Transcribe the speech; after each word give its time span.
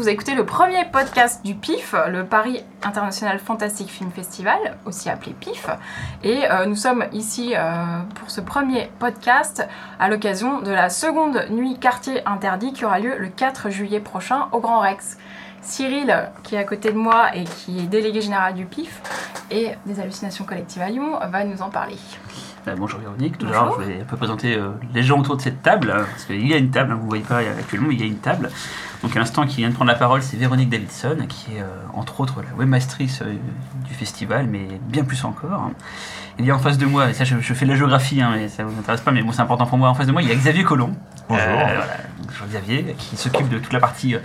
vous 0.00 0.08
écoutez 0.08 0.34
le 0.34 0.46
premier 0.46 0.86
podcast 0.86 1.44
du 1.44 1.54
PIF, 1.54 1.94
le 2.08 2.24
Paris 2.24 2.64
International 2.82 3.38
Fantastic 3.38 3.90
Film 3.90 4.10
Festival, 4.10 4.78
aussi 4.86 5.10
appelé 5.10 5.34
PIF. 5.38 5.68
Et 6.24 6.50
euh, 6.50 6.64
nous 6.64 6.74
sommes 6.74 7.04
ici 7.12 7.52
euh, 7.54 7.74
pour 8.14 8.30
ce 8.30 8.40
premier 8.40 8.90
podcast 8.98 9.68
à 9.98 10.08
l'occasion 10.08 10.62
de 10.62 10.70
la 10.70 10.88
seconde 10.88 11.44
nuit 11.50 11.76
quartier 11.78 12.26
interdit 12.26 12.72
qui 12.72 12.86
aura 12.86 12.98
lieu 12.98 13.14
le 13.18 13.28
4 13.28 13.68
juillet 13.68 14.00
prochain 14.00 14.48
au 14.52 14.60
Grand 14.60 14.80
Rex. 14.80 15.18
Cyril, 15.60 16.30
qui 16.44 16.54
est 16.54 16.58
à 16.58 16.64
côté 16.64 16.92
de 16.92 16.96
moi 16.96 17.36
et 17.36 17.44
qui 17.44 17.80
est 17.80 17.86
délégué 17.86 18.22
général 18.22 18.54
du 18.54 18.64
PIF 18.64 19.02
et 19.50 19.72
des 19.84 20.00
hallucinations 20.00 20.46
collectives 20.46 20.80
à 20.80 20.88
Lyon, 20.88 21.18
va 21.30 21.44
nous 21.44 21.60
en 21.60 21.68
parler. 21.68 21.98
Euh, 22.68 22.74
bonjour 22.76 23.00
Véronique, 23.00 23.38
tout 23.38 23.46
d'abord 23.46 23.80
je 23.80 23.86
vais 23.86 24.00
un 24.02 24.04
peu 24.04 24.16
présenter 24.18 24.54
euh, 24.54 24.68
les 24.92 25.02
gens 25.02 25.18
autour 25.18 25.34
de 25.38 25.40
cette 25.40 25.62
table, 25.62 25.90
euh, 25.90 26.04
parce 26.04 26.26
qu'il 26.26 26.46
y 26.46 26.52
a 26.52 26.58
une 26.58 26.70
table, 26.70 26.92
hein, 26.92 26.96
vous 26.96 27.04
ne 27.04 27.08
voyez 27.08 27.24
pas 27.24 27.38
actuellement, 27.38 27.88
mais 27.88 27.94
il 27.94 28.00
y 28.00 28.02
a 28.02 28.06
une 28.06 28.18
table. 28.18 28.50
Donc 29.02 29.16
à 29.16 29.18
l'instant 29.18 29.46
qui 29.46 29.56
vient 29.56 29.70
de 29.70 29.74
prendre 29.74 29.90
la 29.90 29.96
parole, 29.96 30.20
c'est 30.20 30.36
Véronique 30.36 30.68
Davidson, 30.68 31.16
qui 31.26 31.56
est 31.56 31.62
euh, 31.62 31.64
entre 31.94 32.20
autres 32.20 32.42
la 32.42 32.54
webmastrice 32.58 33.22
euh, 33.22 33.34
du 33.88 33.94
festival, 33.94 34.46
mais 34.46 34.66
bien 34.88 35.04
plus 35.04 35.24
encore. 35.24 35.50
hein. 35.52 35.72
Il 36.38 36.44
y 36.44 36.50
a 36.50 36.54
en 36.54 36.58
face 36.58 36.76
de 36.76 36.84
moi, 36.84 37.08
et 37.08 37.14
ça 37.14 37.24
je, 37.24 37.38
je 37.40 37.54
fais 37.54 37.64
de 37.64 37.70
la 37.70 37.76
géographie, 37.76 38.20
hein, 38.20 38.32
mais 38.34 38.48
ça 38.48 38.64
vous 38.64 38.78
intéresse 38.78 39.00
pas, 39.00 39.10
mais 39.10 39.22
bon 39.22 39.32
c'est 39.32 39.40
important 39.42 39.64
pour 39.66 39.78
moi, 39.78 39.88
en 39.88 39.94
face 39.94 40.06
de 40.06 40.12
moi 40.12 40.20
il 40.20 40.28
y 40.28 40.32
a 40.32 40.34
Xavier 40.34 40.62
Collomb. 40.62 40.92
Bonjour. 41.30 41.42
Euh, 41.48 41.54
voilà, 41.54 41.86
bonjour 42.26 42.46
Xavier, 42.46 42.94
qui 42.98 43.16
s'occupe 43.16 43.48
de 43.48 43.58
toute 43.58 43.72
la 43.72 43.80
partie 43.80 44.16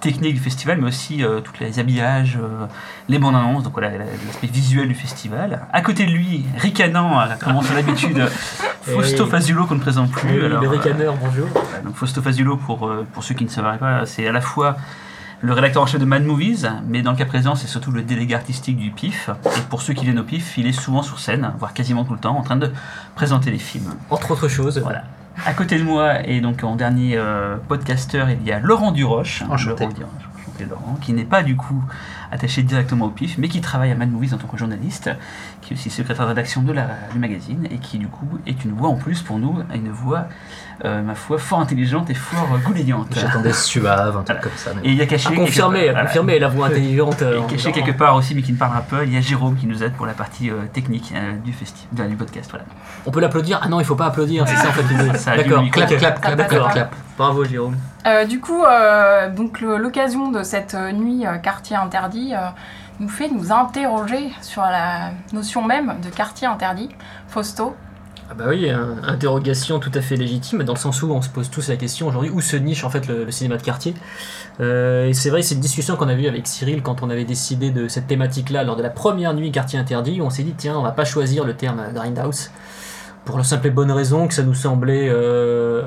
technique 0.00 0.34
du 0.34 0.40
festival, 0.40 0.78
mais 0.80 0.88
aussi 0.88 1.22
euh, 1.22 1.40
tous 1.40 1.52
les 1.60 1.78
habillages, 1.78 2.38
euh, 2.42 2.66
les 3.08 3.18
bandes 3.18 3.36
annonces, 3.36 3.62
donc 3.64 3.72
voilà 3.74 3.90
la- 3.90 4.04
l'aspect 4.26 4.46
visuel 4.46 4.88
du 4.88 4.94
festival. 4.94 5.60
À 5.72 5.82
côté 5.82 6.06
de 6.06 6.10
lui, 6.10 6.44
ricanant, 6.56 7.20
euh, 7.20 7.24
comme 7.40 7.56
on 7.56 7.74
l'habitude, 7.74 8.18
Fausto 8.82 9.26
Fazulo 9.26 9.66
qu'on 9.66 9.74
ne 9.76 9.80
présente 9.80 10.10
plus. 10.10 10.44
Alors, 10.44 10.62
les 10.62 10.68
ricaneurs, 10.68 11.14
bonjour. 11.22 11.46
donc 11.84 11.94
Fausto 11.94 12.22
Fazulo, 12.22 12.56
pour, 12.56 12.90
pour 13.12 13.22
ceux 13.24 13.34
qui 13.34 13.44
ne 13.44 13.50
sauraient 13.50 13.78
pas, 13.78 14.06
c'est 14.06 14.26
à 14.26 14.32
la 14.32 14.40
fois 14.40 14.76
le 15.42 15.52
rédacteur 15.54 15.82
en 15.82 15.86
chef 15.86 16.00
de 16.00 16.04
Mad 16.04 16.22
Movies, 16.24 16.68
mais 16.86 17.00
dans 17.00 17.12
le 17.12 17.16
cas 17.16 17.24
présent, 17.24 17.54
c'est 17.54 17.66
surtout 17.66 17.92
le 17.92 18.02
délégué 18.02 18.34
artistique 18.34 18.76
du 18.76 18.90
PIF. 18.90 19.30
Et 19.56 19.60
pour 19.70 19.80
ceux 19.80 19.94
qui 19.94 20.04
viennent 20.04 20.18
au 20.18 20.22
PIF, 20.24 20.58
il 20.58 20.66
est 20.66 20.72
souvent 20.72 21.02
sur 21.02 21.18
scène, 21.18 21.50
voire 21.58 21.72
quasiment 21.72 22.04
tout 22.04 22.12
le 22.12 22.18
temps, 22.18 22.36
en 22.36 22.42
train 22.42 22.56
de 22.56 22.70
présenter 23.14 23.50
les 23.50 23.58
films. 23.58 23.94
Entre 24.10 24.30
autres 24.32 24.48
choses. 24.48 24.78
Voilà. 24.82 25.04
À 25.46 25.54
côté 25.54 25.78
de 25.78 25.84
moi, 25.84 26.26
et 26.26 26.40
donc 26.40 26.64
en 26.64 26.76
dernier 26.76 27.16
euh, 27.16 27.56
podcasteur, 27.68 28.28
il 28.30 28.42
y 28.46 28.52
a 28.52 28.60
Laurent 28.60 28.92
Duroche. 28.92 29.42
Enchanté. 29.48 29.84
Laurent 29.84 29.96
enchanté 30.38 30.64
Laurent, 30.66 30.98
qui 31.00 31.12
n'est 31.12 31.24
pas 31.24 31.42
du 31.42 31.56
coup 31.56 31.82
attaché 32.30 32.62
directement 32.62 33.06
au 33.06 33.10
PIF, 33.10 33.38
mais 33.38 33.48
qui 33.48 33.60
travaille 33.60 33.90
à 33.90 33.94
Mad 33.94 34.10
Movies 34.10 34.34
en 34.34 34.38
tant 34.38 34.46
que 34.46 34.56
journaliste, 34.56 35.10
qui 35.62 35.72
est 35.72 35.76
aussi 35.76 35.90
secrétaire 35.90 36.24
de 36.24 36.30
rédaction 36.30 36.62
de 36.62 36.72
la, 36.72 36.88
du 37.12 37.18
magazine, 37.18 37.66
et 37.70 37.78
qui 37.78 37.98
du 37.98 38.08
coup 38.08 38.38
est 38.46 38.64
une 38.64 38.72
voix 38.72 38.88
en 38.88 38.96
plus 38.96 39.22
pour 39.22 39.38
nous, 39.38 39.58
une 39.74 39.90
voix, 39.90 40.28
euh, 40.84 41.02
ma 41.02 41.14
foi, 41.14 41.38
fort 41.38 41.60
intelligente 41.60 42.08
et 42.10 42.14
fort 42.14 42.48
euh, 42.54 42.58
goulayante. 42.58 43.08
J'attendais 43.14 43.52
suave, 43.52 44.16
un 44.16 44.22
truc 44.22 44.40
comme 44.40 44.52
ça. 44.56 44.70
mais 44.74 44.88
Et 44.88 44.92
il 44.92 44.96
y 44.96 45.02
a 45.02 45.06
caché... 45.06 45.26
À 45.28 45.30
quelque 45.30 45.40
confirmer, 45.44 45.88
à 45.88 46.04
voilà. 46.04 46.38
la 46.38 46.48
voix 46.48 46.66
intelligente. 46.68 47.22
euh, 47.22 47.40
Et 47.42 47.52
caché 47.52 47.72
quelque 47.72 47.92
part 47.96 48.14
aussi, 48.16 48.34
mais 48.34 48.42
qui 48.42 48.52
ne 48.52 48.56
parlera 48.58 48.80
pas, 48.82 49.04
il 49.04 49.12
y 49.12 49.16
a 49.16 49.20
Jérôme 49.20 49.56
qui 49.56 49.66
nous 49.66 49.82
aide 49.82 49.92
pour 49.94 50.06
la 50.06 50.12
partie 50.14 50.50
euh, 50.50 50.54
technique 50.72 51.12
euh, 51.14 51.36
du 51.44 51.52
festival, 51.52 52.08
du 52.08 52.16
podcast. 52.16 52.50
Voilà. 52.50 52.64
On 53.06 53.10
peut 53.10 53.20
l'applaudir? 53.20 53.60
Ah 53.62 53.68
non, 53.68 53.80
il 53.80 53.84
faut 53.86 53.94
pas 53.96 54.06
applaudir, 54.06 54.46
c'est 54.48 54.56
ça 54.56 54.68
en 54.68 54.72
fait 54.72 54.82
l'idée. 54.82 55.10
D'accord, 55.26 55.64
Clap, 55.70 55.88
clap, 55.88 56.20
clap, 56.20 56.48
clap, 56.48 56.72
clap. 56.72 56.94
Bravo 57.16 57.44
Jérôme. 57.44 57.76
Euh, 58.06 58.24
du 58.24 58.40
coup, 58.40 58.64
euh, 58.64 59.28
donc 59.30 59.60
l'occasion 59.60 60.30
de 60.30 60.42
cette 60.42 60.74
euh, 60.74 60.90
nuit 60.92 61.26
euh, 61.26 61.36
quartier 61.36 61.76
interdit 61.76 62.32
euh, 62.34 62.38
nous 62.98 63.08
fait 63.10 63.28
nous 63.28 63.52
interroger 63.52 64.30
sur 64.40 64.62
la 64.62 65.10
notion 65.34 65.62
même 65.62 65.96
de 66.02 66.08
quartier 66.08 66.46
interdit. 66.46 66.88
Fausto, 67.28 67.76
Ah 68.32 68.34
bah 68.34 68.44
oui, 68.46 68.70
interrogation 68.70 69.80
tout 69.80 69.90
à 69.92 70.00
fait 70.00 70.14
légitime, 70.14 70.62
dans 70.62 70.74
le 70.74 70.78
sens 70.78 71.02
où 71.02 71.10
on 71.10 71.20
se 71.20 71.28
pose 71.28 71.50
tous 71.50 71.68
la 71.68 71.74
question 71.74 72.06
aujourd'hui 72.06 72.30
où 72.30 72.40
se 72.40 72.54
niche 72.54 72.84
en 72.84 72.88
fait 72.88 73.08
le, 73.08 73.28
cinéma 73.32 73.56
de 73.56 73.62
quartier? 73.62 73.92
Euh, 74.60 75.08
et 75.08 75.14
c'est 75.14 75.30
vrai, 75.30 75.42
c'est 75.42 75.56
une 75.56 75.60
discussion 75.60 75.96
qu'on 75.96 76.06
a 76.06 76.14
eue 76.14 76.28
avec 76.28 76.46
Cyril 76.46 76.80
quand 76.80 77.02
on 77.02 77.10
avait 77.10 77.24
décidé 77.24 77.72
de 77.72 77.88
cette 77.88 78.06
thématique-là 78.06 78.62
lors 78.62 78.76
de 78.76 78.84
la 78.84 78.90
première 78.90 79.34
nuit 79.34 79.50
quartier 79.50 79.80
interdit, 79.80 80.20
où 80.20 80.24
on 80.24 80.30
s'est 80.30 80.44
dit 80.44 80.54
tiens, 80.56 80.78
on 80.78 80.82
va 80.82 80.92
pas 80.92 81.04
choisir 81.04 81.44
le 81.44 81.54
terme 81.54 81.82
grindhouse 81.92 82.52
pour 83.24 83.36
la 83.36 83.42
simple 83.42 83.66
et 83.66 83.70
bonne 83.70 83.90
raison 83.90 84.28
que 84.28 84.34
ça 84.34 84.44
nous 84.44 84.54
semblait 84.54 85.08
euh, 85.10 85.82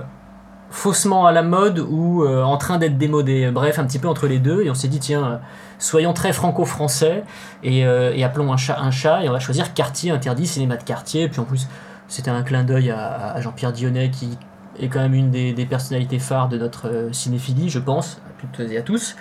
faussement 0.70 1.26
à 1.26 1.32
la 1.32 1.44
mode 1.44 1.80
ou 1.80 2.26
euh, 2.26 2.44
en 2.44 2.58
train 2.58 2.78
d'être 2.78 2.98
démodé. 2.98 3.52
Bref, 3.52 3.80
un 3.80 3.86
petit 3.86 4.00
peu 4.00 4.10
entre 4.10 4.28
les 4.28 4.40
deux, 4.40 4.64
et 4.64 4.70
on 4.70 4.76
s'est 4.76 4.90
dit 4.90 5.00
tiens, 5.00 5.40
soyons 5.80 6.12
très 6.12 6.34
franco-français 6.34 7.24
et, 7.64 7.80
et 7.84 8.24
appelons 8.26 8.52
un 8.52 8.58
chat 8.58 8.78
un 8.82 8.92
chat, 8.92 9.24
et 9.24 9.30
on 9.30 9.32
va 9.32 9.40
choisir 9.40 9.74
quartier 9.74 10.12
interdit, 10.12 10.46
cinéma 10.46 10.76
de 10.76 10.84
quartier, 10.84 11.30
puis 11.30 11.40
en 11.40 11.46
plus 11.46 11.70
c'était 12.08 12.32
un 12.32 12.44
clin 12.44 12.64
d'œil 12.64 12.92
à, 12.92 13.40
Jean-Pierre 13.42 13.74
Dionnet 13.74 14.10
qui 14.12 14.38
est 14.80 14.88
quand 14.88 15.00
même 15.00 15.14
une 15.14 15.32
des, 15.32 15.66
personnalités 15.66 16.20
phares 16.20 16.50
de 16.50 16.58
notre 16.58 16.88
euh, 16.88 17.14
cinéphilie, 17.14 17.70
je 17.70 17.80
pense, 17.80 18.20
à 18.28 18.42
toutes 18.42 18.72
et 18.72 18.78
à 18.78 18.82
tous. 18.82 19.16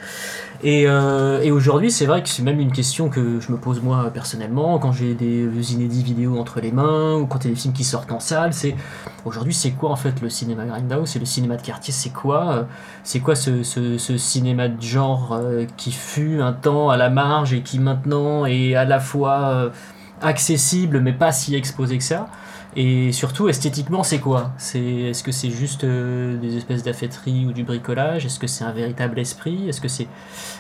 Et, 0.63 0.85
euh, 0.87 1.43
et 1.43 1.51
aujourd'hui, 1.51 1.91
c'est 1.91 2.07
vrai 2.07 2.23
que 2.23 2.29
c'est 2.29 2.43
même 2.43 2.61
une 2.61 2.73
question 2.73 3.09
que 3.09 3.41
je 3.41 3.53
me 3.53 3.59
pose 3.59 3.83
moi 3.83 4.11
personnellement 4.13 4.79
quand 4.79 4.93
j'ai 4.93 5.15
des 5.15 5.73
inédits 5.75 6.03
vidéos 6.03 6.39
entre 6.39 6.61
les 6.61 6.73
mains 6.73 7.17
ou 7.17 7.27
quand 7.27 7.45
il 7.45 7.49
y 7.49 7.51
a 7.51 7.55
des 7.55 7.61
films 7.61 7.75
qui 7.75 7.85
sortent 7.85 8.13
en 8.13 8.21
salle. 8.21 8.55
C'est 8.55 8.77
aujourd'hui, 9.25 9.53
c'est 9.53 9.73
quoi 9.73 9.91
en 9.91 9.97
fait 9.97 10.21
le 10.23 10.31
cinéma 10.31 10.65
grindhouse 10.65 11.11
C'est 11.11 11.19
le 11.19 11.27
cinéma 11.27 11.57
de 11.57 11.63
quartier, 11.63 11.93
c'est 11.93 12.11
quoi 12.13 12.53
euh, 12.53 12.63
C'est 13.03 13.21
quoi 13.21 13.35
ce, 13.35 13.63
ce, 13.63 14.17
cinéma 14.17 14.69
de 14.69 14.81
genre 14.81 15.39
qui 15.77 15.93
fut 15.93 16.41
un 16.41 16.53
temps 16.53 16.91
à 16.91 16.97
la 16.97 17.11
marge 17.11 17.53
et 17.53 17.63
qui 17.63 17.79
maintenant 17.79 18.47
est 18.47 18.75
à 18.75 18.85
la 18.85 19.01
fois 19.01 19.73
accessible 20.21 21.01
mais 21.01 21.13
pas 21.13 21.33
si 21.33 21.55
exposé 21.57 21.99
que 21.99 22.05
ça? 22.05 22.29
Et 22.75 23.13
surtout, 23.13 23.49
esthétiquement, 23.49 24.03
c'est 24.03 24.19
quoi? 24.21 24.53
C'est 24.57 24.81
Est-ce 24.83 25.23
que 25.23 25.33
c'est 25.33 25.51
juste 25.51 25.85
euh, 25.85 26.39
des 26.39 26.57
espèces 26.57 26.83
d'affaîteries 26.83 27.45
ou 27.47 27.53
du 27.53 27.65
bricolage? 27.65 28.25
Est-ce 28.25 28.39
que 28.39 28.47
c'est 28.47 28.65
un 28.65 28.73
véritable 28.73 29.19
esprit? 29.19 29.69
Est-ce 29.69 29.81
que 29.81 29.89
c'est 29.89 30.09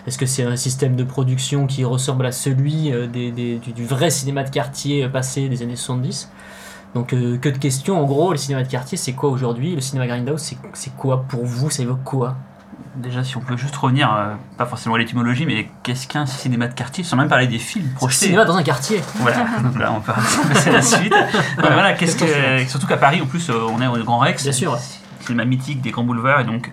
est 0.06 0.11
-ce 0.11 0.27
c'est 0.27 0.45
un 0.45 0.56
système 0.56 0.97
de 0.97 1.05
production 1.05 1.67
qui 1.67 1.84
ressemble 1.84 2.27
à 2.27 2.33
celui 2.33 2.93
euh, 2.93 3.06
des, 3.06 3.31
des- 3.33 3.59
du, 3.59 3.84
vrai 3.87 4.11
cinéma 4.11 4.45
de 4.45 4.50
quartier 4.50 5.05
euh, 5.05 5.09
passé 5.09 5.49
des 5.49 5.62
années 5.62 5.77
70 5.77 6.31
Donc, 6.95 7.09
que 7.11 7.49
de 7.50 7.59
questions. 7.59 8.00
En 8.00 8.05
gros, 8.06 8.33
le 8.33 8.39
cinéma 8.39 8.62
de 8.65 8.69
quartier, 8.69 8.99
c'est 8.99 9.15
quoi 9.15 9.31
aujourd'hui? 9.31 9.75
Le 9.75 9.81
cinéma 9.81 10.06
Grindhouse, 10.06 10.55
c'est 10.75 10.97
quoi 10.97 11.25
pour 11.29 11.44
vous? 11.47 11.71
Ça 11.71 11.83
évoque 11.83 12.05
quoi? 12.05 12.37
Déjà, 12.97 13.25
si 13.25 13.37
on 13.37 13.41
peut 13.41 13.56
juste 13.56 13.75
revenir, 13.77 14.12
euh, 14.12 14.34
pas 14.59 14.66
forcément 14.66 14.97
à 14.97 14.99
l'étymologie, 14.99 15.47
mais 15.47 15.71
qu'est-ce 15.83 16.06
qu'un 16.06 16.27
cinéma 16.27 16.69
de 16.69 16.75
quartier 16.75 17.03
Sans 17.05 17.16
même 17.16 17.28
parler 17.28 17.47
des 17.47 17.59
films 17.59 17.88
projetés. 17.94 18.27
Cinéma 18.27 18.44
dans 18.44 18.56
un 18.56 18.62
quartier 18.62 19.00
Voilà, 19.16 19.47
donc 19.62 19.78
là, 19.78 19.93
on 19.93 20.00
peut 20.00 20.12
passer 20.53 20.71
à 20.71 20.75
la 20.75 20.82
suite. 20.82 21.15
Voilà, 21.56 21.94
qu'est-ce 21.94 22.16
que, 22.16 22.69
surtout 22.69 22.87
qu'à 22.87 22.99
Paris, 22.99 23.21
en 23.22 23.27
plus, 23.27 23.49
euh, 23.49 23.55
on 23.69 23.81
est 23.81 23.87
au 23.87 24.05
Grand 24.05 24.19
Rex. 24.19 24.43
Bien 24.43 24.53
sûr. 24.53 24.78
Cinéma 25.21 25.44
mythique 25.47 25.81
des 25.81 25.91
grands 25.91 26.05
boulevards, 26.05 26.41
et 26.41 26.44
donc, 26.44 26.71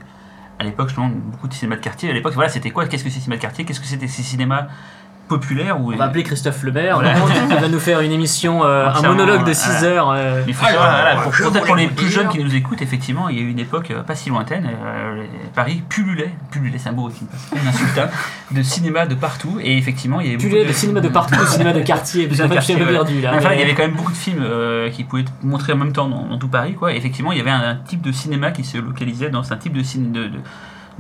à 0.59 0.63
l'époque, 0.65 0.89
justement, 0.89 1.09
beaucoup 1.09 1.47
de 1.47 1.53
cinéma 1.53 1.77
de 1.77 1.81
quartier. 1.81 2.09
À 2.09 2.13
l'époque, 2.13 2.33
voilà, 2.33 2.49
c'était 2.49 2.71
quoi 2.71 2.85
Qu'est-ce 2.85 3.03
que 3.03 3.09
c'est 3.09 3.19
cinéma 3.21 3.37
de 3.37 3.41
quartier? 3.41 3.63
Qu'est-ce 3.63 3.79
que 3.79 3.87
c'était 3.87 4.07
ces 4.07 4.23
cinémas? 4.23 4.67
Populaires 5.29 5.79
où 5.79 5.93
On 5.93 5.95
va 5.95 6.05
appeler 6.05 6.23
Christophe 6.23 6.61
Lebert, 6.63 6.99
Voilà. 6.99 7.13
il 7.49 7.55
va 7.55 7.67
nous 7.69 7.79
faire 7.79 8.01
une 8.01 8.11
émission, 8.11 8.65
euh, 8.65 8.87
un 8.89 9.01
monologue 9.01 9.45
de 9.45 9.53
voilà. 9.53 9.53
6 9.53 9.85
heures. 9.85 10.09
euh, 10.11 10.41
Il 10.47 10.53
faut 10.53 10.65
Ah, 10.67 10.73
voilà, 10.77 11.21
pour- 11.21 11.33
je 11.33 11.75
les 11.77 11.87
plus 11.87 12.09
jeunes 12.09 12.27
qui 12.27 12.43
nous 12.43 12.53
écoutent, 12.55 12.81
effectivement, 12.81 13.29
il 13.29 13.37
y 13.37 13.39
a 13.39 13.43
eu 13.43 13.49
une 13.49 13.59
époque 13.59 13.91
euh, 13.91 14.01
pas 14.03 14.15
si 14.15 14.29
lointaine, 14.29 14.65
euh, 14.67 15.23
Paris 15.55 15.81
pullulait, 15.87 16.33
pullulait 16.51 16.77
c'est 16.77 16.89
un 16.89 16.93
mot 16.93 17.03
aussi, 17.07 17.25
hein, 17.55 18.07
de 18.51 18.61
cinéma 18.63 19.05
de 19.05 19.15
partout, 19.15 19.57
et 19.61 19.77
effectivement, 19.77 20.19
il 20.19 20.31
y 20.31 20.35
avait 20.35 20.65
le 20.65 20.73
cinéma 20.73 20.99
de 20.99 21.07
partout, 21.09 21.39
le 21.39 21.45
cinéma 21.47 21.71
de 21.73 21.81
quartier, 21.81 22.23
Cinéma 22.29 22.47
de 22.49 22.53
quartier, 22.55 22.75
perdu 22.75 23.21
là. 23.21 23.31
Enfin, 23.35 23.49
mais- 23.49 23.55
il 23.55 23.59
y 23.61 23.63
avait 23.63 23.75
quand 23.75 23.83
même 23.83 23.95
beaucoup 23.95 24.11
de 24.11 24.17
films 24.17 24.43
euh, 24.43 24.89
qui 24.89 25.03
pouvaient 25.03 25.21
être 25.21 25.31
montrés 25.43 25.73
en 25.73 25.77
même 25.77 25.93
temps 25.93 26.09
dans, 26.09 26.25
dans 26.25 26.37
tout 26.37 26.47
Paris, 26.49 26.73
quoi. 26.73 26.91
Et 26.93 26.97
effectivement, 26.97 27.31
il 27.31 27.37
y 27.37 27.41
avait 27.41 27.51
un, 27.51 27.61
un 27.69 27.75
type 27.75 28.01
de 28.01 28.11
cinéma 28.11 28.51
qui 28.51 28.63
se 28.63 28.77
localisait 28.77 29.29
dans 29.29 29.53
un 29.53 29.57
type 29.57 29.73
de 29.73 29.83
ciné 29.83 30.07
de, 30.09 30.23
de, 30.27 30.39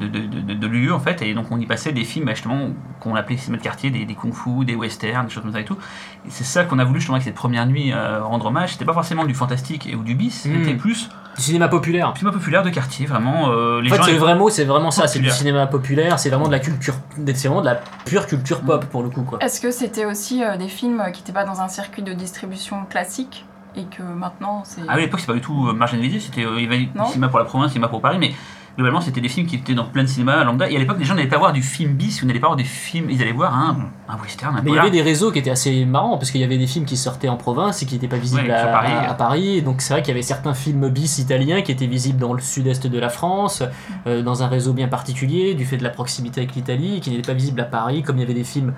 de, 0.07 0.19
de, 0.19 0.41
de- 0.41 0.53
de 0.53 0.67
lieu, 0.67 0.93
en 0.93 0.99
fait. 0.99 1.21
Et 1.21 1.33
donc, 1.33 1.47
on 1.51 1.59
y 1.59 1.65
passait 1.65 1.91
des 1.91 2.03
films, 2.03 2.25
bah, 2.25 2.33
justement, 2.33 2.69
qu'on 2.99 3.15
appelait 3.15 3.37
cinéma 3.37 3.57
de 3.57 3.63
quartier, 3.63 3.91
des, 3.91 4.05
des 4.05 4.15
kung-fu, 4.15 4.65
des 4.65 4.75
westerns, 4.75 5.25
des 5.25 5.31
choses 5.31 5.43
comme 5.43 5.53
ça 5.53 5.59
et 5.59 5.65
tout. 5.65 5.77
Et 6.25 6.29
c'est 6.29 6.43
ça 6.43 6.63
qu'on 6.63 6.79
a 6.79 6.83
voulu, 6.85 6.99
justement, 6.99 7.15
avec 7.15 7.25
cette 7.25 7.35
première 7.35 7.65
nuit, 7.65 7.91
euh, 7.93 8.23
rendre 8.23 8.45
hommage. 8.47 8.73
C'était 8.73 8.85
pas 8.85 8.93
forcément 8.93 9.25
du 9.25 9.33
fantastique 9.33 9.87
et 9.87 9.95
ou 9.95 10.03
du 10.03 10.15
bis, 10.15 10.45
Mm. 10.45 10.49
c'était 10.63 10.73
plus 10.75 11.09
Du 11.35 11.41
cinéma 11.43 11.67
populaire. 11.67 12.07
un 12.09 12.15
cinéma 12.15 12.31
populaire 12.35 12.63
de 12.63 12.69
quartier, 12.69 13.05
vraiment. 13.05 13.49
euh, 13.51 13.81
les 13.81 13.89
En 13.89 13.91
fait, 13.91 13.97
gens 13.97 14.03
c'est 14.05 14.11
le 14.13 14.17
vrai 14.19 14.35
mot, 14.35 14.49
c'est 14.49 14.65
vraiment 14.65 14.91
ça, 14.91 15.07
c'est 15.07 15.19
du 15.19 15.29
cinéma 15.29 15.67
populaire, 15.67 16.19
c'est 16.19 16.29
vraiment 16.29 16.47
de 16.47 16.51
la 16.51 16.59
culture, 16.59 16.95
c'est 17.33 17.47
vraiment 17.47 17.61
de 17.61 17.65
la 17.67 17.75
pure 18.05 18.25
culture 18.27 18.61
pop 18.61 18.85
pour 18.85 19.03
le 19.03 19.09
coup 19.09 19.23
quoi. 19.23 19.39
est-ce 19.41 19.61
que 19.61 19.71
c'était 19.71 20.05
aussi 20.05 20.43
euh, 20.43 20.57
des 20.57 20.67
films 20.67 21.01
qui 21.13 21.21
n'étaient 21.21 21.31
pas 21.33 21.45
dans 21.45 21.61
un 21.61 21.67
circuit 21.67 22.01
de 22.01 22.11
distribution 22.13 22.83
classique 22.89 23.45
et 23.75 23.83
que 23.85 24.01
maintenant 24.01 24.63
c'est. 24.65 24.81
Ah 24.87 24.93
oui, 24.95 25.01
à 25.03 25.05
l'époque, 25.05 25.19
c'est 25.21 25.27
pas 25.27 25.33
du 25.33 25.41
tout 25.41 25.67
euh, 25.69 25.73
marginalisé, 25.73 26.19
c'était 26.19 26.43
euh, 26.45 26.55
il 26.57 26.63
y 26.63 26.67
avait 26.67 26.77
du 26.79 26.89
Non. 26.95 27.05
cinéma 27.05 27.29
pour 27.29 27.39
la 27.39 27.45
province, 27.45 27.71
cinéma 27.71 27.87
pour 27.87 28.01
Paris, 28.01 28.17
mais 28.19 28.33
globalement, 28.75 29.01
c'était 29.01 29.21
des 29.21 29.29
films 29.29 29.45
qui 29.47 29.55
étaient 29.57 29.73
dans 29.73 29.85
plein 29.85 30.03
de 30.03 30.07
cinémas 30.07 30.43
lambda. 30.43 30.69
Et 30.69 30.75
à 30.75 30.79
l'époque, 30.79 30.97
les 30.99 31.05
gens 31.05 31.15
n'allaient 31.15 31.27
pas 31.27 31.37
voir 31.37 31.53
du 31.53 31.61
film 31.61 31.93
bis, 31.93 32.21
ou 32.21 32.25
n'allaient 32.25 32.39
pas 32.39 32.47
voir 32.47 32.55
des 32.57 32.63
films, 32.63 33.09
ils 33.09 33.21
allaient 33.21 33.31
voir 33.31 33.53
un, 33.57 33.77
un 34.07 34.17
western, 34.17 34.55
un 34.55 34.61
Mais 34.61 34.71
il 34.71 34.75
y 34.75 34.79
avait 34.79 34.91
des 34.91 35.01
réseaux 35.01 35.31
qui 35.31 35.39
étaient 35.39 35.49
assez 35.49 35.85
marrants 35.85 36.17
parce 36.17 36.31
qu'il 36.31 36.41
y 36.41 36.43
avait 36.43 36.57
des 36.57 36.67
films 36.67 36.85
qui 36.85 36.97
sortaient 36.97 37.29
en 37.29 37.37
province 37.37 37.81
et 37.81 37.85
qui 37.85 37.95
n'étaient 37.95 38.07
pas 38.07 38.17
visibles 38.17 38.43
Ouais, 38.47 38.51
à, 38.51 38.67
Paris. 38.67 38.91
à- 38.93 39.09
à 39.11 39.13
Paris. 39.13 39.57
Et 39.57 39.61
Donc 39.61 39.81
c'est 39.81 39.93
vrai 39.93 40.01
qu'il 40.01 40.09
y 40.09 40.15
avait 40.15 40.21
certains 40.21 40.53
films 40.53 40.89
bis 40.89 41.19
italiens 41.19 41.61
qui 41.61 41.71
étaient 41.71 41.87
visibles 41.87 42.19
dans 42.19 42.33
le 42.33 42.41
sud-est 42.41 42.87
de 42.87 42.99
la 42.99 43.09
France, 43.09 43.63
euh, 44.07 44.21
dans 44.21 44.43
un 44.43 44.47
réseau 44.47 44.73
bien 44.73 44.87
particulier, 44.87 45.53
du 45.55 45.65
fait 45.65 45.77
de 45.77 45.83
la 45.83 45.89
proximité 45.89 46.41
avec 46.41 46.55
l'Italie, 46.55 46.99
qui 47.01 47.09
n'étaient 47.11 47.27
pas 47.31 47.33
visibles 47.33 47.61
à 47.61 47.65
Paris, 47.65 48.03
comme 48.03 48.17
il 48.17 48.21
y 48.21 48.23
avait 48.23 48.33
des 48.33 48.43
films 48.43 48.73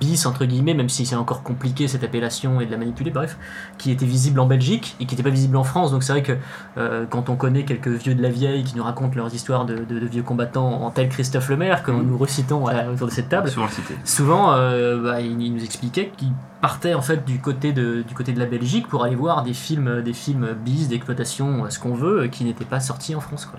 bis 0.00 0.26
entre 0.26 0.44
guillemets, 0.44 0.74
même 0.74 0.88
si 0.88 1.04
c'est 1.06 1.14
encore 1.16 1.42
compliqué 1.42 1.88
cette 1.88 2.04
appellation 2.04 2.60
et 2.60 2.66
de 2.66 2.70
la 2.70 2.76
manipuler, 2.76 3.10
bref, 3.10 3.36
qui 3.78 3.90
étaient 3.90 4.06
visibles 4.06 4.40
en 4.40 4.46
Belgique 4.46 4.96
et 5.00 5.06
qui 5.06 5.14
n'étaient 5.14 5.22
pas 5.22 5.34
visibles 5.34 5.56
en 5.56 5.64
France. 5.64 5.90
Donc 5.90 6.02
c'est 6.02 6.12
vrai 6.12 6.22
que 6.22 6.32
euh, 6.78 7.04
quand 7.08 7.28
on 7.28 7.36
connaît 7.36 7.64
quelques 7.64 7.88
vieux 7.88 8.14
de 8.14 8.22
la 8.22 8.30
vieille 8.30 8.64
qui 8.64 8.76
nous 8.76 8.84
racontent 8.84 9.16
leurs 9.16 9.34
histoires 9.34 9.64
de, 9.66 9.76
de- 9.78 9.98
de 9.98 10.06
vieux 10.06 10.22
combattants 10.22 10.82
en 10.82 10.90
tel 10.90 11.08
Christophe 11.08 11.48
Lemaire, 11.50 11.82
que 11.82 11.90
nous 11.90 12.16
recitons 12.18 12.66
à- 12.66 12.86
autour 12.90 13.08
de 13.08 13.12
cette 13.12 13.28
table, 13.28 13.48
Souvent 13.50 13.68
cité. 13.68 13.94
souvent 14.04 14.52
euh, 14.54 15.02
bah, 15.02 15.20
il, 15.20 15.40
il 15.42 15.54
nous 15.54 15.64
expliquait 15.64 16.12
qu'il 16.16 16.28
partait 16.62 16.94
en 16.94 17.02
fait 17.02 17.24
du 17.24 17.40
côté 17.40 17.72
de, 17.72 18.02
du 18.02 18.14
côté 18.14 18.32
de 18.32 18.38
la 18.38 18.46
Belgique 18.46 18.86
pour 18.86 19.02
aller 19.04 19.16
voir 19.16 19.42
des 19.42 19.52
films, 19.52 20.00
des 20.00 20.12
films 20.12 20.54
bis, 20.64 20.86
d'exploitation, 20.88 21.64
euh, 21.64 21.70
ce 21.70 21.80
qu'on 21.80 21.92
veut, 21.94 22.22
euh, 22.22 22.28
qui 22.28 22.44
n'étaient 22.44 22.64
pas 22.64 22.78
sortis 22.78 23.16
en 23.16 23.20
France. 23.20 23.46
Quoi. 23.46 23.58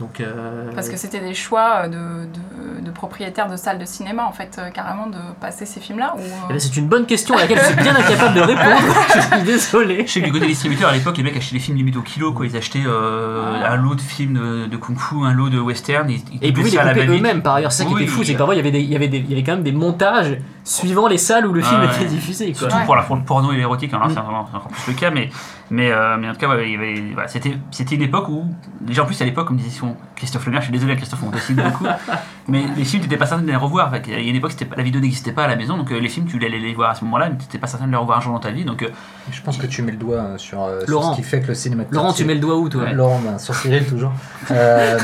Donc, 0.00 0.20
euh, 0.20 0.70
Parce 0.74 0.88
que 0.88 0.96
c'était 0.96 1.20
des 1.20 1.34
choix 1.34 1.86
de, 1.88 1.96
de, 1.96 2.80
de 2.84 2.90
propriétaires 2.90 3.48
de 3.48 3.56
salles 3.56 3.78
de 3.78 3.84
cinéma, 3.84 4.24
en 4.26 4.32
fait, 4.32 4.56
euh, 4.58 4.70
carrément, 4.70 5.06
de 5.06 5.18
passer 5.40 5.66
ces 5.66 5.78
films-là. 5.78 6.14
Ou, 6.16 6.20
euh, 6.20 6.46
eh 6.50 6.52
ben, 6.54 6.58
c'est 6.58 6.76
une 6.76 6.88
bonne 6.88 7.06
question 7.06 7.36
à 7.36 7.42
laquelle 7.42 7.60
je 7.60 7.64
suis 7.64 7.76
bien 7.76 7.94
incapable 7.94 8.34
de 8.34 8.40
répondre. 8.40 8.96
je 9.14 9.20
suis 9.20 9.42
désolé. 9.44 10.04
Je 10.06 10.12
sais 10.12 10.20
que 10.20 10.26
du 10.26 10.32
côté 10.32 10.46
distributeur, 10.46 10.90
à 10.90 10.94
l'époque, 10.94 11.16
les 11.18 11.22
mecs 11.22 11.36
achetaient 11.36 11.56
des 11.56 11.62
films 11.62 11.76
limite 11.78 11.96
au 11.96 12.02
kilo, 12.02 12.32
quoi. 12.32 12.44
Ils 12.46 12.56
achetaient 12.56 12.82
euh, 12.84 13.62
Ah. 13.62 13.72
un 13.72 13.76
lot 13.76 13.94
de 13.94 14.00
films 14.00 14.34
de, 14.34 14.66
de 14.66 14.76
kung-fu, 14.76 15.24
un 15.24 15.32
lot 15.32 15.48
de 15.48 15.60
western. 15.60 16.10
Ils, 16.10 16.16
ils 16.16 16.20
Et 16.42 16.48
ils 16.48 16.52
coupaient 16.52 16.76
pouvaient 16.76 17.06
les 17.06 17.18
eux-mêmes 17.18 17.42
par 17.42 17.54
ailleurs, 17.54 17.70
c'est 17.70 17.84
ça 17.84 17.88
qui 17.88 17.94
Oui, 17.94 18.02
était 18.02 18.10
fou, 18.10 18.24
c'est 18.24 18.32
que 18.32 18.38
parfois 18.38 18.54
il 18.54 18.58
y, 18.58 18.60
avait 18.60 18.72
des, 18.72 18.80
il, 18.80 18.90
y 18.90 18.96
avait 18.96 19.08
des, 19.08 19.18
il 19.18 19.30
y 19.30 19.32
avait 19.32 19.44
quand 19.44 19.52
même 19.52 19.62
des 19.62 19.70
montages 19.72 20.38
suivant 20.64 21.08
les 21.08 21.18
salles 21.18 21.46
où 21.46 21.52
le 21.52 21.60
Ah 21.64 21.68
film 21.68 21.80
ouais. 21.80 21.86
était 21.96 22.04
diffusé. 22.06 22.46
Quoi. 22.52 22.58
Surtout 22.60 22.76
Ouais. 22.76 22.84
pour, 22.84 22.96
la, 22.96 23.02
pour 23.02 23.16
le 23.16 23.22
porno 23.22 23.52
et 23.52 23.56
l'érotique, 23.56 23.92
alors 23.92 24.06
là, 24.06 24.12
Mm. 24.12 24.14
c'est 24.50 24.56
encore 24.56 24.68
plus 24.68 24.92
le 24.92 24.98
cas, 24.98 25.10
mais, 25.10 25.28
mais, 25.70 25.90
euh, 25.90 26.16
mais 26.18 26.28
en 26.28 26.32
tout 26.34 26.38
cas, 26.40 26.48
ouais, 26.48 26.70
il 26.70 27.16
c'était, 27.26 27.56
c'était 27.70 27.94
une 27.96 28.02
époque 28.02 28.28
où, 28.28 28.44
déjà 28.80 29.02
en 29.02 29.06
plus 29.06 29.20
à 29.20 29.24
l'époque, 29.24 29.48
comme 29.48 29.56
disait 29.56 29.80
Christophe 30.16 30.46
Lemaire, 30.46 30.60
je 30.60 30.66
suis 30.66 30.72
désolé 30.72 30.94
Christophe, 30.96 31.20
on 31.26 31.30
décide 31.30 31.56
beaucoup, 31.62 31.84
mais 32.48 32.64
les 32.76 32.84
films, 32.84 33.02
tu 33.02 33.08
n'étais 33.08 33.16
pas 33.16 33.26
certain 33.26 33.42
de 33.42 33.48
les 33.48 33.56
revoir. 33.56 33.90
Fait 33.90 34.02
qu'il 34.02 34.12
y 34.12 34.16
a 34.16 34.20
une 34.20 34.36
époque, 34.36 34.52
c'était 34.52 34.64
pas- 34.66 34.76
la 34.76 34.82
vidéo 34.84 35.00
n'existait 35.00 35.32
pas 35.32 35.44
à 35.44 35.48
la 35.48 35.56
maison, 35.56 35.76
donc 35.76 35.90
euh, 35.90 35.98
les 35.98 36.08
films, 36.08 36.26
tu 36.26 36.36
allais 36.36 36.58
les 36.58 36.74
voir 36.74 36.90
à 36.90 36.94
ce 36.94 37.04
moment-là, 37.04 37.28
mais 37.28 37.36
tu 37.36 37.42
n'étais 37.42 37.58
pas 37.58 37.66
certain 37.66 37.86
de 37.86 37.90
les 37.90 37.96
revoir 37.96 38.18
un 38.18 38.20
jour 38.20 38.32
dans 38.32 38.38
ta 38.40 38.50
vie, 38.52 38.64
donc 38.64 38.82
euh, 38.82 38.88
Je 39.32 39.40
pense 39.42 39.56
que 39.58 39.66
tu 39.66 39.82
mets 39.82 39.92
le 39.92 39.98
doigt 39.98 40.38
sur, 40.38 40.62
euh, 40.62 40.80
sur 40.80 40.90
Laurent. 40.90 41.12
ce 41.12 41.16
qui 41.16 41.22
fait 41.24 41.40
que 41.40 41.48
le 41.48 41.54
cinéma 41.54 41.82
Laurent, 41.90 42.12
tu 42.12 42.24
mets 42.24 42.34
le 42.34 42.40
doigt 42.40 42.56
où 42.56 42.68
toi 42.68 42.84
Ouais. 42.84 42.92
Laurent, 42.92 43.20
ben, 43.24 43.38
sur 43.38 43.54
Cyril 43.54 43.84
toujours. 43.86 44.12
Euh, 44.52 44.98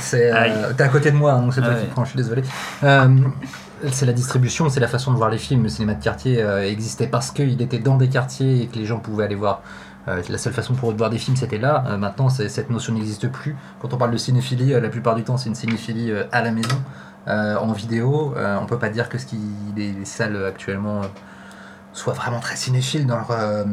c'est, 0.00 0.32
euh, 0.32 0.72
t'es 0.76 0.82
à 0.84 0.88
côté 0.88 1.10
de 1.10 1.16
moi, 1.16 1.32
hein, 1.32 1.42
donc 1.42 1.54
c'est 1.54 1.60
toi 1.60 1.70
Ah 1.72 1.76
qui 1.76 1.82
ouais. 1.82 1.90
prends, 1.92 2.04
je 2.04 2.10
suis 2.10 2.16
désolé. 2.16 2.42
C'est 3.92 4.06
la 4.06 4.12
distribution, 4.12 4.68
c'est 4.68 4.80
la 4.80 4.88
façon 4.88 5.12
de 5.12 5.16
voir 5.16 5.30
les 5.30 5.38
films. 5.38 5.62
Le 5.62 5.68
cinéma 5.68 5.94
de 5.94 6.02
quartier 6.02 6.42
euh, 6.42 6.68
existait 6.68 7.06
parce 7.06 7.30
qu'il 7.30 7.60
était 7.62 7.78
dans 7.78 7.96
des 7.96 8.08
quartiers 8.08 8.62
et 8.62 8.66
que 8.66 8.76
les 8.76 8.84
gens 8.84 8.98
pouvaient 8.98 9.24
aller 9.24 9.36
voir. 9.36 9.62
Euh, 10.08 10.22
la 10.28 10.38
seule 10.38 10.52
façon 10.52 10.74
pour 10.74 10.92
voir 10.92 11.10
des 11.10 11.18
films, 11.18 11.36
c'était 11.36 11.58
là. 11.58 11.84
Euh, 11.86 11.96
maintenant, 11.96 12.28
cette 12.28 12.70
notion 12.70 12.94
n'existe 12.94 13.28
plus. 13.28 13.56
Quand 13.80 13.94
on 13.94 13.96
parle 13.96 14.10
de 14.10 14.16
cinéphilie, 14.16 14.70
la 14.70 14.88
plupart 14.88 15.14
du 15.14 15.22
temps, 15.22 15.36
c'est 15.36 15.48
une 15.48 15.54
cinéphilie 15.54 16.12
à 16.32 16.42
la 16.42 16.50
maison, 16.50 16.76
en 17.26 17.72
vidéo. 17.72 18.34
On 18.36 18.66
peut 18.66 18.78
pas 18.78 18.88
dire 18.88 19.08
que 19.08 19.18
ce 19.18 19.26
qui, 19.26 19.38
les, 19.76 19.92
les 19.92 20.04
salles 20.04 20.44
actuellement 20.44 21.02
soient 21.98 22.12
vraiment 22.14 22.40
très 22.40 22.56
cinéphiles 22.56 23.06
dans 23.06 23.16
leur, 23.16 23.30
euh, 23.30 23.64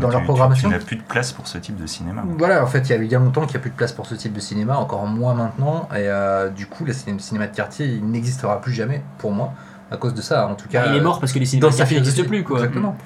dans 0.00 0.08
Tu- 0.08 0.12
leur 0.12 0.20
tu- 0.20 0.24
programmation. 0.26 0.68
Tu, 0.68 0.74
n'as 0.74 0.80
plus 0.82 0.96
de 0.96 1.02
place 1.02 1.32
pour 1.32 1.46
ce 1.46 1.58
type 1.58 1.76
de 1.76 1.86
cinéma. 1.86 2.22
Voilà, 2.38 2.62
en 2.62 2.66
fait, 2.66 2.80
il 2.80 2.90
y 2.90 2.92
a 2.92 2.96
eu 2.96 3.04
il 3.04 3.12
y 3.12 3.14
a 3.14 3.18
longtemps 3.18 3.42
qu'il 3.42 3.50
n'y 3.52 3.56
a 3.56 3.60
plus 3.60 3.70
de 3.70 3.76
place 3.76 3.92
pour 3.92 4.06
ce 4.06 4.14
type 4.14 4.32
de 4.32 4.40
cinéma, 4.40 4.76
encore 4.76 5.06
moins 5.06 5.34
maintenant. 5.34 5.88
Et 5.92 6.08
euh, 6.08 6.48
du 6.50 6.66
coup, 6.66 6.84
le 6.84 6.92
ciné- 6.92 7.18
cinéma 7.18 7.46
de 7.46 7.54
quartier, 7.54 7.86
il 7.86 8.04
n'existera 8.10 8.60
plus 8.60 8.72
jamais, 8.72 9.02
pour 9.18 9.32
moi, 9.32 9.52
à 9.90 9.96
cause 9.96 10.14
de 10.14 10.22
ça. 10.22 10.46
En 10.48 10.54
tout 10.54 10.68
cas, 10.68 10.84
Bah, 10.84 10.90
Il 10.92 10.96
est 10.96 11.00
mort 11.00 11.20
parce 11.20 11.32
que 11.32 11.38
les 11.38 11.44
dans 11.44 11.50
cinémas 11.50 11.70
de 11.72 11.76
quartier 11.76 11.96
n'existent 11.98 12.24
plus. 12.28 12.42
Quoi. 12.42 12.58
Exactement. 12.58 12.96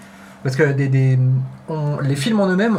Parce 0.45 0.55
que 0.55 0.73
des, 0.73 0.89
des- 0.89 1.19
on- 1.69 1.99
les 2.01 2.15
films 2.15 2.41
en 2.41 2.47
eux-mêmes, 2.49 2.79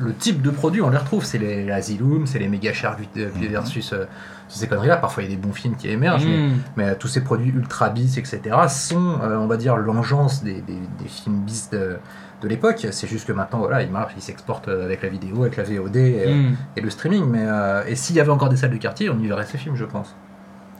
le 0.00 0.14
type 0.14 0.40
de 0.40 0.50
produit, 0.50 0.80
on 0.82 0.90
les 0.90 0.96
retrouve. 0.98 1.24
C'est 1.24 1.38
les 1.38 1.70
Asylum, 1.70 2.26
c'est 2.26 2.38
les 2.38 2.48
méga 2.48 2.72
chars 2.72 2.96
Mhm. 3.16 3.30
versus 3.50 3.92
euh, 3.92 4.04
ces 4.48 4.68
conneries-là. 4.68 4.98
Parfois, 4.98 5.22
il 5.24 5.30
y 5.30 5.32
a 5.32 5.36
des 5.36 5.42
bons 5.42 5.52
films 5.52 5.74
qui 5.76 5.88
émergent, 5.88 6.26
mais 6.26 6.38
Mmh. 6.38 6.52
mais 6.76 6.84
euh, 6.90 6.94
tous 6.98 7.08
ces 7.08 7.22
produits 7.22 7.50
ultra 7.50 7.88
bis, 7.90 8.18
etc., 8.18 8.40
sont, 8.68 9.18
euh, 9.22 9.36
on 9.36 9.46
va 9.46 9.56
dire, 9.56 9.76
l'engeance 9.76 10.44
des, 10.44 10.60
des- 10.60 10.74
des 11.00 11.08
films 11.08 11.40
bis 11.40 11.70
de, 11.70 11.96
de 12.40 12.48
l'époque. 12.48 12.86
C'est 12.92 13.08
juste 13.08 13.26
que 13.26 13.32
maintenant, 13.32 13.58
voilà, 13.58 13.82
ils 13.82 13.90
marchent, 13.90 14.12
ils 14.16 14.22
s'exportent 14.22 14.68
euh, 14.68 14.84
avec 14.84 15.02
la 15.02 15.08
vidéo, 15.08 15.42
avec 15.42 15.56
la 15.56 15.64
VOD 15.64 15.96
et, 15.96 16.24
euh, 16.28 16.34
Mmh. 16.34 16.56
et 16.76 16.80
le 16.82 16.90
streaming. 16.90 17.24
Mais, 17.26 17.44
euh, 17.44 17.82
et 17.88 17.96
s'il 17.96 18.14
y 18.14 18.20
avait 18.20 18.30
encore 18.30 18.48
des 18.48 18.56
salles 18.56 18.70
de 18.70 18.76
quartier, 18.76 19.10
on 19.10 19.18
y 19.18 19.26
verrait 19.26 19.46
ces 19.46 19.58
films, 19.58 19.74
je 19.76 19.84
pense. 19.86 20.14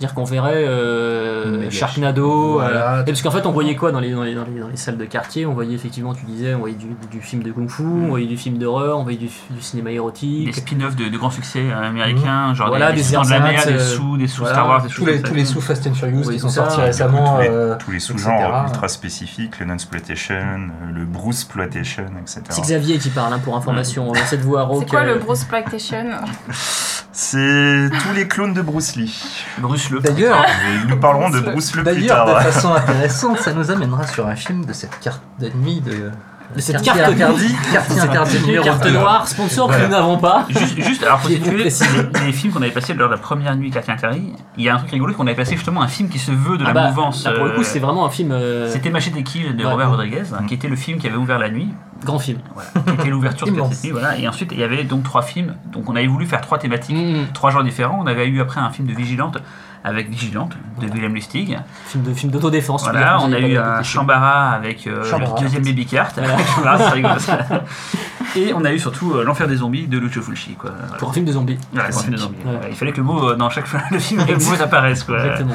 Dire 0.02 0.14
qu'on 0.14 0.25
verrait 0.25 0.64
euh, 0.64 1.70
Sharknado. 1.70 2.54
Voilà. 2.54 2.94
euh, 2.96 3.02
et 3.02 3.04
parce 3.04 3.22
qu'en 3.22 3.31
fait, 3.31 3.46
on 3.46 3.52
voyait 3.52 3.76
quoi 3.76 3.93
dans 3.93 4.00
les, 4.00 4.10
dans, 4.10 4.25
les, 4.25 4.34
dans, 4.34 4.43
les, 4.44 4.58
dans 4.58 4.66
les 4.66 4.76
salles 4.76 4.96
de 4.99 5.04
quartier? 5.04 5.46
On 5.46 5.54
voyait 5.54 5.76
effectivement, 5.76 6.12
tu 6.12 6.25
disais, 6.25 6.54
on 6.56 6.58
voyait 6.58 6.75
du, 6.75 6.88
du 7.08 7.20
film 7.20 7.44
de 7.44 7.52
kung-fu, 7.52 7.84
on 7.84 8.08
voyait 8.08 8.26
du 8.26 8.37
film 8.37 8.58
d'horreur, 8.58 8.99
on 8.99 9.04
voyait 9.04 9.16
du, 9.19 9.26
du 9.50 9.60
cinéma 9.60 9.90
des 9.90 9.94
érotique. 9.96 10.56
spin-offs 10.56 10.96
de, 10.96 11.08
de 11.08 11.16
grands 11.16 11.31
succès 11.31 11.60
euh, 11.70 11.88
américains, 11.88 12.52
genre 12.52 12.66
Voilà, 12.66 12.90
des, 12.90 12.96
des 12.96 13.02
des, 13.02 13.14
Sous 13.14 13.22
de 13.25 13.31
la 13.31 13.38
mer, 13.38 13.64
des 13.64 13.78
sous, 13.78 14.16
des 14.16 14.26
sous 14.26 14.40
voilà, 14.40 14.54
Star 14.56 14.69
Wars, 14.69 14.82
des 14.82 14.88
Tous 14.88 15.06
les, 15.06 15.19
ça. 15.19 15.22
tous 15.28 15.34
les 15.34 15.44
sous 15.44 15.60
Fast 15.60 15.87
and 15.87 15.94
Furious 15.94 16.22
Oui, 16.26 16.34
qui 16.34 16.40
sont 16.40 16.49
sortis 16.49 16.81
récemment. 16.81 17.37
tous 17.37 17.43
les, 17.43 17.49
euh, 17.49 17.76
tous 17.78 17.90
les 17.93 17.96
etc. 17.99 18.12
sous-genres 18.12 18.64
ultra 18.66 18.88
spécifiques, 18.88 19.60
le 19.60 19.66
non-exploitation, 19.66 20.34
euh, 20.34 20.93
le 20.93 21.04
Bruce-ploitation, 21.04 22.06
etc. 22.20 22.40
C'est 22.49 22.62
Xavier 22.62 22.99
qui 22.99 23.10
parle, 23.10 23.32
hein, 23.34 23.38
pour 23.38 23.56
information. 23.56 24.10
On 24.10 24.14
essaie 24.14 24.37
de 24.38 24.43
voir 24.43 24.66
C'est 24.69 24.75
Rock, 24.75 24.88
quoi 24.88 25.00
euh, 25.02 25.14
le 25.14 25.20
Bruce 25.20 25.44
Plantation 25.44 26.06
C'est 27.14 27.90
tous 27.90 28.14
les 28.14 28.26
clones 28.26 28.54
de 28.54 28.62
Bruce 28.62 28.96
Lee. 28.96 29.44
Bruce 29.58 29.90
le 29.93 30.00
D'ailleurs, 30.00 30.44
nous 30.89 30.97
parlerons 30.99 31.31
de 31.31 31.41
Bruce 31.41 31.75
le 31.75 31.83
plus 31.83 31.93
D'ailleurs, 32.00 32.25
tard. 32.27 32.39
de 32.39 32.50
façon 32.50 32.75
intéressante, 32.75 33.39
ça 33.39 33.53
nous 33.53 33.71
amènera 33.71 34.06
sur 34.06 34.27
un 34.27 34.37
film 34.37 34.65
de 34.65 34.73
cette 34.73 34.99
carte 35.00 35.23
d'ennemi 35.39 35.81
de. 35.81 36.11
De 36.55 36.61
cette 36.61 36.83
carte 36.83 37.00
interdit, 37.00 37.56
quartier 37.73 37.99
interdit 37.99 38.37
Une 38.37 38.43
numéro 38.44 38.62
carte 38.67 38.85
2. 38.85 38.91
noire, 38.91 39.27
sponsor 39.27 39.71
que 39.71 39.83
nous 39.85 39.89
n'avons 39.89 40.19
pas. 40.19 40.44
Juste, 40.50 40.79
juste, 40.83 41.03
alors 41.03 41.19
pour 41.21 41.31
situer 41.31 41.65
les, 41.65 42.33
films 42.33 42.53
qu'on 42.53 42.61
avait 42.61 42.71
passés 42.71 42.93
lors 42.93 43.09
de 43.09 43.15
la 43.15 43.19
première 43.19 43.56
nuit 43.56 43.71
Quartier 43.71 43.94
Interdit, 43.94 44.35
il 44.59 44.65
y 44.65 44.69
a 44.69 44.75
un 44.75 44.77
truc 44.77 44.91
rigolo 44.91 45.15
qu'on 45.15 45.27
avait 45.27 45.35
passé 45.35 45.55
justement 45.56 45.81
un 45.81 45.89
film 45.89 46.11
qui 46.11 46.19
se 46.19 46.31
veut 46.31 46.59
de 46.59 46.65
Ah 46.65 46.69
la 46.69 46.75
bah, 46.75 46.88
mouvance. 46.88 47.25
là, 47.25 47.33
pour 47.33 47.47
le 47.47 47.53
coup, 47.53 47.61
euh, 47.61 47.65
c'était 47.65 47.79
vraiment 47.79 48.05
un 48.05 48.11
film. 48.11 48.33
euh, 48.33 48.69
C'était 48.71 48.91
Machete 48.91 49.15
des 49.15 49.23
Kills 49.23 49.56
de 49.56 49.65
Ouais. 49.65 49.71
Robert 49.71 49.88
Rodriguez, 49.93 50.25
Mm. 50.31 50.45
qui 50.45 50.53
était 50.53 50.69
le 50.69 50.77
film 50.77 50.99
qui 50.99 51.06
avait 51.06 51.17
ouvert 51.17 51.38
la 51.38 51.49
nuit, 51.49 51.69
grand 52.05 52.19
film. 52.19 52.38
voilà, 52.53 52.69
qui 52.85 53.00
était 53.00 53.09
l'ouverture 53.11 53.47
de 53.47 53.59
cette 53.71 53.85
nuit, 53.85 53.91
voilà. 53.93 54.19
Et 54.19 54.29
ensuite, 54.29 54.50
il 54.53 54.59
y 54.61 54.62
avait 54.62 54.85
donc 54.85 55.05
trois 55.05 55.23
films. 55.23 55.55
Donc, 55.73 55.88
on 55.88 55.97
avait 55.97 56.06
voulu 56.06 56.27
faire 56.27 56.43
trois 56.43 56.59
thématiques, 56.59 56.95
Mmh. 56.99 57.33
trois 57.33 57.50
genres 57.50 57.65
différents. 57.65 57.99
On 58.03 58.06
avait 58.06 58.27
eu 58.27 58.43
après 58.43 58.61
un 58.61 58.69
film 58.69 58.87
de 58.88 58.93
Vigilante 58.93 59.38
avec 59.84 60.08
Vigilante 60.08 60.52
de 60.81 60.87
Willem 60.87 61.14
Lustig. 61.14 61.58
Film 61.87 62.05
de 62.05 62.14
film 62.14 62.32
d'autodéfense. 62.32 62.84
Voilà, 62.84 63.19
on 63.20 63.32
a 63.32 63.38
eu 63.38 63.56
un 63.56 63.80
de- 63.80 63.85
Chambara 63.85 64.50
avec 64.50 64.87
euh, 64.87 65.04
Chambara. 65.04 65.35
le 65.37 65.42
deuxième 65.42 65.64
Baby 65.64 65.87
Cart. 65.87 66.12
Et 68.37 68.52
on 68.54 68.64
a 68.64 68.73
eu 68.73 68.78
surtout 68.78 69.14
euh, 69.14 69.25
L'Enfer 69.25 69.47
des 69.49 69.57
zombies 69.57 69.87
de 69.87 69.99
Lucio 69.99 70.23
Fulci. 70.23 70.54
Quoi. 70.54 70.71
Pour 70.99 71.11
un 71.11 71.12
film 71.12 71.26
de 71.26 71.33
zombies. 71.33 71.59
Voilà, 71.73 71.88
pour 71.90 71.99
un 71.99 72.02
film 72.02 72.14
de 72.14 72.18
zombies. 72.18 72.37
Ouais. 72.45 72.68
Il 72.71 72.76
fallait 72.76 72.92
que 72.92 72.99
le 72.99 73.02
mot, 73.02 73.30
euh, 73.30 73.37
dans 73.37 73.50
chaque 73.50 73.64
de 73.92 73.99
film, 73.99 74.25
le 74.26 74.37
mot 74.37 74.62
apparaisse. 74.62 75.04
Quoi. 75.04 75.18
Exactement. 75.18 75.54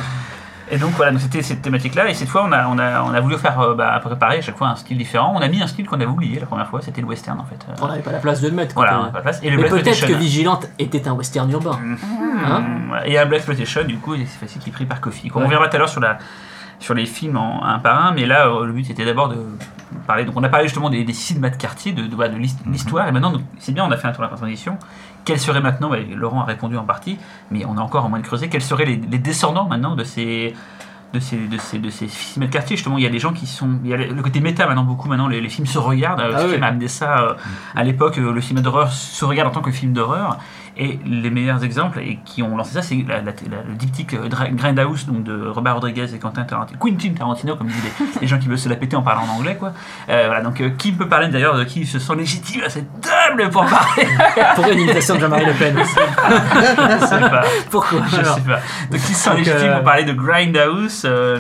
Et 0.69 0.77
donc 0.77 0.91
voilà, 0.91 1.17
c'était 1.19 1.41
cette 1.41 1.61
thématique-là. 1.61 2.09
Et 2.09 2.13
cette 2.13 2.27
fois, 2.27 2.43
on 2.45 2.51
a, 2.51 2.67
on 2.67 2.77
a, 2.77 3.01
on 3.03 3.13
a 3.13 3.19
voulu 3.21 3.37
faire 3.37 3.59
euh, 3.61 3.73
bah, 3.75 3.97
préparer 4.03 4.39
à 4.39 4.41
chaque 4.41 4.57
fois 4.57 4.67
un 4.67 4.75
style 4.75 4.97
différent. 4.97 5.33
On 5.35 5.39
a 5.41 5.47
mis 5.47 5.61
un 5.61 5.67
style 5.67 5.85
qu'on 5.87 5.95
avait 5.95 6.05
oublié 6.05 6.39
la 6.39 6.45
première 6.45 6.67
fois, 6.67 6.81
c'était 6.81 7.01
le 7.01 7.07
western 7.07 7.39
en 7.39 7.45
fait. 7.45 7.65
Euh, 7.69 7.73
On 7.81 7.87
n'avait 7.87 8.01
pas 8.01 8.11
la 8.11 8.19
place 8.19 8.41
de 8.41 8.49
le 8.49 8.55
mettre. 8.55 8.75
voilà, 8.75 9.01
on 9.07 9.11
pas 9.11 9.19
de 9.19 9.23
place. 9.23 9.39
Et 9.43 9.49
le 9.49 9.57
Mais 9.61 9.69
peut-être 9.69 10.05
que. 10.05 10.13
Vigilante 10.13 10.67
était 10.79 11.07
un 11.07 11.13
western 11.13 11.49
urbain. 11.51 11.79
Hein 12.45 12.59
Mmh, 12.59 12.87
voilà. 12.89 13.07
Et 13.07 13.17
un 13.17 13.25
Black 13.25 13.37
Exploitation, 13.39 13.83
du 13.85 13.97
coup, 13.97 14.15
c'est 14.17 14.25
facile 14.25 14.61
qui 14.61 14.69
est 14.69 14.73
pris 14.73 14.85
par 14.85 14.99
Kofi. 15.01 15.29
quoi. 15.29 15.41
On 15.41 15.45
Ouais. 15.45 15.51
verra 15.51 15.67
tout 15.69 15.75
à 15.75 15.79
l'heure 15.79 15.89
sur, 15.89 16.01
la, 16.01 16.17
sur 16.79 16.93
les 16.93 17.05
films 17.05 17.37
en, 17.37 17.63
un 17.63 17.79
par 17.79 18.05
un, 18.05 18.11
mais 18.11 18.25
là, 18.25 18.47
euh, 18.47 18.65
le 18.65 18.73
but 18.73 18.89
était 18.89 19.05
d'abord 19.05 19.29
de 19.29 19.37
parler. 20.05 20.25
Donc, 20.25 20.35
on 20.37 20.43
a 20.43 20.49
parlé 20.49 20.65
justement 20.67 20.89
des, 20.89 21.03
des 21.03 21.13
cinémas 21.13 21.49
de 21.49 21.55
quartier, 21.55 21.93
de, 21.93 22.03
de, 22.03 22.37
l'his- 22.37 22.55
l'histoire, 22.69 23.07
et 23.07 23.11
maintenant, 23.11 23.33
c'est 23.59 23.71
bien, 23.71 23.85
on 23.85 23.91
a 23.91 23.97
fait 23.97 24.07
un 24.07 24.11
tour 24.11 24.25
de 24.25 24.29
la 24.29 24.35
transition. 24.35 24.77
Quels 25.27 25.39
seraient 25.39 25.61
maintenant, 25.61 25.89
ouais, 25.89 26.07
Laurent 26.15 26.41
a 26.41 26.45
répondu 26.45 26.77
en 26.77 26.85
partie, 26.85 27.17
mais 27.51 27.65
on 27.65 27.77
a 27.77 27.81
encore 27.81 28.05
en 28.05 28.09
moins 28.09 28.19
de 28.19 28.25
creuser, 28.25 28.47
quels 28.47 28.61
seraient 28.61 28.85
les, 28.85 28.95
les 28.95 29.19
descendants 29.19 29.67
maintenant 29.67 29.95
de 29.95 30.03
ces. 30.05 30.53
De 31.13 31.21
ces, 31.21 31.37
de, 31.37 31.57
ces, 31.57 31.79
de 31.79 31.89
ces 31.89 32.09
cinémas 32.09 32.47
de 32.47 32.51
quartier, 32.51 32.75
justement, 32.75 32.97
il 32.97 33.03
y 33.03 33.07
a 33.07 33.09
des 33.09 33.19
gens 33.19 33.31
qui 33.31 33.45
sont. 33.47 33.79
Il 33.83 33.89
y 33.89 33.93
a 33.93 33.97
le 33.97 34.21
côté 34.21 34.41
méta 34.41 34.65
maintenant, 34.67 34.83
beaucoup 34.83 35.07
maintenant, 35.07 35.29
les, 35.29 35.39
les 35.39 35.47
films 35.47 35.65
se 35.65 35.77
regardent. 35.79 36.19
euh, 36.19 36.31
Ah 36.35 36.39
ce 36.41 36.45
qui 36.47 36.51
oui. 36.55 36.59
m'a 36.59 36.67
amené 36.67 36.89
ça 36.89 37.19
euh, 37.21 37.33
à 37.75 37.83
l'époque, 37.85 38.17
euh, 38.17 38.33
le 38.33 38.41
cinéma 38.41 38.61
d'horreur 38.61 38.91
se 38.91 39.23
regarde 39.23 39.47
en 39.49 39.53
tant 39.53 39.61
que 39.61 39.71
film 39.71 39.93
d'horreur. 39.93 40.37
Et 40.79 40.99
les 41.05 41.29
meilleurs 41.31 41.63
exemples 41.63 41.99
et 41.99 42.19
qui 42.23 42.43
ont 42.43 42.55
lancé 42.55 42.73
ça, 42.73 42.81
c'est 42.83 43.03
la- 43.07 43.17
la- 43.17 43.23
la- 43.31 43.63
le 43.67 43.73
diptyque 43.75 44.13
euh, 44.13 44.29
Grindhouse 44.51 45.07
donc 45.07 45.23
de 45.23 45.47
Robert 45.47 45.73
Rodriguez 45.73 46.13
et 46.13 46.19
Quentin 46.19 46.43
Tarantino, 46.43 46.77
Quentin 46.79 47.09
Tarantino, 47.17 47.55
comme 47.55 47.67
disent 47.67 47.83
les, 47.99 48.05
les 48.21 48.27
gens 48.27 48.37
qui 48.37 48.47
veulent 48.47 48.59
se 48.59 48.69
la 48.69 48.75
péter 48.75 48.95
en 48.95 49.01
parlant 49.01 49.23
en 49.23 49.39
anglais, 49.39 49.55
quoi. 49.57 49.73
Euh, 50.09 50.23
voilà, 50.27 50.41
donc 50.41 50.61
euh, 50.61 50.69
qui 50.77 50.91
peut 50.91 51.07
parler 51.07 51.29
d'ailleurs 51.29 51.57
de 51.57 51.63
qui 51.63 51.85
se 51.87 51.97
sent 51.97 52.13
légitime 52.15 52.61
à 52.63 52.69
cette 52.69 52.89
table 53.01 53.49
pour 53.49 53.65
parler? 53.69 54.07
Pour 54.55 54.67
une 54.67 54.79
imitation 54.81 55.15
de 55.15 55.21
Jean-Marie 55.21 55.45
Le 55.45 55.53
Pen. 55.53 55.75
Je 55.79 57.05
sais 57.05 57.19
pas. 57.29 57.41
Pourquoi 57.71 57.99
Je 58.09 58.17
alors 58.17 58.35
sais 58.35 58.41
pas. 58.41 58.59
Donc 58.91 58.99
qui 59.01 59.13
se 59.13 59.23
sent 59.23 59.35
légitime 59.35 59.57
euh, 59.69 59.75
pour 59.75 59.83
parler 59.83 60.03
de 60.03 60.13
Grindhouse 60.13 61.03
euh, 61.05 61.39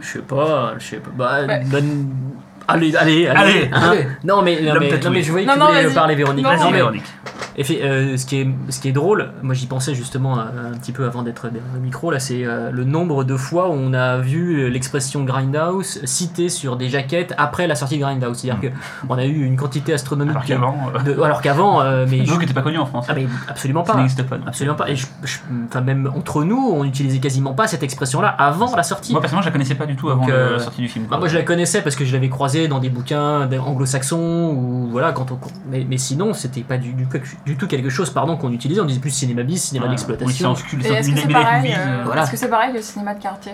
Je 0.00 0.06
sais 0.06 0.18
pas, 0.20 0.72
je 0.78 0.84
sais 0.84 0.96
pas. 0.96 1.10
Bah, 1.16 1.46
Ouais. 1.46 1.62
bonne- 1.66 2.08
Allez, 2.68 2.94
allez, 2.96 3.26
allez. 3.26 3.40
Allez, 3.42 3.70
hein. 3.72 3.80
allez. 3.90 4.06
Non, 4.24 4.40
mais, 4.42 4.54
non, 4.62 4.74
mais, 4.78 4.98
non, 5.02 5.10
mais 5.10 5.22
je 5.22 5.30
voyais 5.32 5.46
que 5.46 5.58
Non, 5.58 5.66
tu 5.66 5.72
voulais 5.82 5.94
parler, 5.94 6.14
Véronique. 6.14 6.44
Non, 6.46 6.70
Véronique. 6.70 7.04
Et 7.56 7.64
fait, 7.64 7.82
euh, 7.82 8.16
ce, 8.16 8.24
qui 8.26 8.36
est, 8.40 8.48
ce 8.70 8.80
qui 8.80 8.88
est 8.88 8.92
drôle, 8.92 9.30
moi 9.42 9.54
j'y 9.54 9.66
pensais 9.66 9.94
justement 9.94 10.38
euh, 10.38 10.72
un 10.72 10.78
petit 10.78 10.92
peu 10.92 11.04
avant 11.06 11.22
d'être 11.22 11.44
derrière 11.48 11.62
le 11.74 11.80
micro, 11.80 12.10
là, 12.10 12.18
c'est 12.18 12.44
euh, 12.44 12.70
le 12.70 12.84
nombre 12.84 13.24
de 13.24 13.36
fois 13.36 13.68
où 13.68 13.72
on 13.74 13.92
a 13.94 14.18
vu 14.18 14.70
l'expression 14.70 15.24
Grindhouse 15.24 16.00
citée 16.04 16.48
sur 16.48 16.76
des 16.76 16.88
jaquettes 16.88 17.34
après 17.38 17.66
la 17.66 17.74
sortie 17.74 17.96
de 17.96 18.00
Grindhouse. 18.02 18.38
C'est-à-dire 18.38 18.72
qu'on 19.06 19.14
a 19.18 19.24
eu 19.24 19.44
une 19.44 19.56
quantité 19.56 19.92
astronomique. 19.92 20.32
Alors 20.34 20.44
qu'avant, 20.44 20.76
euh, 21.06 21.22
alors 21.22 21.40
qu'avant, 21.42 21.84
mais, 22.08 22.18
donc 22.20 22.34
qui 22.34 22.38
n'était 22.40 22.54
pas 22.54 22.62
connu 22.62 22.78
en 22.78 22.86
France. 22.86 23.06
ah, 23.08 23.14
mais 23.14 23.26
absolument 23.48 23.84
Ça 23.84 23.92
pas. 23.92 23.98
n'existe 24.00 24.22
pas. 24.24 24.38
non. 24.38 24.46
Absolument 24.46 24.76
pas. 24.76 24.88
Et 24.90 24.96
je- 24.96 25.06
je- 25.24 25.38
enfin, 25.68 25.80
même 25.80 26.10
entre 26.16 26.44
nous, 26.44 26.70
on 26.74 26.84
n'utilisait 26.84 27.18
quasiment 27.20 27.52
pas 27.54 27.66
cette 27.66 27.82
expression-là 27.82 28.28
avant 28.28 28.74
la 28.74 28.82
sortie. 28.82 29.12
Moi 29.12 29.20
personnellement, 29.20 29.42
je 29.42 29.48
la 29.48 29.52
connaissais 29.52 29.74
pas 29.74 29.86
du 29.86 29.96
tout 29.96 30.08
avant 30.10 30.26
la 30.26 30.58
sortie 30.58 30.80
du 30.82 30.88
film. 30.88 31.04
Bah, 31.04 31.10
quoi. 31.10 31.18
moi 31.18 31.28
je 31.28 31.36
la 31.36 31.42
connaissais 31.42 31.82
parce 31.82 31.96
que 31.96 32.04
je 32.04 32.12
l'avais 32.12 32.28
croisée 32.28 32.68
dans 32.68 32.78
des 32.78 32.88
bouquins 32.90 33.48
anglo-saxons 33.58 34.54
ou 34.56 34.88
voilà 34.90 35.12
quand 35.12 35.30
on 35.32 35.38
mais, 35.70 35.86
mais 35.88 35.98
sinon 35.98 36.32
c'était 36.34 36.60
pas 36.62 36.78
du, 36.78 36.92
du 36.92 37.06
tout 37.06 37.18
du 37.44 37.56
tout 37.56 37.66
quelque 37.66 37.90
chose 37.90 38.10
pardon 38.10 38.36
qu'on 38.36 38.52
utilisait. 38.52 38.80
On 38.80 38.84
disait 38.84 39.00
plus 39.00 39.10
cinéma 39.10 39.42
bis, 39.42 39.62
cinéma 39.62 39.86
Voilà. 39.86 40.00
Oui, 40.00 40.04
c'est 40.06 40.06
d'exploitation. 40.34 40.54
Et 40.84 40.98
est-ce 40.98 41.10
que 41.26 41.32
pareil, 41.32 41.74
euh, 41.76 42.02
Voilà. 42.04 42.22
Est-ce 42.22 42.30
que 42.30 42.36
c'est 42.36 42.48
pareil 42.48 42.72
le 42.74 42.80
cinéma 42.82 43.14
de 43.14 43.20
quartier 43.22 43.52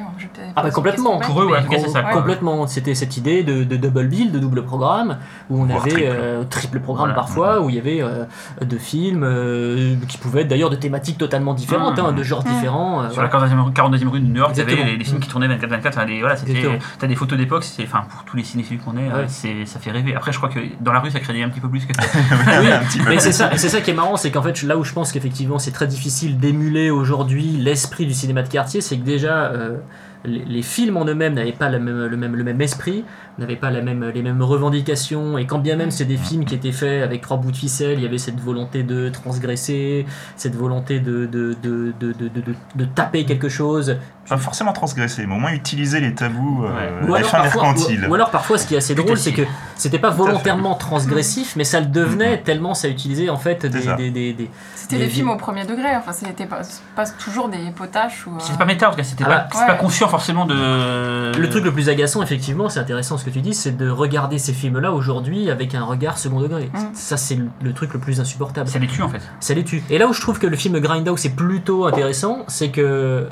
Ah 0.56 0.62
bah 0.62 0.70
complètement, 0.70 1.18
Pour 1.18 1.42
eux, 1.42 1.46
ouais, 1.46 1.60
ça. 1.88 2.02
Complètement. 2.02 2.66
C'était 2.66 2.94
cette 2.94 3.16
idée 3.16 3.42
de, 3.42 3.64
de 3.64 3.76
double 3.76 4.06
bill, 4.08 4.32
de 4.32 4.38
double 4.38 4.64
programme, 4.64 5.18
où 5.50 5.62
on 5.62 5.70
avait 5.70 5.90
triple. 5.90 6.02
euh, 6.04 6.44
triple 6.44 6.80
programme 6.80 7.06
Voilà. 7.08 7.14
parfois, 7.14 7.60
où 7.60 7.70
il 7.70 7.76
y 7.76 7.78
avait 7.78 8.00
euh, 8.02 8.24
de 8.64 8.76
films 8.78 9.22
euh, 9.24 9.94
qui 10.08 10.18
pouvaient 10.18 10.42
être 10.42 10.48
d'ailleurs 10.48 10.70
de 10.70 10.76
thématiques 10.76 11.18
totalement 11.18 11.54
différentes, 11.54 11.98
Mmh. 11.98 12.04
hein, 12.06 12.12
de 12.12 12.22
genres 12.22 12.44
Mmh. 12.46 12.50
différents. 12.54 13.02
euh, 13.02 13.10
Sur 13.10 13.22
la 13.22 13.28
voilà. 13.28 13.46
42e, 13.46 13.72
42e 13.72 14.08
rue 14.08 14.20
de 14.20 14.26
New 14.26 14.36
York, 14.36 14.52
il 14.54 14.58
y 14.58 14.62
avait 14.62 14.74
les, 14.76 14.96
les 14.96 15.04
films 15.04 15.20
qui 15.20 15.28
tournaient 15.28 15.48
24-24. 15.48 15.88
Enfin, 15.88 16.06
des- 16.06 16.20
voilà, 16.20 16.36
c'était- 16.36 16.78
t'as 16.98 17.06
des 17.06 17.14
photos 17.16 17.38
d'époque, 17.38 17.64
c'est, 17.64 17.84
enfin, 17.84 18.02
pour 18.08 18.24
tous 18.24 18.36
les 18.36 18.44
cinéphiles 18.44 18.78
qu'on 18.78 18.96
est, 18.96 19.28
ça 19.66 19.78
fait 19.80 19.90
rêver. 19.90 20.14
Après, 20.14 20.32
je 20.32 20.36
crois 20.38 20.48
que 20.50 20.58
dans 20.80 20.92
la 20.92 21.00
rue, 21.00 21.10
ça 21.10 21.20
crée 21.20 21.42
un 21.42 21.48
petit 21.48 21.60
peu 21.60 21.68
plus 21.68 21.86
que 21.86 21.92
Oui, 22.60 22.70
un 22.72 22.78
petit 22.80 22.98
peu. 22.98 23.10
mais 23.10 23.18
c'est 23.18 23.32
ça, 23.32 23.50
ça 23.78 23.84
qui 23.84 23.90
est 23.90 23.94
marrant, 23.94 24.16
c'est 24.16 24.30
qu'en 24.30 24.42
fait 24.42 24.62
là 24.62 24.76
où 24.76 24.82
je 24.82 24.92
pense 24.92 25.12
qu'effectivement 25.12 25.58
c'est 25.58 25.70
très 25.70 25.86
difficile 25.86 26.38
d'émuler 26.38 26.90
aujourd'hui 26.90 27.44
l'esprit 27.44 28.06
du 28.06 28.14
cinéma 28.14 28.42
de 28.42 28.48
quartier, 28.48 28.80
c'est 28.80 28.98
que 28.98 29.04
déjà 29.04 29.52
euh, 29.52 29.76
les, 30.24 30.62
films 30.62 30.96
en 30.96 31.04
eux-mêmes 31.04 31.34
n'avaient 31.34 31.52
pas 31.52 31.68
le 31.70 31.78
même 31.78 32.60
esprit, 32.60 33.04
n'avaient 33.38 33.56
pas 33.56 33.70
la 33.70 33.80
même, 33.82 34.04
les 34.14 34.22
mêmes 34.22 34.42
revendications, 34.42 35.38
et 35.38 35.46
quand 35.46 35.58
bien 35.58 35.76
même 35.76 35.90
c'est 35.90 36.04
des 36.04 36.16
films 36.16 36.44
qui 36.44 36.54
étaient 36.54 36.72
faits 36.72 37.02
avec 37.02 37.20
trois 37.20 37.36
bouts 37.36 37.50
de 37.52 37.56
ficelle, 37.56 37.98
il 37.98 38.02
y 38.02 38.06
avait 38.06 38.18
cette 38.18 38.40
volonté 38.40 38.82
de 38.82 39.08
transgresser, 39.08 40.06
cette 40.36 40.54
volonté 40.56 41.00
de, 41.00 41.26
de, 41.26 41.56
de, 41.62 41.92
de, 42.00 42.12
de, 42.12 42.28
de- 42.28 42.54
de 42.74 42.84
taper 42.84 43.24
quelque 43.24 43.48
chose, 43.48 43.96
Pas 44.28 44.36
forcément 44.36 44.72
transgresser, 44.72 45.24
mais 45.26 45.34
au 45.34 45.38
moins 45.38 45.52
utiliser 45.52 46.00
les 46.00 46.14
tabous 46.14 46.64
euh, 46.64 47.06
ou 47.08 47.14
alors, 47.14 47.30
parfois, 47.30 47.74
ou, 47.74 48.10
ou 48.10 48.14
alors 48.14 48.30
parfois 48.30 48.58
ce 48.58 48.66
qui 48.66 48.74
est 48.74 48.78
assez 48.78 48.94
drôle 48.94 49.16
c'est 49.16 49.32
que 49.32 49.42
c'était 49.76 49.98
pas 49.98 50.10
volontairement 50.10 50.74
transgressif 50.74 51.54
mais 51.56 51.64
ça 51.64 51.80
le 51.80 51.86
devenait 51.86 52.38
tellement 52.42 52.74
ça 52.74 52.88
utilisait 52.88 53.30
en 53.30 53.36
fait 53.38 53.64
des, 53.66 53.80
des, 53.96 54.10
des, 54.10 54.32
des- 54.34 54.50
C'était 54.74 54.96
des- 54.98 55.04
des 55.04 55.10
films 55.10 55.30
au 55.30 55.36
premier 55.36 55.64
degré, 55.64 55.96
enfin 55.96 56.12
c'était 56.12 56.44
pas, 56.46 56.60
pas 56.94 57.06
toujours 57.06 57.48
des 57.48 57.70
potaches 57.74 58.26
ou. 58.26 58.30
euh, 58.30 58.38
C'était 58.40 58.58
pas 58.58 58.64
méta, 58.66 58.88
en 58.88 58.90
tout 58.90 58.96
cas, 58.98 59.02
c'était 59.04 59.24
Ah 59.26 59.30
pas, 59.30 59.48
bah, 59.60 59.66
pas 59.68 59.74
conscient 59.74 60.08
forcément 60.08 60.44
de. 60.46 61.32
Le 61.38 61.48
truc 61.50 61.64
le 61.64 61.72
plus 61.72 61.88
agaçant, 61.88 62.22
effectivement, 62.22 62.68
c'est 62.68 62.80
intéressant 62.80 63.16
ce 63.18 63.24
que 63.24 63.27
tu 63.30 63.40
dis, 63.40 63.54
c'est 63.54 63.76
de 63.76 63.88
regarder 63.88 64.38
ces 64.38 64.52
films-là 64.52 64.92
aujourd'hui 64.92 65.50
avec 65.50 65.74
un 65.74 65.84
regard 65.84 66.18
second 66.18 66.40
degré. 66.40 66.70
Mm. 66.72 66.78
Ça, 66.94 67.16
c'est 67.16 67.36
le, 67.36 67.48
le 67.62 67.72
truc 67.72 67.92
le 67.94 67.98
plus 68.00 68.20
insupportable. 68.20 68.68
Ça 68.68 68.78
les 68.78 68.86
tue 68.86 69.02
en 69.02 69.08
fait. 69.08 69.20
Ça 69.40 69.54
les 69.54 69.64
tue. 69.64 69.82
Et 69.90 69.98
là 69.98 70.06
où 70.08 70.12
je 70.12 70.20
trouve 70.20 70.38
que 70.38 70.46
le 70.46 70.56
film 70.56 70.78
Grindhouse 70.80 71.24
est 71.26 71.36
plutôt 71.36 71.86
intéressant, 71.86 72.44
c'est 72.48 72.70
que 72.70 72.80
euh, 72.80 73.24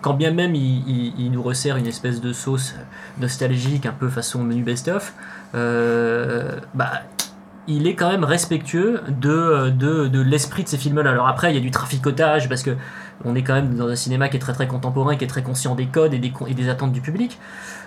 quand 0.00 0.14
bien 0.14 0.30
même 0.32 0.54
il, 0.54 0.88
il- 0.88 1.14
il 1.18 1.30
nous 1.30 1.42
resserre 1.42 1.76
une 1.76 1.86
espèce 1.86 2.20
de 2.20 2.32
sauce 2.32 2.74
nostalgique, 3.20 3.86
un 3.86 3.92
peu 3.92 4.08
façon 4.08 4.42
menu 4.42 4.62
best-of, 4.62 5.12
euh, 5.54 6.52
bah, 6.74 6.90
il 7.68 7.86
est 7.86 7.94
quand 7.94 8.10
même 8.10 8.24
respectueux 8.24 9.00
de, 9.08 9.70
de, 9.70 10.08
de 10.08 10.20
l'esprit 10.20 10.64
de 10.64 10.68
ces 10.68 10.76
films-là. 10.78 11.10
Alors 11.10 11.28
après, 11.28 11.52
il 11.52 11.54
y 11.54 11.58
a 11.58 11.60
du 11.60 11.70
traficotage 11.70 12.48
parce 12.48 12.62
que 12.62 12.76
on 13.24 13.36
est 13.36 13.42
quand 13.44 13.54
même 13.54 13.76
dans 13.76 13.86
un 13.86 13.94
cinéma 13.94 14.28
qui 14.28 14.36
est 14.36 14.40
très 14.40 14.52
très 14.52 14.66
contemporain, 14.66 15.14
qui 15.16 15.24
est 15.24 15.28
très 15.28 15.44
conscient 15.44 15.76
des 15.76 15.86
codes 15.86 16.12
et 16.12 16.18
des, 16.18 16.32
et 16.48 16.54
des 16.54 16.68
attentes 16.68 16.92
du 16.92 17.00
public. 17.00 17.38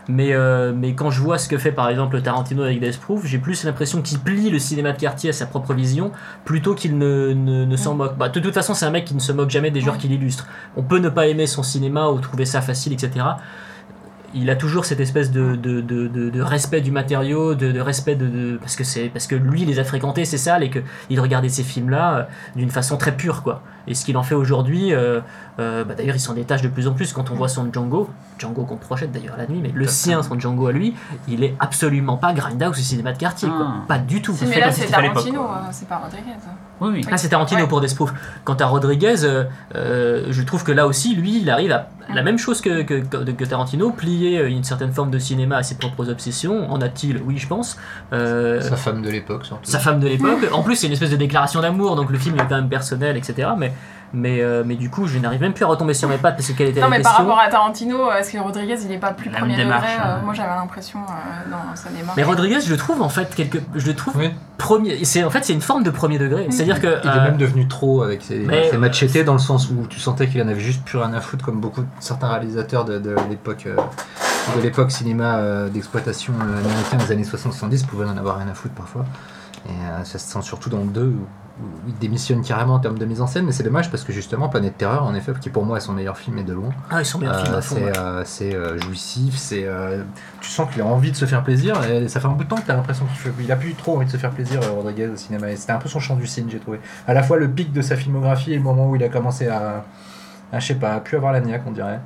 Mais, 0.08 0.34
euh, 0.34 0.72
mais 0.76 0.94
quand 0.94 1.10
je 1.10 1.20
vois 1.20 1.40
ce 1.40 1.50
que 1.50 1.58
fait 1.58 1.72
par 1.72 1.90
exemple 1.90 2.22
Tarantino 2.22 2.62
avec 2.62 2.80
Death 2.80 3.00
Proof, 3.00 3.26
j'ai 3.26 3.40
plus 3.40 3.64
l'impression 3.64 4.04
qu'il 4.04 4.20
plie 4.20 4.52
le 4.52 4.60
cinéma 4.60 4.92
de 4.92 4.98
quartier 5.00 5.32
à 5.32 5.34
sa 5.34 5.48
propre 5.48 5.74
vision 5.74 6.12
plutôt 6.44 6.76
qu'il 6.76 6.98
ne, 7.00 7.34
ne, 7.34 7.66
ne 7.66 7.76
s'en 7.76 7.96
moque. 7.96 8.16
Bah, 8.16 8.30
de 8.30 8.40
toute 8.40 8.54
façon, 8.54 8.76
c'est 8.76 8.86
un 8.86 8.92
mec 8.92 9.06
qui 9.06 9.16
ne 9.16 9.20
se 9.20 9.32
moque 9.32 9.50
jamais 9.50 9.72
des 9.72 9.82
genres 9.82 9.98
qu'il 9.98 10.12
illustre. 10.12 10.48
On 10.78 10.84
peut 10.84 11.00
ne 11.00 11.10
pas 11.10 11.28
aimer 11.28 11.48
son 11.48 11.64
cinéma 11.64 12.10
ou 12.10 12.20
trouver 12.20 12.46
ça 12.46 12.62
facile, 12.62 12.94
etc. 12.94 13.26
Il 14.36 14.50
a 14.50 14.56
toujours 14.56 14.86
cette 14.86 15.00
espèce 15.00 15.32
de, 15.32 15.56
de, 15.56 15.80
de, 15.82 16.08
de- 16.08 16.42
respect 16.42 16.82
du 16.82 16.92
matériau, 16.92 17.56
de, 17.56 17.72
de 17.72 17.80
respect 17.80 18.16
de, 18.16 18.58
parce 18.58 18.76
que 18.76 18.84
c'est 18.84 19.08
parce 19.10 19.28
que 19.28 19.36
lui 19.36 19.62
il 19.62 19.68
les 19.70 19.80
a 19.80 19.84
fréquentés, 19.86 20.26
c'est 20.26 20.38
ça, 20.38 20.62
et 20.62 20.70
que 20.70 20.80
il 21.10 21.20
regardait 21.22 21.48
ces 21.50 21.64
films-là 21.64 22.18
euh, 22.18 22.24
d'une 22.56 22.70
façon 22.70 22.98
très 22.98 23.16
pure, 23.16 23.44
quoi. 23.44 23.64
Et 23.88 23.94
ce 23.94 24.06
qu'il 24.06 24.18
en 24.18 24.24
fait 24.24 24.36
aujourd'hui, 24.36 24.94
euh, 24.94 25.20
euh, 25.60 25.84
bah, 25.84 25.94
d'ailleurs, 25.96 26.16
il 26.16 26.20
s'en 26.20 26.34
détache 26.34 26.62
de 26.62 26.68
plus 26.68 26.88
en 26.88 26.94
plus 26.94 27.14
quand 27.14 27.30
on 27.32 27.36
voit 27.36 27.48
son 27.48 27.72
Django, 27.72 28.10
Django 28.40 28.64
qu'on 28.66 28.78
projette 28.78 29.12
d'ailleurs 29.12 29.36
la 29.38 29.46
nuit, 29.48 29.60
mais 29.62 29.72
le 29.74 29.88
sien, 29.88 30.22
son 30.24 30.40
Django 30.40 30.68
à 30.68 30.72
lui, 30.72 30.96
il 31.28 31.44
est 31.44 31.56
absolument 31.60 32.18
pas 32.18 32.34
Grindhouse 32.34 32.78
ou 32.78 32.82
cinéma 32.82 33.14
de 33.14 33.18
quartier, 33.18 33.48
quoi. 33.48 33.68
Ah. 33.70 33.86
Pas 33.88 33.98
du 34.00 34.22
tout. 34.22 34.34
Si, 34.36 34.46
mais 34.46 34.60
là 34.60 34.72
c'est 34.72 34.88
Tarantino, 34.88 35.42
euh, 35.44 35.48
c'est 35.72 35.88
pas 35.88 35.98
Rodriguez. 35.98 36.32
Oui, 36.82 36.90
oui. 36.94 37.06
Ah, 37.10 37.18
c'est 37.18 37.30
Tarantino 37.30 37.62
Ouais. 37.62 37.68
pour 37.68 37.80
Death 37.80 37.96
Proof. 37.96 38.14
Quant 38.44 38.56
à 38.56 38.66
Rodriguez, 38.66 39.24
euh, 39.24 39.46
euh, 39.76 40.26
je 40.30 40.42
trouve 40.42 40.64
que 40.66 40.72
là 40.74 40.88
aussi, 40.88 41.16
lui, 41.16 41.40
il 41.42 41.50
arrive 41.50 41.72
à 41.72 41.88
la 42.14 42.22
même 42.22 42.38
chose 42.38 42.60
que, 42.62 42.82
que, 42.84 42.96
que- 43.02 43.32
que 43.32 43.46
Tarantino, 43.46 43.92
plier 43.92 44.44
une 44.46 44.64
certaine 44.64 44.92
forme 44.92 45.10
de 45.10 45.18
cinéma 45.20 45.56
à 45.58 45.64
ses 45.64 45.76
propres 45.76 46.10
obsessions. 46.10 46.70
En 46.70 46.82
a-t-il? 46.82 47.22
Oui, 47.26 47.38
je 47.38 47.48
pense. 47.48 47.78
Euh, 48.14 48.60
Sa 48.62 48.76
femme 48.76 49.02
de 49.02 49.10
l'époque, 49.10 49.46
surtout. 49.46 49.70
sa 49.70 49.80
femme 49.80 50.00
de 50.02 50.08
l'époque. 50.08 50.50
En 50.52 50.64
plus, 50.64 50.76
c'est 50.76 50.88
une 50.88 50.94
espèce 50.94 51.12
de 51.12 51.16
déclaration 51.16 51.62
d'amour, 51.62 51.96
donc 51.96 52.10
le 52.12 52.18
film 52.18 52.36
est 52.36 52.46
quand 52.48 52.56
même 52.56 52.70
personnel, 52.70 53.16
etc. 53.16 53.50
Mais, 53.58 53.72
mais, 54.14 54.40
euh, 54.42 54.64
mais 54.66 54.76
du 54.76 54.90
coup, 54.90 55.08
je 55.08 55.18
n'arrive 55.20 55.42
même 55.42 55.54
plus 55.54 55.66
à 55.66 55.68
retomber 55.68 55.94
sur 55.94 56.08
mes 56.08 56.18
pattes 56.18 56.38
parce 56.38 56.48
que 56.48 56.54
quelle 56.54 56.70
était 56.70 56.80
Non 56.80 56.90
la 56.90 56.98
mais 56.98 57.04
par 57.04 57.18
rapport 57.18 57.38
à 57.40 57.50
Tarantino, 57.50 58.12
est-ce 58.14 58.32
que 58.32 58.38
Rodriguez 58.38 58.78
il 58.86 58.92
est 58.94 58.98
pas 58.98 59.12
plus 59.12 59.30
La 59.30 59.40
premier 59.40 59.58
degré 59.58 59.74
euh, 59.76 59.78
hein. 60.04 60.22
Moi 60.24 60.34
j'avais 60.34 60.56
l'impression 60.56 61.00
euh, 61.00 61.52
dans 61.52 61.76
sa 61.76 61.90
démarche. 61.90 62.16
Mais 62.16 62.24
Rodriguez, 62.24 62.62
je 62.62 62.72
le 62.72 62.78
trouve 62.78 63.02
en 63.02 63.10
fait 63.10 63.36
quelque, 63.36 63.58
je 63.74 63.86
le 63.88 63.94
trouve 63.94 64.16
Oui. 64.16 64.32
premier. 64.58 65.04
C'est 65.04 65.24
en 65.26 65.30
fait 65.30 65.44
c'est 65.44 65.52
une 65.54 65.60
forme 65.62 65.84
de 65.84 65.90
premier 65.90 66.18
degré. 66.18 66.48
C'est-à-dire 66.50 66.80
que 66.80 67.00
Il 67.04 67.10
est 67.10 67.14
euh, 67.14 67.24
même 67.26 67.38
devenu 67.38 67.68
trop 67.68 68.04
avec 68.04 68.22
ses, 68.22 68.40
mais- 68.40 68.70
ses 68.70 68.78
machetés 68.78 69.24
dans 69.26 69.34
le 69.34 69.40
sens 69.40 69.70
où 69.70 69.86
tu 69.88 70.00
sentais 70.00 70.28
qu'il 70.28 70.42
en 70.42 70.48
avait 70.48 70.62
juste 70.62 70.86
plus 70.86 70.98
rien 70.98 71.14
à 71.14 71.20
foutre, 71.20 71.44
comme 71.44 71.60
beaucoup 71.60 71.82
de 71.82 71.88
certains 72.00 72.30
réalisateurs 72.30 72.86
de, 72.86 73.00
de 73.00 73.16
l'époque 73.30 73.66
euh, 73.68 73.76
de 74.56 74.62
l'époque 74.62 74.92
cinéma 74.92 75.38
euh, 75.40 75.68
d'exploitation 75.68 76.32
euh, 76.40 76.60
américain 76.60 76.98
des 76.98 77.12
années 77.12 77.24
60-70 77.24 77.86
pouvaient 77.86 78.06
en 78.06 78.16
avoir 78.16 78.38
rien 78.38 78.48
à 78.48 78.54
foutre 78.54 78.76
parfois. 78.76 79.04
Et 79.68 79.72
euh, 79.72 80.04
ça 80.06 80.20
se 80.20 80.32
sent 80.32 80.42
surtout 80.44 80.70
dans 80.70 80.78
le 80.78 80.86
2 80.86 81.02
où, 81.02 81.06
où 81.06 81.26
il 81.88 81.98
démissionne 82.00 82.42
carrément 82.44 82.74
en 82.76 82.80
termes 82.80 82.98
de 82.98 83.06
mise 83.06 83.22
en 83.22 83.28
scène, 83.28 83.46
mais 83.46 83.52
c'est 83.54 83.64
dommage 83.64 83.90
parce 83.90 84.04
que 84.04 84.12
justement 84.12 84.50
Planète 84.50 84.78
Terreur, 84.78 85.04
en 85.04 85.16
effet, 85.16 85.32
qui 85.40 85.50
pour 85.50 85.64
moi 85.66 85.78
est 85.78 85.82
son 85.82 85.94
meilleur 85.94 86.18
film 86.18 86.38
et 86.38 86.44
de 86.44 86.54
loin, 86.54 86.72
ah, 86.90 87.02
ils 87.02 87.06
sont 87.06 87.18
bien 87.20 87.32
euh, 87.32 87.62
c'est 87.62 87.76
ouais. 87.86 87.94
euh, 87.98 88.24
euh, 88.76 88.80
jouissif, 88.82 89.38
c'est 89.38 89.64
euh, 89.66 90.04
tu 90.42 90.50
sens 90.50 90.70
qu'il 90.72 90.82
a 90.82 90.86
envie 90.86 91.12
de 91.12 91.16
se 91.16 91.26
faire 91.26 91.44
plaisir 91.44 91.82
et 91.86 92.08
ça 92.10 92.20
fait 92.20 92.28
un 92.28 92.32
bout 92.32 92.44
de 92.44 92.50
temps 92.50 92.58
que 92.58 92.66
tu 92.66 92.72
as 92.72 92.76
l'impression 92.76 93.06
qu'il 93.38 93.52
a 93.52 93.56
plus 93.56 93.74
trop 93.74 93.96
envie 93.96 94.06
de 94.06 94.12
se 94.12 94.18
faire 94.18 94.32
plaisir 94.32 94.60
Rodriguez 94.76 95.08
au 95.08 95.16
cinéma 95.16 95.50
et 95.50 95.56
c'était 95.56 95.72
un 95.72 95.78
peu 95.78 95.88
son 95.88 96.00
champ 96.00 96.16
du 96.16 96.28
cygne 96.28 96.50
j'ai 96.50 96.60
trouvé. 96.60 96.80
À 97.08 97.14
la 97.14 97.24
fois 97.24 97.38
le 97.38 97.50
pic 97.50 97.72
de 97.72 97.82
sa 97.82 97.96
filmographie 97.96 98.52
et 98.54 98.58
le 98.58 98.64
moment 98.64 98.90
où 98.90 98.96
il 98.98 99.04
a 99.04 99.10
commencé 99.10 99.48
à, 99.48 99.86
à 100.52 100.60
je 100.60 100.68
sais 100.68 100.76
pas, 100.76 100.96
à 100.96 101.00
plus 101.00 101.16
avoir 101.18 101.32
la 101.32 101.40
niaque 101.40 101.64
on 101.66 101.72
dirait. 101.72 102.02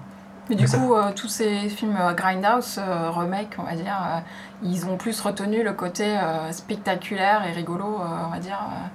Mais 0.49 0.55
du 0.55 0.63
Mais 0.63 0.67
ça- 0.67 0.77
coup, 0.79 0.95
euh, 0.95 1.11
tous 1.15 1.27
ces 1.27 1.69
films 1.69 1.95
euh, 1.99 2.13
Grindhouse, 2.13 2.79
euh, 2.79 3.11
remake, 3.11 3.55
on 3.59 3.63
va 3.63 3.75
dire, 3.75 3.95
euh, 4.01 4.19
ils 4.63 4.83
ont 4.87 4.97
plus 4.97 5.19
retenu 5.21 5.63
le 5.63 5.73
côté 5.73 6.05
euh, 6.17 6.51
spectaculaire 6.51 7.43
et 7.47 7.51
rigolo, 7.51 7.85
euh, 7.85 8.05
on 8.27 8.31
va 8.31 8.39
dire, 8.39 8.59
euh, 8.59 8.87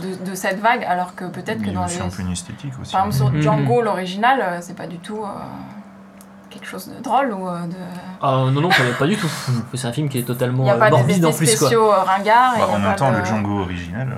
de, 0.00 0.30
de 0.30 0.34
cette 0.34 0.60
vague, 0.60 0.84
alors 0.84 1.14
que 1.14 1.24
peut-être 1.24 1.58
que 1.62 1.68
Il 1.68 1.70
a 1.70 1.80
dans 1.80 1.86
les... 1.86 2.00
un 2.00 2.08
peu 2.08 2.22
une 2.22 2.32
esthétique 2.32 2.72
aussi. 2.80 2.92
Par 2.92 3.06
exemple, 3.06 3.32
sur 3.32 3.32
Mhm. 3.32 3.42
Django, 3.42 3.82
l'original, 3.82 4.40
euh, 4.40 4.58
c'est 4.60 4.76
pas 4.76 4.86
du 4.86 4.98
tout 4.98 5.22
euh, 5.22 5.28
quelque 6.50 6.66
chose 6.66 6.88
de 6.88 7.02
drôle 7.02 7.32
ou 7.32 7.48
euh, 7.48 7.66
de... 7.66 7.74
Ah, 8.22 8.44
non, 8.50 8.60
non, 8.60 8.68
pas, 8.68 8.76
pas 8.98 9.06
du 9.06 9.16
tout. 9.16 9.30
C'est 9.74 9.88
un 9.88 9.92
film 9.92 10.08
qui 10.08 10.18
est 10.18 10.22
Il 10.22 10.26
totalement 10.26 10.64
n'y 10.64 10.70
a 10.70 10.74
pas 10.76 10.90
morbide 10.90 11.24
en 11.26 11.32
plus, 11.32 11.46
quoi. 11.46 11.56
spéciaux 11.68 11.92
euh, 11.92 12.02
ringards. 12.02 12.56
et 12.56 12.60
Bah, 12.60 12.66
il 12.68 12.72
y 12.72 12.74
a 12.74 12.78
en 12.78 12.80
pas 12.82 12.88
même 12.88 12.96
temps, 12.96 13.12
de- 13.12 13.16
le 13.18 13.24
Django 13.24 13.60
original, 13.60 14.08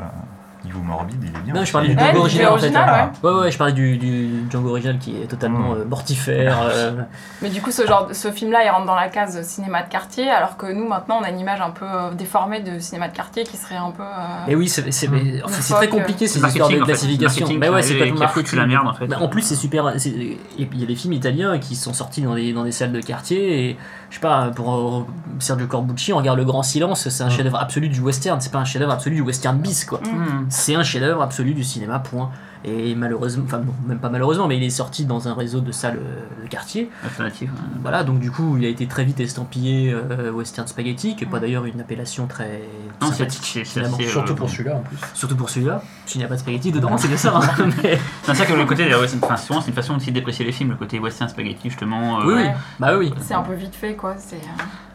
morbide, 0.82 1.16
il 1.23 1.28
est 1.28 1.42
bien. 1.44 1.54
Non, 1.54 1.64
je 1.64 1.73
parlais 1.73 1.88
du 1.88 1.99
Django 1.99 2.18
original 2.20 2.47
en 2.47 2.56
fait. 2.58 2.64
original, 2.66 3.11
ouais. 3.23 3.30
Ouais, 3.30 3.40
ouais, 3.40 3.50
je 3.50 3.58
parlais 3.58 3.73
du, 3.73 3.97
du 3.97 4.28
Django 4.50 4.70
original 4.70 4.99
qui 4.99 5.20
est 5.23 5.26
totalement 5.26 5.70
Mm. 5.75 5.78
euh, 5.80 5.85
mortifère. 5.85 6.58
euh, 6.62 7.02
Mais 7.42 7.50
du 7.50 7.61
coup, 7.62 7.70
ce, 7.70 7.87
genre, 7.87 8.08
ce 8.12 8.30
film-là, 8.30 8.64
il 8.64 8.68
rentre 8.70 8.87
dans 8.87 8.94
la 8.94 9.08
case 9.08 9.40
cinéma 9.42 9.82
de 9.82 9.88
quartier, 9.88 10.28
alors 10.30 10.56
que 10.56 10.66
nous, 10.66 10.87
maintenant, 10.88 11.18
on 11.20 11.25
a 11.25 11.30
une 11.30 11.40
image 11.40 11.61
un 11.61 11.70
peu 11.70 11.85
euh, 11.85 12.11
déformée 12.12 12.61
de 12.61 12.78
cinéma 12.78 13.08
de 13.08 13.16
quartier 13.16 13.44
qui 13.44 13.56
serait 13.56 13.76
un 13.76 13.90
peu... 13.90 14.02
euh, 14.02 14.47
Et 14.49 14.54
oui, 14.56 14.68
c'est 14.68 14.82
Une 15.06 15.40
très 15.42 15.88
compliqué 15.88 16.26
ces 16.26 16.38
C'est 16.40 16.47
histoires 16.47 16.68
de 16.68 16.76
marketing, 16.76 16.82
en 16.82 16.87
fait. 16.87 16.92
classification. 16.92 17.49
Mais 17.58 17.68
ouais, 17.68 17.80
est 17.80 17.82
c'est 17.82 17.99
pas 17.99 18.18
marketing. 18.18 18.58
la 18.58 18.66
merde, 18.66 18.87
en 18.88 18.94
fait. 18.94 19.06
Bah, 19.06 19.16
en 19.20 19.28
plus, 19.28 19.42
c'est 19.42 19.54
super. 19.56 19.92
c'est- 19.99 20.11
Et 20.11 20.66
puis 20.66 20.68
il 20.75 20.80
y 20.80 20.85
a 20.85 20.87
des 20.87 20.97
films 20.97 21.12
italiens 21.14 21.58
qui 21.58 21.76
sont 21.76 21.92
sortis 21.92 22.23
dans 22.23 22.35
des, 22.35 22.52
dans 22.52 22.64
des 22.64 22.73
salles 22.73 22.92
de 22.92 23.00
quartier. 23.00 23.70
Et 23.70 23.76
je 24.10 24.14
sais 24.14 24.20
pas, 24.20 24.50
pour 24.54 24.74
euh, 24.74 25.06
Sergio 25.38 25.66
Corbucci, 25.66 26.12
on 26.12 26.16
regarde 26.16 26.38
Le 26.38 26.44
Grand 26.44 26.62
Silence, 26.62 27.08
c'est 27.08 27.22
un 27.22 27.26
Mm. 27.26 27.30
chef-d'œuvre 27.30 27.58
absolu 27.60 27.88
du 27.88 28.00
western. 28.00 28.40
C'est 28.40 28.50
pas 28.52 28.58
un 28.58 28.64
chef-d'œuvre 28.64 28.92
absolu 28.92 29.16
du 29.16 29.22
western 29.22 29.58
bis, 29.58 29.84
quoi. 29.84 30.00
Mm. 30.00 30.46
C'est 30.48 30.74
un 30.74 30.82
chef-d'œuvre 30.82 31.22
absolu 31.22 31.52
du 31.54 31.62
cinéma, 31.64 31.98
point. 31.98 32.30
Et 32.64 32.94
malheureusement, 32.94 33.44
enfin, 33.46 33.58
bon, 33.58 33.72
même 33.86 33.98
pas 33.98 34.08
malheureusement, 34.08 34.48
mais 34.48 34.56
il 34.56 34.62
est 34.64 34.70
sorti 34.70 35.04
dans 35.04 35.28
un 35.28 35.34
réseau 35.34 35.60
de 35.60 35.70
salles 35.72 35.98
euh, 36.00 36.42
de 36.44 36.48
quartier. 36.48 36.90
Alternative. 37.04 37.50
hein. 37.56 37.64
Voilà, 37.82 38.02
donc 38.04 38.18
du 38.18 38.30
coup, 38.30 38.56
il 38.58 38.64
a 38.64 38.68
été 38.68 38.86
très 38.86 39.04
vite 39.04 39.20
estampillé 39.20 39.92
euh, 39.92 40.30
western 40.32 40.66
spaghetti, 40.66 41.14
qui 41.16 41.24
est 41.24 41.26
pas 41.28 41.38
d'ailleurs 41.40 41.64
une 41.66 41.80
appellation 41.80 42.26
très 42.26 42.62
Non, 43.00 43.08
c'est 43.12 43.18
sympathique, 43.18 43.60
c'est- 43.66 43.84
Surtout 44.08 44.32
euh, 44.32 44.36
pour 44.36 44.50
celui-là 44.50 44.76
en 44.76 44.80
plus. 44.80 44.96
Surtout 45.14 45.36
pour 45.36 45.50
celui-là, 45.50 45.82
s'il 46.06 46.18
n'y 46.20 46.24
a 46.24 46.28
pas 46.28 46.34
de 46.34 46.40
spaghetti 46.40 46.72
dedans, 46.72 46.96
c'est 46.98 47.08
bien 47.08 47.16
ça. 47.16 47.36
hein. 47.38 47.68
Mais- 47.82 47.98
C'est 48.24 48.34
ça 48.34 48.44
que 48.44 48.52
le 48.52 48.64
côté, 48.64 48.84
ouais, 48.94 49.06
c'est 49.08 49.22
enfin, 49.24 49.36
souvent 49.36 49.60
c'est 49.60 49.68
une 49.68 49.74
façon 49.74 49.94
aussi 49.96 50.10
de 50.10 50.14
déprécier 50.16 50.44
les 50.44 50.52
films, 50.52 50.70
le 50.70 50.76
côté 50.76 50.98
western 50.98 51.28
spaghetti 51.30 51.70
justement. 51.70 52.20
euh, 52.20 52.24
Oui, 52.26 52.34
oui. 52.34 52.42
Ouais. 52.42 52.54
Bah 52.80 52.96
oui. 52.98 53.14
C'est 53.20 53.34
un 53.34 53.42
peu 53.42 53.54
vite 53.54 53.74
fait, 53.74 53.94
quoi. 53.94 54.14
C'est... 54.18 54.40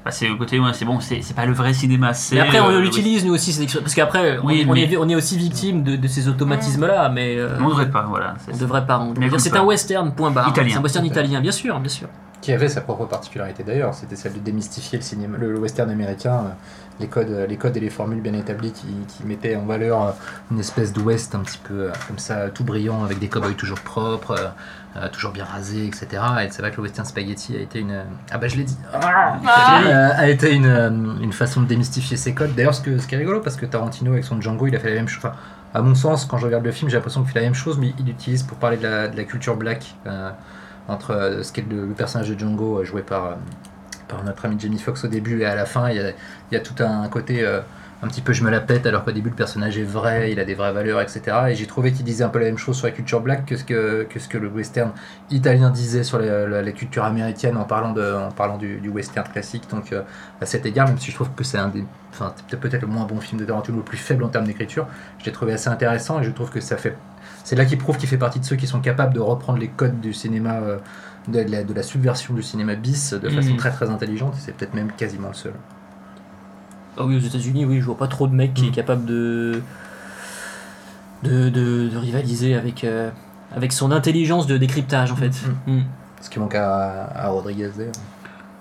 euh, 0.04 0.06
bah, 0.06 0.12
c'est 0.12 0.28
le 0.28 0.36
côté, 0.36 0.60
ouais, 0.60 0.72
c'est 0.74 0.86
bon, 0.86 1.00
c'est 1.00 1.36
pas 1.36 1.46
le 1.46 1.54
vrai 1.54 1.74
cinéma, 1.74 2.14
c'est. 2.14 2.36
Mais 2.36 2.42
après, 2.42 2.60
on 2.60 2.70
euh, 2.70 2.82
l'utilise 2.82 3.26
nous 3.26 3.34
aussi, 3.34 3.58
parce 3.80 3.96
qu'après, 3.96 4.40
on- 4.40 4.46
Oui, 4.48 4.66
on, 4.68 4.74
mais- 4.74 4.84
est, 4.92 4.98
on 4.98 5.08
est 5.08 5.16
aussi 5.16 5.38
victime 5.38 5.84
de, 5.84 5.96
de 5.96 6.08
ces 6.08 6.28
automatismes-là, 6.28 7.10
mais 7.10 7.38
euh, 7.38 7.58
On 7.62 7.70
devrait 7.70 7.90
pas, 7.90 8.06
voilà. 8.10 8.36
c'est- 8.46 8.54
on 8.54 8.58
devrait 8.58 8.86
pas. 8.86 9.00
on 9.00 9.10
devrait 9.12 9.20
Mais 9.22 9.26
dire, 9.28 9.34
écoute 9.36 9.40
C'est 9.40 9.58
un 9.58 9.64
western, 9.64 10.12
point 10.14 10.32
barre. 10.32 10.54
C'est 10.56 10.74
un 10.76 10.82
western 10.82 11.06
italien, 11.06 11.40
bien 11.42 11.52
sûr, 11.52 11.80
bien 11.80 11.90
sûr. 11.90 12.08
Qui 12.44 12.52
avait 12.52 12.68
sa 12.68 12.82
propre 12.82 13.06
particularité 13.06 13.64
d'ailleurs, 13.64 13.94
c'était 13.94 14.18
celle 14.18 14.34
de 14.34 14.40
démystifier 14.40 15.00
le, 15.00 15.04
cinéma, 15.04 15.38
le, 15.38 15.58
western 15.58 15.90
américain, 15.90 16.34
euh, 16.34 16.50
les 17.00 17.08
codes, 17.08 17.46
les 17.48 17.58
codes 17.58 17.78
et 17.78 17.80
les 17.80 17.90
formules 17.90 18.22
bien 18.22 18.34
établies 18.34 18.74
qui, 18.74 18.88
qui 19.08 19.26
mettaient 19.26 19.56
en 19.56 19.66
valeur 19.66 20.02
euh, 20.04 20.12
une 20.52 20.60
espèce 20.60 20.92
d'ouest 20.92 21.34
un 21.36 21.40
petit 21.40 21.58
peu 21.58 21.74
euh, 21.74 21.92
comme 22.08 22.20
ça, 22.20 22.50
tout 22.50 22.66
brillant, 22.66 23.04
avec 23.04 23.20
des 23.20 23.30
cow-boys 23.30 23.54
toujours 23.54 23.80
propres, 23.80 24.52
euh, 24.98 25.10
toujours 25.10 25.32
bien 25.32 25.46
rasés, 25.46 25.88
etc. 25.88 26.22
Et 26.44 26.50
c'est 26.52 26.62
vrai 26.62 26.72
que 26.72 26.78
le 26.78 26.84
western 26.84 27.08
spaghetti 27.08 27.56
a 27.56 27.62
été 27.62 27.80
une... 27.80 28.04
Ah 28.30 28.38
bah 28.38 28.50
je 28.50 28.58
l'ai 28.58 28.66
dit 28.66 28.78
Ah. 28.94 29.40
A 30.18 30.28
été 30.28 30.54
une, 30.54 31.18
une 31.22 31.34
façon 31.34 31.62
de 31.62 31.68
démystifier 31.68 32.18
ses 32.18 32.34
codes. 32.34 32.54
D'ailleurs, 32.56 32.76
ce, 32.76 32.82
que, 32.82 32.98
ce 32.98 33.08
qui 33.08 33.16
est 33.16 33.20
rigolo, 33.20 33.40
parce 33.40 33.56
que 33.56 33.66
Tarantino, 33.66 34.12
avec 34.12 34.26
son 34.26 34.40
Django, 34.42 34.68
il 34.68 34.76
a 34.76 34.80
fait 34.80 34.90
la 34.90 34.96
même 34.96 35.08
chose. 35.08 35.24
Enfin, 35.26 35.36
à 35.74 35.82
mon 35.82 35.96
sens, 35.96 36.26
quand 36.26 36.38
je 36.38 36.46
regarde 36.46 36.64
le 36.64 36.72
film, 36.72 36.90
j'ai 36.90 36.98
l'impression 36.98 37.24
qu'il 37.24 37.32
fait 37.32 37.40
la 37.40 37.46
même 37.46 37.56
chose, 37.56 37.80
mais 37.80 37.94
il 37.98 38.06
l'utilise 38.06 38.44
pour 38.44 38.58
parler 38.58 38.78
de 38.78 38.84
la, 38.84 39.08
de 39.08 39.18
la 39.18 39.24
culture 39.24 39.56
black, 39.56 39.96
euh, 40.06 40.30
entre 40.88 41.12
euh, 41.12 41.44
ce 41.44 41.52
qu'est 41.54 41.66
le, 41.70 41.88
personnage 41.88 42.30
de 42.30 42.38
Django, 42.38 42.80
euh, 42.80 42.84
joué 42.84 43.02
par, 43.02 43.26
euh, 43.26 43.36
par 44.08 44.24
notre 44.24 44.46
ami 44.46 44.58
Jamie 44.60 44.80
Foxx 44.80 45.04
au 45.06 45.08
début 45.08 45.42
et 45.42 45.46
à 45.46 45.56
la 45.56 45.66
fin. 45.66 45.90
Il 45.90 46.14
y 46.52 46.56
a, 46.56 46.60
tout 46.60 46.76
un 46.84 47.08
côté 47.08 47.46
un 48.04 48.08
petit 48.08 48.22
peu 48.22 48.34
je 48.34 48.44
me 48.44 48.52
la 48.52 48.60
pète, 48.60 48.86
alors 48.86 49.06
qu'au 49.06 49.12
début, 49.12 49.30
le 49.30 49.36
personnage 49.36 49.78
est 49.78 49.84
vrai, 49.84 50.32
il 50.32 50.40
a 50.40 50.44
des 50.46 50.56
vraies 50.56 50.74
valeurs, 50.74 51.02
etc. 51.02 51.22
Et 51.50 51.56
j'ai 51.56 51.66
trouvé 51.68 51.94
qu'il 51.94 52.04
disait 52.06 52.24
un 52.26 52.30
peu 52.30 52.40
la 52.40 52.46
même 52.46 52.58
chose 52.58 52.78
sur 52.78 52.86
la 52.86 52.92
culture 52.92 53.22
black 53.22 53.46
que 53.46 53.56
ce 53.56 53.64
que, 53.64 54.04
que, 54.10 54.20
ce 54.20 54.28
que 54.28 54.38
le 54.38 54.50
western 54.50 54.92
italien 55.32 55.70
disait 55.70 56.04
sur 56.04 56.20
la, 56.20 56.62
la- 56.62 56.72
culture 56.74 57.06
américaine 57.06 57.56
en 57.58 57.64
parlant, 57.64 57.94
de, 57.94 58.14
en 58.14 58.32
parlant 58.32 58.58
du, 58.58 58.80
du 58.82 58.90
western 58.90 59.28
classique. 59.32 59.70
Donc, 59.72 59.94
à 60.42 60.46
cet 60.46 60.66
égard, 60.66 60.88
même 60.88 61.00
si 61.00 61.12
je 61.12 61.16
trouve 61.16 61.32
que 61.32 61.44
c'est 61.44 61.58
un 61.58 61.70
des, 61.70 61.86
enfin, 62.12 62.36
peut-être 62.50 62.82
le 62.82 62.88
moins 62.88 63.06
bon 63.06 63.20
film 63.20 63.40
de 63.40 63.46
Tarantino, 63.46 63.78
le 63.78 63.84
plus 63.84 63.98
faible 63.98 64.24
en 64.24 64.30
termes 64.30 64.46
d'écriture, 64.46 64.88
je 65.20 65.26
l'ai 65.26 65.32
trouvé 65.32 65.54
assez 65.54 65.70
intéressant 65.70 66.20
et 66.20 66.24
je 66.24 66.32
trouve 66.32 66.50
que 66.50 66.60
ça 66.60 66.78
fait, 66.78 66.98
c'est 67.44 67.56
là 67.56 67.66
qu'il 67.66 67.78
prouve 67.78 67.98
qu'il 67.98 68.08
fait 68.10 68.18
partie 68.18 68.40
de 68.40 68.46
ceux 68.46 68.56
qui 68.56 68.68
sont 68.68 68.80
capables 68.80 69.14
de 69.14 69.20
reprendre 69.20 69.60
les 69.60 69.68
codes 69.68 70.00
du 70.00 70.14
cinéma, 70.14 70.56
euh, 70.62 70.78
de, 71.28 71.40
la, 71.42 71.64
de 71.64 71.74
la 71.74 71.84
subversion 71.84 72.34
du 72.34 72.42
cinéma 72.44 72.76
bis 72.76 73.14
de 73.14 73.30
façon 73.30 73.52
Mhm. 73.52 73.58
très 73.58 73.72
très 73.72 73.90
intelligente. 73.90 74.34
Et 74.38 74.42
c'est 74.42 74.54
peut-être 74.56 74.74
même 74.74 74.92
quasiment 74.92 75.30
le 75.30 75.34
seul. 75.34 75.54
Ah 76.98 77.04
oui, 77.06 77.16
aux 77.18 77.20
États-Unis, 77.20 77.66
oui, 77.66 77.80
je 77.80 77.86
vois 77.86 77.98
pas 77.98 78.08
trop 78.08 78.28
de 78.28 78.34
mecs 78.36 78.54
qui 78.54 78.66
Mm. 78.66 78.68
est 78.70 78.72
capable 78.72 79.06
de 79.06 79.62
de, 81.24 81.50
de, 81.50 81.88
de 81.90 81.98
rivaliser 81.98 82.54
avec 82.56 82.84
euh, 82.84 83.10
avec 83.56 83.72
son 83.72 83.92
intelligence 83.92 84.46
de 84.48 84.58
décryptage 84.58 85.12
en 85.12 85.16
fait. 85.16 85.32
Mm. 85.68 85.82
Ce 86.22 86.30
qui 86.30 86.40
manque 86.40 86.56
à, 86.56 87.06
à 87.16 87.28
Rodriguez 87.30 87.70
d'ailleurs. 87.78 87.94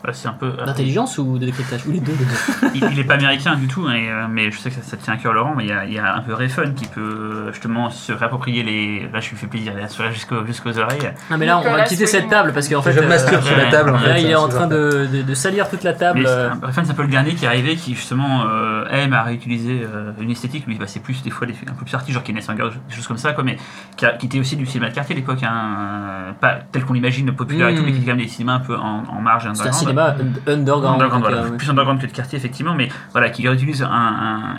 Voilà, 0.02 0.14
c'est 0.14 0.28
un 0.28 0.32
peu. 0.32 0.52
euh, 0.58 0.66
D'intelligence 0.66 1.16
ou 1.18 1.38
de 1.38 1.46
décryptage 1.46 1.86
Ou 1.86 1.92
les 1.92 2.00
deux. 2.00 2.12
il, 2.74 2.84
il 2.92 2.98
est 2.98 3.04
pas 3.04 3.14
américain 3.14 3.54
du 3.54 3.68
tout, 3.68 3.86
mais, 3.86 4.08
euh, 4.10 4.26
mais 4.28 4.50
je 4.50 4.58
sais 4.58 4.70
que 4.70 4.76
ça, 4.82 4.96
tient 4.96 5.14
à 5.14 5.16
cœur, 5.16 5.32
Laurent. 5.32 5.54
Mais 5.56 5.64
il 5.64 5.68
y 5.70 5.72
a, 5.72 5.84
il 5.84 5.92
y 5.92 5.98
a 5.98 6.14
un 6.16 6.20
peu 6.20 6.34
Refn 6.34 6.74
qui 6.74 6.86
peut 6.86 7.00
euh, 7.00 7.52
justement 7.52 7.90
se 7.90 8.12
réapproprier 8.12 8.62
les. 8.62 9.08
Là, 9.12 9.20
je 9.20 9.30
lui 9.30 9.36
fais 9.36 9.46
plaisir, 9.46 9.74
là, 9.74 9.88
sur- 9.88 10.10
jusqu'aux 10.10 10.44
jusqu'aux 10.46 10.76
oreilles. 10.78 11.12
Non 11.30 11.38
mais 11.38 11.46
là 11.46 11.58
on 11.58 11.62
va 11.62 11.68
Nicolas 11.68 11.84
quitter 11.84 12.06
cette 12.06 12.28
table 12.28 12.52
parce 12.52 12.68
qu'en 12.68 12.82
fait 12.82 12.92
je 12.92 13.00
euh, 13.00 13.08
masturbe 13.08 13.42
sur 13.42 13.56
la 13.56 13.66
table 13.66 13.90
en 13.90 13.98
fait. 13.98 14.08
là 14.08 14.18
il 14.18 14.26
est 14.26 14.32
ça, 14.32 14.40
en 14.40 14.50
c'est 14.50 14.56
train 14.56 14.66
de, 14.66 15.06
de, 15.12 15.22
de 15.22 15.34
salir 15.34 15.68
toute 15.70 15.84
la 15.84 15.92
table. 15.92 16.20
Mais 16.22 16.28
euh. 16.28 16.50
c'est- 16.72 16.82
c'est 16.84 16.90
un 16.90 16.94
peu 16.94 17.02
le 17.02 17.08
dernier 17.08 17.34
qui 17.34 17.44
est 17.44 17.48
arrivé, 17.48 17.76
qui 17.76 17.94
justement 17.94 18.44
euh, 18.46 18.84
aime 18.90 19.12
à 19.12 19.22
réutiliser 19.22 19.82
euh, 19.84 20.12
une 20.20 20.30
esthétique. 20.30 20.66
Lui, 20.66 20.76
bah, 20.76 20.86
c'est 20.88 21.00
plus 21.00 21.22
des 21.22 21.30
fois 21.30 21.46
des, 21.46 21.54
un 21.68 21.74
peu 21.74 21.84
plus 21.84 21.94
arty, 21.94 22.12
genre 22.12 22.22
Kenneth 22.22 22.48
Anger, 22.50 22.70
des 22.88 22.94
choses 22.94 23.06
comme 23.06 23.16
ça, 23.18 23.32
quoi, 23.32 23.44
mais 23.44 23.56
qui, 23.96 24.04
a- 24.06 24.12
qui 24.12 24.26
était 24.26 24.40
aussi 24.40 24.56
du 24.56 24.66
cinéma 24.66 24.90
de 24.90 24.94
quartier 24.94 25.14
à 25.14 25.18
l'époque, 25.18 25.42
hein, 25.42 25.76
euh, 25.78 26.32
pas 26.32 26.58
tel 26.72 26.84
qu'on 26.84 26.92
l'imagine, 26.94 27.32
populaire 27.32 27.68
et 27.68 27.74
tout, 27.74 27.82
Mm. 27.82 27.86
mais 27.86 27.92
qui 27.92 27.98
est 27.98 28.00
quand 28.04 28.06
même 28.16 28.18
des 28.18 28.28
cinémas 28.28 28.54
un 28.54 28.60
peu 28.60 28.76
en, 28.76 29.04
en 29.08 29.20
marge. 29.20 29.42
C'est 29.54 29.62
un 29.62 29.64
underground. 29.66 29.91
Cinéma 29.92 30.16
un- 30.48 30.52
underground. 30.52 30.94
Underground, 31.00 31.22
voilà. 31.22 31.36
euh, 31.38 31.50
ouais. 31.50 31.56
plus 31.56 31.70
underground 31.70 32.00
que 32.00 32.06
de 32.06 32.12
quartier 32.12 32.38
effectivement, 32.38 32.74
mais 32.74 32.88
voilà, 33.12 33.30
qui 33.30 33.46
utilise 33.46 33.82
un, 33.82 33.88
un, 33.90 34.56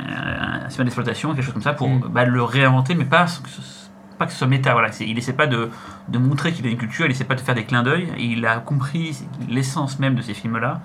un 0.66 0.70
cinéma 0.70 0.86
d'exploitation, 0.86 1.34
quelque 1.34 1.44
chose 1.44 1.54
comme 1.54 1.62
ça, 1.64 1.74
pour 1.74 1.90
Mm. 1.90 2.10
bah, 2.10 2.26
le 2.26 2.44
réinventer, 2.44 2.96
mais 2.96 3.06
pas, 3.06 3.26
que 3.26 3.50
ce- 3.50 3.90
pas 4.18 4.26
que 4.26 4.32
ce 4.32 4.38
soit 4.38 4.48
méta. 4.48 4.74
Voilà. 4.74 4.90
Il 5.00 5.18
essaie 5.18 5.34
pas 5.34 5.48
de, 5.48 5.70
de 6.10 6.18
montrer 6.18 6.52
qu'il 6.54 6.66
a 6.66 6.70
une 6.70 6.78
culture, 6.78 7.06
il 7.06 7.12
essaie 7.12 7.24
pas 7.24 7.36
de 7.36 7.42
faire 7.42 7.56
des 7.56 7.64
clins 7.66 7.84
d'œil, 7.84 8.10
il 8.20 8.46
a 8.46 8.58
compris 8.58 9.18
l'essence 9.50 10.00
même 10.00 10.16
de 10.16 10.22
ces 10.22 10.34
films-là, 10.34 10.82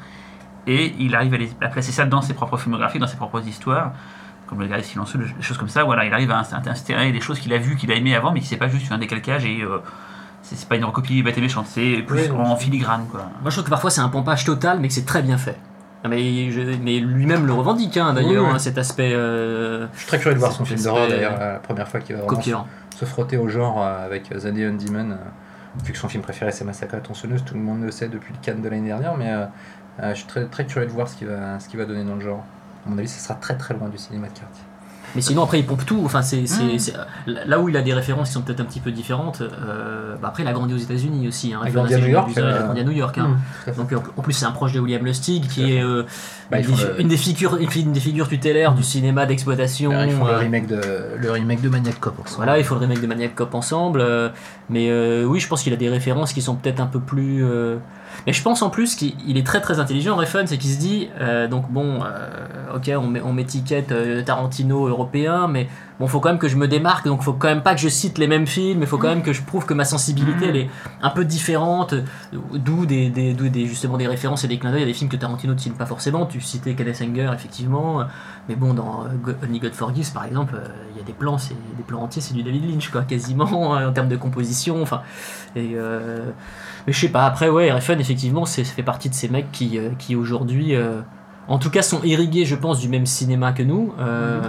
et 0.66 0.94
il 0.98 1.14
arrive 1.14 1.34
à, 1.34 1.38
les- 1.38 1.52
à 1.60 1.68
placer 1.68 1.92
ça 1.92 2.04
dans 2.04 2.22
ses 2.22 2.34
propres 2.34 2.56
filmographies, 2.58 2.98
dans 2.98 3.06
ses 3.06 3.16
propres 3.16 3.46
histoires. 3.46 3.92
Comme 4.46 4.60
le 4.60 4.66
gars 4.66 4.82
silencieux, 4.82 5.18
des 5.18 5.42
choses 5.42 5.58
comme 5.58 5.68
ça, 5.68 5.84
voilà, 5.84 6.06
il 6.06 6.12
arrive 6.14 6.30
à 6.30 6.38
insérer 6.40 7.12
des 7.12 7.20
choses 7.20 7.38
qu'il 7.38 7.52
a 7.52 7.58
vues, 7.58 7.76
qu'il 7.76 7.92
a 7.92 7.94
aimées 7.96 8.14
avant, 8.16 8.32
mais 8.32 8.40
qui 8.40 8.46
c'est 8.46 8.56
pas 8.56 8.68
juste 8.68 8.90
un 8.90 8.96
décalcage 8.96 9.44
et 9.44 9.60
euh, 9.62 9.78
c'est 10.42 10.56
c'est 10.56 10.68
pas 10.68 10.76
une 10.76 10.84
recopie 10.84 11.22
bête 11.22 11.36
et 11.36 11.40
méchante, 11.40 11.66
c'est 11.68 12.02
plus 12.06 12.30
Oui, 12.30 12.30
en 12.30 12.56
filigrane 12.56 13.06
quoi. 13.10 13.22
Moi 13.42 13.50
je 13.50 13.56
trouve 13.56 13.64
que 13.64 13.70
parfois 13.70 13.90
c'est 13.90 14.00
un 14.00 14.08
pompage 14.08 14.44
total 14.44 14.78
mais 14.80 14.88
que 14.88 14.94
c'est 14.94 15.04
très 15.06 15.22
bien 15.22 15.38
fait. 15.38 15.56
Mais, 16.08 16.50
je- 16.52 16.60
mais 16.80 17.00
lui-même 17.00 17.44
le 17.46 17.52
revendique 17.52 17.96
hein, 17.96 18.14
d'ailleurs, 18.14 18.44
Oui, 18.44 18.48
oui. 18.50 18.54
hein, 18.54 18.58
cet 18.60 18.78
aspect 18.78 19.12
euh, 19.14 19.86
Je 19.94 19.98
suis 19.98 20.06
très 20.06 20.18
curieux 20.18 20.34
de 20.36 20.38
voir 20.40 20.52
son 20.52 20.64
film 20.64 20.80
d'horreur 20.80 21.08
d'ailleurs, 21.08 21.38
la 21.38 21.58
première 21.58 21.88
fois 21.88 22.00
qu'il 22.00 22.14
va 22.16 22.22
vraiment 22.22 22.66
se 22.96 23.04
frotter 23.04 23.36
au 23.36 23.48
genre 23.48 23.82
euh, 23.82 24.04
avec 24.06 24.28
The 24.30 24.44
Neon 24.46 24.74
Demon. 24.76 25.10
euh, 25.10 25.16
Vu 25.84 25.92
que 25.92 25.98
son 25.98 26.08
film 26.08 26.22
préféré 26.22 26.50
c'est 26.52 26.64
Massacre 26.64 26.94
à 26.94 26.96
la 26.98 27.02
tronçonneuse, 27.02 27.44
tout 27.44 27.54
le 27.54 27.60
monde 27.60 27.82
le 27.82 27.90
sait 27.90 28.08
depuis 28.08 28.32
le 28.32 28.38
Cannes 28.40 28.62
de 28.62 28.68
l'année 28.68 28.86
dernière, 28.88 29.16
mais 29.16 29.30
euh, 29.32 29.44
euh, 30.02 30.10
je 30.10 30.18
suis 30.18 30.26
très, 30.26 30.46
très 30.46 30.66
curieux 30.66 30.86
de 30.86 30.92
voir 30.92 31.08
ce 31.08 31.16
qu'il 31.16 31.26
va, 31.28 31.58
ce 31.60 31.68
qu'il 31.68 31.78
va 31.78 31.84
donner 31.84 32.04
dans 32.04 32.14
le 32.14 32.20
genre. 32.20 32.44
À 32.86 32.90
mon 32.90 32.96
avis, 32.96 33.08
ça 33.08 33.18
sera 33.20 33.34
très 33.34 33.56
très 33.56 33.74
loin 33.74 33.88
du 33.88 33.98
cinéma 33.98 34.28
de 34.28 34.38
quartier. 34.38 34.62
Mais 35.14 35.22
sinon 35.22 35.42
après 35.42 35.58
il 35.60 35.66
pompe 35.66 35.84
tout, 35.86 36.02
enfin 36.04 36.22
c'est, 36.22 36.46
c'est- 36.46 36.78
c'est- 36.78 36.92
là 37.26 37.58
où 37.60 37.68
il 37.68 37.76
a 37.76 37.82
des 37.82 37.94
références 37.94 38.28
qui 38.28 38.34
sont 38.34 38.42
peut-être 38.42 38.60
un 38.60 38.64
petit 38.64 38.80
peu 38.80 38.90
différentes, 38.92 39.40
euh, 39.42 40.14
bah, 40.20 40.28
après 40.28 40.42
il 40.42 40.48
a 40.48 40.52
grandi 40.52 40.74
aux 40.74 40.78
États-Unis 40.78 41.26
aussi. 41.28 41.54
Hein, 41.54 41.60
Il 41.64 41.68
a 41.68 41.70
grandi 41.72 41.94
à 41.94 41.98
New 41.98 42.06
York, 42.08 42.30
Il 42.36 42.42
a 42.42 42.44
euh, 42.44 42.64
grandi 42.64 42.80
à 42.80 42.84
New 42.84 42.92
York. 42.92 43.18
hein. 43.18 43.36
Mmh. 43.66 43.72
Donc 43.76 43.92
en 43.92 44.02
en 44.20 44.22
plus 44.22 44.32
c'est 44.34 44.44
un 44.46 44.50
proche 44.52 44.72
de 44.72 44.80
William 44.80 45.04
Lustig 45.04 45.46
qui 45.48 45.72
est 45.74 45.82
euh, 45.82 46.04
Bah, 46.50 46.60
une, 46.60 46.66
des- 46.66 46.82
le- 46.82 47.00
une 47.00 47.08
des 47.08 47.16
figures, 47.16 47.56
une, 47.56 47.68
une 47.74 47.92
des 47.92 48.00
figures 48.00 48.28
tutélaires 48.28 48.74
du 48.74 48.82
cinéma 48.82 49.24
d'exploitation. 49.26 49.90
Alors, 49.90 50.04
ils 50.04 50.12
font 50.12 50.24
le 50.26 50.32
euh, 50.32 50.38
remake 50.38 50.66
de, 50.66 50.80
le 51.16 51.30
remake 51.30 51.60
de 51.62 51.68
Maniac 51.68 51.98
Cop 52.00 52.14
ensemble. 52.20 52.36
Voilà, 52.36 52.58
il 52.58 52.64
faut 52.64 52.74
le 52.74 52.80
remake 52.80 53.00
de 53.00 53.06
Maniac 53.06 53.34
Cop 53.34 53.54
ensemble. 53.54 54.00
euh, 54.00 54.28
mais 54.70 54.88
euh, 54.90 55.24
oui, 55.24 55.40
je 55.40 55.48
pense 55.48 55.62
qu'il 55.62 55.72
a 55.72 55.76
des 55.76 55.88
références 55.88 56.32
qui 56.32 56.42
sont 56.42 56.54
peut-être 56.56 56.80
un 56.80 56.86
peu 56.86 57.00
plus. 57.00 57.44
Mais 58.26 58.32
je 58.32 58.42
pense 58.42 58.62
en 58.62 58.70
plus 58.70 58.94
qu'il 58.94 59.14
il 59.26 59.36
est 59.36 59.46
très 59.46 59.60
très 59.60 59.80
intelligent, 59.80 60.16
Refn, 60.16 60.46
c'est 60.46 60.58
qu'il 60.58 60.70
se 60.70 60.78
dit 60.78 61.08
euh, 61.20 61.48
donc 61.48 61.70
bon, 61.70 62.00
euh, 62.02 62.76
ok, 62.76 62.90
on, 62.96 63.06
met, 63.06 63.20
on 63.20 63.32
m'étiquette 63.32 63.92
euh, 63.92 64.22
Tarantino 64.22 64.88
européen, 64.88 65.48
mais 65.48 65.68
bon, 65.98 66.06
faut 66.06 66.20
quand 66.20 66.28
même 66.30 66.38
que 66.38 66.48
je 66.48 66.56
me 66.56 66.68
démarque, 66.68 67.06
donc 67.06 67.22
faut 67.22 67.32
quand 67.32 67.48
même 67.48 67.62
pas 67.62 67.74
que 67.74 67.80
je 67.80 67.88
cite 67.88 68.18
les 68.18 68.26
mêmes 68.26 68.46
films, 68.46 68.80
il 68.80 68.86
faut 68.86 68.98
quand 68.98 69.08
même 69.08 69.22
que 69.22 69.32
je 69.32 69.42
prouve 69.42 69.66
que 69.66 69.74
ma 69.74 69.84
sensibilité 69.84 70.46
elle 70.48 70.56
est 70.56 70.70
un 71.02 71.10
peu 71.10 71.24
différente, 71.24 71.94
d'où 72.32 72.86
des, 72.86 73.08
des, 73.10 73.34
d'où 73.34 73.48
des, 73.48 73.66
justement 73.66 73.96
des 73.96 74.06
références 74.06 74.44
et 74.44 74.48
des 74.48 74.58
clins 74.58 74.72
d'œil 74.72 74.82
à 74.82 74.86
des 74.86 74.94
films 74.94 75.10
que 75.10 75.16
Tarantino 75.16 75.54
ne 75.54 75.58
cite 75.58 75.76
pas 75.76 75.86
forcément. 75.86 76.26
Tu 76.26 76.40
citais 76.40 76.74
Kenneth 76.74 77.02
Anger, 77.02 77.30
effectivement, 77.34 78.04
mais 78.48 78.56
bon, 78.56 78.72
dans 78.72 79.04
euh, 79.04 79.34
Only 79.44 79.60
God 79.60 79.74
Forgives, 79.74 80.12
par 80.12 80.24
exemple, 80.24 80.54
euh, 80.56 80.68
il 80.92 80.96
y 80.96 81.00
a 81.00 81.04
des 81.04 81.12
plans, 81.12 81.36
c'est 81.36 81.54
des 81.76 81.82
plans 81.82 82.02
entiers, 82.02 82.22
c'est 82.22 82.32
du 82.32 82.42
David 82.42 82.68
Lynch, 82.68 82.88
quoi, 82.88 83.02
quasiment, 83.02 83.44
en 83.72 83.92
termes 83.92 84.08
de 84.08 84.16
composition. 84.16 84.82
Enfin, 84.82 85.02
et 85.54 85.72
euh, 85.74 86.30
mais 86.88 86.92
je 86.94 86.98
sais 87.00 87.08
pas. 87.10 87.24
Après, 87.26 87.48
ouais, 87.50 87.70
RFN, 87.70 88.00
effectivement, 88.00 88.44
c'est 88.46 88.64
ça 88.64 88.72
fait 88.72 88.82
partie 88.82 89.08
de 89.10 89.14
ces 89.14 89.28
mecs 89.28 89.52
qui, 89.52 89.78
euh, 89.78 89.90
qui 89.98 90.16
aujourd'hui, 90.16 90.74
euh, 90.74 91.00
en 91.46 91.58
tout 91.58 91.70
cas, 91.70 91.82
sont 91.82 92.02
irrigués, 92.02 92.44
je 92.46 92.56
pense, 92.56 92.80
du 92.80 92.88
même 92.88 93.06
cinéma 93.06 93.52
que 93.52 93.62
nous, 93.62 93.92
euh, 94.00 94.40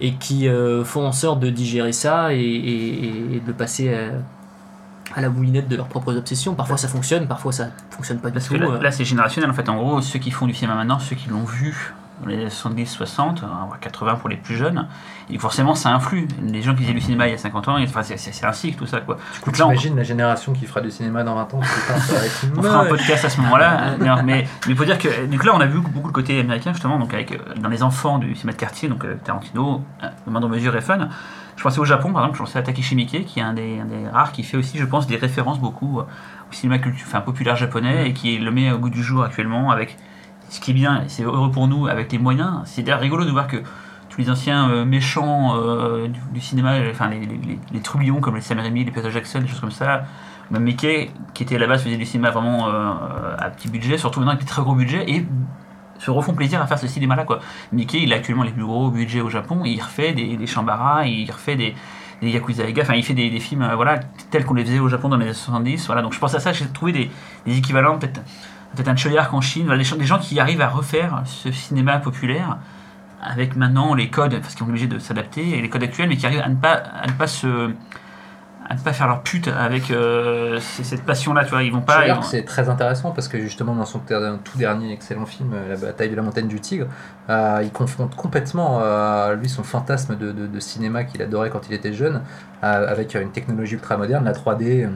et 0.00 0.14
qui 0.14 0.48
euh, 0.48 0.84
font 0.84 1.04
en 1.06 1.12
sorte 1.12 1.40
de 1.40 1.50
digérer 1.50 1.92
ça 1.92 2.32
et, 2.32 2.38
et- 2.38 3.36
et 3.36 3.40
de 3.40 3.46
le 3.46 3.52
passer 3.52 3.92
à, 5.14 5.20
la 5.20 5.28
moulinette 5.28 5.68
de 5.68 5.76
leurs 5.76 5.88
propres 5.88 6.16
obsessions. 6.16 6.54
Parfois, 6.54 6.76
ça 6.76 6.88
fonctionne, 6.88 7.26
parfois, 7.26 7.50
ça 7.52 7.68
fonctionne 7.90 8.18
pas 8.18 8.28
du 8.28 8.34
Parce 8.34 8.46
tout. 8.48 8.54
que 8.54 8.58
là, 8.60 8.78
là, 8.80 8.90
c'est 8.92 9.04
générationnel 9.04 9.50
en 9.50 9.54
fait. 9.54 9.68
En 9.68 9.76
gros, 9.76 10.00
ceux 10.02 10.18
qui 10.18 10.30
font 10.30 10.46
du 10.46 10.54
cinéma 10.54 10.74
maintenant, 10.76 10.98
ceux 10.98 11.16
qui 11.16 11.28
l'ont 11.30 11.44
vu 11.44 11.94
dans 12.22 12.28
les 12.28 12.48
70, 12.48 12.86
60, 12.86 13.42
euh, 13.42 13.46
80 13.80 14.14
pour 14.16 14.28
les 14.28 14.36
plus 14.36 14.56
jeunes, 14.56 14.88
et 15.30 15.38
forcément 15.38 15.74
ça 15.74 15.90
influe. 15.90 16.26
Les 16.42 16.62
gens 16.62 16.74
qui 16.74 16.82
faisaient 16.82 16.94
du 16.94 17.00
cinéma 17.00 17.26
il 17.28 17.32
y 17.32 17.34
a 17.34 17.38
50 17.38 17.68
ans, 17.68 17.76
enfin, 17.82 18.02
c'est- 18.02 18.44
un 18.44 18.52
cycle 18.52 18.78
tout 18.78 18.86
ça 18.86 19.00
quoi. 19.00 19.16
Du 19.34 19.40
coup, 19.40 19.50
Donc 19.50 19.70
on- 19.90 19.94
la 19.96 20.02
génération 20.02 20.52
qui 20.52 20.66
fera 20.66 20.80
du 20.80 20.90
cinéma 20.90 21.22
dans 21.24 21.34
20 21.34 21.52
ans, 21.54 21.60
putain, 21.60 21.98
ça 22.00 22.14
va 22.18 22.24
être 22.26 22.46
On 22.56 22.62
fera 22.62 22.80
un 22.82 22.84
podcast 22.86 23.24
à 23.24 23.28
ce 23.30 23.40
moment-là. 23.42 23.96
Non, 23.98 24.22
mais 24.24 24.46
il 24.68 24.76
faut 24.76 24.84
dire 24.84 24.98
que 24.98 25.26
du 25.26 25.38
coup 25.38 25.46
là 25.46 25.52
on 25.54 25.60
a 25.60 25.66
vu 25.66 25.78
beaucoup 25.80 26.06
le 26.08 26.12
côté 26.12 26.40
américain 26.40 26.72
justement 26.72 26.98
donc 26.98 27.12
avec 27.12 27.32
euh, 27.32 27.38
dans 27.60 27.68
les 27.68 27.82
enfants 27.82 28.18
du 28.18 28.34
cinéma 28.34 28.52
de 28.52 28.58
quartier 28.58 28.88
donc 28.88 29.04
euh, 29.04 29.16
Tarantino, 29.24 29.82
euh, 30.02 30.06
moindre 30.26 30.48
mesure 30.48 30.74
et 30.76 30.80
fun. 30.80 31.08
Je 31.56 31.62
pensais 31.62 31.78
au 31.80 31.84
Japon 31.84 32.12
par 32.12 32.22
exemple, 32.22 32.36
je 32.38 32.42
pensais 32.42 32.58
à 32.58 32.62
Takeshi 32.62 32.94
Miike 32.96 33.24
qui 33.26 33.40
est 33.40 33.42
un 33.42 33.52
des, 33.54 33.80
un 33.80 33.84
des 33.86 34.08
rares 34.08 34.32
qui 34.32 34.42
fait 34.42 34.56
aussi 34.56 34.78
je 34.78 34.84
pense 34.84 35.06
des 35.06 35.16
références 35.16 35.58
beaucoup 35.58 36.00
au 36.00 36.52
cinéma 36.52 36.78
culture, 36.78 37.04
enfin 37.08 37.20
populaire 37.20 37.56
japonais 37.56 38.08
et 38.08 38.12
qui 38.12 38.38
le 38.38 38.50
met 38.50 38.70
au 38.72 38.78
goût 38.78 38.90
du 38.90 39.02
jour 39.02 39.24
actuellement 39.24 39.70
avec 39.70 39.96
ce 40.48 40.60
qui 40.60 40.70
est 40.70 40.74
bien, 40.74 41.04
c'est 41.08 41.22
heureux 41.22 41.50
pour 41.50 41.68
nous 41.68 41.86
avec 41.86 42.12
les 42.12 42.18
moyens. 42.18 42.62
C'est 42.64 42.82
d'ailleurs 42.82 43.00
rigolo 43.00 43.24
de 43.24 43.30
voir 43.30 43.46
que 43.46 43.58
tous 44.16 44.20
les 44.20 44.30
anciens 44.30 44.70
euh, 44.70 44.84
méchants 44.84 45.56
euh, 45.56 46.08
du, 46.32 46.40
cinéma, 46.40 46.76
enfin 46.90 47.08
les, 47.10 47.20
les, 47.72 47.80
trublions 47.80 48.20
comme 48.20 48.36
les 48.36 48.40
Sam 48.40 48.58
Raimi, 48.58 48.84
les 48.84 48.90
Peter 48.90 49.10
Jackson, 49.10 49.40
des 49.40 49.48
choses 49.48 49.60
comme 49.60 49.70
ça, 49.70 50.04
même 50.50 50.62
Mickey, 50.62 51.10
qui 51.34 51.42
était 51.42 51.56
à 51.56 51.58
la 51.58 51.66
base 51.66 51.82
faisait 51.82 51.96
du 51.96 52.06
cinéma 52.06 52.30
vraiment 52.30 52.68
euh, 52.68 53.36
à 53.38 53.50
petit 53.50 53.68
budget, 53.68 53.98
se 53.98 54.06
retrouve 54.06 54.22
maintenant 54.22 54.36
avec 54.36 54.46
des 54.46 54.50
très 54.50 54.62
gros 54.62 54.74
budgets 54.74 55.04
et 55.10 55.26
se 55.98 56.10
refont 56.10 56.34
plaisir 56.34 56.62
à 56.62 56.66
faire 56.66 56.78
ce 56.78 56.86
cinéma-là. 56.86 57.24
quoi. 57.24 57.40
Mickey, 57.72 58.02
il 58.02 58.12
a 58.12 58.16
actuellement 58.16 58.44
les 58.44 58.52
plus 58.52 58.64
gros 58.64 58.90
budgets 58.90 59.20
au 59.20 59.28
Japon, 59.28 59.62
il 59.64 59.80
refait 59.82 60.12
des, 60.12 60.36
des 60.36 60.46
Shambara, 60.46 61.06
il 61.06 61.30
refait 61.30 61.56
des, 61.56 61.74
des 62.22 62.30
Yakuza 62.30 62.64
Eiga, 62.64 62.82
enfin 62.82 62.94
il 62.94 63.04
fait 63.04 63.14
des, 63.14 63.28
des 63.28 63.40
films 63.40 63.68
voilà, 63.74 63.98
tels 64.30 64.44
qu'on 64.44 64.54
les 64.54 64.64
faisait 64.64 64.78
au 64.78 64.88
Japon 64.88 65.08
dans 65.08 65.16
les 65.16 65.24
années 65.24 65.34
70. 65.34 65.86
Voilà, 65.86 66.02
donc 66.02 66.14
je 66.14 66.18
pense 66.18 66.34
à 66.34 66.40
ça, 66.40 66.52
j'ai 66.52 66.66
trouvé 66.66 66.92
des, 66.92 67.10
des 67.46 67.58
équivalents, 67.58 67.98
peut-être 67.98 68.22
peut-être 68.74 68.88
un 68.88 68.96
Choyark 68.96 69.32
en 69.32 69.40
Chine, 69.40 69.66
voilà, 69.66 69.82
des, 69.82 70.04
gens, 70.04 70.18
qui 70.18 70.40
arrivent 70.40 70.60
à 70.60 70.68
refaire 70.68 71.22
ce 71.24 71.50
cinéma 71.52 71.98
populaire 71.98 72.58
avec 73.22 73.56
maintenant 73.56 73.94
les 73.94 74.10
codes, 74.10 74.38
parce 74.40 74.54
qu'ils 74.54 74.58
sont 74.64 74.68
obligés 74.68 74.86
de 74.86 74.98
s'adapter, 74.98 75.58
et 75.58 75.62
les 75.62 75.68
codes 75.68 75.82
actuels, 75.82 76.08
mais 76.08 76.16
qui 76.16 76.26
arrivent 76.26 76.42
à 76.44 76.48
ne 76.48 76.54
pas, 76.56 76.74
à 76.74 77.06
ne 77.06 77.12
pas 77.12 77.26
se 77.26 77.70
à 78.68 78.74
ne 78.74 78.80
pas 78.80 78.92
faire 78.92 79.06
leur 79.06 79.22
pute 79.22 79.48
avec 79.48 79.90
euh, 79.90 80.58
cette 80.60 81.04
passion-là, 81.04 81.44
tu 81.44 81.50
vois. 81.50 81.62
Ils 81.62 81.72
vont 81.72 81.80
pas. 81.82 82.06
ils 82.08 82.24
c'est 82.24 82.44
très 82.44 82.68
intéressant 82.68 83.12
parce 83.12 83.28
que 83.28 83.38
justement 83.38 83.74
dans 83.74 83.84
son 83.84 84.00
tout 84.00 84.58
dernier 84.58 84.92
excellent 84.92 85.26
film, 85.26 85.52
euh, 85.54 85.68
La 85.68 85.76
bataille 85.76 86.10
de 86.10 86.16
la 86.16 86.22
montagne 86.22 86.48
du 86.48 86.60
tigre, 86.60 86.86
euh, 87.30 87.60
il 87.62 87.70
confronte 87.70 88.16
complètement 88.16 88.80
euh, 88.82 89.34
lui 89.36 89.48
son 89.48 89.62
fantasme 89.62 90.16
de, 90.16 90.32
de- 90.32 90.46
de 90.46 90.60
cinéma 90.60 91.04
qu'il 91.04 91.22
adorait 91.22 91.50
quand 91.50 91.68
il 91.68 91.74
était 91.74 91.92
jeune 91.92 92.22
avec 92.62 93.14
une 93.14 93.30
technologie 93.30 93.74
ultra 93.74 93.96
moderne, 93.96 94.24
la 94.24 94.32
3D. 94.32 94.88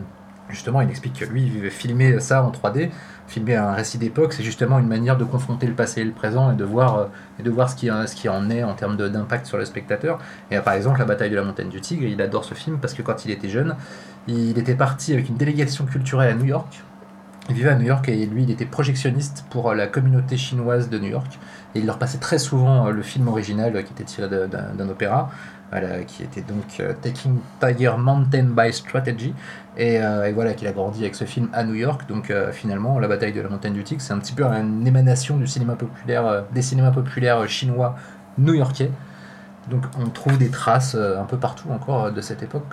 Euh, 0.51 0.53
Justement, 0.53 0.81
il 0.81 0.91
explique 0.91 1.19
que 1.19 1.25
lui, 1.25 1.51
filmer 1.71 2.21
ça 2.21 2.43
en 2.43 2.51
3D, 2.51 2.91
filmer 3.27 3.57
un 3.57 3.73
récit 3.73 3.99
d'époque, 3.99 4.33
c'est 4.33 4.43
justement 4.43 4.79
une 4.79 4.89
manière 4.89 5.17
de 5.17 5.25
confronter 5.25 5.67
le 5.67 5.75
passé 5.75 6.01
et 6.01 6.05
le 6.05 6.13
présent 6.13 6.53
et 6.53 6.57
de 6.57 6.65
voir, 6.65 6.99
euh, 6.99 7.07
et 7.39 7.43
de 7.43 7.51
voir 7.51 7.71
ce, 7.71 7.77
qui, 7.77 7.87
ce 7.87 8.15
qui 8.15 8.29
en 8.29 8.51
est 8.51 8.63
en 8.63 8.75
termes 8.75 8.97
d'impact 8.97 9.47
sur 9.47 9.59
le 9.59 9.65
spectateur. 9.65 10.19
Et 10.51 10.57
euh, 10.57 10.63
par 10.63 10.75
exemple, 10.75 10.99
La 10.99 11.05
bataille 11.05 11.31
de 11.31 11.37
la 11.37 11.43
montagne 11.43 11.69
du 11.69 11.81
tigre, 11.81 12.05
il 12.05 12.21
adore 12.21 12.45
ce 12.45 12.55
film 12.55 12.79
parce 12.79 12.95
que 12.95 13.03
quand 13.03 13.25
il 13.25 13.31
était 13.31 13.49
jeune, 13.49 13.77
il 14.27 14.59
était 14.59 14.75
parti 14.75 15.13
avec 15.13 15.29
une 15.29 15.37
délégation 15.37 15.87
culturelle 15.87 16.33
à 16.33 16.35
New 16.35 16.47
York. 16.47 16.83
Il 17.51 17.57
vivait 17.57 17.71
à 17.71 17.75
New 17.75 17.87
York 17.87 18.09
et 18.09 18.27
lui, 18.27 18.45
il 18.45 18.51
était 18.51 18.65
projectionniste 18.65 19.45
pour 19.51 19.71
euh, 19.71 19.75
la 19.75 19.89
communauté 19.89 20.37
chinoise 20.37 20.89
de 20.89 20.99
New 20.99 21.09
York. 21.09 21.39
Et 21.75 21.81
il 21.81 21.87
leur 21.87 21.99
passait 21.99 22.19
très 22.19 22.39
souvent 22.39 22.87
euh, 22.87 22.91
le 22.93 23.03
film 23.03 23.27
original 23.27 23.75
euh, 23.75 23.83
qui 23.83 23.93
était 23.93 24.05
tiré 24.05 24.29
d'un 24.29 24.89
opéra, 24.89 25.31
qui 26.07 26.23
était 26.23 26.41
donc 26.41 26.81
euh, 26.81 26.95
Taking 27.01 27.39
Tiger 27.61 27.93
Mountain 27.97 28.49
by 28.57 28.73
Strategy. 28.73 29.35
Et, 29.77 30.01
euh, 30.01 30.29
et 30.29 30.33
voilà, 30.33 30.55
qu'il 30.55 30.67
a 30.67 30.73
grandi 30.73 31.03
avec 31.03 31.15
ce 31.15 31.25
film 31.25 31.49
à 31.53 31.65
New 31.65 31.75
York. 31.75 32.09
Donc 32.09 32.31
euh, 32.31 32.53
finalement, 32.53 32.99
La 32.99 33.09
bataille 33.09 33.33
de 33.33 33.41
la 33.41 33.49
montagne 33.49 33.75
du 33.75 33.85
Tigre, 33.85 34.03
c'est 34.03 34.13
un 34.13 34.19
petit 34.19 34.33
peu 34.33 34.45
une 34.45 34.87
émanation 34.87 35.37
du 35.37 35.47
cinéma 35.47 35.77
populaire, 35.77 36.45
des 36.53 36.63
cinémas 36.63 36.91
populaires 36.91 37.49
chinois 37.49 37.97
new-yorkais. 38.39 38.91
Donc 39.71 39.85
on 39.99 40.09
trouve 40.11 40.37
des 40.37 40.51
traces 40.51 40.95
euh, 40.99 41.21
un 41.21 41.25
peu 41.25 41.37
partout 41.37 41.71
encore 41.71 42.05
euh, 42.07 42.11
de 42.11 42.21
cette 42.21 42.43
époque, 42.43 42.65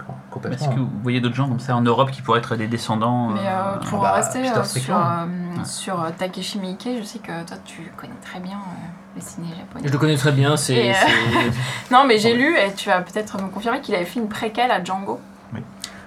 Est-ce 0.52 0.68
que 0.70 0.80
vous 0.80 0.90
voyez 1.04 1.22
d'autres 1.22 1.36
gens 1.36 1.48
comme 1.48 1.60
ça 1.60 1.76
en 1.76 1.82
Europe 1.82 2.12
qui 2.12 2.22
pourraient 2.22 2.40
être 2.40 2.56
des 2.56 2.68
descendants 2.68 3.30
Mais 3.30 3.42
euh, 3.46 3.76
pour 3.90 4.02
bah, 4.02 4.14
rester 4.14 4.42
Peter 4.42 4.58
euh, 4.60 4.64
sur, 4.64 4.96
euh, 4.98 5.00
Ouais. 5.58 5.66
sur 5.66 6.06
Takeshi 6.18 6.60
Miike, 6.60 6.90
je 7.00 7.04
sais 7.04 7.20
que 7.20 7.44
toi 7.46 7.58
tu 7.66 7.92
connais 7.98 8.14
très 8.24 8.40
bien 8.40 8.58
euh, 8.58 8.88
les 9.16 9.22
ciné 9.22 9.48
japonais. 9.50 9.88
Je 9.88 9.92
le 9.92 9.98
connais 9.98 10.18
très 10.18 10.32
bien, 10.32 10.54
euh, 10.54 10.58
c'est- 10.58 10.94
Non, 11.92 12.04
mais 12.08 12.18
j'ai 12.18 12.34
lu 12.36 12.56
et 12.58 12.74
tu 12.74 12.90
vas 12.90 13.02
peut-être 13.02 13.42
me 13.42 13.48
confirmer 13.50 13.80
qu'il 13.82 13.96
avait 13.96 14.06
fait 14.06 14.20
une 14.20 14.30
préquelle 14.30 14.72
à 14.72 14.84
Django. 14.84 15.20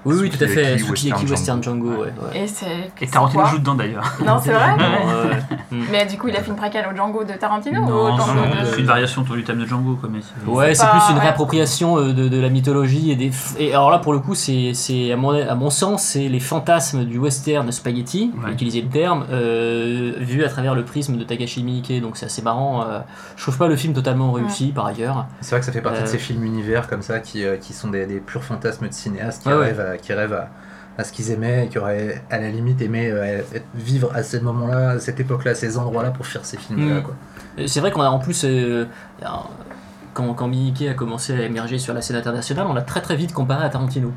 Oui, 0.05 0.17
oui, 0.21 0.31
tout 0.31 0.43
à 0.43 0.47
fait. 0.49 0.79
Sukiyaki 0.79 1.11
Western 1.27 1.31
Western 1.31 1.63
Django, 1.63 1.89
ouais. 1.91 1.99
ouais. 2.33 2.41
Et 2.43 2.47
c'est. 2.47 2.91
Et 3.01 3.07
Tarantino 3.07 3.45
joue 3.47 3.59
dedans 3.59 3.75
d'ailleurs. 3.75 4.05
Non, 4.25 4.39
c'est 4.43 4.53
vrai 4.53 4.73
ouais. 4.79 5.79
Mais 5.91 6.07
du 6.07 6.17
coup, 6.17 6.29
il 6.29 6.37
a 6.37 6.41
fait 6.43 6.51
une 6.51 6.57
préquelle 6.57 6.87
au 6.93 6.97
Django 6.97 7.25
de 7.25 7.33
Tarantino 7.35 7.81
ou 7.83 7.91
au 7.93 8.17
Django 8.17 8.41
de... 8.61 8.67
c'est 8.67 8.81
une 8.81 8.87
variation 8.87 9.23
autour 9.23 9.37
du 9.37 9.45
thème 9.45 9.59
de 9.61 9.67
Django. 9.67 9.97
Quoi, 9.97 10.09
mais 10.13 10.21
c'est- 10.23 10.51
Ouais, 10.51 10.75
c'est 10.75 10.85
pas- 10.85 10.93
plus 10.93 11.11
une 11.11 11.17
ouais. 11.17 11.23
réappropriation 11.23 11.99
euh, 11.99 12.13
de, 12.13 12.29
de 12.29 12.41
la 12.41 12.49
mythologie 12.49 13.11
et 13.11 13.17
des. 13.17 13.31
f- 13.31 13.57
Et 13.59 13.73
alors 13.75 13.91
là, 13.91 13.99
pour 13.99 14.13
le 14.13 14.19
coup, 14.21 14.35
c'est, 14.35 14.73
c'est 14.75 15.13
à, 15.13 15.17
mon, 15.17 15.31
à 15.31 15.55
mon 15.55 15.71
sens, 15.71 16.03
c'est 16.03 16.29
les 16.29 16.41
fantasmes 16.41 17.05
du 17.05 17.19
western 17.19 17.71
spaghetti, 17.71 18.31
Ouais. 18.35 18.41
pour 18.41 18.49
utiliser 18.51 18.81
le 18.83 18.89
terme, 18.89 19.25
euh, 19.31 20.13
vu 20.19 20.45
à 20.45 20.49
travers 20.49 20.75
le 20.75 20.85
prisme 20.85 21.17
de 21.17 21.25
Takashi 21.25 21.63
Miike. 21.63 22.01
Donc 22.01 22.17
c'est 22.17 22.27
assez 22.27 22.43
marrant. 22.43 22.83
euh. 22.83 23.01
je 23.37 23.43
trouve 23.43 23.59
pas 23.59 23.69
le 23.69 23.77
film 23.77 23.93
totalement 23.95 24.33
réussi 24.33 24.73
par 24.75 24.87
ailleurs. 24.87 25.27
C'est 25.41 25.51
vrai 25.51 25.61
que 25.61 25.67
ça 25.67 25.73
fait 25.73 25.81
partie 25.83 26.01
Euh, 26.01 26.05
de 26.05 26.09
ces 26.09 26.19
films 26.19 26.45
univers 26.45 26.89
comme 26.89 27.03
ça 27.03 27.19
qui, 27.21 27.45
euh, 27.45 27.57
qui 27.57 27.73
sont 27.73 27.89
des, 27.91 28.07
des 28.07 28.21
purs 28.21 28.43
fantasmes 28.45 28.89
de 28.89 28.93
cinéastes 28.93 29.43
qui 29.43 29.49
Ouais, 29.49 29.55
ouais. 29.55 29.67
rêvent, 29.67 29.90
à, 29.91 29.97
qui 29.99 30.13
rêvent 30.13 30.35
à, 30.35 30.49
à 30.99 31.05
ce 31.05 31.13
qu'ils 31.13 31.31
aimaient 31.31 31.67
et 31.67 31.69
qui 31.69 31.79
auraient 31.79 32.23
à 32.31 32.39
la 32.39 32.51
limite 32.51 32.81
aimé 32.83 33.11
euh, 33.11 33.41
vivre 33.75 34.11
à 34.15 34.23
ce 34.23 34.37
moment-là, 34.39 34.91
à 34.91 34.99
cette 34.99 35.21
époque-là, 35.21 35.53
à 35.53 35.55
ces 35.55 35.79
endroits-là 35.79 36.11
pour 36.11 36.27
faire 36.27 36.45
ces 36.45 36.57
films-là. 36.57 37.01
Mm. 37.01 37.05
Euh, 37.59 37.67
C'est 37.67 37.81
vrai 37.81 37.91
qu'on 37.91 38.03
a 38.03 38.09
en 38.09 38.19
plus. 38.19 38.45
euh, 38.45 38.87
quand, 40.13 40.35
quand 40.35 40.51
a 40.89 40.95
commencé 40.95 41.33
à 41.35 41.43
émerger 41.43 41.79
sur 41.79 41.95
la 41.95 42.03
scène 42.03 42.17
internationale, 42.17 42.67
on 42.69 42.75
l'a 42.75 42.83
très 42.83 43.01
très 43.01 43.17
vite 43.17 43.33
comparé 43.33 43.65
à 43.65 43.69
Tarantino. 43.69 44.13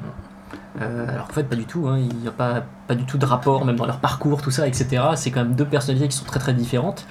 Euh, 0.81 1.07
alors 1.07 1.27
qu'en 1.27 1.33
fait, 1.33 1.43
pas 1.43 1.55
du 1.55 1.65
tout. 1.65 1.87
hein, 1.87 1.97
Il 1.99 2.15
n'y 2.17 2.27
a 2.27 2.31
pas, 2.31 2.63
pas 2.87 2.95
du 2.95 3.05
tout 3.05 3.17
de 3.17 3.25
rapport, 3.25 3.63
même 3.65 3.75
dans 3.75 3.85
leur 3.85 3.99
parcours, 3.99 4.41
tout 4.41 4.51
ça, 4.51 4.67
etc. 4.67 5.03
C'est 5.15 5.29
quand 5.31 5.43
même 5.43 5.53
deux 5.53 5.65
personnalités 5.65 6.07
qui 6.07 6.17
sont 6.17 6.25
très 6.25 6.39
très 6.39 6.53
différentes. 6.53 7.05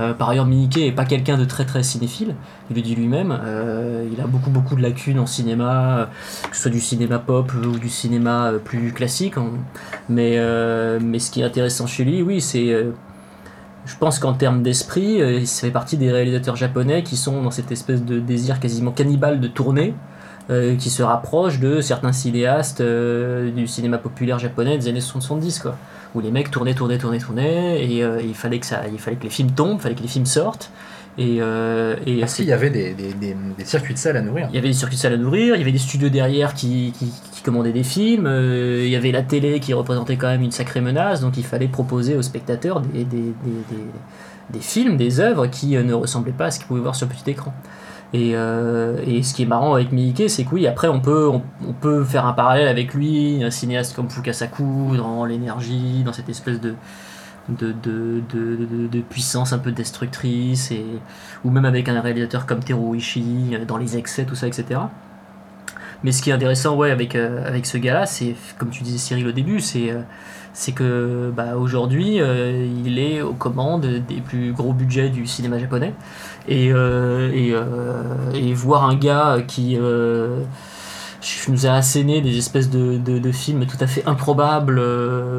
Euh, 0.00 0.12
par 0.12 0.30
ailleurs, 0.30 0.46
Miike 0.46 0.78
est 0.78 0.92
pas 0.92 1.04
quelqu'un 1.04 1.38
de 1.38 1.44
très 1.44 1.64
très 1.64 1.82
cinéphile, 1.82 2.34
il 2.70 2.76
le 2.76 2.82
dit 2.82 2.94
lui-même. 2.94 3.38
Euh, 3.44 4.08
il 4.12 4.20
a 4.20 4.26
beaucoup 4.26 4.50
beaucoup 4.50 4.74
de 4.74 4.82
lacunes 4.82 5.20
en 5.20 5.26
cinéma, 5.26 5.98
euh, 5.98 6.06
que 6.50 6.56
ce 6.56 6.62
soit 6.62 6.70
du 6.70 6.80
cinéma 6.80 7.18
pop 7.18 7.52
ou 7.54 7.78
du 7.78 7.88
cinéma 7.88 8.52
plus 8.64 8.92
classique. 8.92 9.38
hein. 9.38 9.50
Mais, 10.08 10.38
mais 11.00 11.18
ce 11.18 11.30
qui 11.30 11.40
est 11.40 11.44
intéressant 11.44 11.86
chez 11.86 12.04
lui, 12.04 12.22
oui, 12.22 12.40
c'est. 12.40 12.86
je 13.86 13.96
pense 13.98 14.18
qu'en 14.18 14.34
termes 14.34 14.62
d'esprit, 14.62 15.18
il 15.18 15.46
fait 15.46 15.70
partie 15.70 15.96
des 15.96 16.10
réalisateurs 16.10 16.56
japonais 16.56 17.02
qui 17.02 17.16
sont 17.16 17.42
dans 17.42 17.50
cette 17.50 17.72
espèce 17.72 18.04
de 18.04 18.18
désir 18.18 18.60
quasiment 18.60 18.90
cannibale 18.90 19.40
de 19.40 19.48
tourner, 19.48 19.94
qui 20.48 20.90
se 20.90 21.02
rapproche 21.02 21.60
de 21.60 21.80
certains 21.80 22.12
cinéastes 22.12 22.82
du 22.82 23.66
cinéma 23.66 23.98
populaire 23.98 24.38
japonais 24.38 24.76
des 24.78 24.88
années 24.88 25.00
70, 25.00 25.60
quoi. 25.60 25.76
Où 26.14 26.20
les 26.20 26.30
mecs 26.30 26.50
tournaient, 26.50 26.74
tournaient, 26.74 26.98
tournaient, 26.98 27.18
tournaient, 27.18 27.84
et 27.84 28.04
euh, 28.04 28.20
il, 28.22 28.34
fallait 28.34 28.60
que 28.60 28.66
ça, 28.66 28.82
il 28.92 28.98
fallait 28.98 29.16
que 29.16 29.24
les 29.24 29.30
films 29.30 29.50
tombent, 29.50 29.78
il 29.78 29.82
fallait 29.82 29.94
que 29.94 30.02
les 30.02 30.08
films 30.08 30.26
sortent. 30.26 30.70
Et, 31.16 31.36
euh, 31.40 31.94
et 32.06 32.20
Parce 32.20 32.34
qu'il 32.34 32.46
y 32.46 32.52
avait 32.52 32.70
des, 32.70 32.92
des, 32.92 33.12
des, 33.14 33.36
des 33.56 33.64
circuits 33.64 33.94
de 33.94 33.98
salle 33.98 34.16
à 34.16 34.20
nourrir. 34.20 34.48
il 34.50 34.56
y 34.56 34.58
avait 34.58 34.68
des 34.68 34.74
circuits 34.74 34.96
de 34.96 35.00
salle 35.00 35.12
à 35.12 35.16
nourrir, 35.16 35.54
il 35.54 35.58
y 35.58 35.62
avait 35.62 35.70
des 35.70 35.78
studios 35.78 36.08
derrière 36.08 36.54
qui, 36.54 36.92
qui, 36.98 37.12
qui 37.32 37.42
commandaient 37.42 37.72
des 37.72 37.84
films, 37.84 38.26
euh, 38.26 38.82
il 38.84 38.90
y 38.90 38.96
avait 38.96 39.12
la 39.12 39.22
télé 39.22 39.60
qui 39.60 39.72
représentait 39.74 40.16
quand 40.16 40.26
même 40.26 40.42
une 40.42 40.50
sacrée 40.50 40.80
menace, 40.80 41.20
donc 41.20 41.36
il 41.36 41.44
fallait 41.44 41.68
proposer 41.68 42.16
aux 42.16 42.22
spectateurs 42.22 42.80
des, 42.80 44.60
films, 44.60 44.96
des 44.96 45.20
œuvres 45.20 45.46
qui 45.46 45.76
euh, 45.76 45.84
ne 45.84 45.94
ressemblaient 45.94 46.32
pas 46.32 46.46
à 46.46 46.50
ce 46.50 46.58
qu'ils 46.58 46.66
pouvaient 46.66 46.80
voir 46.80 46.96
sur 46.96 47.06
petit 47.06 47.30
écran. 47.30 47.54
Et, 48.14 48.36
euh, 48.36 48.96
et 49.04 49.24
ce 49.24 49.34
qui 49.34 49.42
est 49.42 49.46
marrant 49.46 49.74
avec 49.74 49.90
Miike, 49.90 50.30
c'est 50.30 50.44
que 50.44 50.54
oui, 50.54 50.68
après 50.68 50.86
on 50.86 51.00
peut, 51.00 51.28
on, 51.28 51.42
peut 51.72 52.04
faire 52.04 52.26
un 52.26 52.32
parallèle 52.32 52.68
avec 52.68 52.94
lui, 52.94 53.42
un 53.42 53.50
cinéaste 53.50 53.96
comme 53.96 54.08
Fukasaku, 54.08 54.96
dans 54.96 55.24
l'énergie, 55.24 56.04
dans 56.04 56.12
cette 56.12 56.28
espèce 56.28 56.60
de, 56.60 56.74
de, 57.48 57.74
de, 57.82 58.22
de, 58.86 59.00
puissance 59.00 59.52
un 59.52 59.58
peu 59.58 59.72
destructrice, 59.72 60.72
ou 61.44 61.50
même 61.50 61.64
avec 61.64 61.88
un 61.88 62.00
réalisateur 62.00 62.46
comme 62.46 62.60
Teruo 62.60 62.94
Ishii, 62.94 63.56
euh, 63.56 63.64
dans 63.64 63.78
les 63.78 63.96
excès, 63.96 64.24
tout 64.24 64.36
ça, 64.36 64.46
etc. 64.46 64.80
Mais 66.04 66.12
ce 66.12 66.22
qui 66.22 66.30
est 66.30 66.34
intéressant 66.34 66.76
ouais, 66.76 66.92
avec, 66.92 67.16
euh, 67.16 67.44
avec 67.44 67.66
ce 67.66 67.78
gars-là, 67.78 68.06
c'est, 68.06 68.36
comme 68.58 68.70
tu 68.70 68.84
disais 68.84 68.98
Cyril 68.98 69.26
au 69.26 69.32
début, 69.32 69.58
c'est, 69.58 69.90
euh, 69.90 70.02
c'est 70.52 70.70
que 70.70 71.32
bah, 71.36 71.56
aujourd'hui, 71.56 72.18
il 72.18 72.98
est 73.00 73.22
aux 73.22 73.32
commandes 73.32 73.86
des 73.86 74.20
plus 74.20 74.52
gros 74.52 74.72
budgets 74.72 75.08
du 75.08 75.26
cinéma 75.26 75.58
japonais. 75.58 75.92
Et, 76.46 76.72
euh, 76.72 77.32
et, 77.32 77.52
euh, 77.54 78.32
et 78.34 78.52
voir 78.52 78.84
un 78.84 78.96
gars 78.96 79.38
qui 79.46 79.78
euh, 79.78 80.42
nous 81.48 81.66
a 81.66 81.70
asséné 81.70 82.20
des 82.20 82.36
espèces 82.36 82.68
de, 82.68 82.98
de, 82.98 83.32
films 83.32 83.64
tout 83.64 83.78
à 83.80 83.86
fait 83.86 84.04
improbables, 84.06 84.82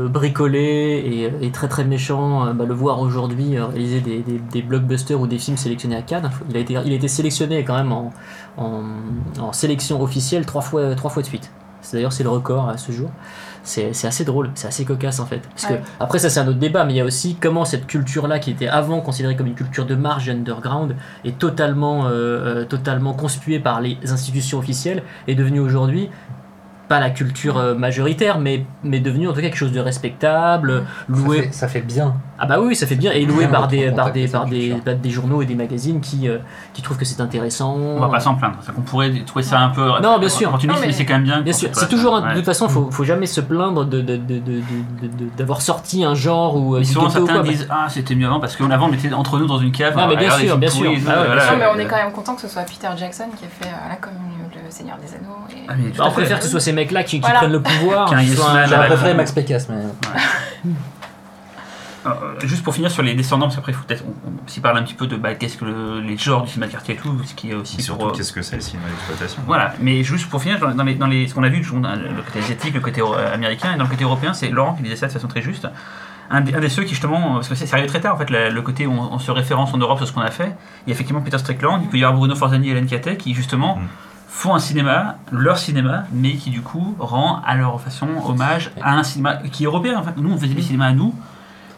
bricolés 0.10 1.30
et, 1.40 1.46
et 1.46 1.52
très 1.52 1.68
très 1.68 1.84
méchants, 1.84 2.52
bah, 2.56 2.66
le 2.66 2.74
voir 2.74 3.02
aujourd'hui 3.02 3.60
réaliser 3.60 4.02
des, 4.02 4.20
des, 4.24 4.40
des 4.40 4.62
blockbusters 4.64 5.20
ou 5.20 5.28
des 5.28 5.38
films 5.38 5.58
sélectionnés 5.58 5.96
à 5.96 6.02
Cannes, 6.02 6.32
il 6.50 6.58
a 6.58 6.60
été, 6.60 6.76
il 6.86 7.06
a 7.06 7.08
sélectionné 7.08 7.64
quand 7.64 7.76
même 7.76 7.92
en, 7.92 8.12
en, 8.58 8.82
en 9.40 9.54
sélection 9.54 10.02
officielle 10.02 10.48
trois 10.48 10.62
fois, 10.62 10.96
trois 10.96 11.12
fois 11.12 11.22
de 11.22 11.28
suite. 11.28 11.52
D'ailleurs, 11.94 12.14
c'est 12.14 12.24
le 12.24 12.30
record 12.30 12.68
à 12.68 12.78
ce 12.78 12.92
jour. 12.92 13.12
C'est 13.66 14.06
assez 14.06 14.24
drôle, 14.24 14.52
c'est 14.56 14.68
assez 14.68 14.86
cocasse 14.86 15.20
en 15.20 15.26
fait. 15.26 15.42
Parce 15.50 15.70
Ouais. 15.70 15.78
que, 15.78 15.84
après, 16.00 16.20
ça 16.20 16.30
c'est 16.30 16.40
un 16.40 16.48
autre 16.48 16.60
débat, 16.60 16.86
mais 16.86 16.94
il 16.94 16.98
y 16.98 17.02
a 17.02 17.06
aussi 17.06 17.36
comment 17.36 17.66
cette 17.66 17.88
culture-là, 17.88 18.40
qui 18.40 18.52
était 18.52 18.68
avant 18.68 19.02
considérée 19.02 19.36
comme 19.36 19.48
une 19.48 19.56
culture 19.56 19.86
de 19.86 19.96
marge 19.96 20.30
underground, 20.30 20.96
est 21.26 21.38
totalement, 21.38 22.06
euh, 22.06 22.10
euh, 22.10 22.66
totalement 22.66 23.14
conspuée 23.14 23.60
par 23.60 23.82
les 23.82 23.98
institutions 24.06 24.60
officielles, 24.60 25.04
est 25.28 25.36
devenue 25.36 25.60
aujourd'hui 25.60 26.10
pas 26.88 27.00
la 27.00 27.10
culture 27.10 27.58
euh, 27.58 27.74
majoritaire, 27.74 28.38
mais, 28.38 28.64
mais 28.84 29.00
devenue 29.00 29.28
en 29.28 29.32
tout 29.32 29.38
cas 29.38 29.48
quelque 29.48 29.58
chose 29.58 29.72
de 29.72 29.80
respectable, 29.80 30.84
Ça 31.10 31.16
loué 31.16 31.42
fait, 31.42 31.52
ça 31.52 31.68
fait 31.68 31.82
bien. 31.82 32.16
Ah 32.38 32.46
bah 32.46 32.58
oui, 32.60 32.76
ça 32.76 32.86
fait 32.86 32.96
bien, 32.96 33.12
et 33.12 33.26
loué 33.26 33.48
par 33.48 33.68
des, 33.68 33.92
par 33.92 34.12
des, 34.12 34.28
par 34.28 34.46
des, 34.46 34.70
par 34.84 34.96
des 34.96 35.10
journaux 35.10 35.42
et 35.42 35.46
des 35.46 35.56
magazines 35.56 36.02
qui, 36.02 36.28
euh, 36.28 36.38
qui 36.74 36.82
trouvent 36.82 36.98
que 36.98 37.06
c'est 37.06 37.22
intéressant. 37.22 37.76
On 37.76 38.00
va 38.00 38.10
pas 38.10 38.20
s'en 38.20 38.36
plaindre. 38.36 38.58
C'est 38.62 38.74
qu'on 38.76 38.82
pourrait 38.82 39.12
trouver 39.26 39.44
ça 39.44 39.60
un 39.60 39.70
peu. 39.70 39.88
Non, 40.02 40.20
bien 40.20 40.30
sûr. 40.30 40.52
mais- 40.68 40.88
mais 40.88 40.92
c'est 40.92 41.06
quand 41.06 41.14
même 41.14 41.24
bien. 41.24 41.42
Bien 41.42 41.54
qu'on 41.54 41.60
sûr, 41.60 41.70
c'est 41.74 41.88
toujours, 41.90 42.22
de 42.22 42.34
toute 42.36 42.46
façon, 42.46 42.68
faut, 42.68 42.90
faut 42.92 43.04
jamais 43.06 43.26
se 43.26 43.40
plaindre 43.42 43.86
de, 43.86 44.02
de, 44.02 44.18
de, 44.18 44.40
de- 44.40 44.40
de- 44.40 45.08
de- 45.08 45.30
d'avoir 45.38 45.62
sorti 45.62 46.04
un 46.04 46.16
genre 46.16 46.56
ou 46.58 46.76
euh, 46.76 46.80
Mais 46.80 46.86
souvent 46.86 47.10
certains 47.10 47.34
quoi. 47.36 47.44
disent 47.44 47.68
Ah, 47.70 47.88
c'était 47.90 48.16
mieux 48.16 48.28
avant 48.28 48.40
parce 48.40 48.56
qu'avant 48.56 48.90
on 48.90 48.94
était 48.94 49.14
entre 49.14 49.40
nous 49.40 49.48
dans 49.48 49.60
une 49.60 49.72
cave. 49.72 49.94
Ah, 49.98 50.08
mais 50.10 50.18
bien 50.18 50.30
sûr, 50.32 50.58
bien 50.58 50.70
sûr. 50.70 50.92
Ah 51.08 51.56
mais 51.58 51.66
on 51.74 51.80
est 51.80 51.86
quand 51.86 51.96
même 51.98 52.12
content 52.12 52.36
que 52.36 52.42
ce 52.42 52.48
soit 52.48 52.64
Peter 52.64 52.90
Jackson 52.98 53.26
qui 53.38 53.46
ait 53.46 53.48
fait 53.48 53.70
euh, 53.70 53.90
la 53.90 53.96
commune 53.96 54.20
le 54.64 54.72
Seigneur 54.72 54.98
des 54.98 55.14
Anneaux. 55.14 55.46
Et... 55.52 55.68
Ah, 55.68 55.74
Bah, 55.98 56.06
on 56.08 56.12
préfère 56.12 56.40
que 56.40 56.46
ce 56.46 56.50
soit 56.50 56.60
ces 56.62 56.72
mecs-là 56.72 57.04
qui, 57.04 57.20
prennent 57.20 57.52
le 57.52 57.62
pouvoir. 57.62 58.10
Qui 58.18 58.28
soient 58.30 58.52
un- 58.52 59.14
Max 59.14 59.32
Pécasse, 59.32 59.68
mais. 59.70 60.72
Euh, 62.06 62.12
juste 62.44 62.64
pour 62.64 62.74
finir 62.76 62.92
sur 62.92 63.02
les 63.04 63.16
descendants, 63.16 63.46
parce 63.48 63.56
qu'après, 63.56 63.72
il 63.72 63.76
faut 63.76 63.84
peut-être 63.86 64.04
s'y 64.48 64.60
parle 64.60 64.78
un 64.78 64.84
petit 64.84 64.94
peu 64.94 65.08
de 65.08 65.16
bah, 65.16 65.34
qu'est-ce 65.34 65.58
que 65.58 65.66
le- 65.66 66.02
les 66.02 66.18
genres 66.18 66.44
du 66.44 66.50
cinéma 66.52 66.68
de 66.68 66.72
quartier 66.72 66.94
et 66.94 66.98
tout, 66.98 67.20
ce 67.26 67.34
qui 67.34 67.50
est 67.52 67.56
aussi 67.56 67.80
Et 67.80 67.82
surtout, 67.82 68.08
euh, 68.08 68.12
qu'est-ce 68.12 68.32
que 68.32 68.42
c'est 68.42 68.56
le 68.58 68.62
cinéma 68.62 68.88
d'exploitation 68.90 69.42
Voilà, 69.48 69.74
mais 69.80 70.04
juste 70.04 70.30
pour 70.30 70.42
finir, 70.42 70.60
dans 70.60 70.84
les, 70.84 70.96
dans 70.96 71.08
les, 71.08 71.28
ce 71.28 71.34
qu'on 71.34 71.44
a 71.44 71.50
vu, 71.50 71.62
le 71.62 72.22
côté 72.24 72.40
asiatique, 72.40 72.74
le 72.76 72.80
côté 72.82 73.02
euh, 73.02 73.34
américain, 73.34 73.74
et 73.74 73.78
dans 73.78 73.86
le 73.86 73.90
côté 73.90 74.04
européen, 74.04 74.34
c'est 74.34 74.50
Laurent 74.50 74.74
qui 74.76 74.84
disait 74.84 74.96
ça 74.96 75.08
de 75.08 75.12
façon 75.14 75.28
très 75.28 75.42
juste. 75.42 75.68
Un 76.30 76.42
des, 76.42 76.54
un 76.56 76.60
des 76.60 76.70
ceux 76.70 76.84
qui 76.84 76.90
justement, 76.92 77.36
parce 77.36 77.50
que 77.50 77.56
c'est 77.56 77.72
arrivé 77.74 77.88
très 77.88 78.02
tard 78.02 78.16
en 78.16 78.18
fait, 78.18 78.30
la- 78.30 78.50
le 78.50 78.62
côté 78.62 78.88
où 78.88 78.92
on, 78.92 79.14
on 79.14 79.20
se 79.20 79.32
référence 79.32 79.74
en 79.74 79.78
Europe 79.78 79.98
sur 80.00 80.08
ce 80.08 80.12
qu'on 80.14 80.22
a 80.22 80.32
fait. 80.32 80.56
Il 80.86 80.90
y 80.90 80.92
a 80.92 80.94
effectivement 80.94 81.22
Peter 81.22 81.38
Strickland, 81.38 81.82
il 81.84 81.88
peut 81.90 81.98
y 81.98 82.04
avoir 82.04 82.18
Bruno 82.18 82.36
Forzani 82.36 82.68
et 82.68 82.72
Hélène 82.72 82.88
Catet 82.88 83.18
qui 83.18 83.34
justement 83.36 83.78
Mm. 83.78 83.82
font 84.28 84.56
un 84.56 84.60
cinéma, 84.60 85.18
leur 85.32 85.58
cinéma, 85.60 86.06
mais 86.12 86.34
qui 86.34 86.50
du 86.50 86.62
coup 86.62 86.96
rend 87.00 87.42
à 87.46 87.56
leur 87.56 87.80
façon 87.80 88.08
hommage 88.26 88.72
à 88.82 88.98
un 88.98 89.04
cinéma 89.04 89.36
qui 89.52 89.64
est 89.64 89.68
européen. 89.68 89.98
En 90.00 90.04
fait. 90.04 90.18
Nous, 90.18 90.32
on 90.32 90.38
faisait 90.38 90.54
des 90.54 90.62
cinémas 90.64 90.88
à 90.88 90.94
nous. 90.94 91.14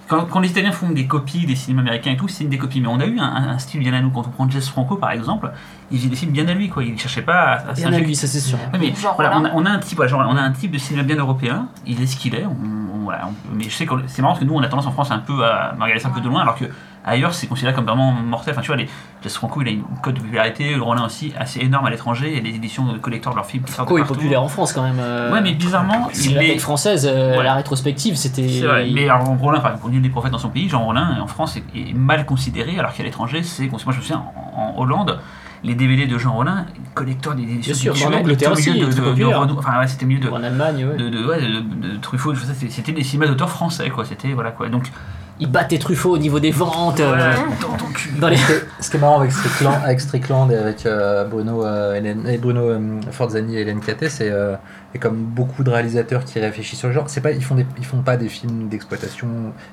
Quand, 0.07 0.25
quand 0.25 0.39
les 0.39 0.49
Italiens 0.49 0.71
font 0.71 0.89
des 0.89 1.05
copies 1.05 1.45
des 1.45 1.55
cinémas 1.55 1.81
américains 1.81 2.11
et 2.11 2.17
tout, 2.17 2.27
c'est 2.27 2.45
des 2.45 2.57
copies. 2.57 2.79
Mais 2.81 2.87
on 2.87 2.99
a 2.99 3.05
eu 3.05 3.19
un, 3.19 3.25
un 3.25 3.59
style 3.59 3.81
bien 3.81 3.93
à 3.93 4.01
nous. 4.01 4.09
Quand 4.09 4.25
on 4.27 4.29
prend 4.29 4.49
Jess 4.49 4.69
Franco, 4.69 4.95
par 4.95 5.11
exemple, 5.11 5.51
il 5.91 5.97
faisait 5.97 6.09
des 6.09 6.15
films 6.15 6.31
bien 6.31 6.47
à 6.47 6.53
lui. 6.53 6.69
Quoi. 6.69 6.83
Il 6.83 6.93
ne 6.93 6.97
cherchait 6.97 7.21
pas 7.21 7.33
à, 7.43 7.69
à 7.69 7.73
Bien 7.73 7.91
à 7.91 7.99
lui, 7.99 8.15
ça 8.15 8.25
c'est 8.27 8.39
sûr. 8.39 8.57
oui, 8.73 8.79
mais 8.79 8.95
Genre 8.95 9.15
voilà, 9.15 9.37
on, 9.37 9.45
a, 9.45 9.51
on 9.53 9.65
a 9.65 9.69
un 9.69 9.79
type, 9.79 10.01
genre, 10.05 10.25
on 10.29 10.35
a 10.37 10.41
un 10.41 10.51
type 10.51 10.71
de 10.71 10.77
cinéma 10.77 11.03
bien 11.03 11.17
européen. 11.17 11.67
Il 11.85 12.01
est 12.01 12.05
ce 12.07 12.15
qu'il 12.17 12.35
est. 12.35 12.45
On- 12.45 12.96
voilà, 13.07 13.27
on- 13.27 13.55
mais 13.55 13.63
je 13.65 13.69
sais 13.69 13.85
que 13.85 13.93
c'est 14.07 14.21
marrant 14.21 14.33
parce 14.33 14.41
que 14.43 14.49
nous, 14.49 14.53
on 14.55 14.61
a 14.61 14.67
tendance 14.67 14.87
en 14.87 14.91
France 14.91 15.11
un 15.11 15.19
peu 15.19 15.43
à 15.45 15.71
regarder 15.79 15.99
ça 15.99 16.09
un 16.09 16.11
peu 16.11 16.21
de 16.21 16.27
loin, 16.27 16.41
alors 16.41 16.55
que 16.55 16.65
ailleurs, 17.05 17.33
c'est 17.33 17.47
considéré 17.47 17.73
comme 17.73 17.85
vraiment 17.85 18.11
mortel. 18.11 18.53
Enfin, 18.53 18.61
tu 18.61 18.67
vois, 18.67 18.75
les 18.75 18.89
Jess 19.23 19.35
Franco, 19.35 19.61
il 19.61 19.67
a 19.69 19.71
une 19.71 19.83
cote 20.03 20.15
de 20.15 20.19
popularité. 20.19 20.75
Le 20.75 20.81
Rollin 20.81 21.05
aussi, 21.05 21.33
assez 21.39 21.61
énorme 21.61 21.85
à 21.85 21.89
l'étranger. 21.89 22.37
A 22.37 22.41
des 22.41 22.49
éditions 22.55 22.91
de 22.91 22.97
collecteurs 22.97 23.31
de 23.31 23.37
leurs 23.37 23.45
films 23.45 23.65
Franco 23.65 23.97
est 23.97 24.03
populaire 24.03 24.43
en 24.43 24.49
France 24.49 24.73
quand 24.73 24.83
même. 24.83 24.99
euh, 24.99 25.31
Ouais, 25.31 25.39
mais 25.41 25.53
bizarrement, 25.53 26.09
C'est 26.11 26.31
la 26.33 26.43
est. 26.43 26.57
française, 26.59 27.09
euh, 27.09 27.37
Ouais. 27.37 27.43
la 27.43 27.53
rétrospective, 27.53 28.15
c'était. 28.15 28.61
Mais 28.93 29.05
alors 29.09 29.25
Rollin, 29.39 29.59
par 29.61 29.71
exemple, 29.71 29.89
nul 29.91 30.01
des 30.01 30.09
prophètes 30.09 30.31
dans 30.33 30.37
son 30.37 30.49
pays, 30.49 30.67
Jean 30.67 30.83
Rollin, 30.83 31.17
en 31.21 31.27
France, 31.27 31.55
est, 31.57 31.63
est 31.89 31.93
mal 31.93 32.25
considéré, 32.25 32.77
alors 32.77 32.93
qu'à 32.93 33.03
l'étranger, 33.03 33.41
c'est. 33.41 33.69
Moi, 33.71 33.79
je 33.79 33.87
me 33.87 34.01
souviens, 34.01 34.23
en, 34.35 34.73
en 34.75 34.81
Hollande, 34.81 35.19
les 35.63 35.75
DVD 35.75 36.05
de 36.05 36.17
Jean 36.17 36.33
Rollin, 36.33 36.65
collecteur 36.93 37.35
des 37.35 37.43
éditions 37.43 37.93
Bien 37.93 38.01
sûr, 38.01 38.09
en 38.09 38.13
Angleterre 38.19 38.51
aussi, 38.51 38.71
de, 38.71 38.85
de, 38.85 38.91
de 38.91 39.25
enfin, 39.25 39.79
ouais, 39.79 39.87
c'était 39.87 40.05
milieu 40.05 40.19
de, 40.19 40.29
En 40.29 40.43
Allemagne, 40.43 40.85
ouais. 40.85 40.97
de, 40.97 41.09
de, 41.09 41.25
ouais, 41.25 41.41
de, 41.41 41.47
de- 41.87 41.93
de 41.93 41.97
Truffaut, 41.97 42.33
tout 42.33 42.39
ça, 42.39 42.53
c'était- 42.53 42.91
des 42.91 43.03
cinémas 43.03 43.27
d'auteurs 43.27 43.49
français, 43.49 43.89
quoi. 43.89 44.05
C'était, 44.05 44.29
voilà, 44.29 44.51
quoi. 44.51 44.69
Donc, 44.69 44.91
Ils 45.39 45.51
battaient 45.51 45.77
Truffaut 45.77 46.09
au 46.09 46.17
niveau 46.17 46.39
des 46.39 46.49
ventes. 46.49 46.99
euh, 46.99 47.07
voilà, 47.09 47.35
dans 47.61 47.77
ton 47.77 47.85
cul. 47.93 48.09
dans 48.19 48.27
les... 48.27 48.37
Ce 48.37 48.45
qui 48.47 48.51
est- 48.53 48.63
Ce 48.79 48.89
qui 48.89 48.97
est 48.97 48.99
marrant 48.99 49.19
avec 49.19 49.31
Strickland, 49.31 49.75
avec 49.83 49.99
Strickland 50.01 50.51
et 50.51 50.55
avec 50.55 50.85
euh, 50.87 51.25
Bruno, 51.25 51.63
euh, 51.63 51.93
Hélène- 51.95 52.25
et 52.27 52.39
Bruno 52.39 52.61
euh, 52.61 52.99
Forzani 53.11 53.55
et 53.55 53.61
Hélène 53.61 53.79
Catet, 53.79 54.09
c'est 54.09 54.31
euh, 54.31 54.55
et 54.95 54.99
comme 54.99 55.17
beaucoup 55.17 55.63
de 55.63 55.69
réalisateurs 55.69 56.25
qui 56.25 56.39
réfléchissent 56.39 56.79
sur 56.79 56.87
le 56.87 56.93
genre, 56.95 57.03
c'est 57.07 57.21
pas 57.21 57.31
ils 57.33 57.43
font 57.43 57.53
des, 57.53 57.67
ils 57.77 57.85
font 57.85 58.01
pas 58.01 58.17
des 58.17 58.29
films 58.29 58.67
d'exploitation, 58.67 59.27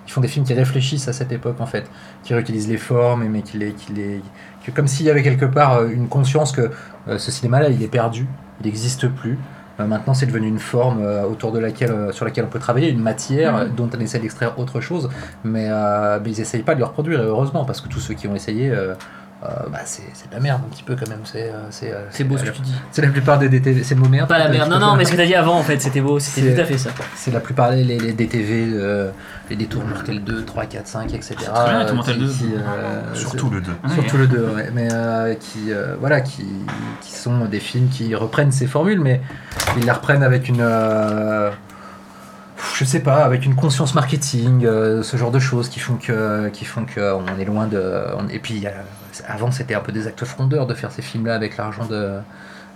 ils 0.07 0.13
font 0.13 0.21
des 0.21 0.29
films 0.29 0.45
qui 0.45 0.53
réfléchissent 0.53 1.09
à 1.09 1.15
cette 1.15 1.33
époque 1.33 1.57
en 1.61 1.67
fait, 1.67 1.89
qui 2.25 2.35
réutilisent 2.35 2.69
les 2.69 2.77
formes 2.77 3.25
mais 3.25 3.41
qui 3.41 3.57
les, 3.57 3.73
qui 3.73 3.93
les 3.95 4.21
que 4.65 4.71
comme 4.71 4.89
s'il 4.89 5.07
y 5.07 5.11
avait 5.11 5.23
quelque 5.23 5.45
part 5.45 5.75
euh, 5.75 5.89
une 5.89 6.09
conscience 6.09 6.53
que 6.53 6.71
euh, 7.09 7.19
ce 7.19 7.31
cinéma-là 7.31 7.69
il 7.69 7.83
est 7.83 7.89
perdu, 7.89 8.27
il 8.61 8.67
n'existe 8.67 9.09
plus. 9.09 9.39
Euh, 9.81 9.87
maintenant, 9.87 10.15
c'est 10.15 10.27
devenu 10.27 10.47
une 10.47 10.61
forme 10.61 11.05
autour 11.29 11.51
de 11.51 11.59
laquelle, 11.59 12.13
sur 12.13 12.25
laquelle 12.25 12.45
on 12.45 12.49
peut 12.49 12.61
travailler, 12.61 12.91
une 12.91 13.03
matière 13.03 13.57
euh, 13.57 13.65
dont 13.67 13.91
on 13.95 14.01
essaie 14.01 14.21
d'extraire 14.21 14.59
autre 14.59 14.81
chose, 14.81 15.11
mais, 15.43 15.69
mais 16.23 16.31
ils 16.31 16.41
essayent 16.41 16.63
pas 16.63 16.75
de 16.75 16.81
le 16.81 16.87
reproduire, 16.87 17.21
et 17.21 17.25
heureusement, 17.25 17.65
parce 17.65 17.81
que 17.81 17.89
tous 17.89 18.01
ceux 18.01 18.15
qui 18.15 18.29
ont 18.29 18.37
essayé, 18.37 18.73
bah, 19.71 19.81
c'est 19.85 20.03
c'est 20.15 20.29
de 20.31 20.35
la 20.35 20.41
merde 20.41 20.61
un 20.67 20.69
petit 20.75 20.83
peu 20.83 20.97
quand 20.97 21.09
même. 21.09 21.21
C'est 21.25 21.51
euh, 21.51 21.55
c'est 21.71 21.93
euh, 21.93 22.05
C'est 22.11 22.25
beau 22.25 22.37
ce 22.39 22.45
la- 22.45 22.51
que 22.51 22.57
tu 22.57 22.63
dis. 22.63 22.75
C'est 22.91 23.03
la 23.03 23.09
plupart 23.09 23.39
des 23.39 23.49
DTV, 23.49 23.83
c'est 23.85 23.95
le 23.95 24.01
mot 24.01 24.09
merde. 24.09 24.29
Pas 24.29 24.39
la 24.39 24.49
merde. 24.49 24.71
Non, 24.71 24.79
non, 24.79 24.97
mais 24.97 25.05
ce 25.05 25.13
que 25.13 25.17
t'as 25.17 25.27
dit 25.27 25.35
avant, 25.35 25.59
en 25.59 25.63
fait, 25.63 25.81
c'était 25.81 26.01
beau. 26.01 26.19
C'était 26.19 26.49
C'est- 26.49 26.55
tout 26.55 26.61
à 26.61 26.65
fait 26.65 26.79
ça. 26.79 26.91
C'est 27.17 27.31
la 27.31 27.41
plupart 27.41 27.71
des 27.71 27.85
les, 27.85 27.99
les 27.99 28.13
DTV, 28.13 28.69
euh, 28.73 29.11
les 29.51 29.57
détours 29.57 29.85
mortels 29.85 30.23
2, 30.25 30.45
3, 30.45 30.65
4, 30.67 30.87
5, 30.87 31.13
etc. 31.15 31.35
qui- 31.37 32.19
2. 32.19 32.29
qui, 32.29 32.45
euh, 32.55 33.15
Surtout 33.15 33.51
le 33.51 33.61
2. 33.61 33.71
Ouais. 33.71 33.95
Surtout 33.95 34.17
le 34.17 34.27
2, 34.27 34.49
ouais. 34.57 34.71
mais 34.75 34.89
euh, 34.93 35.35
qui, 35.35 35.73
euh, 35.73 35.95
voilà, 36.01 36.21
qui, 36.21 36.45
qui 37.03 37.13
sont 37.13 37.45
des 37.47 37.61
films 37.61 37.89
qui 37.89 38.15
reprennent 38.15 38.53
ces 38.53 38.67
formules, 38.67 39.01
mais 39.01 39.21
ils 39.77 39.85
les 39.85 39.91
reprennent 39.93 40.23
avec 40.23 40.49
une. 40.49 40.63
Je 42.75 42.85
sais 42.85 43.01
pas, 43.01 43.25
avec 43.25 43.45
une 43.45 43.55
conscience 43.55 43.95
marketing, 43.95 44.65
euh, 44.65 45.03
ce 45.03 45.17
genre 45.17 45.31
de 45.31 45.39
choses 45.39 45.69
qui 45.69 45.81
font 45.81 45.95
que, 45.97 46.49
qui 46.49 46.65
font 46.65 46.85
que 46.85 47.15
on 47.15 47.39
est 47.39 47.45
loin 47.45 47.67
de. 47.67 48.05
on- 48.19 48.29
et 48.29 48.39
puis, 48.39 48.67
euh, 48.67 48.71
avant, 49.29 49.51
c'était 49.51 49.75
un 49.75 49.81
peu 49.81 49.93
des 49.93 50.07
actes 50.07 50.25
frondeurs 50.25 50.67
de 50.67 50.75
faire 50.75 50.91
ces 50.91 51.03
films-là 51.03 51.35
avec 51.35 51.57
l'argent 51.57 51.87
de. 51.87 52.15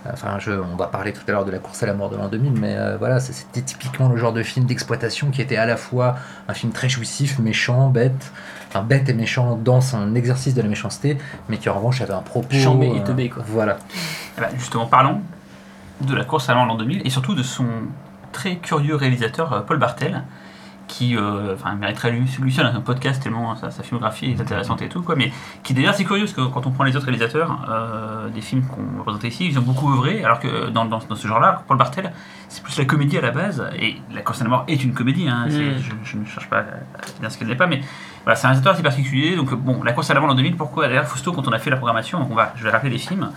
Enfin, 0.09 0.37
je, 0.39 0.51
on 0.51 0.77
va 0.77 0.87
parler 0.87 1.11
tout 1.11 1.21
à 1.27 1.31
l'heure 1.33 1.43
de 1.43 1.51
la 1.51 1.57
course 1.59 1.83
à 1.83 1.85
la 1.85 1.93
mort 1.93 2.09
de 2.09 2.15
l'an 2.15 2.29
2000, 2.29 2.53
mais 2.53 2.75
euh, 2.77 2.95
voilà, 2.97 3.19
c'était 3.19 3.59
typiquement 3.61 4.07
le 4.07 4.15
genre 4.15 4.31
de 4.31 4.41
film 4.43 4.65
d'exploitation 4.65 5.29
qui 5.29 5.41
était 5.41 5.57
à 5.57 5.65
la 5.65 5.75
fois 5.75 6.15
un 6.47 6.53
film 6.53 6.71
très 6.71 6.87
jouissif, 6.87 7.37
méchant, 7.39 7.89
bête, 7.89 8.31
enfin 8.69 8.81
bête 8.81 9.09
et 9.09 9.13
méchant 9.13 9.59
dans 9.61 9.81
son 9.81 10.15
exercice 10.15 10.53
de 10.53 10.61
la 10.61 10.69
méchanceté, 10.69 11.17
mais 11.49 11.57
qui 11.57 11.67
en 11.67 11.73
revanche 11.73 11.99
avait 11.99 12.13
un 12.13 12.21
propos. 12.21 12.55
Chambé 12.55 12.87
et 12.87 12.99
euh, 13.01 13.03
teubé, 13.03 13.27
quoi. 13.29 13.43
Voilà. 13.45 13.77
Eh 14.37 14.41
ben, 14.41 14.47
justement, 14.57 14.85
parlons 14.85 15.19
de 15.99 16.15
la 16.15 16.23
course 16.23 16.47
à 16.47 16.53
l'an 16.53 16.73
2000 16.75 17.01
et 17.05 17.09
surtout 17.09 17.35
de 17.35 17.43
son 17.43 17.65
très 18.31 18.57
curieux 18.57 18.95
réalisateur 18.95 19.53
euh, 19.53 19.61
Paul 19.61 19.77
Bartel 19.77 20.23
qui 20.87 21.15
euh, 21.15 21.53
enfin, 21.53 21.75
mériterait 21.75 22.09
lui, 22.09 22.25
lui 22.41 22.51
seul 22.51 22.65
un 22.65 22.81
podcast 22.81 23.21
tellement 23.21 23.55
sa, 23.55 23.69
sa 23.69 23.83
filmographie 23.83 24.31
est 24.31 24.41
intéressante 24.41 24.81
et 24.81 24.89
tout 24.89 25.03
quoi 25.03 25.15
mais 25.15 25.31
qui 25.61 25.75
d'ailleurs 25.75 25.93
c'est 25.93 26.03
curieux 26.03 26.23
parce 26.25 26.33
que 26.33 26.41
quand 26.51 26.65
on 26.65 26.71
prend 26.71 26.83
les 26.83 26.95
autres 26.95 27.05
réalisateurs 27.05 27.67
euh, 27.69 28.27
des 28.29 28.41
films 28.41 28.63
qu'on 28.63 28.97
représente 28.97 29.23
ici 29.23 29.45
ils 29.45 29.59
ont 29.59 29.61
beaucoup 29.61 29.93
œuvré 29.93 30.23
alors 30.23 30.39
que 30.39 30.69
dans, 30.69 30.85
dans, 30.85 30.97
dans 30.97 31.15
ce 31.15 31.27
genre 31.27 31.39
là 31.39 31.61
Paul 31.67 31.77
Bartel 31.77 32.11
c'est 32.47 32.63
plus 32.63 32.75
la 32.79 32.85
comédie 32.85 33.19
à 33.19 33.21
la 33.21 33.29
base 33.29 33.63
et 33.77 33.97
la 34.11 34.21
course 34.23 34.41
à 34.41 34.45
la 34.45 34.49
mort 34.49 34.63
est 34.67 34.83
une 34.83 34.93
comédie 34.95 35.27
hein, 35.29 35.45
Mm. 35.47 35.51
je, 35.51 35.91
je 36.03 36.17
ne 36.17 36.25
cherche 36.25 36.49
pas 36.49 36.59
à 36.61 36.63
dire 37.21 37.31
ce 37.31 37.37
qu'elle 37.37 37.49
n'est 37.49 37.55
pas 37.55 37.67
mais 37.67 37.81
voilà 38.23 38.35
c'est 38.35 38.47
un 38.47 38.49
réalisateur 38.49 38.73
assez 38.73 38.81
particulier 38.83 39.35
donc 39.35 39.53
bon 39.53 39.83
la 39.83 39.93
course 39.93 40.09
à 40.09 40.15
la 40.15 40.21
mort 40.21 40.31
en 40.31 40.35
2000 40.35 40.57
pourquoi 40.57 40.87
d'ailleurs 40.87 41.05
Fausto 41.05 41.31
quand 41.33 41.47
on 41.47 41.51
a 41.51 41.59
fait 41.59 41.69
la 41.69 41.77
programmation 41.77 42.19
donc 42.19 42.31
on 42.31 42.35
va 42.35 42.51
je 42.55 42.63
vais 42.63 42.71
rappeler 42.71 42.89
les 42.89 42.97
films 42.97 43.29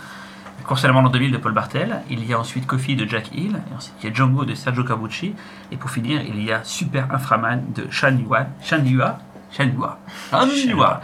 Course 0.64 0.84
à 0.84 0.88
la 0.88 0.92
mort 0.92 1.04
en 1.04 1.08
2000 1.08 1.32
de 1.32 1.38
Paul 1.38 1.52
Bartel, 1.52 2.00
il 2.10 2.24
y 2.24 2.32
a 2.32 2.38
ensuite 2.38 2.66
Coffee 2.66 2.96
de 2.96 3.06
Jack 3.08 3.30
Hill, 3.34 3.56
et 3.70 3.74
ensuite 3.76 3.94
il 4.02 4.08
y 4.08 4.12
a 4.12 4.14
Django 4.14 4.44
de 4.44 4.54
Sergio 4.54 4.84
Cabucci, 4.84 5.34
et 5.70 5.76
pour 5.76 5.90
finir 5.90 6.20
il 6.22 6.42
y 6.42 6.52
a 6.52 6.62
Super 6.64 7.12
Inframan 7.12 7.62
de 7.74 7.86
Shan 7.90 8.16
Yuan, 8.16 8.46
Shan 8.62 8.84
Yua, 8.84 9.18
Shan 9.50 9.64
Yua, 9.64 9.98
Shan 10.30 10.46
Yua, 10.68 11.00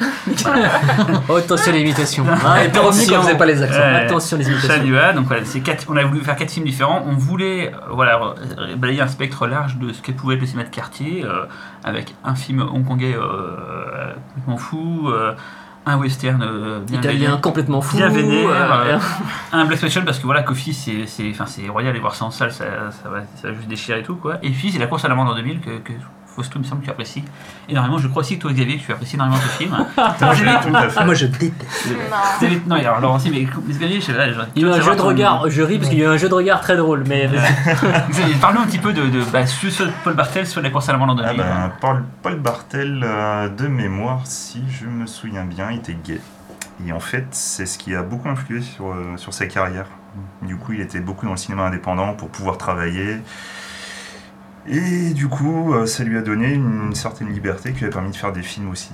Oh, 1.28 1.36
attention 1.36 1.72
les 1.72 1.80
imitations. 1.80 2.24
Ah, 2.26 2.60
revenu 2.62 3.06
quand 3.06 3.22
faisait 3.22 3.36
pas 3.36 3.46
les 3.46 3.62
accents. 3.62 3.80
Attention 3.80 4.36
les 4.38 4.44
Shan 4.44 4.50
imitations. 4.52 4.84
Yua, 4.84 5.12
donc 5.12 5.26
voilà, 5.26 5.44
c'est 5.44 5.60
quatre, 5.60 5.84
on 5.88 5.96
a 5.96 6.04
voulu 6.04 6.20
faire 6.20 6.36
quatre 6.36 6.50
films 6.50 6.66
différents, 6.66 7.04
on 7.06 7.14
voulait 7.14 7.72
euh, 7.72 7.76
voilà, 7.90 8.34
balayer 8.76 9.02
un 9.02 9.08
spectre 9.08 9.46
large 9.46 9.76
de 9.76 9.92
ce 9.92 10.00
que 10.00 10.12
pouvait 10.12 10.36
être 10.36 10.40
le 10.40 10.46
cinéma 10.46 10.68
de 10.68 10.74
quartier, 10.74 11.24
euh, 11.24 11.44
avec 11.84 12.14
un 12.24 12.34
film 12.34 12.62
hongkongais 12.62 13.14
euh, 13.14 14.14
complètement 14.28 14.56
fou, 14.56 15.08
euh, 15.08 15.34
un 15.88 15.96
western 15.98 16.42
euh, 16.42 16.80
bien 16.80 16.98
Italien 16.98 17.18
vénère, 17.18 17.40
complètement 17.40 17.80
fou. 17.80 17.96
bien 17.96 18.08
vénère, 18.08 18.48
euh, 18.48 18.94
euh, 18.94 18.98
un 19.52 19.64
Black 19.64 19.78
Special 19.78 20.04
parce 20.04 20.18
que 20.18 20.24
voilà 20.24 20.42
Coffee 20.42 20.74
c'est 20.74 21.06
c'est 21.06 21.30
enfin 21.30 21.46
c'est 21.46 21.68
royal 21.68 21.96
et 21.96 21.98
voir 21.98 22.14
ça 22.14 22.24
en 22.26 22.30
salle 22.30 22.52
ça, 22.52 22.64
ça 22.90 23.08
va 23.08 23.20
ça 23.36 23.48
va 23.48 23.54
juste 23.54 23.68
déchirer 23.68 24.00
et 24.00 24.02
tout 24.02 24.16
quoi 24.16 24.38
et 24.42 24.50
puis 24.50 24.70
c'est 24.70 24.78
la 24.78 24.86
course 24.86 25.04
à 25.04 25.08
la 25.08 25.14
mort 25.14 25.26
en 25.26 25.34
2000 25.34 25.60
que, 25.60 25.78
que 25.78 25.92
Fausto 26.38 26.58
il 26.58 26.62
me 26.62 26.64
semble 26.66 26.80
que 26.80 26.86
tu 26.86 26.90
apprécies 26.92 27.24
énormément 27.68 27.98
je 27.98 28.06
crois 28.08 28.20
aussi 28.20 28.36
que 28.36 28.42
toi 28.42 28.52
Xavier 28.52 28.78
tu 28.78 28.92
apprécies 28.92 29.16
énormément 29.16 29.40
ce 29.40 29.48
film. 29.48 29.76
Ah, 29.96 31.04
moi 31.04 31.14
je 31.14 31.26
déteste. 31.26 31.86
Non. 31.88 32.16
Xavier- 32.40 32.62
non 32.66 32.76
alors 32.76 33.00
Laurent 33.00 33.16
aussi 33.16 33.30
mais 33.30 33.46
Xavier 33.70 34.00
je 34.00 34.06
sais 34.06 34.12
pas 34.12 34.28
je- 34.30 34.38
Il 34.54 34.62
y 34.62 34.64
a 34.64 34.68
eu 34.68 34.72
un 34.72 34.80
jeu 34.80 34.94
de 34.96 35.00
regard, 35.02 35.50
je 35.50 35.62
ris 35.62 35.78
parce 35.78 35.90
qu'il 35.90 35.98
y 35.98 36.02
a 36.02 36.04
eu 36.04 36.08
un 36.08 36.16
jeu 36.16 36.28
de 36.28 36.34
regard 36.34 36.60
très 36.60 36.76
drôle, 36.76 37.04
mais 37.08 37.28
Xavier, 38.10 38.34
parle-nous 38.40 38.60
un 38.62 38.66
petit 38.66 38.78
peu 38.78 38.92
de, 38.92 39.06
de 39.08 39.22
bah, 39.32 39.42
de 39.42 39.90
Paul 40.04 40.14
Bartel 40.14 40.46
soit 40.46 40.62
de 40.62 40.66
la 40.66 40.72
course 40.72 40.88
à 40.88 40.92
la 40.92 40.98
mort 40.98 41.08
en 41.08 41.14
2000 41.14 41.30
Ah 41.30 41.34
ben, 41.42 41.72
Paul, 41.80 42.04
Paul 42.22 42.36
Bartel, 42.36 43.02
euh, 43.04 43.48
de 43.48 43.66
mémoire, 43.66 44.20
si 44.24 44.62
je 44.70 44.86
me 44.86 45.06
souviens 45.06 45.44
bien, 45.44 45.70
était 45.70 45.96
gay. 46.04 46.20
Et 46.86 46.92
en 46.92 47.00
fait, 47.00 47.26
c'est 47.32 47.66
ce 47.66 47.76
qui 47.78 47.94
a 47.94 48.02
beaucoup 48.02 48.28
influé 48.28 48.60
sur, 48.62 48.88
euh, 48.92 49.16
sur 49.16 49.34
sa 49.34 49.46
carrière. 49.46 49.86
Du 50.42 50.56
coup, 50.56 50.72
il 50.72 50.80
était 50.80 51.00
beaucoup 51.00 51.26
dans 51.26 51.32
le 51.32 51.36
cinéma 51.38 51.64
indépendant 51.64 52.14
pour 52.14 52.28
pouvoir 52.28 52.56
travailler. 52.58 53.18
Et 54.70 55.14
du 55.14 55.28
coup, 55.28 55.72
euh, 55.72 55.86
ça 55.86 56.04
lui 56.04 56.18
a 56.18 56.22
donné 56.22 56.52
une 56.52 56.94
certaine 56.94 57.32
liberté 57.32 57.72
qui 57.72 57.80
lui 57.80 57.86
a 57.86 57.90
permis 57.90 58.10
de 58.10 58.16
faire 58.16 58.32
des 58.32 58.42
films 58.42 58.70
aussi 58.70 58.92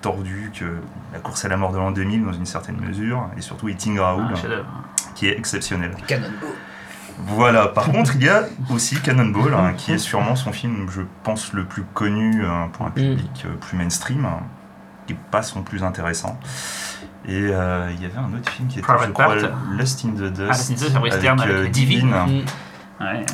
tordus 0.00 0.50
que 0.58 0.64
La 1.12 1.20
course 1.20 1.44
à 1.44 1.48
la 1.48 1.56
mort 1.56 1.72
de 1.72 1.78
l'an 1.78 1.92
2000 1.92 2.24
dans 2.24 2.32
une 2.32 2.46
certaine 2.46 2.76
mesure, 2.76 3.28
et 3.36 3.40
surtout 3.40 3.68
Eating 3.68 3.98
Raoul, 4.00 4.34
chef-d'œuvre. 4.36 4.66
qui 5.14 5.28
est 5.28 5.38
exceptionnel. 5.38 5.92
Cannonball. 6.06 6.48
Voilà, 7.18 7.68
par 7.68 7.84
contre, 7.92 8.16
il 8.16 8.24
y 8.24 8.28
a 8.28 8.44
aussi 8.70 8.96
Cannonball, 9.00 9.54
hein, 9.54 9.74
qui 9.76 9.92
est 9.92 9.98
sûrement 9.98 10.34
son 10.34 10.50
film, 10.50 10.88
je 10.90 11.02
pense, 11.22 11.52
le 11.52 11.64
plus 11.64 11.84
connu 11.94 12.44
hein, 12.44 12.68
pour 12.72 12.86
un 12.86 12.90
public 12.90 13.44
euh, 13.44 13.54
plus 13.60 13.76
mainstream, 13.76 14.24
hein, 14.24 14.40
qui 15.06 15.12
n'est 15.12 15.18
pas 15.30 15.42
son 15.42 15.62
plus 15.62 15.84
intéressant. 15.84 16.38
Et 17.28 17.50
euh, 17.52 17.88
il 17.94 18.02
y 18.02 18.06
avait 18.06 18.18
un 18.18 18.32
autre 18.36 18.50
film 18.50 18.66
qui 18.66 18.78
était, 18.80 18.86
Private 18.86 19.08
je 19.08 19.12
crois, 19.12 19.26
Part. 19.26 19.50
Lust 19.70 20.04
in 20.04 20.08
the 20.08 20.32
Dust, 20.32 20.50
Ah, 20.50 20.72
in 20.72 20.74
the 20.74 20.78
Dust, 20.78 20.96
un 20.96 21.00
western 21.00 21.40
avec 21.40 21.54
euh, 21.54 21.68
Divine. 21.68 22.12
Divine. 22.26 22.42
Mm. 22.42 23.04
Ouais. 23.04 23.26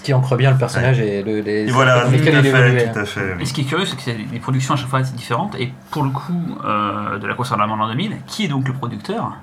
Ce 0.00 0.02
qui 0.02 0.14
ancre 0.14 0.34
bien 0.34 0.50
le 0.50 0.56
personnage 0.56 0.98
et 0.98 1.22
le, 1.22 1.40
les. 1.40 1.68
Et 1.68 1.70
voilà, 1.70 2.04
tout 2.04 2.08
à 2.08 2.42
fait, 2.42 2.90
tout 2.90 2.98
à 2.98 3.04
fait. 3.04 3.36
Et 3.38 3.44
ce 3.44 3.52
qui 3.52 3.60
est 3.60 3.64
curieux, 3.64 3.84
c'est 3.84 3.96
que 3.96 4.02
c'est 4.02 4.14
des 4.14 4.38
productions 4.38 4.72
à 4.72 4.76
chaque 4.78 4.88
fois 4.88 5.00
assez 5.00 5.12
différentes. 5.12 5.54
Et 5.56 5.74
pour 5.90 6.02
le 6.04 6.08
coup, 6.08 6.56
euh, 6.64 7.18
de 7.18 7.26
la 7.26 7.34
course 7.34 7.52
à 7.52 7.58
la 7.58 7.66
mort 7.66 7.78
en 7.78 7.86
2000, 7.86 8.16
qui 8.26 8.46
est 8.46 8.48
donc 8.48 8.66
le 8.66 8.72
producteur? 8.72 9.36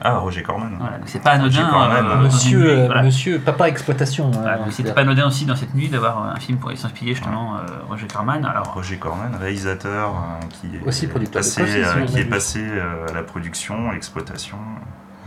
Ah, 0.00 0.18
Roger 0.18 0.42
Corman. 0.42 0.76
Voilà, 0.78 0.98
c'est 1.06 1.20
pas 1.20 1.30
anodin. 1.30 1.50
J'ai 1.50 1.62
quand 1.68 1.88
même, 1.88 2.06
euh, 2.06 2.16
une 2.16 2.22
Monsieur, 2.22 2.70
euh, 2.70 2.86
voilà. 2.86 3.02
monsieur, 3.02 3.40
papa 3.40 3.68
exploitation. 3.68 4.30
Voilà, 4.30 4.54
euh, 4.54 4.58
donc 4.58 4.72
c'était 4.72 4.92
pas 4.92 5.00
anodin 5.00 5.26
aussi 5.26 5.46
dans 5.46 5.56
cette 5.56 5.74
nuit 5.74 5.88
d'avoir 5.88 6.24
un 6.24 6.38
film 6.38 6.58
pour 6.58 6.70
s'inspirer 6.76 7.14
justement 7.14 7.56
euh, 7.56 7.60
Roger 7.88 8.06
Corman. 8.06 8.44
Alors, 8.44 8.72
Roger 8.74 8.98
Corman, 8.98 9.34
réalisateur 9.40 10.10
euh, 10.10 10.46
qui 10.50 10.76
est 10.76 10.86
Aussi 10.86 11.08
producteur 11.08 11.42
de 11.42 11.46
passé, 11.46 11.60
Coffee, 11.60 11.72
si 11.72 11.78
euh, 11.80 12.02
on 12.02 12.06
qui 12.06 12.18
est 12.20 12.24
passé 12.24 12.60
euh, 12.62 13.08
à 13.08 13.12
la 13.14 13.22
production, 13.24 13.90
à 13.90 13.94
l'exploitation, 13.94 14.58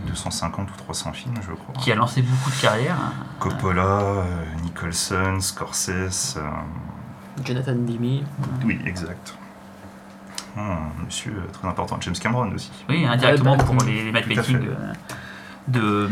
250 0.07 0.69
ou 0.69 0.77
300 0.77 1.13
films, 1.13 1.35
je 1.41 1.53
crois. 1.53 1.75
qui 1.81 1.91
a 1.91 1.95
lancé 1.95 2.21
beaucoup 2.21 2.49
de 2.49 2.55
carrières. 2.61 2.95
Coppola, 3.39 3.81
euh, 3.83 4.23
Nicholson, 4.63 5.37
Scorsese. 5.39 6.35
euh, 6.37 6.41
Jonathan 7.45 7.73
Demi. 7.73 8.23
oui, 8.65 8.79
exact. 8.85 9.35
Hum, 10.57 10.89
monsieur 11.05 11.33
euh, 11.37 11.51
très 11.51 11.67
important, 11.67 11.97
James 12.01 12.15
Cameron 12.15 12.51
aussi. 12.55 12.71
Oui, 12.89 13.05
indirectement 13.05 13.51
Ouais, 13.51 13.57
bah, 13.57 13.63
pour 13.63 13.75
les, 13.85 14.05
les 14.05 14.11
matchmaking. 14.11 14.59
de. 15.67 15.79
euh, 15.79 16.07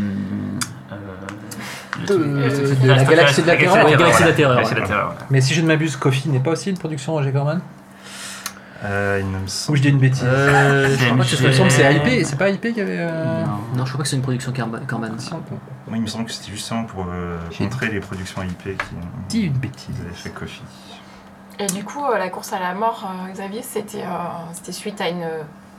De- 2.06 2.06
de 2.06 2.86
la 2.88 3.04
galaxie 3.04 3.42
de 3.42 3.46
la. 3.46 3.54
Ouais, 3.54 3.58
Galaxie 3.64 3.82
de 3.82 3.96
la 3.96 3.96
voilà. 3.96 4.32
terreur, 4.34 4.56
Galaxie 4.56 4.74
de 4.74 4.78
la 4.78 4.82
ouais. 4.82 4.88
terreur, 4.88 5.06
voilà. 5.12 5.26
Mais 5.30 5.40
si 5.40 5.54
je 5.54 5.62
ne 5.62 5.66
m'abuse, 5.66 5.96
Coffee 5.96 6.28
n'est 6.28 6.40
pas 6.40 6.50
aussi 6.50 6.70
une 6.70 6.76
production 6.78 7.12
Roger 7.14 7.32
Corman? 7.32 7.60
Euh, 8.86 9.18
il 9.20 9.26
me 9.26 9.38
Ou 9.70 9.76
je 9.76 9.82
dis 9.82 9.88
une 9.88 9.98
bêtise 9.98 10.22
Euh, 10.24 10.88
je 10.98 11.04
crois 11.04 11.16
pas 11.16 11.22
que 11.24 11.28
ce 11.30 11.42
Il 11.42 11.46
me 11.48 11.52
semble 11.52 11.68
que 11.68 11.74
c'est 11.74 11.94
IP, 11.94 12.24
c'est 12.26 12.38
pas 12.38 12.48
IP 12.50 12.72
qui 12.72 12.80
avait. 12.80 12.98
euh, 13.00 13.44
Non. 13.44 13.58
Non, 13.78 13.84
je 13.84 13.90
crois 13.90 13.98
pas 13.98 14.02
que 14.04 14.08
c'est 14.08 14.16
une 14.16 14.22
production 14.22 14.52
si, 15.18 15.32
on 15.32 15.38
peut- 15.40 15.54
Moi, 15.88 15.96
il 15.96 16.02
me 16.02 16.06
semble 16.06 16.24
que 16.26 16.32
c'était 16.32 16.52
justement 16.52 16.84
pour 16.84 17.04
euh, 17.08 17.36
J'ai- 17.50 17.64
montrer 17.64 17.88
les 17.88 18.00
productions 18.00 18.42
IP 18.42 18.62
qui 18.76 18.94
Dis 19.28 19.40
une 19.42 19.52
bêtise. 19.54 19.86
qui 19.86 20.00
avaient 20.02 20.14
fait 20.14 20.30
Coffee. 20.30 20.62
Et 21.58 21.66
du 21.66 21.84
coup, 21.84 22.04
euh, 22.04 22.18
la 22.18 22.28
course 22.28 22.52
à 22.52 22.60
la 22.60 22.74
mort, 22.74 23.08
euh, 23.28 23.32
Xavier, 23.32 23.62
c'était 23.62 24.02
euh, 24.02 24.08
c'était 24.52 24.72
suite 24.72 25.00
à 25.00 25.08
une, 25.08 25.26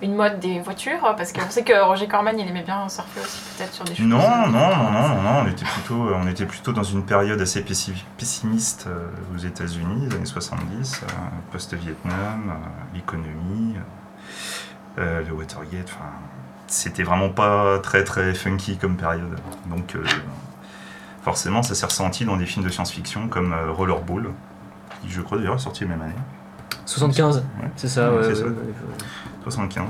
une 0.01 0.15
mode 0.15 0.39
des 0.39 0.59
voitures 0.59 0.99
Parce 1.17 1.33
qu'on 1.33 1.49
sait 1.49 1.63
que 1.63 1.73
Roger 1.83 2.07
Corman, 2.07 2.37
il 2.37 2.47
aimait 2.47 2.63
bien 2.63 2.87
surfer 2.89 3.19
aussi 3.21 3.41
peut-être 3.57 3.73
sur 3.73 3.83
des 3.85 3.95
choses. 3.95 4.05
Non, 4.05 4.19
euh, 4.19 4.45
non, 4.47 4.51
non, 4.51 4.91
non, 4.91 4.91
non, 5.15 5.21
non, 5.23 5.43
on 5.43 5.47
était 5.47 5.65
plutôt, 5.65 6.47
plutôt 6.47 6.71
dans 6.73 6.83
une 6.83 7.03
période 7.03 7.41
assez 7.41 7.61
pessi- 7.61 8.03
pessimiste 8.17 8.85
euh, 8.87 9.07
aux 9.35 9.39
États-Unis, 9.39 10.07
les 10.09 10.15
années 10.15 10.25
70, 10.25 11.01
euh, 11.03 11.07
post-Vietnam, 11.51 12.49
euh, 12.51 12.95
l'économie, 12.95 13.75
euh, 14.99 15.23
le 15.27 15.33
Watergate, 15.33 15.87
enfin, 15.93 16.09
c'était 16.67 17.03
vraiment 17.03 17.29
pas 17.29 17.79
très 17.79 18.03
très 18.03 18.33
funky 18.33 18.77
comme 18.77 18.97
période. 18.97 19.39
Donc, 19.67 19.95
euh, 19.95 20.03
forcément, 21.23 21.63
ça 21.63 21.75
s'est 21.75 21.85
ressenti 21.85 22.25
dans 22.25 22.37
des 22.37 22.45
films 22.45 22.65
de 22.65 22.69
science-fiction 22.69 23.27
comme 23.29 23.53
euh, 23.53 23.71
Rollerball, 23.71 24.29
qui 25.01 25.09
je 25.09 25.21
crois 25.21 25.37
d'ailleurs 25.37 25.55
est 25.55 25.59
sorti 25.59 25.83
la 25.85 25.91
même 25.91 26.01
année. 26.01 26.13
75, 26.87 27.37
Ouais. 27.61 27.69
c'est 27.75 27.87
ça, 27.87 28.11
Ouais, 28.11 28.17
ouais. 28.17 28.23
c'est 28.29 28.35
ça. 28.35 28.45
ouais, 28.45 28.53
75 29.43 29.85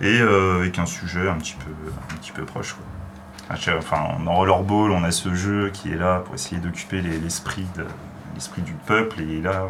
et 0.00 0.20
euh, 0.20 0.58
avec 0.60 0.78
un 0.78 0.86
sujet 0.86 1.28
un 1.28 1.34
petit 1.36 1.54
peu, 1.54 1.70
un 2.12 2.16
petit 2.18 2.30
peu 2.32 2.44
proche. 2.44 2.74
Quoi. 2.74 3.56
Enfin, 3.78 4.22
dans 4.24 4.34
Rollerball, 4.34 4.90
on 4.92 5.02
a 5.04 5.10
ce 5.10 5.34
jeu 5.34 5.70
qui 5.72 5.90
est 5.92 5.96
là 5.96 6.20
pour 6.20 6.34
essayer 6.34 6.60
d'occuper 6.60 7.00
les- 7.00 7.18
l'esprit 7.18 7.66
du 8.62 8.72
peuple 8.86 9.20
et 9.22 9.40
là, 9.40 9.64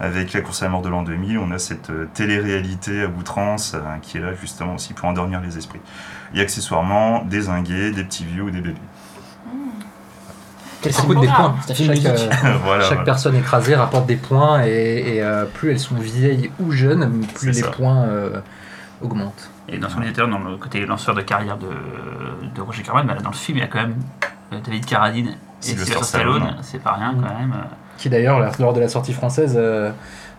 avec 0.00 0.32
la 0.32 0.40
course 0.40 0.62
à 0.62 0.66
la 0.66 0.70
mort 0.72 0.82
de 0.82 0.88
l'an 0.88 1.02
2000, 1.02 1.38
on 1.38 1.50
a 1.52 1.58
cette 1.58 1.90
euh, 1.90 2.08
télé-réalité 2.14 3.02
à 3.02 3.08
outrance 3.08 3.74
euh, 3.74 3.80
qui 4.02 4.16
est 4.16 4.20
là 4.20 4.32
justement 4.34 4.74
aussi 4.76 4.94
pour 4.94 5.06
endormir 5.08 5.40
les 5.40 5.58
esprits. 5.58 5.80
Et 6.34 6.40
accessoirement, 6.40 7.24
des 7.24 7.42
zingués, 7.42 7.90
des 7.92 8.04
petits 8.04 8.24
vieux 8.24 8.42
ou 8.44 8.50
des 8.50 8.60
bébés. 8.60 8.80
Quel 10.82 10.92
coûte 10.92 11.20
des 11.20 11.26
points. 11.26 11.56
C'est 11.66 11.72
un 11.72 11.74
film 11.74 11.94
Chaque, 11.94 12.12
musique. 12.12 12.30
euh, 12.44 12.52
voilà. 12.64 12.82
Chaque 12.82 12.88
voilà. 12.90 13.04
personne 13.04 13.34
écrasée 13.36 13.74
rapporte 13.74 14.06
des 14.06 14.16
points 14.16 14.64
et, 14.64 15.16
et, 15.16 15.22
euh, 15.22 15.44
plus 15.44 15.70
elles 15.72 15.80
sont 15.80 15.96
vieilles 15.96 16.50
ou 16.60 16.70
jeunes, 16.70 17.20
plus 17.34 17.52
C'est 17.52 17.60
les 17.62 17.66
ça. 17.66 17.72
points 17.72 18.02
euh, 18.04 18.40
augmentent. 19.02 19.50
Et 19.68 19.78
dans 19.78 19.88
son 19.88 20.00
éditeur, 20.02 20.28
dans 20.28 20.38
le 20.38 20.56
côté 20.56 20.84
lanceur 20.86 21.14
de 21.14 21.20
carrière 21.22 21.58
de, 21.58 21.66
de 22.54 22.60
Roger 22.60 22.82
Corman, 22.82 23.06
bah, 23.06 23.14
dans 23.22 23.30
le 23.30 23.34
film, 23.36 23.58
il 23.58 23.60
y 23.60 23.64
a 23.64 23.66
quand 23.66 23.80
même 23.80 23.96
David 24.64 24.86
Carradine 24.86 25.28
et 25.28 25.34
Sylvester 25.60 26.02
Stallone. 26.02 26.56
C'est 26.62 26.80
pas 26.82 26.92
rien 26.92 27.12
Mm. 27.12 27.20
quand 27.22 27.38
même. 27.38 27.54
Qui 27.98 28.08
d'ailleurs, 28.08 28.38
lors- 28.60 28.72
de 28.72 28.80
la 28.80 28.88
sortie 28.88 29.12
française, 29.12 29.54
euh, 29.56 29.90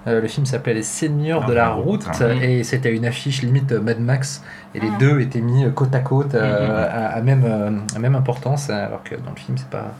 euh, 0.07 0.21
le 0.21 0.27
film 0.29 0.45
s'appelait 0.45 0.73
Les 0.73 0.81
Seigneurs 0.83 1.45
de 1.45 1.51
la 1.53 1.67
Ah, 1.67 1.71
Route 1.73 2.05
putain. 2.09 2.29
et 2.31 2.63
c'était 2.63 2.95
une 2.95 3.05
affiche 3.05 3.41
limite 3.41 3.73
Mad 3.73 3.99
Max 3.99 4.41
et 4.73 4.79
les 4.79 4.87
Ah. 4.95 4.97
deux 4.97 5.19
étaient 5.19 5.41
mis 5.41 5.69
côte 5.73 5.93
à 5.93 5.99
côte 5.99 6.33
euh, 6.35 6.65
Mhm. 6.67 6.71
à, 6.71 7.07
à 7.17 7.21
même, 7.21 7.43
euh, 7.45 7.69
à 7.95 7.99
même 7.99 8.15
importance 8.15 8.69
alors 8.69 9.03
que 9.03 9.15
dans 9.15 9.31
le 9.31 9.39
film 9.39 9.57
c'est 9.57 9.69
pas... 9.69 9.93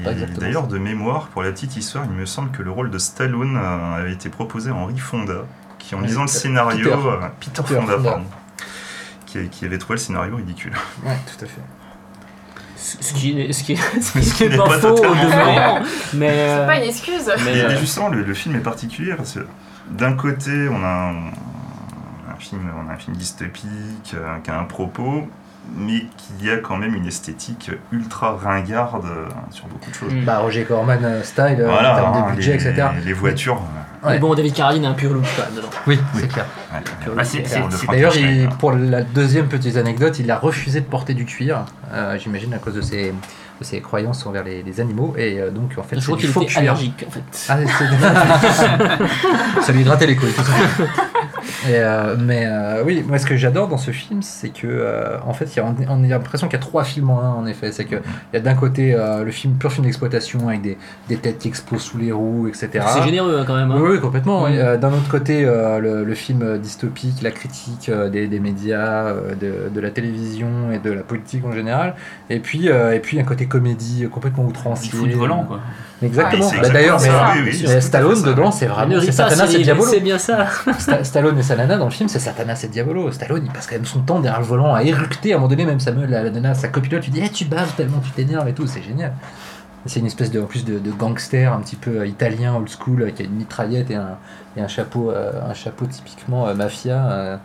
Exactement 0.00 0.40
D'ailleurs, 0.40 0.66
de 0.66 0.78
mémoire, 0.78 1.28
pour 1.28 1.42
la 1.42 1.50
petite 1.52 1.76
histoire, 1.76 2.04
il 2.04 2.12
me 2.12 2.26
semble 2.26 2.50
que 2.50 2.62
le 2.62 2.70
rôle 2.70 2.90
de 2.90 2.98
Stallone 2.98 3.56
euh, 3.56 3.94
avait 4.00 4.12
été 4.12 4.28
proposé 4.28 4.70
à 4.70 4.74
Henri 4.74 4.98
Fonda, 4.98 5.44
qui 5.78 5.94
en 5.94 6.00
Oui, 6.00 6.06
lisant 6.06 6.22
le 6.22 6.28
scénario, 6.28 6.84
Peter. 6.90 6.96
euh, 7.08 7.16
Peter, 7.40 7.62
Peter 7.62 7.74
Fonda, 7.74 7.92
Fonda. 7.96 8.10
pardon, 8.10 8.24
qui, 9.26 9.48
qui 9.48 9.64
avait 9.64 9.78
trouvé 9.78 9.94
le 9.96 10.00
scénario 10.00 10.36
ridicule. 10.36 10.72
Ouais, 11.04 11.16
tout 11.26 11.44
à 11.44 11.48
fait. 11.48 11.60
Ce 12.76 13.12
qui 13.14 13.40
est, 13.40 13.52
ce 13.52 13.62
qui 13.62 13.76
ce 13.76 14.20
Ce 14.20 14.34
qui 14.34 14.44
est 14.44 14.48
n'est 14.48 14.56
pas 14.56 14.64
pas 14.64 14.78
faux 14.78 14.88
au 14.88 14.94
totalement 14.96 15.22
demeurant. 15.24 15.80
Mais. 16.14 16.28
C'est 16.30 16.50
euh, 16.50 16.66
pas 16.66 16.76
une 16.78 16.88
excuse. 16.88 17.30
mais, 17.44 17.60
euh, 17.62 17.78
justement, 17.78 18.08
le, 18.08 18.22
le 18.22 18.34
film 18.34 18.56
est 18.56 18.60
particulier 18.60 19.14
parce 19.14 19.34
que 19.34 19.46
d'un 19.90 20.14
côté, 20.14 20.68
on 20.68 20.82
a 20.82 20.88
un, 20.88 21.16
un 22.32 22.36
film, 22.40 22.68
on 22.84 22.90
a 22.90 22.94
un 22.94 22.98
film 22.98 23.16
dystopique 23.16 24.14
euh, 24.14 24.38
qui 24.42 24.50
a 24.50 24.58
un 24.58 24.64
propos, 24.64 25.28
mais 25.76 26.04
qui 26.16 26.50
a 26.50 26.56
quand 26.58 26.76
même 26.76 26.94
une 26.94 27.06
esthétique 27.06 27.70
ultra 27.92 28.36
ringarde 28.36 29.04
euh, 29.06 29.26
sur 29.50 29.66
beaucoup 29.66 29.90
de 29.90 29.94
choses. 29.94 30.12
Mm. 30.12 30.24
Bah 30.24 30.38
Roger 30.40 30.64
Corman 30.64 30.98
euh, 31.04 31.22
style, 31.22 31.56
euh, 31.60 31.68
Voilà, 31.68 31.92
en 31.92 31.96
termes 31.96 32.14
hein, 32.16 32.30
de 32.30 32.36
budget, 32.36 32.56
les, 32.56 32.66
etc. 32.68 32.88
les 33.04 33.12
voitures. 33.12 33.60
Ouais. 34.04 34.14
Mais 34.14 34.18
bon, 34.18 34.34
David 34.34 34.52
Carradine 34.52 34.84
a 34.84 34.88
un 34.88 34.94
pur 34.94 35.12
look 35.12 35.22
quand 35.36 35.44
même 35.44 35.54
dedans. 35.54 35.68
Oui, 35.86 35.96
Oui. 36.14 36.20
c'est 36.22 36.28
clair. 36.28 36.46
euh, 36.74 37.14
Bah, 37.14 37.22
c'est- 37.22 37.44
D'ailleurs, 37.88 38.12
hein. 38.18 38.48
pour 38.58 38.72
la 38.72 39.02
deuxième 39.02 39.46
petite 39.46 39.76
anecdote, 39.76 40.18
il 40.18 40.28
a 40.30 40.38
refusé 40.38 40.80
de 40.80 40.86
porter 40.86 41.14
du 41.14 41.24
cuir, 41.24 41.64
euh, 41.92 42.18
j'imagine 42.18 42.52
à 42.52 42.58
cause 42.58 42.74
de 42.74 42.80
ses, 42.80 43.10
de 43.60 43.64
ses 43.64 43.80
croyances 43.80 44.26
envers 44.26 44.42
les, 44.42 44.64
les 44.64 44.80
animaux, 44.80 45.14
et 45.16 45.38
euh, 45.38 45.50
donc 45.52 45.74
en 45.78 45.84
fait, 45.84 46.00
Je 46.00 46.04
crois 46.04 46.18
qu'il 46.18 46.30
était 46.30 46.58
allergique 46.58 47.04
en 47.06 47.10
fait. 47.12 47.22
Ah, 47.48 47.56
c'est- 48.48 49.62
ça 49.62 49.72
lui 49.72 49.84
grattait 49.84 50.08
les 50.08 50.16
couilles, 50.16 50.32
tout 50.32 50.42
ça. 50.42 50.52
Et, 51.68 51.74
euh, 51.76 52.16
mais 52.18 52.44
euh, 52.46 52.82
oui, 52.84 53.04
moi 53.06 53.18
ce 53.18 53.26
que 53.26 53.36
j'adore 53.36 53.68
dans 53.68 53.76
ce 53.78 53.90
film, 53.90 54.22
c'est 54.22 54.48
que 54.48 54.66
euh, 54.66 55.16
en 55.26 55.32
fait, 55.32 55.44
il 55.54 55.56
y 55.58 55.60
a, 55.60 55.74
on 55.88 56.02
a 56.04 56.06
l'impression 56.06 56.48
qu'il 56.48 56.58
y 56.58 56.62
a 56.62 56.64
trois 56.64 56.84
films 56.84 57.10
en 57.10 57.20
un. 57.20 57.30
En 57.30 57.46
effet, 57.46 57.70
c'est 57.72 57.84
que 57.84 57.96
il 57.96 58.34
y 58.34 58.36
a 58.36 58.40
d'un 58.40 58.54
côté 58.54 58.94
euh, 58.94 59.22
le 59.24 59.30
film 59.30 59.54
pur 59.54 59.72
film 59.72 59.84
d'exploitation 59.86 60.48
avec 60.48 60.62
des, 60.62 60.76
des 61.08 61.16
têtes 61.16 61.38
qui 61.38 61.48
explosent 61.48 61.82
sous 61.82 61.98
les 61.98 62.10
roues, 62.12 62.48
etc. 62.48 62.84
C'est 62.94 63.02
généreux 63.04 63.38
hein, 63.40 63.44
quand 63.46 63.54
même. 63.56 63.70
hein. 63.70 63.76
Oui, 63.78 63.90
oui, 63.92 64.00
complètement. 64.00 64.44
oui. 64.44 64.52
Mm. 64.54 64.58
Euh, 64.58 64.76
D'un 64.76 64.88
autre 64.92 65.08
côté, 65.08 65.44
euh, 65.44 65.78
le, 65.78 66.04
le 66.04 66.14
film 66.14 66.58
dystopique, 66.58 67.22
la 67.22 67.30
critique 67.30 67.88
euh, 67.88 68.08
des, 68.10 68.26
des 68.26 68.40
médias, 68.40 69.06
euh, 69.06 69.34
de, 69.34 69.68
de 69.72 69.80
la 69.80 69.90
télévision 69.90 70.48
et 70.72 70.78
de 70.78 70.90
la 70.92 71.02
politique 71.02 71.44
en 71.44 71.52
général. 71.52 71.94
Et 72.30 72.38
puis, 72.40 72.68
euh, 72.68 72.94
et 72.94 72.98
puis 73.00 73.20
un 73.20 73.24
côté 73.24 73.46
comédie 73.46 74.06
complètement 74.10 74.44
Il 74.44 74.50
outrancier. 74.50 74.90
fout 74.90 75.08
du 75.08 75.14
volant 75.14 75.44
quoi. 75.44 75.60
Exactement. 76.02 76.50
Ah, 76.52 76.62
Bah, 76.62 76.68
D'ailleurs, 76.70 76.98
Stallone 77.80 78.22
dedans, 78.22 78.50
c'est 78.50 78.66
vraiment 78.66 78.94
c'est 79.84 80.00
bien 80.00 80.18
ça. 80.18 80.46
Sta- 80.78 81.04
Stallone 81.04 81.38
et 81.38 81.42
sa 81.52 81.58
nana 81.58 81.76
dans 81.76 81.84
le 81.84 81.90
film, 81.90 82.08
c'est 82.08 82.18
Satanas 82.18 82.62
et 82.64 82.68
Diabolo. 82.68 83.12
Stallone, 83.12 83.42
il 83.44 83.52
passe 83.52 83.66
quand 83.66 83.74
même 83.74 83.84
son 83.84 84.00
temps 84.00 84.20
derrière 84.20 84.40
le 84.40 84.46
volant 84.46 84.74
à 84.74 84.82
éructer. 84.82 85.32
À 85.32 85.36
un 85.36 85.38
moment 85.38 85.48
donné, 85.48 85.66
même 85.66 85.80
Samuel, 85.80 86.08
la, 86.08 86.22
la 86.22 86.30
nana, 86.30 86.54
sa 86.54 86.68
copilote, 86.68 87.02
tu 87.02 87.10
dis, 87.10 87.20
Eh, 87.22 87.28
tu 87.28 87.44
baves 87.44 87.74
tellement 87.76 87.98
tu 88.00 88.10
t'énerves 88.10 88.48
et 88.48 88.54
tout, 88.54 88.66
c'est 88.66 88.82
génial. 88.82 89.12
C'est 89.84 90.00
une 90.00 90.06
espèce 90.06 90.30
de, 90.30 90.40
en 90.40 90.46
plus 90.46 90.64
de, 90.64 90.78
de 90.78 90.90
gangster 90.92 91.52
un 91.52 91.60
petit 91.60 91.76
peu 91.76 91.98
euh, 91.98 92.06
italien, 92.06 92.54
old 92.56 92.68
school, 92.70 93.02
euh, 93.02 93.10
qui 93.10 93.22
a 93.22 93.24
une 93.26 93.32
mitraillette 93.32 93.90
et 93.90 93.96
un, 93.96 94.16
et 94.56 94.62
un 94.62 94.68
chapeau, 94.68 95.10
euh, 95.10 95.32
un 95.46 95.54
chapeau 95.54 95.84
typiquement 95.86 96.52
mafia. 96.54 97.38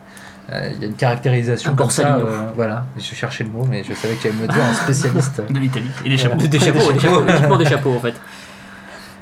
Il 0.50 0.80
y 0.80 0.84
a 0.84 0.86
une 0.86 0.94
caractérisation 0.94 1.72
Un 1.72 1.74
comme 1.74 1.90
ça. 1.90 2.16
Euh, 2.16 2.48
voilà, 2.56 2.86
je 2.96 3.02
cherchais 3.02 3.44
le 3.44 3.50
mot, 3.50 3.66
mais 3.68 3.84
je 3.84 3.92
savais 3.92 4.14
que 4.14 4.22
tu 4.22 4.28
allais 4.28 4.36
me 4.36 4.46
dire, 4.48 4.64
un 4.64 4.72
spécialiste. 4.72 5.42
De 5.52 5.58
l'Italie. 5.58 5.90
Et 6.06 6.08
des 6.08 6.16
Voilà. 6.16 6.30
chapeaux. 6.38 6.46
Des 6.48 6.58
chapeaux, 6.58 6.92
des 6.92 7.00
chapeaux, 7.38 7.56
des 7.58 7.66
chapeaux 7.66 7.94
en 7.96 8.00
fait. 8.00 8.14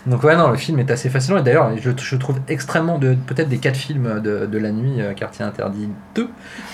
Donc 0.07 0.23
ouais, 0.23 0.37
non, 0.37 0.51
le 0.51 0.57
film 0.57 0.79
est 0.79 0.91
assez 0.91 1.11
fascinant. 1.11 1.39
Et 1.39 1.43
d'ailleurs, 1.43 1.71
je, 1.81 1.91
je 1.97 2.17
trouve 2.17 2.39
extrêmement, 2.49 2.99
de 2.99 3.15
peut-être 3.15 3.49
des 3.49 3.59
quatre 3.59 3.77
films 3.77 4.21
de, 4.21 4.47
de 4.47 4.59
la 4.59 4.71
nuit, 4.71 5.01
euh, 5.01 5.15
Quartier 5.15 5.45
Interdit 5.45 5.89
2, 6.15 6.29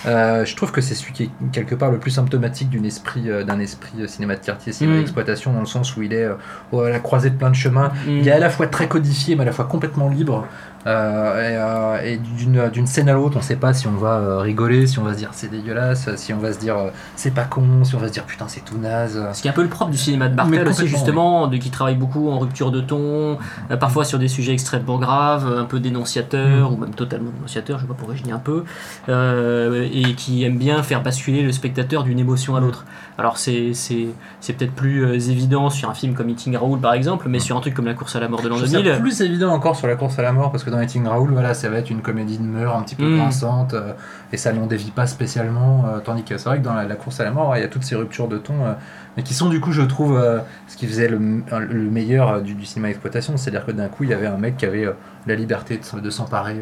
euh, 0.05 0.45
je 0.45 0.55
trouve 0.55 0.71
que 0.71 0.81
c'est 0.81 0.95
celui 0.95 1.13
qui 1.13 1.23
est 1.23 1.29
quelque 1.51 1.75
part 1.75 1.91
le 1.91 1.97
plus 1.97 2.11
symptomatique 2.11 2.69
d'un 2.69 2.83
esprit, 2.83 3.29
euh, 3.29 3.43
d'un 3.43 3.59
esprit 3.59 4.07
cinéma 4.07 4.35
de 4.35 4.41
quartier, 4.45 4.71
cinéma 4.71 4.97
Mm. 4.97 4.99
d'exploitation, 4.99 5.53
dans 5.53 5.59
le 5.61 5.65
sens 5.65 5.95
où 5.97 6.03
il 6.03 6.13
est 6.13 6.25
à 6.25 6.89
la 6.89 6.99
croisée 6.99 7.29
de 7.31 7.35
plein 7.35 7.49
de 7.49 7.55
chemins. 7.55 7.91
Il 8.07 8.27
est 8.27 8.31
à 8.31 8.39
la 8.39 8.49
fois 8.49 8.67
très 8.67 8.87
codifié, 8.87 9.35
mais 9.35 9.41
à 9.41 9.45
la 9.45 9.51
fois 9.51 9.65
complètement 9.65 10.09
libre. 10.09 10.45
Euh, 10.85 11.49
et, 11.49 11.55
euh, 11.57 12.13
et 12.13 12.17
d'une, 12.17 12.69
d'une 12.69 12.87
scène 12.87 13.09
à 13.09 13.13
l'autre, 13.13 13.37
on 13.37 13.41
sait 13.41 13.55
pas 13.55 13.73
si 13.73 13.87
on 13.87 13.91
va 13.95 14.15
euh, 14.15 14.39
rigoler, 14.39 14.85
si 14.87 14.99
on 14.99 15.03
va 15.03 15.13
se 15.13 15.17
dire 15.17 15.29
c'est 15.31 15.49
dégueulasse, 15.49 16.13
si 16.15 16.33
on 16.33 16.39
va 16.39 16.51
se 16.51 16.59
dire 16.59 16.77
euh, 16.77 16.89
c'est 17.15 17.33
pas 17.33 17.45
con, 17.45 17.83
si 17.83 17.95
on 17.95 17.99
va 17.99 18.07
se 18.07 18.13
dire 18.13 18.25
putain 18.25 18.47
c'est 18.47 18.65
tout 18.65 18.77
naze. 18.77 19.21
Ce 19.33 19.41
qui 19.41 19.47
est 19.47 19.51
un 19.51 19.53
peu 19.53 19.63
le 19.63 19.69
propre 19.69 19.91
du 19.91 19.97
cinéma 19.97 20.27
de 20.27 20.35
Bartel 20.35 20.67
aussi, 20.67 20.87
justement, 20.87 21.47
de, 21.47 21.57
qui 21.57 21.69
travaille 21.69 21.95
beaucoup 21.95 22.29
en 22.29 22.39
rupture 22.39 22.71
de 22.71 22.81
ton, 22.81 23.37
euh, 23.71 23.77
parfois 23.77 24.03
sur 24.05 24.19
des 24.19 24.27
sujets 24.27 24.53
extrêmement 24.53 24.97
graves, 24.97 25.51
un 25.57 25.65
peu 25.65 25.79
dénonciateurs, 25.79 26.71
Mm. 26.71 26.73
ou 26.73 26.77
même 26.77 26.93
totalement 26.93 27.31
dénonciateurs, 27.31 27.77
je 27.77 27.83
sais 27.83 27.87
pas 27.87 27.95
pourquoi 27.97 28.15
je 28.15 28.23
dis 28.23 28.31
un 28.31 28.39
peu, 28.39 28.63
euh, 29.09 29.87
et 29.91 30.13
qui 30.15 30.43
aime 30.43 30.57
bien 30.57 30.83
faire 30.83 31.01
basculer 31.01 31.41
le 31.41 31.51
spectateur 31.51 32.03
d'une 32.03 32.19
émotion 32.19 32.55
à 32.55 32.59
l'autre. 32.59 32.85
Alors 33.17 33.37
c'est, 33.37 33.73
c'est, 33.73 34.07
c'est 34.41 34.53
peut-être 34.53 34.73
plus 34.73 35.05
euh, 35.05 35.13
évident 35.13 35.69
sur 35.69 35.89
un 35.89 35.93
film 35.93 36.13
comme 36.13 36.29
Eating 36.29 36.57
Raoul 36.57 36.79
par 36.79 36.93
exemple, 36.93 37.27
mais 37.29 37.39
sur 37.39 37.55
un 37.55 37.61
truc 37.61 37.73
comme 37.73 37.85
La 37.85 37.93
course 37.93 38.15
à 38.15 38.19
la 38.19 38.27
mort 38.27 38.41
de 38.41 38.49
l'an 38.49 38.55
Je 38.55 38.63
trouve 38.63 38.73
ça 38.73 38.81
2000, 38.81 39.01
plus 39.01 39.21
évident 39.21 39.51
encore 39.53 39.75
sur 39.75 39.87
la 39.87 39.95
course 39.95 40.17
à 40.19 40.23
la 40.23 40.31
mort 40.31 40.51
parce 40.51 40.63
que 40.63 40.69
dans 40.73 40.81
Eating 40.81 41.05
Raoul, 41.05 41.31
voilà, 41.31 41.53
ça 41.53 41.69
va 41.69 41.77
être 41.77 41.89
une 41.89 42.01
comédie 42.01 42.37
de 42.37 42.43
meurtre 42.43 42.77
un 42.77 42.83
petit 42.83 42.95
peu 42.95 43.05
Mm. 43.05 43.17
grinçante 43.17 43.73
euh, 43.73 43.93
et 44.31 44.37
ça 44.37 44.51
n'en 44.53 44.65
dévie 44.65 44.91
pas 44.91 45.07
spécialement. 45.07 45.85
euh, 45.87 45.99
tandis 45.99 46.23
que 46.23 46.37
c'est 46.37 46.49
vrai 46.49 46.57
que 46.59 46.63
dans 46.63 46.73
la, 46.73 46.83
la 46.85 46.95
course 46.95 47.19
à 47.19 47.23
la 47.23 47.31
mort, 47.31 47.55
il 47.55 47.61
y 47.61 47.63
a 47.63 47.67
toutes 47.67 47.83
ces 47.83 47.95
ruptures 47.95 48.27
de 48.27 48.37
ton, 48.37 48.65
euh, 48.65 48.73
mais 49.15 49.23
qui 49.23 49.33
sont 49.33 49.49
du 49.49 49.59
coup, 49.61 49.71
je 49.71 49.81
trouve, 49.83 50.19
ce 50.67 50.75
qui 50.75 50.87
faisait 50.87 51.07
le, 51.07 51.17
le 51.17 51.89
meilleur 51.89 52.41
du, 52.41 52.55
du 52.55 52.65
cinéma 52.65 52.87
d'exploitation. 52.87 53.37
C'est-à-dire 53.37 53.65
que 53.65 53.71
d'un 53.71 53.87
coup, 53.87 54.03
il 54.03 54.09
y 54.09 54.13
avait 54.13 54.25
un 54.27 54.37
mec 54.37 54.57
qui 54.57 54.65
avait 54.65 54.87
la 55.27 55.35
liberté 55.35 55.77
de, 55.93 55.99
de 55.99 56.09
s'emparer 56.09 56.59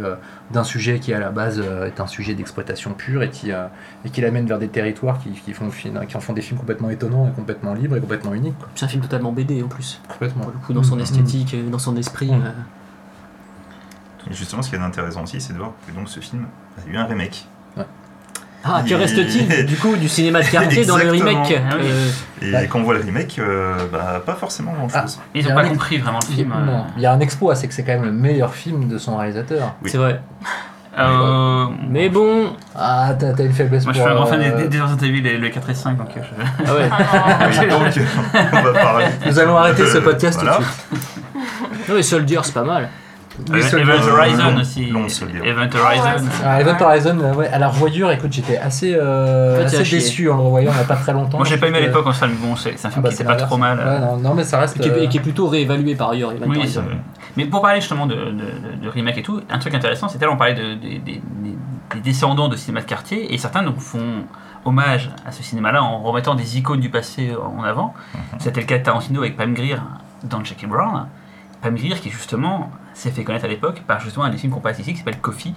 d'un 0.52 0.64
sujet 0.66 1.00
qui 1.00 1.14
à 1.14 1.20
la 1.20 1.30
base 1.30 1.60
est 1.62 2.00
un 2.02 2.08
sujet 2.08 2.34
d'exploitation 2.34 2.92
pure 2.94 3.24
et 3.24 3.30
qui, 3.30 3.52
et 3.52 4.10
qui 4.10 4.20
l'amène 4.20 4.46
vers 4.48 4.60
des 4.60 4.68
territoires 4.68 5.18
qui, 5.20 5.30
qui, 5.32 5.54
font, 5.54 5.70
qui 5.70 6.18
en 6.18 6.20
font 6.20 6.34
des 6.34 6.42
films 6.42 6.60
complètement 6.60 6.90
étonnants 6.90 7.28
et 7.28 7.32
complètement 7.32 7.74
libres 7.74 7.96
et 7.96 8.02
complètement 8.02 8.34
uniques. 8.34 8.54
c'est 8.76 8.84
un 8.86 8.90
film 8.90 9.02
totalement 9.02 9.32
BD 9.32 9.64
en 9.64 9.68
plus, 9.70 10.02
Complètement. 10.10 10.44
pour 10.44 10.52
le 10.52 10.60
coup 10.60 10.74
dans 10.74 10.84
son 10.84 10.98
Mm. 10.98 11.02
esthétique, 11.02 11.56
dans 11.72 11.80
son 11.80 11.96
esprit. 11.96 12.32
Mm. 12.32 12.44
Justement, 14.30 14.62
ce 14.62 14.70
qui 14.70 14.76
est 14.76 14.80
intéressant 14.80 15.24
aussi, 15.24 15.42
c'est 15.42 15.54
de 15.54 15.58
voir 15.58 15.72
que 15.88 15.92
donc 15.94 16.08
ce 16.10 16.20
film 16.20 16.46
a 16.78 16.90
eu 16.90 16.96
un 16.98 17.06
remake. 17.06 17.48
Ouais. 17.78 17.86
Ah, 18.64 18.84
que 18.86 18.92
Et- 18.92 18.96
reste-t-il 18.96 19.66
du 19.66 19.76
coup 19.78 19.96
du 19.96 20.08
cinéma 20.08 20.42
de 20.42 20.48
quartier 20.48 20.86
dans 20.86 20.98
le 20.98 21.10
remake 21.10 21.58
Ah. 21.70 21.76
Euh, 22.44 22.62
Et 22.62 22.68
quand 22.68 22.80
on 22.80 22.84
voit 22.84 22.94
le 22.94 23.02
remake, 23.02 23.38
euh, 23.40 23.74
bah, 23.92 24.22
pas 24.26 24.36
forcément 24.36 24.74
grand 24.74 24.88
chose. 24.90 25.20
Ils 25.34 25.48
n'ont 25.48 25.56
pas 25.56 25.66
compris 25.66 25.98
vraiment 25.98 26.20
le 26.20 26.26
Il 26.30 26.38
y 26.38 26.42
a- 26.42 26.44
film. 26.44 26.52
euh. 26.56 26.80
il 26.98 27.02
y 27.02 27.06
a 27.08 27.12
un 27.14 27.20
exploit, 27.20 27.56
c'est 27.56 27.68
que 27.68 27.74
c'est 27.74 27.84
quand 27.84 27.94
même 27.94 28.06
le 28.06 28.12
meilleur 28.12 28.54
film 28.54 28.88
de 28.88 28.98
son 28.98 29.18
réalisateur. 29.18 29.76
Oui. 29.84 29.90
C'est 29.90 29.98
vrai. 29.98 30.22
Euh, 31.00 31.68
Mais 31.90 32.10
bon. 32.10 32.54
Ah, 32.76 33.14
t'as 33.18 33.32
une 33.44 33.54
faiblesse 33.54 33.86
Moi 33.86 33.94
je 33.94 34.00
suis 34.02 34.08
un 34.10 34.14
grand 34.14 34.26
fan 34.26 34.42
des, 34.58 34.68
des 34.68 34.82
Resident 34.82 35.06
Evil, 35.08 35.22
les 35.40 35.50
4 35.50 35.70
et 35.70 35.74
5, 35.74 35.98
donc 35.98 36.10
je- 36.14 36.20
Ah 36.68 36.74
ouais. 36.76 36.90
Oui, 37.50 37.70
donc, 37.70 38.06
on 38.54 38.62
va 38.62 38.74
parler. 38.74 39.06
Nous 39.26 39.40
allons 39.40 39.56
arrêter 39.58 39.86
ce 39.88 40.00
podcast 40.00 40.40
Voilà. 40.42 40.58
tout 40.58 40.96
de 40.96 41.00
suite. 41.00 41.24
Non 41.90 41.96
mais 41.96 42.04
Soldier 42.04 42.40
c'est 42.44 42.54
pas 42.54 42.64
mal. 42.64 42.90
Oui, 43.50 43.60
Event. 43.60 44.12
Horizon 44.12 44.58
aussi. 44.60 44.86
long 44.88 45.08
Soldier. 45.10 45.40
Event 45.44 45.70
Horizon. 45.74 46.26
Ah, 46.46 46.62
Event 46.62 46.78
Horizon, 46.82 47.18
euh, 47.22 47.34
ouais, 47.34 47.48
à 47.48 47.60
la 47.60 47.68
revoyure, 47.70 48.12
écoute, 48.12 48.32
j'étais 48.34 48.58
assez, 48.58 48.94
euh, 48.96 49.66
assez 49.66 49.78
déçu 49.84 50.30
en 50.30 50.36
le 50.38 50.44
revoyant 50.44 50.72
il 50.72 50.76
n'y 50.76 50.82
a 50.82 50.86
pas 50.86 50.96
très 50.96 51.14
longtemps. 51.14 51.38
Moi 51.38 51.46
je 51.46 51.54
l'ai 51.54 51.60
pas 51.60 51.68
aimé 51.68 51.78
à 51.80 51.82
l'époque 51.82 52.06
en 52.08 52.14
salle, 52.14 52.32
mais 52.32 52.48
bon, 52.48 52.56
c'est 52.56 52.72
un 52.72 52.74
Ah 52.84 52.90
film 52.90 53.02
bah, 53.04 53.10
qui 53.10 53.16
était 53.16 53.24
pas 53.24 53.36
trop 53.36 53.58
mal. 53.58 53.78
Ouais, 53.80 54.00
non, 54.00 54.18
non, 54.18 54.34
mais 54.34 54.44
ça 54.44 54.60
reste. 54.60 54.78
Et 54.78 54.80
qui, 54.82 54.90
est, 54.90 54.92
euh, 54.92 55.04
et 55.04 55.10
qui 55.10 55.18
est 55.18 55.22
plutôt 55.22 55.48
réévalué 55.48 55.96
par 55.96 56.10
ailleurs. 56.12 56.32
Event 56.34 56.46
Oui, 56.48 56.58
Horizon. 56.60 56.84
mais 57.38 57.46
pour 57.46 57.62
parler 57.62 57.80
justement 57.82 58.06
de, 58.08 58.16
de, 58.16 58.90
remake 58.90 59.18
et 59.18 59.24
tout, 59.24 59.42
un 59.50 59.60
truc 59.60 59.74
intéressant, 59.74 60.08
c'était 60.10 60.26
là 60.26 60.32
on 60.32 60.38
parlait 60.38 60.54
de, 60.56 60.76
des- 60.76 61.00
des- 61.00 61.22
des- 61.22 61.56
des 61.96 62.00
descendants 62.02 62.48
de 62.50 62.56
cinéma 62.56 62.82
de 62.82 62.86
quartier, 62.86 63.34
et 63.34 63.38
certains 63.38 63.64
donc 63.64 63.80
font 63.80 64.24
hommage 64.64 65.10
à 65.26 65.32
ce 65.32 65.42
cinéma-là 65.44 65.84
en 65.84 66.02
remettant 66.04 66.36
des 66.36 66.58
icônes 66.58 66.80
du 66.80 66.90
passé 66.90 67.32
en 67.36 67.64
avant. 67.64 67.94
C'était 68.40 68.62
le 68.62 68.68
cas 68.68 68.78
de 68.78 68.84
Tarantino 68.84 69.22
avec 69.22 69.36
Pam 69.36 69.54
Grier 69.54 69.78
dans 70.24 70.44
Jackie 70.44 70.68
Brown. 70.68 71.08
Pam 71.62 71.76
Grier 71.76 71.96
qui 71.96 72.10
justement 72.12 72.70
s'est 72.94 73.12
fait 73.12 73.24
connaître 73.24 73.46
à 73.46 73.48
l'époque 73.48 73.82
par 73.88 74.00
justement 74.00 74.26
un 74.26 74.30
des 74.30 74.38
films 74.38 74.52
qu'on 74.54 74.60
passe 74.60 74.80
ici 74.80 74.92
qui 74.94 75.00
s'appelle 75.00 75.20
Coffee. 75.20 75.54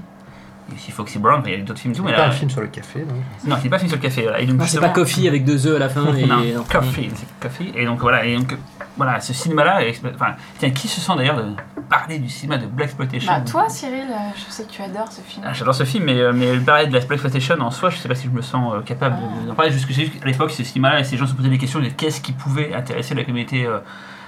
Il 0.68 0.72
y 0.72 0.76
a 0.76 0.80
aussi 0.80 0.93
Foxy 0.93 1.18
Brown, 1.18 1.43
il 1.45 1.53
y 1.53 1.55
a 1.57 1.59
d'autres 1.59 1.78
films 1.78 1.95
tout, 1.95 2.03
mais 2.03 2.12
pas 2.12 2.20
là, 2.20 2.28
un 2.28 2.30
film 2.30 2.49
sur 2.49 2.62
le 2.62 2.68
café, 2.68 3.01
non? 3.01 3.14
Non, 3.47 3.57
c'est 3.61 3.68
pas 3.68 3.76
un 3.76 3.78
film 3.78 3.91
sur 3.91 3.99
le 3.99 4.03
café. 4.03 4.22
Voilà. 4.22 4.41
Et 4.41 4.47
donc, 4.47 4.62
c'est 4.66 4.80
pas 4.80 4.89
Coffee 4.89 5.28
avec 5.28 5.45
deux 5.45 5.66
œufs 5.66 5.76
à 5.76 5.78
la 5.78 5.89
fin. 5.91 6.14
Et, 6.16 6.24
non. 6.26 6.64
Coffee, 6.70 7.11
c'est 7.14 7.26
Coffee. 7.39 7.70
Et 7.76 7.85
donc 7.85 8.01
voilà, 8.01 8.24
et 8.24 8.35
donc 8.35 8.57
voilà, 8.97 9.20
ce 9.20 9.35
cinéma-là, 9.35 9.80
enfin, 10.14 10.37
tiens, 10.59 10.70
qui 10.70 10.89
se 10.89 11.03
sent 11.03 11.12
d'ailleurs 11.18 11.37
de 11.37 11.53
parler 11.91 12.18
du 12.18 12.30
cinéma 12.30 12.57
de 12.57 12.64
Black 12.66 12.87
Exploitation? 12.89 13.30
Bah, 13.30 13.43
toi, 13.43 13.68
Cyril, 13.68 14.07
euh, 14.09 14.14
je 14.37 14.51
sais 14.51 14.64
que 14.64 14.70
tu 14.70 14.80
adores 14.80 15.12
ce 15.12 15.20
film. 15.20 15.45
Ah, 15.47 15.53
J'adore 15.53 15.74
ce 15.74 15.85
film, 15.85 16.05
mais, 16.05 16.18
euh, 16.18 16.32
mais 16.35 16.57
parler 16.61 16.87
de 16.87 16.95
la 16.95 17.01
Black 17.01 17.12
Exploitation 17.20 17.61
en 17.61 17.70
soi, 17.70 17.91
je 17.91 17.99
sais 17.99 18.09
pas 18.09 18.14
si 18.14 18.24
je 18.28 18.30
me 18.32 18.41
sens 18.41 18.72
euh, 18.74 18.80
capable 18.80 19.16
de- 19.43 19.49
d'en 19.49 19.55
parler. 19.55 19.70
Juste 19.70 19.87
que 19.87 19.93
j'ai 19.93 20.05
vu 20.05 20.18
qu'à 20.18 20.24
l'époque, 20.24 20.51
ce 20.51 20.64
cinéma-là, 20.64 21.05
ces 21.05 21.18
gens 21.18 21.26
se 21.26 21.35
posaient 21.35 21.51
des 21.51 21.59
questions 21.59 21.80
de 21.80 21.89
qu'est-ce 21.89 22.22
qui 22.22 22.32
pouvait 22.32 22.72
intéresser 22.74 23.14
la 23.14 23.24
communauté 23.24 23.66
euh, 23.66 23.80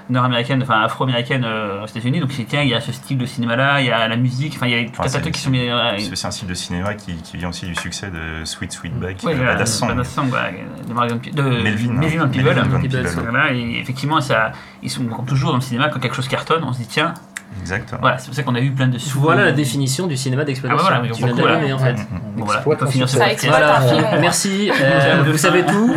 nord-américaine, 0.08 0.62
enfin 0.62 0.80
afro-américaine 0.82 1.44
euh, 1.44 1.82
aux 1.82 1.86
États-Unis. 1.86 2.20
Donc, 2.20 2.32
c'est 2.32 2.44
tiens, 2.44 2.62
il 2.62 2.68
y 2.68 2.74
a 2.74 2.80
ce 2.80 2.92
style 2.92 3.18
de 3.18 3.26
cinéma-là, 3.26 3.80
il 3.80 3.86
y 3.86 3.90
a 3.90 4.06
la 4.08 4.16
musique, 4.16 4.54
enfin, 4.56 4.66
il 4.66 4.72
y 4.72 4.78
a 4.78 4.84
tout 4.84 4.90
Enfin, 4.98 5.04
un 5.04 5.12
tas 5.12 5.18
de 5.18 5.22
trucs 5.22 5.34
qui 5.34 5.40
sont 5.40 5.50
mis. 5.50 5.68
euh, 5.68 5.98
C'est 5.98 6.26
un 6.26 6.30
style 6.30 6.48
de 6.48 6.54
cinéma 6.54 6.94
qui, 6.94 7.14
qui 7.16 7.36
vient 7.36 7.48
aussi 7.48 7.66
du 7.66 7.74
succès 7.74 8.10
de 8.10 8.44
Sweet 8.44 8.72
Sweetback, 8.72 9.22
Ouais, 9.24 9.32
de 9.32 9.36
voilà, 9.38 9.52
Badass 9.54 9.78
Song. 9.78 9.88
Badass 9.88 10.12
Song, 10.14 10.30
de 10.88 10.92
Marion 10.92 11.16
de 11.32 11.42
Melvin, 11.42 11.90
hein. 11.90 12.28
Melvin. 12.30 12.30
Voilà, 13.22 13.52
et 13.52 13.78
effectivement, 13.80 14.20
ça, 14.20 14.52
ils 14.82 14.90
sont 14.90 15.04
comme 15.06 15.26
toujours 15.26 15.50
dans 15.50 15.56
le 15.56 15.62
cinéma, 15.62 15.88
quand 15.88 15.98
quelque 16.00 16.16
chose 16.16 16.28
cartonne, 16.28 16.62
on 16.64 16.72
se 16.72 16.78
dit 16.78 16.86
tiens, 16.88 17.14
Exactement. 17.60 18.00
voilà, 18.00 18.18
c'est 18.18 18.26
pour 18.26 18.34
ça 18.34 18.42
qu'on 18.42 18.54
a 18.54 18.60
eu 18.60 18.70
plein 18.70 18.88
de 18.88 18.98
sous. 18.98 19.20
Voilà 19.20 19.44
la 19.46 19.52
définition 19.52 20.06
du 20.06 20.16
cinéma 20.16 20.44
d'exploitation. 20.44 20.86
Ah 20.88 20.90
bah 20.90 20.98
voilà, 21.00 21.14
tu 21.14 21.18
viens 21.18 21.28
de 21.28 21.32
beaucoup, 21.32 21.46
la 21.46 21.54
là. 21.54 21.60
donner 21.60 21.72
en 21.72 21.78
fait. 21.78 21.94
Mm, 21.94 21.96
mm. 21.96 22.20
On 22.36 22.38
Bon, 22.38 22.44
voilà, 22.44 22.60
exploite 22.60 22.78
on 22.82 22.84
peut 22.84 22.90
finir 22.90 23.08
succès. 23.08 23.36
Ça 23.38 23.48
Voilà, 23.48 23.82
euh, 23.82 24.18
merci, 24.20 24.70
euh, 24.80 25.24
vous 25.26 25.38
savez 25.38 25.64
tout. 25.64 25.94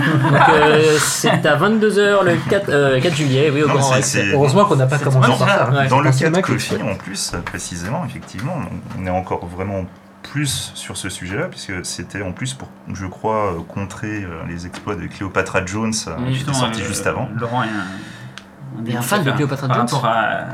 Euh, 0.49 0.97
c'est 0.99 1.45
à 1.45 1.57
22h 1.57 2.23
le 2.23 2.49
4, 2.49 2.69
euh, 2.69 3.01
4 3.01 3.15
juillet, 3.15 3.51
oui, 3.53 3.63
au 3.63 3.67
Non, 3.67 3.75
Grand 3.75 3.89
Rex. 3.89 4.17
Heureusement 4.33 4.65
qu'on 4.65 4.77
n'a 4.77 4.87
pas 4.87 4.97
commencé 4.97 5.27
par 5.27 5.37
ça. 5.37 5.69
Ouais. 5.71 5.87
Dans 5.87 5.99
le 5.99 6.05
cas 6.05 6.11
cinéma 6.11 6.37
de 6.37 6.41
Coffee, 6.41 6.81
en 6.81 6.95
plus, 6.95 7.33
précisément, 7.45 8.05
effectivement, 8.05 8.55
on 8.99 9.05
est 9.05 9.11
encore 9.11 9.45
vraiment 9.45 9.85
plus 10.31 10.71
sur 10.75 10.97
ce 10.97 11.09
sujet-là, 11.09 11.47
puisque 11.47 11.85
c'était 11.85 12.21
en 12.21 12.31
plus 12.31 12.53
pour, 12.53 12.69
je 12.93 13.05
crois, 13.05 13.55
contrer 13.67 14.25
les 14.47 14.65
exploits 14.65 14.95
de 14.95 15.07
Cléopatra 15.07 15.65
Jones, 15.65 15.93
qui 15.93 16.41
était 16.41 16.53
sorti 16.53 16.83
juste 16.83 17.05
avant. 17.05 17.29
Laurent 17.35 17.63
est 17.63 18.95
un, 18.95 19.01
fan 19.01 19.23
de 19.23 19.31
Cléopatra 19.31 19.67
par 19.67 19.75
Jones 19.77 19.85
rapport 19.87 20.05
à- 20.05 20.45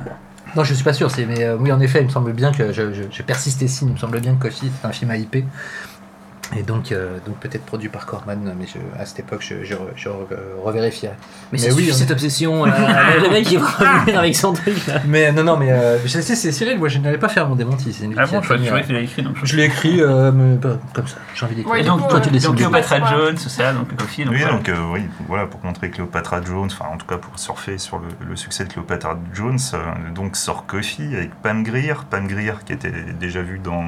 Non, 0.56 0.64
je 0.64 0.74
suis 0.74 0.84
pas 0.84 0.93
sûr. 0.93 1.12
C'est 1.12 1.26
mais 1.26 1.43
euh, 1.43 1.58
oui, 1.58 1.72
en 1.72 1.80
effet, 1.82 1.99
il 1.99 2.06
me 2.06 2.12
semble 2.12 2.34
bien 2.34 2.51
que 2.51 2.72
je, 2.72 3.22
persiste 3.24 3.62
ici. 3.62 3.86
Il 3.86 3.93
me 3.93 3.97
semble 3.97 4.20
bien 4.20 4.36
que 4.36 4.43
Coffee 4.43 4.72
c'est 4.82 4.88
un 4.88 4.91
film 4.91 5.12
à 5.12 5.18
IP. 5.18 5.43
Et 6.55 6.61
donc, 6.63 6.91
euh, 6.91 7.17
donc 7.25 7.37
peut-être 7.37 7.65
produit 7.65 7.89
par 7.89 8.05
Corman, 8.05 8.53
mais 8.57 8.65
je, 8.67 8.77
à 9.01 9.05
cette 9.05 9.19
époque, 9.19 9.41
je, 9.41 9.63
je, 9.63 9.73
je 9.95 10.09
re- 10.09 10.25
revérifierai. 10.63 11.13
Mais, 11.17 11.47
Mais 11.53 11.57
c'est 11.57 11.71
oui, 11.71 11.91
cette 11.91 12.11
obsession. 12.11 12.65
là. 12.65 13.17
le 13.17 13.29
mec 13.29 13.47
va 13.47 13.65
revenir 13.99 14.19
avec 14.19 14.35
son 14.35 14.53
truc 14.53 14.85
là. 14.87 15.01
Mais 15.07 15.31
non, 15.31 15.43
non, 15.43 15.57
mais 15.57 15.71
euh, 15.71 15.97
je 16.03 16.07
sais, 16.19 16.35
c'est 16.35 16.51
Cyril. 16.51 16.77
Moi, 16.77 16.87
je 16.87 16.99
n'allais 16.99 17.17
pas 17.17 17.29
faire 17.29 17.47
mon 17.49 17.55
démenti. 17.55 17.91
C'est 17.93 18.05
Ah 18.17 18.25
qui 18.25 18.31
bon, 18.35 18.41
je 18.41 18.45
croyais 18.47 18.71
euh, 18.71 18.79
que 18.81 18.85
tu 18.87 18.93
l'as 18.93 18.99
écrit. 19.01 19.23
Donc, 19.23 19.35
Je 19.43 19.55
l'ai 19.55 19.63
écrit 19.65 20.01
euh, 20.01 20.31
mais 20.31 20.57
comme 20.93 21.07
ça. 21.07 21.17
J'ai 21.33 21.45
envie 21.45 21.55
d'écrire. 21.55 21.73
Ouais, 21.73 21.83
donc, 21.83 22.07
toi, 22.09 22.19
tu 22.21 22.29
euh, 22.29 22.39
donc 22.39 22.55
du 22.55 22.63
Cléopatra. 22.63 22.99
Jones, 23.09 23.35
tout 23.35 23.49
ça, 23.49 23.73
donc 23.73 23.95
Coffee. 23.95 24.25
Donc, 24.25 24.33
Oui, 24.33 24.39
voilà. 24.41 24.55
donc 24.57 24.69
euh, 24.69 24.75
oui, 24.93 25.01
voilà, 25.27 25.47
pour 25.47 25.63
montrer 25.65 25.89
Cléopatra 25.89 26.41
Jones, 26.45 26.69
enfin 26.71 26.85
en 26.93 26.97
tout 26.97 27.07
cas 27.07 27.17
pour 27.17 27.37
surfer 27.39 27.77
sur 27.77 27.97
le, 27.99 28.05
le 28.27 28.35
succès 28.35 28.65
de 28.65 28.71
Cléopatra 28.71 29.17
Jones, 29.33 29.57
euh, 29.73 29.79
donc 30.13 30.35
sort 30.35 30.65
Coffee 30.67 31.15
avec 31.15 31.33
Pam 31.41 31.63
Grier, 31.63 31.93
Pam 32.09 32.27
Grier 32.27 32.53
qui 32.65 32.73
était 32.73 32.91
déjà 33.19 33.41
vu 33.41 33.59
dans, 33.59 33.83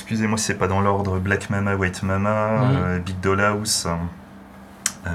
excusez-moi 0.00 0.38
si 0.38 0.44
c'est 0.46 0.58
pas 0.58 0.68
dans 0.68 0.80
l'ordre, 0.80 1.18
Black 1.18 1.50
Mama, 1.50 1.74
White 1.76 2.02
Mama, 2.02 2.48
Mhm. 2.62 2.76
euh, 2.76 2.98
Big 2.98 3.18
Doll 3.20 3.40
House, 3.40 3.86
euh, 5.06 5.10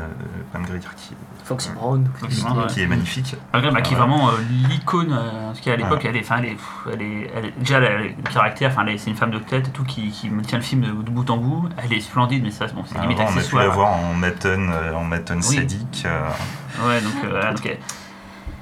Pam 0.52 0.64
Grier 0.64 0.80
qui, 0.96 1.14
Foxy 1.44 1.70
Brown. 1.72 2.10
Foxy 2.16 2.42
Brown, 2.42 2.60
ouais. 2.60 2.68
qui 2.68 2.82
est 2.82 2.88
magnifique. 2.88 3.36
Malgré, 3.52 3.72
bah, 3.72 3.82
qui 3.82 3.94
est 3.94 3.98
Ouais. 3.98 4.02
vraiment 4.06 4.30
euh, 4.30 4.34
l'icône, 4.70 5.12
euh, 5.12 5.50
en 5.50 5.54
tout 5.54 5.62
cas 5.62 5.74
à 5.74 5.76
l'époque, 5.76 6.06
elle 6.06 6.16
est, 6.16 6.26
elle 6.30 6.46
est, 6.46 6.58
elle 6.92 7.02
est, 7.02 7.32
elle 7.36 7.46
est- 7.46 7.60
déjà 7.60 7.80
le 7.80 8.14
caractère, 8.34 8.74
c'est 8.98 9.10
une 9.10 9.16
femme 9.16 9.32
de 9.32 9.40
tête 9.40 9.68
et 9.68 9.72
tout 9.72 9.84
qui, 9.84 10.10
qui 10.10 10.30
tient 10.44 10.58
le 10.58 10.64
film 10.64 10.82
de, 10.82 10.88
de 10.88 11.10
bout 11.12 11.30
en 11.30 11.38
bout. 11.38 11.70
Elle 11.84 11.94
est 11.94 12.00
splendide, 12.00 12.44
mais 12.44 12.52
ça, 12.52 12.68
bon, 12.68 12.84
c'est 12.86 13.00
limite 13.02 13.20
Avant, 13.20 13.28
on 13.28 13.32
a 13.32 13.34
pu 13.34 13.40
accessoire. 13.40 13.64
la 13.64 13.70
voir 13.70 13.90
en 13.90 14.14
Maton, 14.14 14.70
euh, 14.72 14.94
en 14.94 15.04
Maton 15.04 15.40
Oui. 15.50 15.68
euh, 16.06 16.30
Ouais, 16.88 17.02
donc, 17.02 17.14
euh, 17.26 17.42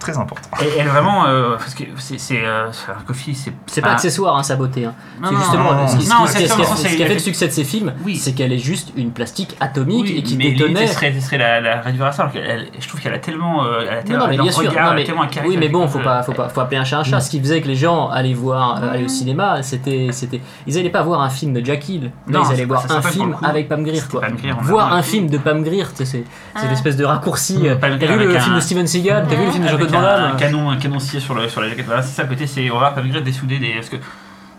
très 0.02 0.18
important. 0.18 0.50
et 0.62 0.68
elle 0.80 0.88
vraiment, 0.88 1.26
euh, 1.26 1.56
parce 1.58 1.74
que 1.74 1.84
c'est, 1.98 2.20
c'est, 2.20 2.42
euh, 2.44 2.68
enfin, 2.70 2.94
Coffee, 3.08 3.34
c'est, 3.36 3.54
C'est 3.68 3.82
pas 3.82 3.92
accessoire 3.94 4.36
hein, 4.38 4.44
sa 4.44 4.56
beauté. 4.56 4.86
Hein. 4.86 4.94
non, 5.22 5.28
C'est 5.30 5.34
non, 5.36 5.40
justement 5.40 5.74
non, 5.74 5.88
ce 5.88 5.98
qui, 5.98 6.04
ce 6.06 6.10
non, 6.10 6.16
qui- 6.26 6.28
ce 6.28 6.34
qui- 6.38 6.40
c'est 6.42 6.48
ce 6.48 6.48
qui 6.48 6.52
a- 6.52 6.56
vraiment, 6.66 6.76
ce 6.76 6.82
qui 6.82 6.88
a 6.88 6.90
c'est- 6.98 7.06
fait 7.08 7.14
le 7.14 7.20
succès 7.20 7.48
de 7.48 7.52
ses 7.54 7.64
films, 7.64 7.94
Oui. 8.06 8.16
c'est 8.18 8.34
qu'elle 8.34 8.52
est 8.52 8.58
juste 8.58 8.92
une 8.98 9.12
plastique 9.12 9.56
atomique 9.60 10.04
Oui, 10.06 10.16
et 10.18 10.24
qui 10.24 10.36
mais 10.38 10.52
détonnait. 10.52 10.88
ce 10.88 10.94
serait, 11.22 11.38
la, 11.38 11.62
la 11.62 11.82
réduire 11.82 12.06
à 12.06 12.12
ça. 12.12 12.24
alors 12.24 12.36
elle- 12.36 12.68
je 12.80 12.88
trouve 12.88 13.00
qu'elle 13.00 13.14
a 13.14 13.20
tellement, 13.20 13.64
euh, 13.66 13.82
elle 13.84 13.90
a 13.90 13.96
Non, 13.98 14.02
tellement, 14.04 14.24
non, 14.26 14.30
mais 14.32 14.38
bien 14.38 14.52
sûr. 14.52 14.60
regard, 14.70 14.74
non, 14.74 14.80
elle 14.80 14.88
a 14.88 14.94
mais- 14.96 15.04
tellement 15.06 15.24
un 15.24 15.28
oui, 15.46 15.58
mais 15.58 15.70
bon, 15.70 15.88
faut 15.88 16.00
pas, 16.00 16.24
faut 16.24 16.34
pas, 16.34 16.50
faut 16.50 16.60
appeler 16.62 16.78
un 16.78 16.84
chat 16.84 17.00
un 17.00 17.04
chat. 17.04 17.20
Ce 17.20 17.30
qui 17.30 17.40
faisait 17.40 17.62
que 17.62 17.68
les 17.68 17.76
gens 17.76 18.10
allaient 18.10 18.34
voir, 18.34 18.82
euh, 18.84 18.92
aller 18.94 19.06
au 19.06 19.08
cinéma, 19.08 19.62
c'était, 19.64 20.08
c'était, 20.12 20.42
ils 20.68 20.78
allaient 20.78 20.90
pas 20.90 21.02
voir 21.04 21.22
un 21.22 21.30
film 21.30 21.54
de 21.54 21.64
Jack 21.64 21.88
Hill. 21.90 22.04
Là, 22.28 22.40
Non, 22.40 22.44
ils 22.50 22.54
allaient 22.54 22.66
voir 22.66 22.86
un 22.90 23.02
film 23.02 23.36
avec 23.44 23.70
Pam 23.70 23.84
Grier, 23.84 24.02
quoi. 24.10 24.22
Voir 24.62 24.94
un 24.94 25.02
film 25.02 25.30
de 25.30 25.38
Pam 25.38 25.64
Grier, 25.64 25.86
c'est, 25.94 26.06
c'est 26.06 26.24
Ah. 26.56 26.62
l'espèce 26.70 26.96
de 26.98 27.06
raccourci. 27.06 27.68
euh, 27.68 27.76
Pam 27.76 27.98
T'as 28.00 28.06
vu 28.08 28.18
le 28.28 28.40
film 28.40 28.54
un- 28.54 28.56
de 28.56 28.60
Steven 28.62 28.88
Seagal 28.88 29.26
T'as 29.30 29.36
vu 29.36 29.46
le 29.46 29.52
film 29.52 29.64
de 29.64 29.70
Jean-Claude 29.70 29.91
un, 30.00 30.36
canon, 30.36 30.70
un 30.70 30.78
canoncier 30.78 31.20
sur, 31.20 31.34
le, 31.36 31.48
sur 31.50 31.62
la 31.62 31.70
jaquette. 31.70 31.86
Voilà, 31.86 32.02
c'est 32.02 32.14
ça, 32.16 32.24
à 32.24 32.26
côté, 32.26 32.48
c'est 32.48 32.70
on 32.72 32.80
va 32.80 32.92
pas 32.92 33.02
Grier 33.02 33.22
dessouder 33.22 33.60
des. 33.60 33.74
Parce 33.74 33.90
que 33.90 33.98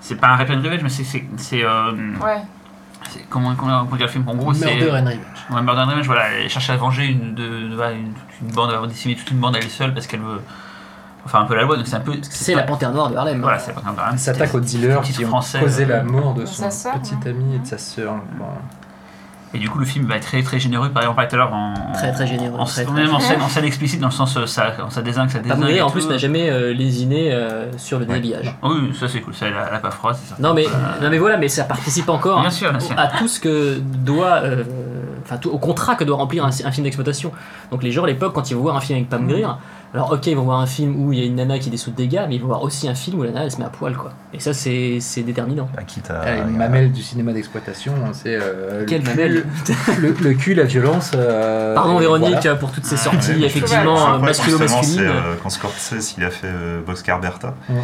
c'est 0.00 0.16
pas 0.16 0.28
un 0.28 0.36
rap 0.36 0.50
and 0.50 0.62
revenge, 0.62 0.82
mais 0.82 0.88
c'est. 0.88 1.04
c'est, 1.04 1.24
c'est, 1.36 1.64
euh, 1.64 1.92
Ouais. 2.22 2.42
c'est- 3.10 3.24
comment, 3.28 3.54
comment, 3.54 3.84
comment 3.84 3.96
dire 3.96 4.06
le 4.06 4.12
film 4.12 4.28
En 4.28 4.34
gros, 4.34 4.52
c'est. 4.54 4.66
Murder 4.74 4.90
and 4.90 5.04
Revenge. 5.04 5.16
Ouais, 5.50 5.62
Murder 5.62 5.80
and 5.82 5.86
Revenge, 5.90 6.06
voilà, 6.06 6.28
elle 6.30 6.48
cherche 6.50 6.70
à 6.70 6.76
venger 6.76 7.04
une, 7.06 7.34
de, 7.34 7.42
de- 7.44 7.92
une, 7.94 8.12
toute 8.14 8.40
une 8.48 8.52
bande, 8.54 8.70
avoir 8.70 8.88
décimé 8.88 9.14
toute 9.16 9.30
une 9.30 9.38
bande 9.38 9.56
à 9.56 9.58
elle 9.58 9.70
seule 9.70 9.94
parce 9.94 10.06
qu'elle 10.06 10.20
veut. 10.20 10.40
Enfin, 11.24 11.42
un 11.42 11.44
peu 11.44 11.54
la 11.54 11.62
loi, 11.62 11.76
donc 11.76 11.86
c'est 11.86 11.94
un 11.94 12.00
peu. 12.00 12.14
C'est 12.22 12.54
la 12.56 12.64
panthère 12.64 12.90
noire 12.90 13.08
de 13.08 13.14
Harlem. 13.16 13.40
Voilà, 13.42 13.58
c'est 13.58 13.72
pas 13.72 13.80
un 13.86 14.12
Il 14.12 14.18
s'attaque 14.18 14.52
aux 14.54 14.60
dealers 14.60 15.02
qui 15.02 15.24
ont 15.24 15.28
français, 15.28 15.60
causé 15.60 15.84
euh, 15.84 15.88
la 15.88 16.02
mort 16.02 16.34
de 16.34 16.40
de 16.40 16.46
son 16.46 16.68
petit 16.68 17.14
ami 17.28 17.54
et 17.54 17.58
de 17.60 17.66
sa 17.66 17.78
sœur. 17.78 18.14
Et 19.54 19.58
du 19.58 19.68
coup, 19.68 19.78
le 19.78 19.84
film 19.84 20.06
va 20.06 20.16
être 20.16 20.22
très 20.24 20.42
très 20.42 20.58
généreux, 20.58 20.88
par 20.88 21.02
exemple, 21.02 21.26
tout 21.28 21.34
à 21.34 21.38
l'heure 21.38 21.52
en. 21.52 21.74
Très, 21.92 22.10
très 22.12 22.26
généreux, 22.26 22.58
En, 22.58 22.64
très, 22.64 22.82
en- 22.86 22.92
très 22.92 23.02
même 23.04 23.14
en 23.14 23.20
scène, 23.20 23.42
en 23.42 23.48
scène 23.48 23.64
explicite, 23.64 24.00
dans 24.00 24.06
le 24.08 24.12
sens 24.12 24.36
euh, 24.36 24.46
ça, 24.46 24.72
ça 24.88 25.02
désingue, 25.02 25.28
ça 25.30 25.40
désingue. 25.40 25.80
En 25.82 25.86
tout. 25.88 25.92
plus, 25.92 26.08
n'a 26.08 26.16
jamais 26.16 26.48
euh, 26.50 26.72
lésiné 26.72 27.32
euh, 27.32 27.66
sur 27.76 27.98
le 27.98 28.06
Ouais. 28.06 28.14
débillage. 28.14 28.54
Oui, 28.62 28.94
ça 28.98 29.08
c'est 29.08 29.20
cool, 29.20 29.34
ça, 29.34 29.46
elle 29.48 29.54
a, 29.54 29.66
elle 29.68 29.74
a 29.74 29.78
pas 29.78 29.90
froid, 29.90 30.14
c'est 30.14 30.28
ça. 30.28 30.36
Non 30.38 30.54
mais, 30.54 30.64
Voilà. 30.64 30.98
non 31.02 31.10
mais 31.10 31.18
voilà, 31.18 31.36
mais 31.36 31.48
ça 31.48 31.64
participe 31.64 32.08
encore 32.08 32.40
Bien 32.40 32.50
sûr, 32.50 32.70
bien 32.70 32.80
sûr. 32.80 32.98
à 32.98 33.08
tout 33.08 33.28
ce 33.28 33.38
que 33.40 33.78
doit, 33.78 34.40
euh, 34.42 34.64
enfin 35.24 35.38
au 35.50 35.58
contrat 35.58 35.96
que 35.96 36.04
doit 36.04 36.16
remplir 36.16 36.44
un, 36.44 36.48
un 36.48 36.70
film 36.72 36.84
d'exploitation. 36.84 37.30
Donc 37.70 37.82
les 37.82 37.90
gens 37.92 38.04
à 38.04 38.06
l'époque, 38.06 38.32
quand 38.34 38.50
ils 38.50 38.54
vont 38.54 38.62
voir 38.62 38.76
un 38.76 38.80
film 38.80 38.96
avec 38.98 39.08
Pam 39.10 39.26
Grier, 39.28 39.46
alors 39.94 40.12
ok, 40.12 40.26
ils 40.26 40.34
vont 40.36 40.44
voir 40.44 40.60
un 40.60 40.66
film 40.66 40.96
où 41.04 41.12
il 41.12 41.18
y 41.18 41.22
a 41.22 41.26
une 41.26 41.34
nana 41.36 41.58
qui 41.58 41.68
dessout 41.68 41.90
des 41.90 42.08
gars, 42.08 42.26
mais 42.26 42.36
ils 42.36 42.40
vont 42.40 42.46
voir 42.48 42.62
aussi 42.62 42.88
un 42.88 42.94
film 42.94 43.18
où 43.20 43.22
la 43.24 43.30
nana 43.30 43.44
elle 43.44 43.50
se 43.50 43.58
met 43.58 43.64
à 43.64 43.68
poil 43.68 43.94
quoi. 43.96 44.12
Et 44.32 44.40
ça 44.40 44.54
c'est 44.54 44.98
c'est 45.00 45.22
déterminant. 45.22 45.68
Bah, 45.76 45.82
quitte 45.84 46.10
à- 46.10 46.22
Ah, 46.24 46.36
une 46.48 46.56
mamelle 46.56 46.92
du 46.92 47.02
cinéma 47.02 47.32
d'exploitation, 47.34 47.92
hein, 48.02 48.10
c'est 48.12 48.38
euh, 48.40 48.86
Quelle 48.86 49.02
le, 49.02 49.08
mamelle 49.10 49.44
cul, 49.66 49.74
le, 50.00 50.12
le 50.18 50.32
cul, 50.34 50.54
la 50.54 50.64
violence. 50.64 51.12
euh, 51.14 51.74
Pardon 51.74 51.98
Véronique 51.98 52.30
voilà. 52.40 52.56
pour 52.56 52.72
toutes 52.72 52.86
ces 52.86 52.94
Ouais, 52.94 53.00
sorties 53.02 53.32
ouais, 53.32 53.42
effectivement 53.42 54.14
euh, 54.14 54.18
masculo-masculines. 54.18 54.96
c'est, 54.98 55.06
euh, 55.06 55.34
quand 55.42 55.50
Scorsese 55.50 56.14
il 56.16 56.24
a 56.24 56.30
fait 56.30 56.46
euh, 56.46 56.80
Boxcar 56.80 57.20
Bertha. 57.20 57.54
Ouais. 57.68 57.76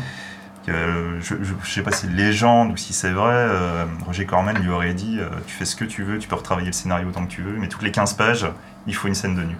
euh, 0.70 1.18
je, 1.20 1.34
je, 1.42 1.52
je 1.62 1.70
sais 1.70 1.82
pas 1.82 1.90
si 1.92 2.06
c'est 2.06 2.12
légende 2.12 2.72
ou 2.72 2.76
si 2.78 2.92
c'est 2.94 3.10
vrai, 3.10 3.32
euh, 3.34 3.84
Roger 4.06 4.24
Corman 4.24 4.54
lui 4.58 4.70
aurait 4.70 4.94
dit 4.94 5.18
euh, 5.20 5.28
Tu 5.46 5.54
fais 5.54 5.64
ce 5.66 5.76
que 5.76 5.84
tu 5.84 6.04
veux, 6.04 6.18
tu 6.18 6.26
peux 6.28 6.36
retravailler 6.36 6.68
le 6.68 6.72
scénario 6.72 7.06
autant 7.08 7.24
que 7.26 7.30
tu 7.30 7.42
veux, 7.42 7.56
mais 7.58 7.68
toutes 7.68 7.82
les 7.82 7.90
15 7.90 8.14
pages, 8.14 8.46
il 8.86 8.94
faut 8.94 9.08
une 9.08 9.14
scène 9.14 9.34
de 9.36 9.42
nu. 9.42 9.56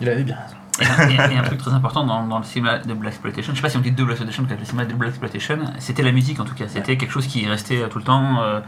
Il 0.00 0.08
avait 0.08 0.22
bien 0.22 0.36
raison. 0.36 0.54
Et 0.80 0.84
un, 0.86 1.08
et- 1.30 1.34
et 1.34 1.38
un 1.38 1.42
truc 1.42 1.58
très 1.58 1.72
important 1.72 2.04
dans, 2.04 2.26
dans 2.26 2.38
le 2.38 2.44
cinéma 2.44 2.78
de 2.78 2.94
Black 2.94 3.12
Exploitation, 3.14 3.52
je 3.52 3.56
sais 3.58 3.62
pas 3.62 3.68
si 3.68 3.76
on 3.76 3.80
dit 3.80 3.90
de 3.90 4.04
Black 4.04 4.16
Exploitation, 4.20 4.46
le 4.48 4.64
cinéma 4.64 4.84
de 4.84 4.94
Black 4.94 5.10
Exploitation, 5.10 5.58
c'était 5.78 6.02
la 6.02 6.12
musique 6.12 6.38
en 6.40 6.44
tout 6.44 6.54
cas. 6.54 6.64
C'était 6.68 6.96
quelque 6.96 7.10
chose 7.12 7.26
qui 7.26 7.46
restait 7.46 7.82
euh, 7.82 7.88
tout 7.88 7.98
le 7.98 8.04
temps. 8.04 8.42
euh, 8.42 8.60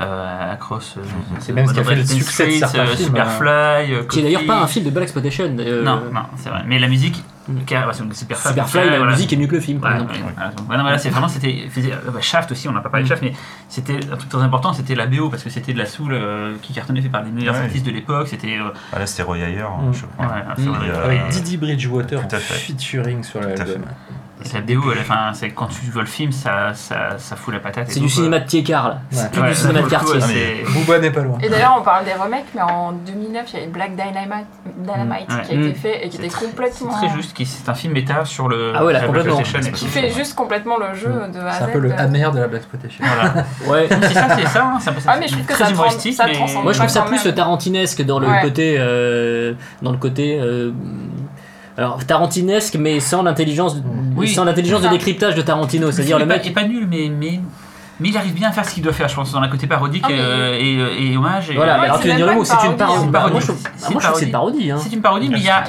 euh, 0.00 0.52
Across. 0.54 0.96
euh, 0.98 1.02
C'est 1.38 1.52
même 1.52 1.66
ce 1.68 1.72
qui 1.72 1.78
a 1.78 1.84
fait 1.84 1.94
le 1.94 2.04
succès 2.04 2.46
de 2.46 2.50
certains 2.52 2.80
euh, 2.80 2.86
films, 2.96 3.06
Superfly. 3.10 3.94
euh, 3.94 4.02
Qui 4.04 4.18
est 4.18 4.22
d'ailleurs 4.24 4.44
pas 4.46 4.62
un 4.62 4.66
film 4.66 4.84
de 4.84 4.90
Black 4.90 5.04
Exploitation. 5.04 5.44
euh, 5.60 5.84
Non, 5.84 6.02
non, 6.12 6.22
c'est 6.36 6.48
vrai. 6.48 6.62
Mais 6.66 6.80
la 6.80 6.88
musique, 6.88 7.22
Superfly. 7.46 8.48
Superfly, 8.50 8.90
la 8.90 8.96
voilà. 8.98 9.12
musique 9.12 9.32
est 9.32 9.36
mieux 9.36 9.46
que 9.46 9.54
le 9.54 9.60
film, 9.60 9.80
par 9.80 9.90
Ouais, 9.90 9.96
exemple. 9.96 10.14
ouais, 10.14 10.20
voilà. 10.34 10.50
Donc, 10.50 10.66
voilà, 10.66 10.82
voilà, 10.82 10.98
c'est 10.98 11.10
vraiment 11.10 11.28
c'était 11.28 11.66
euh, 11.78 12.10
bah, 12.10 12.20
Shaft 12.20 12.50
aussi 12.52 12.68
on 12.68 12.72
n'a 12.72 12.80
pas 12.80 12.88
parlé 12.88 13.04
de 13.04 13.08
Mm. 13.08 13.10
Shaft 13.10 13.22
mais 13.22 13.32
c'était 13.68 13.96
un 14.10 14.16
truc 14.16 14.28
très 14.30 14.40
important 14.42 14.72
c'était 14.72 14.94
la 14.94 15.06
BO 15.06 15.28
parce 15.28 15.42
que 15.42 15.50
c'était 15.50 15.72
de 15.72 15.78
la 15.78 15.86
soul 15.86 16.12
euh, 16.14 16.54
qui 16.62 16.72
cartonnait 16.72 17.02
fait 17.02 17.08
par 17.08 17.22
les 17.22 17.30
meilleurs 17.30 17.54
Ouais. 17.54 17.60
artistes 17.62 17.84
de 17.86 17.90
l'époque 17.90 18.28
c'était 18.28 18.56
euh, 18.58 18.70
Ah, 18.92 18.98
là, 18.98 19.06
c'était 19.06 19.22
Roy 19.24 19.38
Ayer, 19.38 19.62
Mm. 19.62 19.92
je 19.92 20.06
crois. 20.06 20.26
ouais, 20.26 20.42
Mm. 20.64 20.68
Euh, 20.82 21.04
Avec 21.04 21.28
Didi 21.28 21.56
Bridgewater 21.56 22.20
featuring 22.40 23.22
sur 23.22 23.40
l'album. 23.40 23.84
La 24.52 24.60
BO 24.60 24.92
elle, 24.92 24.98
enfin, 25.00 25.30
c'est 25.32 25.50
quand 25.50 25.66
tu 25.68 25.90
vois 25.90 26.02
le 26.02 26.08
film 26.08 26.30
ça, 26.32 26.74
ça, 26.74 27.18
ça 27.18 27.36
fout 27.36 27.54
la 27.54 27.60
patate 27.60 27.86
C'est 27.90 28.00
du 28.00 28.08
cinéma 28.08 28.40
de 28.40 28.46
Tiécar, 28.46 28.88
là. 28.88 28.94
Ouais. 28.94 29.00
C'est 29.18 29.30
plus 29.30 29.40
euh, 29.40 29.42
ouais, 29.44 29.48
du 29.50 29.54
cinéma 29.56 29.82
de 29.82 29.88
quartier. 29.88 30.64
Booba 30.74 30.98
n'est 30.98 31.10
pas 31.10 31.20
loin. 31.22 31.38
Et 31.42 31.48
d'ailleurs, 31.48 31.76
on 31.78 31.82
parle 31.82 32.04
des 32.04 32.12
remakes, 32.12 32.46
mais 32.54 32.60
en 32.62 32.92
2009, 32.92 33.44
il 33.52 33.54
y 33.54 33.62
avait 33.62 33.70
Black 33.70 33.90
Dynamite, 33.96 34.46
Dynamite 34.76 35.30
Mm. 35.30 35.40
qui 35.42 35.52
a 35.52 35.54
été 35.54 35.74
fait 35.74 36.06
et 36.06 36.08
qui 36.10 36.16
était 36.18 36.28
très- 36.28 36.46
complètement. 36.46 36.90
c'est 37.00 37.06
très 37.06 37.16
juste 37.16 37.32
qui- 37.34 37.46
c'est 37.46 37.68
un 37.68 37.74
film 37.74 37.92
méta 37.94 38.24
sur 38.24 38.48
le 38.48 38.72
Ah 38.76 38.84
ouais, 38.84 38.92
là, 38.92 39.00
la 39.00 39.06
complètement. 39.06 39.40
Qui 39.40 39.86
fait 39.86 40.10
juste 40.10 40.34
complètement 40.34 40.76
le 40.78 40.94
jeu 40.94 41.08
de 41.32 41.38
A 41.40 41.48
à 41.48 41.52
C'est 41.52 41.64
un 41.64 41.68
peu 41.68 41.78
le 41.78 41.92
amer 41.98 42.30
de 42.32 42.40
la 42.40 42.48
Black 42.48 42.62
voilà 43.00 43.44
Ouais. 43.68 43.86
c'est 43.88 44.12
ça 44.14 44.28
c'est 44.36 44.46
ça 44.46 44.64
hein, 44.64 44.78
c'est 44.80 44.90
un 44.90 44.92
peu 44.92 45.00
ça 45.00 45.10
Ah, 45.12 45.16
mais 45.18 45.28
je 45.28 45.34
trouve 45.34 45.46
que 45.46 45.54
ça 45.54 45.70
humoristique 45.70 46.18
Moi 46.62 46.72
je 46.72 46.78
trouve 46.78 46.88
ça 46.90 47.02
plus 47.02 47.34
tarantinesque 47.34 48.02
dans 48.02 48.18
le 48.18 48.26
côté 48.42 48.76
euh, 48.78 49.54
dans 49.82 49.92
le 49.92 49.98
côté 49.98 50.38
euh, 50.40 50.72
alors 51.76 52.04
tarantinesque 52.04 52.76
mais 52.78 53.00
sans 53.00 53.22
l'intelligence 53.22 53.76
Oui. 54.16 54.28
sans 54.28 54.44
l'intelligence 54.44 54.82
de 54.82 54.88
décryptage 54.88 55.34
de 55.34 55.42
Tarantino 55.42 55.90
c'est-à-dire 55.90 56.18
le 56.18 56.26
mec 56.26 56.46
est 56.46 56.50
pas 56.52 56.64
nul 56.64 56.86
mais 56.90 57.08
mais 57.10 57.40
mais 58.00 58.08
il 58.08 58.16
arrive 58.16 58.34
bien 58.34 58.48
à 58.48 58.52
faire 58.52 58.64
ce 58.64 58.74
qu'il 58.74 58.82
doit 58.82 58.92
faire, 58.92 59.06
je 59.06 59.14
pense, 59.14 59.30
dans 59.30 59.38
la 59.38 59.46
côté 59.46 59.68
parodique 59.68 60.02
Ah, 60.04 60.08
mais- 60.10 60.18
euh, 60.18 60.58
et, 60.98 61.12
et 61.12 61.16
hommage. 61.16 61.50
Et, 61.50 61.54
voilà 61.54 61.74
alors 61.80 61.98
c'est 62.02 62.12
tu 62.12 62.18
le 62.18 62.26
mot 62.26 62.32
une 62.40 62.44
c'est 62.44 62.54
une 62.66 62.76
parodie, 62.76 62.76
parodie 62.76 62.98
c'est 62.98 63.04
une 63.04 63.10
moi 63.12 63.20
parodie. 63.20 63.40
je 63.40 63.46
trouve 63.46 63.62
que 64.12 64.18
c'est 64.18 64.24
une 64.26 64.32
parodie 64.32 64.70
hein. 64.72 64.76
C'est 64.80 64.92
une 64.94 65.00
parodie, 65.00 65.28
mais 65.28 65.36
il 65.38 65.42
y 65.42 65.44
C'est 65.44 65.50
a. 65.52 65.64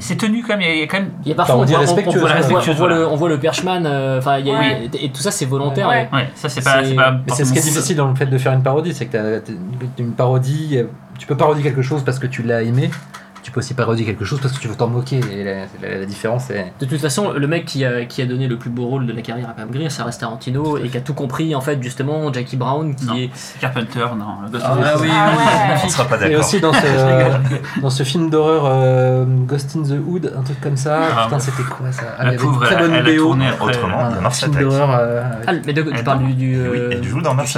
C'est 0.00 0.16
tenu 0.16 0.42
quand 0.42 0.56
même, 0.56 0.62
il 0.62 0.78
y 0.78 0.82
a 0.82 0.86
quand 0.86 0.96
même. 1.00 1.10
il 1.24 1.28
y 1.28 1.32
a 1.32 1.34
parfois 1.34 1.56
on 1.56 1.58
on- 1.60 1.64
voit- 1.66 1.78
ouais. 1.78 1.84
on 1.86 1.94
voit- 1.94 2.02
on 2.06 2.18
voit 2.18 2.28
Respectueuse, 2.32 2.80
le 2.80 3.06
on 3.06 3.16
voit 3.16 3.28
le 3.28 3.38
perchman 3.38 3.84
euh, 3.84 4.16
enfin 4.18 4.38
il 4.38 4.46
y 4.46 4.50
a- 4.50 4.58
Ouais. 4.58 4.90
et 4.98 5.10
tout 5.10 5.20
ça 5.20 5.30
c'est 5.30 5.44
volontaire 5.44 5.88
Ouais. 5.88 6.08
et- 6.10 6.16
Ouais, 6.16 6.30
ça 6.36 6.48
c'est 6.48 6.64
pas. 6.64 6.80
C'est- 7.34 7.44
ce 7.44 7.52
qui 7.52 7.58
est 7.58 7.62
difficile 7.62 7.96
dans 7.96 8.08
le 8.08 8.14
fait 8.14 8.24
de 8.24 8.38
faire 8.38 8.54
une 8.54 8.62
parodie, 8.62 8.94
c'est 8.94 9.04
que 9.04 9.12
t'as 9.38 9.52
une 9.98 10.12
parodie, 10.12 10.78
euh, 10.78 10.84
tu 11.18 11.26
peux 11.26 11.36
parodier 11.36 11.62
quelque 11.62 11.82
chose 11.82 12.02
parce 12.02 12.18
que 12.18 12.26
tu 12.26 12.42
l'as 12.42 12.62
aimé, 12.62 12.90
tu 13.48 13.52
peux 13.52 13.60
aussi 13.60 13.72
parodier 13.72 14.04
quelque 14.04 14.26
chose 14.26 14.40
parce 14.42 14.52
que 14.52 14.60
tu 14.60 14.68
veux 14.68 14.74
t'en 14.74 14.88
moquer, 14.88 15.20
et 15.32 15.42
la, 15.42 15.54
la- 15.82 15.98
la 16.00 16.04
différence 16.04 16.50
est... 16.50 16.70
De 16.80 16.84
toute 16.84 17.00
façon, 17.00 17.32
le 17.32 17.46
mec 17.46 17.64
qui 17.64 17.82
a, 17.82 18.04
qui 18.04 18.20
a 18.20 18.26
donné 18.26 18.46
le 18.46 18.58
plus 18.58 18.68
beau 18.68 18.84
rôle 18.86 19.06
de 19.06 19.12
la 19.14 19.22
carrière 19.22 19.48
à 19.48 19.52
Pam 19.52 19.70
Grier, 19.70 19.88
ça 19.88 20.04
reste 20.04 20.20
Tarantino, 20.20 20.76
et 20.76 20.88
qui 20.90 20.98
a 20.98 21.00
tout 21.00 21.14
compris, 21.14 21.54
en 21.54 21.62
fait, 21.62 21.82
justement, 21.82 22.30
Jackie 22.30 22.58
Brown, 22.58 22.94
qui 22.94 23.06
Non. 23.06 23.14
est... 23.14 23.30
Carpenter, 23.58 24.04
non. 24.18 24.42
le 24.44 24.50
Ghost 24.50 24.66
Ah 24.68 24.74
the 24.76 25.00
oui. 25.00 25.08
Ah 25.10 25.30
ouais. 25.30 25.80
On 25.82 25.88
sera 25.88 26.04
pas 26.04 26.16
Et 26.16 26.28
d'accord. 26.28 26.40
aussi 26.40 26.60
dans 26.60 26.74
ce, 26.74 27.80
dans 27.80 27.88
ce 27.90 28.02
film 28.02 28.28
d'horreur 28.28 28.64
euh, 28.66 29.24
Ghost 29.46 29.74
in 29.76 29.82
the 29.82 29.98
Hood, 30.06 30.30
un 30.38 30.42
truc 30.42 30.60
comme 30.60 30.76
ça, 30.76 30.98
Ah, 31.16 31.24
putain 31.24 31.38
c'était 31.38 31.62
quoi 31.62 31.90
ça 31.90 32.02
Ah, 32.18 32.30
La 32.30 32.32
pauvre, 32.36 32.62
très 32.66 32.76
bonne 32.76 32.92
elle 32.92 33.08
a 33.08 33.16
tourné 33.16 33.46
après. 33.48 33.64
autrement. 33.76 33.98
un, 34.00 34.30
film 34.30 34.54
d'horreur 34.56 34.90
euh, 34.90 35.22
avec- 35.24 35.44
Ah, 35.46 35.52
mais 35.66 35.72
de, 35.72 35.82
tu 35.82 36.04
parles 36.04 36.18
du... 36.26 36.34
du 36.34 36.54
Et 36.62 36.68
oui, 36.68 36.78
elle 36.92 37.02
joue 37.04 37.22
dans 37.22 37.32
Mars 37.32 37.56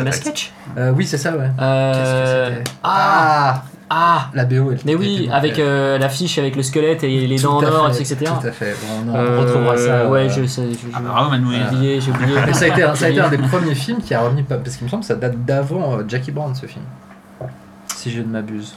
euh, 0.79 0.93
oui 0.97 1.05
c'est 1.05 1.19
ça 1.19 1.33
ouais. 1.33 1.51
Qu'est-ce 1.59 2.51
que 2.53 2.55
c'était 2.55 2.71
Ah 2.85 3.65
Ah 3.93 4.29
La 4.35 4.45
BO 4.45 4.71
elle 4.71 4.79
Mais 4.87 4.95
oui, 4.95 5.29
avec 5.33 5.57
ouais. 5.57 5.63
euh, 5.65 5.99
l'affiche 5.99 6.39
avec 6.39 6.55
le 6.55 6.63
squelette 6.63 7.03
et 7.03 7.27
les 7.27 7.37
Tout 7.37 7.43
dents 7.49 7.59
en 7.59 7.65
or, 7.65 7.89
etc. 7.89 8.17
Tout 8.41 8.47
à 8.47 8.53
fait, 8.53 8.77
Bon, 9.05 9.11
on, 9.13 9.17
Euh, 9.17 9.41
retrouvera 9.41 9.77
ça. 9.77 10.09
Ouais, 10.09 10.27
euh, 10.27 10.29
je 10.29 10.47
sais. 10.47 10.63
je- 10.71 10.75
je- 10.79 10.93
Ah, 10.95 11.01
bravo, 11.01 11.31
Manu. 11.31 11.47
J'ai 11.53 11.77
oublié, 11.77 12.01
j'ai 12.01 12.11
oublié. 12.13 12.35
Mais 12.47 12.53
ça 12.53 12.67
a 12.67 12.69
été, 12.69 12.83
ça 12.83 13.07
a 13.07 13.09
été 13.09 13.15
J'ai 13.15 13.21
un 13.21 13.29
des 13.31 13.39
premiers 13.39 13.75
films 13.75 13.99
qui 13.99 14.15
a 14.15 14.21
remis, 14.21 14.45
parce 14.45 14.77
qu'il 14.77 14.85
me 14.85 14.91
semble 14.91 15.03
que 15.03 15.09
ça 15.09 15.17
date 15.17 15.45
d'avant 15.45 15.99
euh, 15.99 16.03
Jackie 16.07 16.31
Brown 16.31 16.55
ce 16.55 16.67
film. 16.67 16.85
Si 17.97 18.13
je 18.13 18.21
ne 18.23 18.27
m'abuse. 18.29 18.75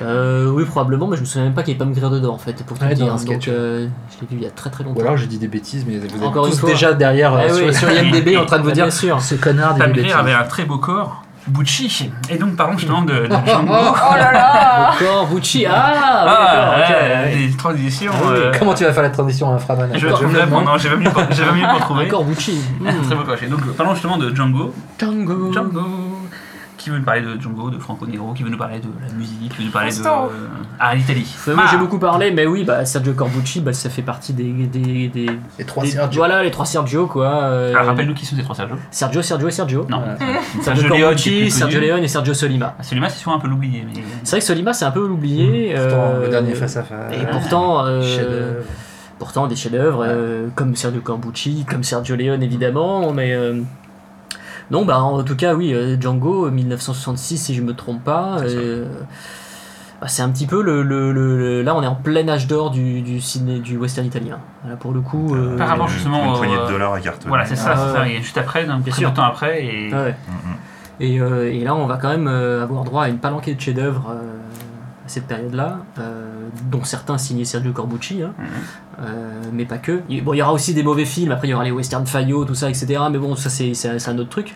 Euh, 0.00 0.48
oui, 0.50 0.64
probablement, 0.64 1.08
mais 1.08 1.16
je 1.16 1.22
me 1.22 1.26
souviens 1.26 1.44
même 1.44 1.54
pas 1.54 1.62
qu'il 1.62 1.74
y 1.74 1.76
ait 1.76 1.78
pas 1.78 1.84
me 1.84 1.92
grire 1.92 2.08
dedans, 2.08 2.32
en 2.32 2.38
fait, 2.38 2.54
pour 2.64 2.78
te 2.78 2.84
Ouais, 2.84 2.94
dire. 2.94 3.14
Donc, 3.16 3.48
euh, 3.48 3.86
je 4.10 4.20
l'ai 4.22 4.26
vu 4.30 4.36
il 4.40 4.42
y 4.42 4.46
a 4.46 4.50
très 4.50 4.70
très 4.70 4.82
longtemps. 4.84 4.98
Ou 4.98 5.02
alors 5.02 5.16
j'ai 5.18 5.26
dit 5.26 5.38
des 5.38 5.48
bêtises, 5.48 5.84
mais 5.86 5.98
vous 5.98 6.06
êtes 6.06 6.22
Encore 6.22 6.46
une 6.46 6.52
tous 6.52 6.60
fois. 6.60 6.70
déjà 6.70 6.94
derrière 6.94 7.34
euh, 7.34 7.40
Eh 7.48 7.52
sur, 7.52 7.66
oui. 7.66 7.74
sur 7.74 7.90
IMDB 7.90 8.36
en 8.38 8.46
train 8.46 8.58
de 8.58 8.62
vous 8.62 8.68
Bah, 8.68 8.74
dire 8.74 8.84
bien 8.84 8.90
sûr. 8.92 9.20
ce 9.20 9.34
connard 9.34 9.76
Grier 9.76 9.92
bêtises. 9.92 10.12
avait 10.14 10.32
un 10.32 10.44
très 10.44 10.64
beau 10.64 10.78
corps, 10.78 11.22
Bucci. 11.46 12.10
Et 12.28 12.36
donc, 12.36 12.56
parlons 12.56 12.76
justement 12.76 13.02
de, 13.02 13.26
de 13.26 13.28
Django. 13.46 13.72
Oh 13.72 14.14
là 14.16 14.32
là 14.32 14.90
Encore 14.92 15.26
Bucci, 15.28 15.64
ah, 15.66 15.92
oui, 15.94 15.98
Ah, 16.02 16.24
d'accord, 16.26 16.74
ok, 16.78 16.88
ouais, 16.88 17.32
ouais. 17.40 17.46
des 17.48 17.56
transitions. 17.56 18.12
Ah 18.14 18.24
oui. 18.26 18.34
euh, 18.36 18.52
Comment 18.58 18.74
tu 18.74 18.84
vas 18.84 18.92
faire 18.92 19.02
la 19.02 19.10
transition 19.10 19.54
à 19.54 19.58
Framan 19.58 19.88
Je, 19.94 19.98
je, 20.00 20.06
Encore 20.08 20.22
me 20.28 20.46
nom. 20.50 20.60
non, 20.62 20.76
j'ai 20.78 20.90
pas 20.90 20.96
mieux 20.96 21.10
pour- 21.10 21.22
j'ai 21.30 21.44
pas 21.44 21.52
mieux 21.52 21.66
pour 21.70 21.80
trouver. 21.80 22.04
Encore 22.06 22.24
Bucci. 22.24 22.60
Très 23.06 23.14
beau 23.16 23.22
cocher. 23.24 23.46
Donc, 23.46 23.64
parlons 23.76 23.94
justement 23.94 24.18
de 24.18 24.34
Django. 24.34 24.74
Django. 24.98 25.52
Django. 25.52 25.80
Qui 26.78 26.90
veut 26.90 26.98
nous 26.98 27.04
parler 27.04 27.22
de 27.22 27.38
Django, 27.40 27.70
de 27.70 27.78
Franco 27.78 28.06
Nero, 28.06 28.32
qui 28.32 28.44
veut 28.44 28.50
nous 28.50 28.56
parler 28.56 28.78
de 28.78 28.86
la 29.04 29.12
musique, 29.12 29.50
qui 29.50 29.58
veut 29.58 29.64
nous 29.64 29.70
parler 29.72 29.90
de. 29.90 29.98
Euh, 29.98 30.28
Ah, 30.78 30.94
l'Italie. 30.94 31.34
Moi 31.48 31.56
Ah. 31.58 31.68
j'ai 31.70 31.76
beaucoup 31.76 31.98
parlé, 31.98 32.30
mais 32.30 32.46
oui, 32.46 32.62
bah, 32.64 32.84
Sergio 32.84 33.12
Corbucci, 33.14 33.60
bah, 33.60 33.72
ça 33.72 33.90
fait 33.90 34.02
partie 34.02 34.32
des. 34.32 34.44
des, 34.52 35.08
des, 35.08 35.26
Les 35.58 35.64
trois 35.64 35.82
des- 35.82 35.90
Sergio. 35.90 36.20
Voilà, 36.20 36.42
les 36.44 36.50
trois 36.52 36.64
Sergio, 36.64 37.06
quoi. 37.08 37.26
euh, 37.26 37.74
Alors, 37.74 37.86
rappelle-nous 37.86 38.14
qui 38.14 38.24
sont 38.24 38.36
ces 38.36 38.42
trois 38.44 38.54
Sergio. 38.54 38.76
Sergio, 38.92 39.22
Sergio 39.22 39.48
et 39.48 39.50
Sergio. 39.50 39.86
Non. 39.90 40.02
Sergio 40.62 40.88
Corbucci, 40.88 41.50
Sergio. 41.50 41.80
Leone 41.80 42.04
et 42.04 42.08
Sergio 42.08 42.32
Solima. 42.32 42.74
Ah, 42.78 42.82
Celui-là, 42.84 43.08
c'est 43.08 43.18
souvent 43.24 43.36
un 43.36 43.40
peu 43.40 43.48
l'oublié. 43.48 43.84
Mais... 43.84 44.00
C'est 44.22 44.30
vrai 44.36 44.40
que 44.40 44.46
Solima, 44.46 44.72
c'est 44.72 44.84
un 44.84 44.92
peu 44.92 45.00
oublié. 45.00 45.74
Pourtant, 45.74 45.96
euh, 46.14 46.22
le 46.26 46.28
dernier 46.30 46.54
face 46.54 46.76
à 46.76 46.84
face. 46.84 47.12
Et 47.12 47.26
pourtant, 47.26 47.86
euh, 47.86 48.60
pourtant 49.18 49.48
des 49.48 49.56
chefs-d'œuvre, 49.56 50.04
euh, 50.06 50.46
comme 50.54 50.76
Sergio 50.76 51.00
Corbucci, 51.00 51.66
comme 51.68 51.82
Sergio 51.82 52.14
Leone 52.14 52.42
évidemment, 52.42 53.12
mais 53.12 53.32
euh, 53.32 53.62
non, 54.70 54.84
bah 54.84 55.00
en 55.00 55.22
tout 55.22 55.36
cas, 55.36 55.54
oui, 55.54 55.72
euh, 55.74 55.96
Django, 56.00 56.50
1966, 56.50 57.38
si 57.38 57.54
je 57.54 57.62
me 57.62 57.74
trompe 57.74 58.04
pas. 58.04 58.36
C'est 58.46 58.54
euh, 58.56 58.84
bah, 60.00 60.06
c'est 60.06 60.22
un 60.22 60.28
petit 60.30 60.46
peu 60.46 60.62
le, 60.62 60.82
le- 60.82 61.10
le- 61.12 61.36
le- 61.36 61.62
Là, 61.62 61.74
on 61.74 61.82
est 61.82 61.86
en 61.86 61.96
plein 61.96 62.28
âge 62.28 62.46
d'or 62.46 62.70
du, 62.70 63.00
du 63.02 63.20
ciné, 63.20 63.58
du 63.58 63.76
western 63.76 64.06
italien. 64.06 64.38
Voilà, 64.62 64.76
pour 64.76 64.92
le 64.92 65.00
coup. 65.00 65.34
euh, 65.34 65.56
Par 65.56 65.68
rapport 65.68 65.86
Une- 65.86 65.92
justement 65.92 66.32
Une 66.32 66.36
poignée 66.38 66.56
de 66.56 66.68
dollars 66.70 66.92
à 66.92 67.00
cartonner. 67.00 67.28
Voilà, 67.28 67.44
c'est 67.46 67.56
ça, 67.56 67.72
Ah, 67.74 67.86
c'est 67.88 67.98
ça. 67.98 68.08
Et 68.08 68.18
juste 68.18 68.38
après, 68.38 68.64
donc, 68.64 68.82
Bien 68.82 68.92
très 68.92 69.00
sûr. 69.00 69.08
peu 69.08 69.12
de 69.12 69.16
temps 69.16 69.24
après. 69.26 69.64
Et... 69.64 69.92
ouais. 69.92 70.12
Mm, 70.28 70.32
mm. 70.50 70.54
Et, 71.00 71.20
euh, 71.20 71.52
et 71.52 71.60
là, 71.64 71.74
on 71.76 71.86
va 71.86 71.96
quand 71.96 72.08
même 72.08 72.26
euh, 72.28 72.62
avoir 72.62 72.82
droit 72.84 73.04
à 73.04 73.08
une 73.08 73.18
palanquée 73.18 73.54
de 73.54 73.60
chefs-d'œuvre 73.60 74.10
euh, 74.10 74.22
à 75.08 75.10
cette 75.10 75.26
période-là, 75.26 75.78
euh, 75.98 76.48
dont 76.70 76.84
certains 76.84 77.16
signés 77.16 77.46
Sergio 77.46 77.72
Corbucci, 77.72 78.22
hein, 78.22 78.34
Mhm. 78.38 78.44
euh, 79.00 79.40
mais 79.52 79.64
pas 79.64 79.78
que. 79.78 80.02
Il, 80.10 80.22
bon, 80.22 80.34
il 80.34 80.36
y 80.38 80.42
aura 80.42 80.52
aussi 80.52 80.74
des 80.74 80.82
mauvais 80.82 81.06
films, 81.06 81.32
après 81.32 81.48
il 81.48 81.52
y 81.52 81.54
aura 81.54 81.64
les 81.64 81.70
western 81.70 82.06
Fayot, 82.06 82.44
tout 82.44 82.54
ça, 82.54 82.68
etc. 82.68 83.00
Mais 83.10 83.18
bon, 83.18 83.34
ça 83.34 83.48
c'est 83.48 83.72
un 84.08 84.18
autre 84.18 84.28
truc. 84.30 84.54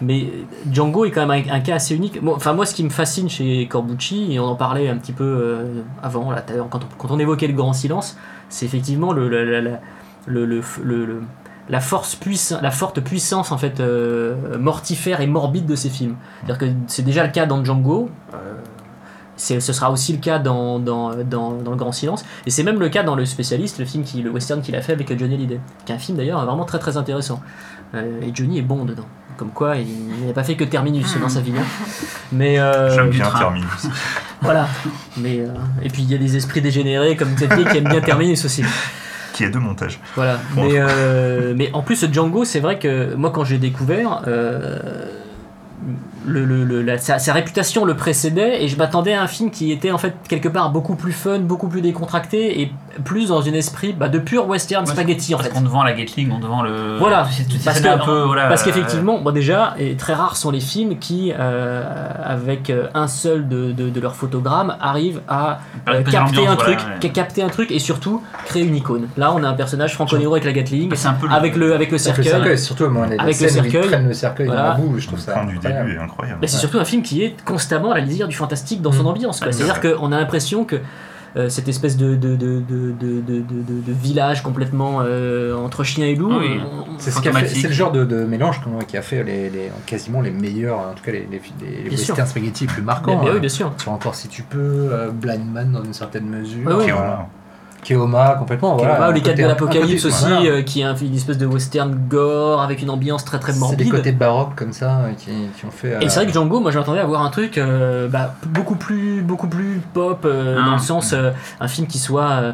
Mais 0.00 0.30
Django 0.70 1.06
est 1.06 1.10
quand 1.10 1.26
même 1.26 1.42
un, 1.48 1.54
un 1.54 1.60
cas 1.60 1.74
assez 1.76 1.96
unique. 1.96 2.20
Enfin, 2.26 2.52
moi, 2.52 2.66
ce 2.66 2.74
qui 2.74 2.84
me 2.84 2.90
fascine 2.90 3.28
chez 3.28 3.66
Corbucci, 3.66 4.32
et 4.32 4.38
on 4.38 4.44
en 4.44 4.54
parlait 4.54 4.88
un 4.88 4.96
petit 4.96 5.12
peu 5.12 5.24
euh, 5.24 5.82
avant, 6.02 6.30
là, 6.30 6.44
quand, 6.70 6.84
on, 6.84 6.88
quand 6.98 7.10
on 7.10 7.18
évoquait 7.18 7.48
le 7.48 7.54
grand 7.54 7.72
silence, 7.72 8.16
c'est 8.48 8.64
effectivement 8.66 9.12
le, 9.12 9.28
la- 9.28 9.44
la- 9.44 9.60
la- 9.60 9.80
le, 10.26 10.44
le, 10.44 10.60
le- 10.84 11.04
le- 11.06 11.22
la 11.70 11.80
force 11.80 12.18
la 12.62 12.70
forte 12.70 13.00
puissance 13.00 13.52
en 13.52 13.58
fait 13.58 13.78
euh, 13.80 14.56
mortifère 14.58 15.20
et 15.20 15.26
morbide 15.26 15.66
de 15.66 15.74
ces 15.76 15.90
films. 15.90 16.14
C'est-à-dire 16.46 16.58
que 16.58 16.66
c'est 16.86 17.02
déjà 17.04 17.24
le 17.26 17.30
cas 17.32 17.44
dans 17.46 17.62
Django. 17.64 18.08
euh, 18.34 18.36
ce 19.38 19.60
sera 19.60 19.90
aussi 19.90 20.12
le 20.12 20.18
cas 20.18 20.38
dans, 20.38 20.78
dans, 20.78 21.14
dans, 21.24 21.52
dans 21.52 21.70
Le 21.70 21.76
Grand 21.76 21.92
Silence. 21.92 22.24
Et 22.46 22.50
c'est 22.50 22.64
même 22.64 22.78
le 22.80 22.88
cas 22.88 23.02
dans 23.04 23.14
Le 23.14 23.24
Spécialiste, 23.24 23.78
le 23.78 23.84
film 23.84 24.04
qui, 24.04 24.20
le 24.20 24.30
western 24.30 24.60
qu'il 24.60 24.74
a 24.76 24.82
fait 24.82 24.92
avec 24.92 25.16
Johnny 25.18 25.34
Hallyday. 25.34 25.60
Qui 25.86 25.92
est 25.92 25.94
un 25.94 25.98
film 25.98 26.18
d'ailleurs 26.18 26.44
vraiment 26.44 26.64
très 26.64 26.78
très 26.78 26.96
intéressant. 26.96 27.40
Euh, 27.94 28.20
et 28.20 28.30
Johnny 28.34 28.58
est 28.58 28.62
bon 28.62 28.84
dedans. 28.84 29.06
Comme 29.36 29.50
quoi, 29.50 29.76
il, 29.76 29.86
il 30.20 30.26
n'a 30.26 30.32
pas 30.32 30.42
fait 30.42 30.56
que 30.56 30.64
Terminus 30.64 31.16
dans 31.20 31.28
sa 31.28 31.40
vie. 31.40 31.52
hein. 31.56 31.62
Mais 32.32 32.58
euh, 32.58 32.90
J'aime 32.94 33.10
Bien 33.10 33.30
terminé. 33.30 33.64
voilà. 34.42 34.66
Mais, 35.16 35.38
euh, 35.40 35.46
et 35.82 35.88
puis 35.88 36.02
il 36.02 36.10
y 36.10 36.14
a 36.14 36.18
des 36.18 36.36
esprits 36.36 36.60
dégénérés 36.60 37.14
comme 37.16 37.32
Xavier 37.34 37.64
qui 37.64 37.76
aime 37.78 37.88
bien 37.88 38.00
Terminus 38.00 38.44
aussi. 38.44 38.64
Qui 39.32 39.44
est 39.44 39.50
de 39.50 39.58
montage. 39.58 40.00
Voilà. 40.16 40.40
Bon. 40.56 40.64
Mais, 40.64 40.72
euh, 40.74 41.54
mais 41.56 41.70
en 41.72 41.82
plus, 41.82 42.04
Django, 42.12 42.44
c'est 42.44 42.58
vrai 42.58 42.80
que 42.80 43.14
moi, 43.14 43.30
quand 43.30 43.44
j'ai 43.44 43.58
découvert, 43.58 44.22
euh, 44.26 44.80
le, 46.26 46.44
le- 46.44 46.64
le- 46.64 46.82
la- 46.82 46.98
sa, 46.98 47.18
sa 47.18 47.32
réputation 47.32 47.84
le 47.84 47.94
précédait 47.94 48.62
et 48.62 48.68
je 48.68 48.76
m'attendais 48.76 49.14
à 49.14 49.22
un 49.22 49.26
film 49.26 49.50
qui 49.50 49.72
était 49.72 49.90
en 49.92 49.98
fait 49.98 50.14
quelque 50.28 50.48
part 50.48 50.70
beaucoup 50.70 50.94
plus 50.96 51.12
fun, 51.12 51.38
beaucoup 51.40 51.68
plus 51.68 51.80
décontracté 51.80 52.60
et 52.60 52.72
plus 53.04 53.28
dans 53.28 53.40
un 53.46 53.52
esprit 53.52 53.92
bah, 53.92 54.08
de 54.08 54.18
pur 54.18 54.48
western 54.48 54.84
Ouais, 54.84 54.90
spaghetti 54.92 55.34
en 55.34 55.38
Parce 55.38 55.48
fait. 55.48 55.54
qu'on 55.54 55.62
te 55.62 55.68
vend 55.68 55.84
la 55.84 55.92
Gatling, 55.92 56.30
on 56.32 56.40
te 56.40 56.46
vend 56.46 56.62
le. 56.62 56.96
Voilà, 56.98 57.26
parce 57.64 57.80
que- 57.80 57.88
un 57.88 57.98
peu. 57.98 58.22
Voilà, 58.24 58.48
Parce 58.48 58.62
euh, 58.62 58.64
qu'effectivement, 58.66 59.20
bon 59.20 59.30
déjà, 59.30 59.74
et 59.78 59.94
très 59.96 60.14
rares 60.14 60.36
sont 60.36 60.50
les 60.50 60.60
films 60.60 60.98
qui, 60.98 61.32
euh, 61.38 61.84
avec 62.24 62.70
euh, 62.70 62.88
un 62.94 63.06
seul 63.06 63.48
de, 63.48 63.72
de, 63.72 63.88
de 63.88 64.00
leurs 64.00 64.16
photogrammes, 64.16 64.76
arrivent 64.80 65.20
à 65.28 65.60
euh, 65.88 66.02
capter 66.02 66.38
un 66.46 66.54
voilà, 66.54 66.56
truc, 66.56 66.78
ouais. 67.02 67.08
capter 67.10 67.42
un 67.42 67.48
truc 67.48 67.70
et 67.70 67.78
surtout 67.78 68.22
créer 68.46 68.64
une 68.64 68.74
icône. 68.76 69.08
Là, 69.16 69.32
on 69.32 69.42
a 69.44 69.48
un 69.48 69.54
personnage 69.54 69.94
Franco 69.94 70.16
Nero 70.18 70.34
avec 70.34 70.44
la 70.44 70.52
Gatling, 70.52 70.92
c'est 70.94 71.08
un 71.08 71.12
peu 71.14 71.26
le- 71.28 71.32
avec 71.32 71.56
le 71.56 71.74
avec 71.74 71.76
le 71.76 71.76
Avec 71.78 71.90
le 71.92 71.98
cercueil. 71.98 72.24
cercueil, 72.24 72.58
surtout 72.58 72.88
moi, 72.88 73.06
Avec 73.06 73.20
le 73.20 73.26
où 73.26 73.30
ils 73.30 73.50
cercueil. 73.50 73.86
prennent 73.86 74.08
le 74.08 74.14
cercueil 74.14 74.46
Voilà. 74.46 74.62
dans 74.62 74.68
la 74.70 74.74
boue, 74.74 74.98
je 74.98 75.06
trouve 75.06 75.18
Le 75.18 75.24
ça 75.24 75.32
plan 75.32 75.44
du 75.44 75.58
début 75.58 75.98
incroyable. 76.08 76.38
Mais 76.40 76.46
c'est 76.48 76.58
surtout 76.58 76.78
un 76.78 76.84
film 76.84 77.02
qui 77.02 77.22
est 77.22 77.34
constamment 77.44 77.92
à 77.92 77.94
la 77.98 78.04
lisière 78.04 78.28
du 78.28 78.36
fantastique 78.36 78.82
dans 78.82 78.92
son 78.92 79.04
Mm. 79.04 79.06
ambiance. 79.08 79.38
C'est-à-dire 79.38 79.78
c'est 79.82 79.94
qu'on 79.96 80.12
a 80.12 80.18
l'impression 80.18 80.64
que 80.64 80.76
euh, 81.36 81.50
cette 81.50 81.68
espèce 81.68 81.98
de, 81.98 82.14
de, 82.16 82.36
de, 82.36 82.60
de, 82.60 82.90
de, 82.90 83.20
de, 83.20 83.40
de- 83.40 83.80
de 83.86 83.92
village 83.92 84.42
complètement 84.42 85.02
euh, 85.02 85.54
entre 85.54 85.84
chien 85.84 86.06
et 86.06 86.14
loup. 86.14 86.32
Oui. 86.32 86.58
on- 86.58 86.90
on- 86.94 86.98
C'est 86.98 87.10
ce 87.10 87.66
le 87.66 87.72
genre 87.72 87.92
de, 87.92 88.04
de 88.06 88.24
mélange 88.24 88.60
qui 88.88 88.96
a 88.96 89.02
fait 89.02 89.22
les, 89.22 89.50
les- 89.50 89.70
quasiment 89.84 90.22
les 90.22 90.30
meilleurs, 90.30 90.78
en 90.78 90.94
tout 90.94 91.04
cas 91.04 91.12
les, 91.12 91.28
les, 91.30 91.38
Bien 91.38 91.90
westerns 91.90 92.26
spaghetti 92.26 92.64
les 92.66 92.72
plus 92.72 92.82
marquants. 92.82 93.20
mais 93.22 93.28
hein. 93.28 93.32
oui, 93.34 93.40
bien 93.40 93.48
sûr. 93.50 93.72
Sur 93.76 93.92
encore 93.92 94.14
si 94.14 94.28
tu 94.28 94.42
peux, 94.42 94.58
euh, 94.90 95.10
Blind 95.10 95.44
Man 95.52 95.70
dans 95.72 95.84
une 95.84 95.92
certaine 95.92 96.26
mesure. 96.28 96.66
Oui. 96.66 96.90
Voilà. 96.90 97.26
Keoma 97.88 98.36
complètement. 98.38 98.76
Voilà, 98.76 99.10
les 99.12 99.20
un 99.20 99.22
4 99.22 99.30
côté- 99.30 99.42
de 99.42 99.48
l'Apocalypse 99.48 100.04
aussi, 100.04 100.24
voilà. 100.28 100.42
euh, 100.42 100.62
qui 100.62 100.80
est 100.80 100.84
un- 100.84 100.94
une 100.94 101.14
espèce 101.14 101.38
de 101.38 101.46
western 101.46 101.94
gore 102.08 102.60
avec 102.60 102.82
une 102.82 102.90
ambiance 102.90 103.24
très 103.24 103.38
très 103.38 103.52
C'est 103.52 103.58
des 103.58 103.64
morbide. 103.64 103.90
côtés 103.90 104.12
baroques 104.12 104.54
comme 104.56 104.72
ça 104.72 104.98
euh, 104.98 105.12
qui, 105.16 105.30
qui 105.56 105.64
ont 105.64 105.70
fait. 105.70 105.96
Et 106.02 106.08
c'est 106.08 106.16
vrai 106.20 106.26
que 106.26 106.32
Django, 106.32 106.60
moi 106.60 106.70
je 106.70 106.78
m'attendais 106.78 107.00
à 107.00 107.06
voir 107.06 107.22
un 107.22 107.30
truc 107.30 107.56
euh, 107.58 108.08
bah, 108.08 108.34
beaucoup 108.46 108.76
plus 108.76 109.22
beaucoup 109.22 109.48
plus 109.48 109.80
pop 109.94 110.22
euh, 110.24 110.58
Ah. 110.60 110.66
dans 110.66 110.72
le 110.74 110.78
sens 110.80 111.12
euh, 111.12 111.30
un 111.60 111.68
film 111.68 111.86
qui 111.86 111.98
soit 111.98 112.28
euh, 112.30 112.52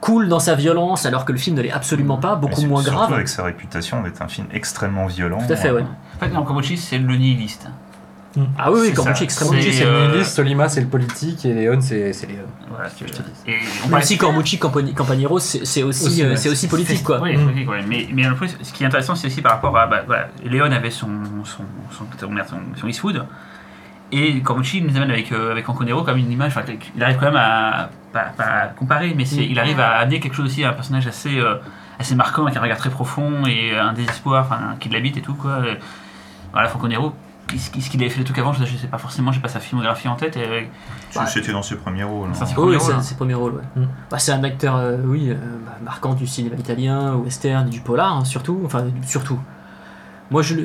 cool 0.00 0.28
dans 0.28 0.38
sa 0.40 0.54
violence 0.54 1.06
alors 1.06 1.24
que 1.24 1.32
le 1.32 1.38
film 1.38 1.56
ne 1.56 1.62
l'est 1.62 1.72
absolument 1.72 2.18
pas, 2.18 2.36
beaucoup 2.36 2.62
moins 2.62 2.82
surtout 2.82 2.96
grave. 2.98 3.12
avec 3.12 3.28
sa 3.28 3.42
réputation 3.44 4.02
d'être 4.02 4.22
un 4.22 4.28
film 4.28 4.46
extrêmement 4.52 5.06
violent. 5.06 5.38
Tout 5.46 5.52
à 5.52 5.56
fait, 5.56 5.70
ouais. 5.70 5.84
En 6.16 6.18
fait, 6.24 6.30
dans 6.32 6.44
Kabuchi, 6.44 6.76
c'est 6.76 6.98
le 6.98 7.16
nihiliste. 7.16 7.66
Ah 8.58 8.70
oui, 8.70 8.80
oui, 8.82 8.92
Corbucci 8.92 9.24
extrêmement 9.24 9.52
Corbucci, 9.54 9.72
c'est 9.72 9.84
euh, 9.86 10.02
le 10.02 10.08
nihiliste, 10.08 10.34
Solima 10.36 10.68
c'est 10.68 10.80
le 10.82 10.86
politique 10.88 11.44
et 11.46 11.54
Léon 11.54 11.80
c'est 11.80 12.12
c'est 12.12 12.26
Léon. 12.26 12.44
Voilà, 12.68 12.90
ce 12.90 13.00
que 13.02 13.06
je 13.08 13.12
te 13.14 13.22
dis. 13.22 13.30
Et 13.46 13.54
on 13.84 13.88
Même 13.88 14.02
si 14.02 14.18
Corbucci, 14.18 14.58
Campanero, 14.58 15.38
c'est 15.38 15.60
aussi, 15.82 15.82
Aussi, 15.82 16.22
euh, 16.22 16.34
aussi 16.34 16.68
politique 16.68 17.02
quoi. 17.02 17.20
Oui, 17.22 17.36
Mm. 17.36 17.44
politique, 17.44 17.70
ouais. 17.70 17.80
Mais, 17.88 18.08
mais 18.12 18.26
en 18.28 18.34
plus, 18.34 18.56
ce 18.62 18.72
qui 18.72 18.82
est 18.82 18.86
intéressant, 18.86 19.14
c'est 19.14 19.28
aussi 19.28 19.40
par 19.40 19.52
rapport 19.52 19.76
à. 19.76 19.86
Bah, 19.86 20.02
voilà, 20.06 20.28
Léon 20.44 20.64
avait 20.70 20.90
son, 20.90 21.08
son, 21.44 21.62
son, 21.90 22.04
son, 22.18 22.28
son- 22.46 22.56
son 22.80 22.86
Eastwood. 22.88 23.24
Et 24.12 24.40
Corbucci 24.40 24.82
nous 24.82 24.96
amène 24.96 25.10
avec, 25.10 25.32
euh, 25.32 25.50
avec 25.52 25.64
Franco 25.64 25.82
Nero 25.84 26.02
comme 26.02 26.18
une 26.18 26.30
image. 26.30 26.52
enfin, 26.56 26.62
il 26.94 27.02
arrive 27.02 27.16
quand 27.18 27.26
même 27.26 27.36
à. 27.36 27.88
Pas, 28.12 28.32
pas 28.36 28.44
à 28.44 28.66
comparer, 28.68 29.14
mais 29.16 29.24
Mm. 29.24 29.40
il 29.50 29.58
arrive 29.58 29.80
à 29.80 29.96
amener 29.98 30.20
quelque 30.20 30.34
chose 30.34 30.46
aussi, 30.46 30.64
un 30.64 30.72
personnage 30.72 31.06
assez, 31.06 31.38
euh, 31.38 31.54
assez 31.98 32.14
marquant, 32.14 32.44
avec 32.44 32.56
un 32.56 32.60
regard 32.60 32.78
très 32.78 32.90
profond 32.90 33.44
et 33.46 33.74
un 33.76 33.92
désespoir 33.94 34.44
enfin, 34.46 34.76
qui 34.78 34.88
l'habite 34.90 35.16
et 35.16 35.22
tout. 35.22 35.34
Quoi. 35.34 35.58
Voilà, 36.52 36.68
Franco 36.68 36.88
Nero, 36.88 37.12
ce 37.56 37.90
qu'il 37.90 38.00
avait 38.00 38.10
fait 38.10 38.18
le 38.18 38.24
truc 38.24 38.38
avant, 38.38 38.52
je, 38.52 38.64
sais 38.64 38.86
pas 38.88 38.98
forcément, 38.98 39.32
j'ai 39.32 39.40
pas 39.40 39.48
sa 39.48 39.60
filmographie 39.60 40.08
en 40.08 40.16
tête. 40.16 40.36
Et, 40.36 40.68
C'était 41.26 41.52
dans 41.52 41.62
ses 41.62 41.76
premiers 41.76 42.04
rôles. 42.04 42.28
Hein. 42.30 42.34
c'est- 42.34 42.44
Oui, 42.46 42.54
Premier 42.54 42.78
c'est 42.78 42.84
rôle, 42.86 42.94
hein. 42.94 43.02
ses 43.02 43.14
premiers 43.14 43.34
rôles. 43.34 43.54
Ouais. 43.54 43.82
Mm. 43.82 43.88
Bah, 44.10 44.18
c'est 44.18 44.32
un 44.32 44.44
acteur, 44.44 44.76
euh, 44.76 44.98
oui, 45.04 45.30
euh, 45.30 45.34
bah, 45.64 45.76
marquant 45.84 46.14
du 46.14 46.26
cinéma 46.26 46.56
italien, 46.56 47.14
western, 47.14 47.68
du 47.68 47.80
polar, 47.80 48.16
hein, 48.16 48.24
surtout. 48.24 48.60
Enfin, 48.64 48.84
surtout. 49.04 49.38
Moi, 50.30 50.42
je, 50.42 50.56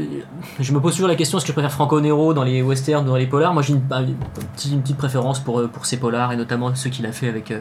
je 0.59 0.73
me 0.73 0.79
pose 0.79 0.93
toujours 0.93 1.07
la 1.07 1.15
question 1.15 1.37
est-ce 1.37 1.45
que 1.45 1.49
je 1.49 1.53
préfère 1.53 1.71
Franco 1.71 2.01
Nero 2.01 2.33
dans 2.33 2.43
les 2.43 2.61
westerns 2.63 3.05
ou 3.05 3.09
dans 3.09 3.15
les 3.15 3.27
polars? 3.27 3.53
Moi, 3.53 3.61
j'ai 3.61 3.73
une, 3.73 3.83
une 3.91 4.15
petite, 4.55 4.71
une 4.71 4.81
petite 4.81 4.97
préférence 4.97 5.39
pour, 5.39 5.59
euh, 5.59 5.67
pour 5.67 5.85
ces 5.85 5.97
polars 5.97 6.31
et 6.31 6.35
notamment 6.35 6.73
ceux 6.73 6.89
qu'il 6.89 7.05
a 7.05 7.11
fait 7.11 7.29
avec, 7.29 7.51
euh, 7.51 7.59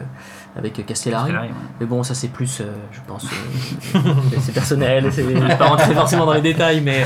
avec 0.57 0.85
Castellari. 0.85 1.31
ouais. 1.31 1.51
Mais 1.79 1.85
bon, 1.85 2.03
ça 2.03 2.15
c'est 2.15 2.27
plus, 2.29 2.61
euh, 2.61 2.65
je 2.91 2.99
pense, 3.07 3.25
euh, 3.25 3.99
c'est 4.39 4.51
personnel, 4.51 5.11
c'est 5.11 5.23
pas 5.57 5.67
rentrer 5.67 5.93
forcément 5.93 6.25
dans 6.25 6.33
les 6.33 6.41
détails, 6.41 6.81
mais, 6.81 7.05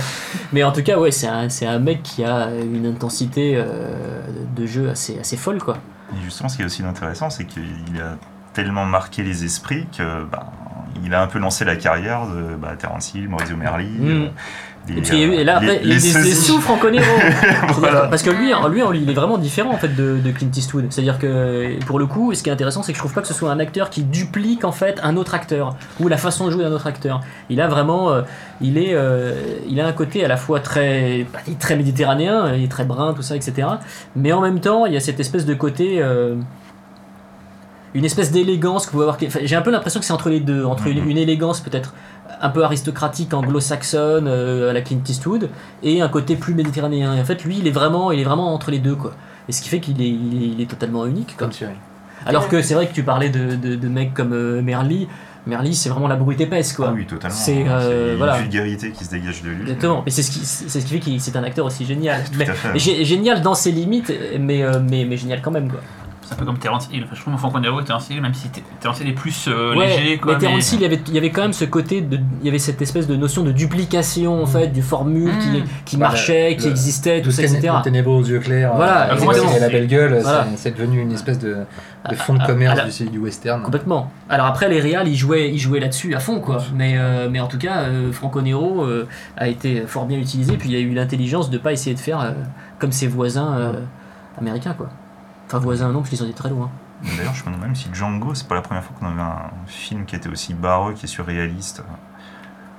mais 0.54 0.64
en 0.64 0.72
tout 0.72 0.84
cas, 0.84 0.98
ouais, 0.98 1.12
c'est 1.12 1.28
un, 1.28 1.50
c'est 1.50 1.66
un 1.66 1.80
mec 1.80 2.02
qui 2.02 2.24
a 2.24 2.50
une 2.56 2.86
intensité 2.86 3.54
euh, 3.56 4.22
de 4.56 4.66
jeu 4.66 4.90
assez, 4.90 5.20
assez 5.20 5.38
folle, 5.38 5.60
quoi. 5.60 5.78
Et 6.14 6.24
justement, 6.24 6.50
ce 6.50 6.56
qui 6.56 6.62
est 6.62 6.66
aussi 6.66 6.84
intéressant, 6.84 7.30
c'est 7.30 7.46
qu'il 7.46 7.64
a 8.02 8.18
tellement 8.54 8.86
marqué 8.86 9.24
les 9.24 9.44
esprits 9.44 9.86
que 9.96 10.24
bah, 10.24 10.52
il 11.04 11.14
a 11.14 11.22
un 11.22 11.28
peu 11.28 11.40
lancé 11.40 11.66
la 11.66 11.76
carrière 11.76 12.28
de 12.28 12.56
bah, 12.56 12.76
Terence 12.78 13.14
Hill, 13.14 13.28
Maurizio 13.28 13.58
Merli. 13.58 13.88
Mm. 13.88 14.30
Euh, 14.90 14.94
Et 14.98 15.02
puis 15.02 15.22
et 15.22 15.44
là, 15.44 15.58
après, 15.58 15.80
les- 15.80 15.82
il 15.84 15.88
y 15.90 15.92
a 15.92 15.96
les 15.96 16.02
des, 16.02 16.14
des 16.14 16.32
sosies. 16.32 16.36
sous 16.36 16.62
Franco 16.62 16.90
Nero. 16.90 17.04
C'est-à-dire 17.20 17.74
Voilà. 17.80 18.02
Parce 18.08 18.22
que 18.22 18.30
lui, 18.30 18.54
en- 18.54 18.68
lui, 18.68 18.84
en- 18.84 18.94
il 18.94 19.10
est 19.10 19.14
vraiment 19.14 19.38
différent 19.38 19.72
en 19.74 19.78
fait 19.78 19.96
de, 19.96 20.18
de 20.24 20.32
Clint 20.32 20.50
Eastwood. 20.56 20.86
C'est-à-dire 20.92 21.18
que 21.18 21.84
pour 21.86 21.98
le 22.00 22.06
coup, 22.06 22.34
ce 22.34 22.44
qui 22.44 22.50
est 22.50 22.54
intéressant, 22.54 22.84
c'est 22.84 22.92
que 22.92 22.98
je 22.98 23.02
trouve 23.02 23.14
pas 23.14 23.22
que 23.22 23.28
ce 23.28 23.34
soit 23.34 23.52
un 23.52 23.60
acteur 23.60 23.90
qui 23.90 24.04
duplique 24.04 24.64
en 24.64 24.72
fait 24.72 25.00
un 25.04 25.18
autre 25.18 25.34
acteur 25.34 25.76
ou 26.00 26.08
la 26.08 26.18
façon 26.18 26.46
de 26.46 26.52
jouer 26.52 26.64
d'un 26.64 26.72
autre 26.72 26.88
acteur. 26.88 27.22
Il 27.50 27.62
a 27.62 27.68
vraiment, 27.68 28.12
euh, 28.12 28.22
il 28.62 28.78
est, 28.78 28.94
euh, 28.94 29.34
il 29.68 29.80
a 29.82 29.88
un 29.88 29.94
côté 29.94 30.24
à 30.24 30.28
la 30.28 30.38
fois 30.38 30.60
très, 30.60 31.26
bah, 31.34 31.40
il 31.48 31.54
est 31.54 31.60
très 31.60 31.76
méditerranéen, 31.76 32.54
il 32.56 32.64
est 32.64 32.72
très 32.72 32.86
brun, 32.86 33.14
tout 33.14 33.22
ça, 33.24 33.36
etc. 33.36 33.68
Mais 34.16 34.32
en 34.34 34.42
même 34.42 34.60
temps, 34.60 34.86
il 34.86 34.94
y 34.94 34.98
a 34.98 35.00
cette 35.00 35.20
espèce 35.20 35.46
de 35.46 35.54
côté. 35.56 35.98
euh, 36.02 36.36
une 37.94 38.04
espèce 38.04 38.30
d'élégance 38.30 38.86
que 38.86 38.92
vous 38.92 38.98
pouvez 38.98 39.04
avoir. 39.06 39.18
enfin, 39.26 39.40
J'ai 39.44 39.56
un 39.56 39.62
peu 39.62 39.72
l'impression 39.72 40.02
que 40.02 40.06
c'est 40.06 40.12
entre 40.12 40.30
les 40.30 40.42
deux, 40.42 40.66
entre 40.66 40.88
une, 40.88 41.02
Mhm. 41.02 41.10
une 41.12 41.18
élégance 41.18 41.62
peut-être 41.62 41.94
un 42.42 42.50
peu 42.50 42.64
aristocratique 42.64 43.34
anglo-saxonne 43.34 44.28
euh, 44.28 44.70
à 44.70 44.74
la 44.74 44.82
Clint 44.82 45.02
Eastwood 45.08 45.50
et 45.84 46.02
un 46.02 46.08
côté 46.10 46.36
plus 46.36 46.54
méditerranéen. 46.54 47.14
Et 47.16 47.22
en 47.22 47.26
fait, 47.26 47.44
lui, 47.44 47.58
il 47.60 47.68
est 47.68 47.72
vraiment, 47.72 48.12
il 48.12 48.20
est 48.20 48.24
vraiment 48.24 48.54
entre 48.54 48.72
les 48.72 48.80
deux, 48.80 48.96
quoi. 48.96 49.14
Et 49.48 49.52
ce 49.52 49.62
qui 49.62 49.70
fait 49.70 49.80
qu'il 49.80 50.02
est, 50.02 50.10
il 50.10 50.44
est, 50.44 50.48
il 50.48 50.62
est 50.62 50.70
totalement 50.70 51.06
unique. 51.06 51.36
Comme 51.38 51.52
Cyril. 51.52 51.76
Alors 52.26 52.48
que 52.48 52.62
c'est 52.62 52.74
vrai 52.74 52.88
que 52.88 52.94
tu 52.94 53.04
parlais 53.04 53.30
de, 53.30 53.56
de, 53.56 53.76
de 53.76 53.88
mecs 53.88 54.14
comme 54.14 54.34
euh, 54.34 54.62
Merli. 54.62 55.08
Merli, 55.46 55.76
c'est 55.76 55.90
vraiment 55.90 56.08
la 56.08 56.16
brute 56.16 56.42
épaisse, 56.42 56.74
quoi. 56.74 56.88
Ah 56.90 56.94
oui, 56.96 57.06
totalement. 57.06 57.36
C'est, 57.36 57.66
euh, 57.68 58.14
une 58.14 58.18
voilà. 58.18 58.38
vulgarité 58.38 58.92
qui 58.92 59.06
se 59.06 59.12
dégage 59.12 59.44
de 59.44 59.50
lui. 59.50 59.62
Exactement. 59.62 60.02
Mais 60.04 60.12
c'est 60.12 60.24
ce 60.24 60.32
qui, 60.32 60.40
c'est 60.40 60.80
ce 60.80 60.86
qui 60.86 60.94
fait 60.94 61.00
qu'il 61.00 61.22
c'est 61.22 61.36
un 61.36 61.44
acteur 61.44 61.66
aussi 61.68 61.86
génial. 61.86 62.24
Mais, 62.74 62.80
génial 62.80 63.42
dans 63.42 63.54
ses 63.54 63.72
limites, 63.72 64.12
mais, 64.40 64.64
euh, 64.64 64.80
mais, 64.82 65.06
mais 65.06 65.18
génial 65.18 65.42
quand 65.42 65.52
même, 65.52 65.70
quoi. 65.70 65.82
C'est 66.26 66.34
un 66.34 66.38
peu 66.38 66.46
comme 66.46 66.58
Terence 66.58 66.90
Hill. 66.92 67.04
Enfin, 67.06 67.16
je 67.16 67.22
trouve 67.22 67.38
Franco 67.38 67.60
Nero 67.60 67.80
et 67.80 67.84
Terence 67.84 68.10
Hill, 68.10 68.20
même 68.20 68.34
si 68.34 68.50
Ter- 68.50 68.64
Terence 68.80 69.00
Hill 69.00 69.08
est 69.10 69.14
plus 69.14 69.48
euh, 69.48 69.76
Ouais, 69.76 69.88
léger. 69.88 70.18
Quoi, 70.18 70.34
mais 70.34 70.40
Terence 70.40 70.72
Hill, 70.72 70.80
il 70.80 70.82
y 70.82 70.86
avait, 70.86 71.00
il 71.08 71.14
y 71.14 71.18
avait 71.20 71.30
quand 71.30 71.44
même 71.44 71.54
ce 71.54 71.66
côté 71.66 72.02
de, 72.02 72.18
il 72.42 72.46
y 72.46 72.50
avait 72.50 72.58
cette 72.60 72.82
espèce 72.82 73.06
de 73.08 73.16
notion 73.16 73.44
de 73.44 73.52
duplication 73.52 74.42
en 74.42 74.46
fait 74.48 74.70
du 74.70 74.82
formule 74.82 75.32
Mm. 75.32 75.40
qui, 75.40 75.64
qui 75.86 75.98
Bah, 75.98 76.08
marchait, 76.08 76.50
le- 76.52 76.56
qui 76.56 76.68
existait, 76.68 77.22
tout 77.22 77.30
ça, 77.32 77.44
etc. 77.44 77.70
le 77.78 77.82
ténébreux 77.84 78.16
aux 78.16 78.24
yeux 78.26 78.40
clairs, 78.40 78.74
Voilà, 78.76 79.14
euh, 79.14 79.56
et 79.56 79.60
la 79.60 79.70
belle 79.70 79.88
gueule, 79.88 80.20
Voilà. 80.22 80.48
c'est- 80.56 80.76
devenu 80.76 81.00
une 81.00 81.12
espèce 81.12 81.38
de, 81.40 81.58
de 82.10 82.16
fond 82.16 82.34
de 82.34 82.40
Ah, 82.42 82.48
commerce 82.48 82.80
ah, 82.84 83.04
du, 83.04 83.10
du 83.12 83.18
western. 83.20 83.62
Complètement. 83.62 84.12
Alors 84.30 84.48
après, 84.48 84.68
les 84.68 84.80
réals, 84.82 85.08
ils 85.08 85.16
jouaient, 85.16 85.52
ils 85.52 85.60
jouaient 85.60 85.80
là-dessus 85.80 86.16
à 86.16 86.20
fond, 86.20 86.40
quoi. 86.40 86.58
Mais, 86.74 86.96
euh, 86.98 87.30
mais 87.32 87.40
en 87.40 87.48
tout 87.48 87.58
cas, 87.60 87.84
euh, 87.84 88.12
Franco 88.12 88.42
Nero 88.42 88.84
euh, 88.84 89.08
a 89.38 89.48
été 89.48 89.84
fort 89.88 90.06
bien 90.06 90.18
utilisé, 90.18 90.58
puis 90.58 90.70
il 90.70 90.74
y 90.74 90.78
a 90.78 90.80
eu 90.80 90.94
l'intelligence 90.94 91.50
de 91.50 91.58
pas 91.60 91.72
essayer 91.72 91.96
de 91.96 92.00
faire 92.00 92.20
euh, 92.20 92.32
comme 92.80 92.92
ses 92.92 93.08
voisins 93.08 93.56
euh, 93.58 93.74
américains, 94.40 94.74
quoi. 94.74 94.90
Enfin, 95.48 95.60
voisins 95.60 95.90
non, 95.90 96.00
parce 96.00 96.10
qu'ils 96.10 96.18
sont 96.18 96.32
très 96.34 96.50
loin. 96.50 96.70
D'ailleurs, 97.18 97.36
je 97.36 97.42
me 97.44 97.48
demande 97.48 97.62
même 97.62 97.76
si 97.76 97.88
Django, 97.94 98.34
c'est 98.34 98.48
pas 98.48 98.56
la 98.56 98.62
première 98.62 98.84
fois 98.84 98.96
qu'on 99.00 99.06
avait 99.08 99.22
un 99.22 99.52
film 99.68 100.06
qui 100.06 100.16
était 100.16 100.30
aussi 100.30 100.54
baroque 100.54 101.04
et 101.04 101.08
surréaliste. 101.08 101.84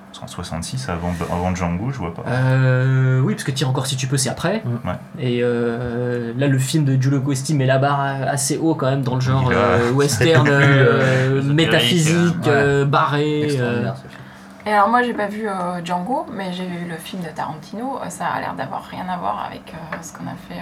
Parce 0.08 0.18
qu'en 0.20 0.26
66, 0.26 0.88
avant, 0.88 1.12
avant 1.30 1.54
Django, 1.54 1.90
je 1.90 1.98
vois 1.98 2.14
pas. 2.14 2.22
Euh, 2.26 3.20
oui, 3.20 3.34
parce 3.34 3.44
que 3.44 3.50
Tire 3.50 3.68
encore 3.68 3.86
si 3.86 3.96
tu 3.96 4.06
peux, 4.06 4.16
c'est 4.16 4.30
après. 4.30 4.62
Mm. 4.64 4.88
Ouais. 4.88 4.94
Et 5.18 5.40
euh, 5.42 6.32
là, 6.36 6.48
le 6.48 6.58
film 6.58 6.84
de 6.84 7.00
Giulio 7.00 7.20
Costi 7.20 7.54
met 7.54 7.66
la 7.66 7.78
barre 7.78 8.00
assez 8.00 8.56
haut 8.56 8.74
quand 8.74 8.90
même 8.90 9.02
dans 9.02 9.14
le 9.16 9.20
genre 9.20 9.50
euh, 9.52 9.92
western, 9.92 10.48
euh, 10.50 11.42
métaphysique, 11.42 12.48
barré. 12.88 13.48
euh. 13.60 13.92
Et 14.64 14.72
alors 14.72 14.88
moi 14.88 15.00
j'ai 15.04 15.14
pas 15.14 15.28
vu 15.28 15.46
euh, 15.46 15.84
Django, 15.84 16.26
mais 16.32 16.52
j'ai 16.52 16.66
vu 16.66 16.86
le 16.88 16.96
film 16.96 17.22
de 17.22 17.28
Tarantino. 17.28 18.00
Ça 18.08 18.26
a 18.26 18.40
l'air 18.40 18.54
d'avoir 18.54 18.82
rien 18.84 19.06
à 19.08 19.16
voir 19.16 19.44
avec 19.46 19.72
euh, 19.72 19.96
ce 20.02 20.12
qu'on 20.12 20.24
a 20.26 20.34
fait. 20.48 20.60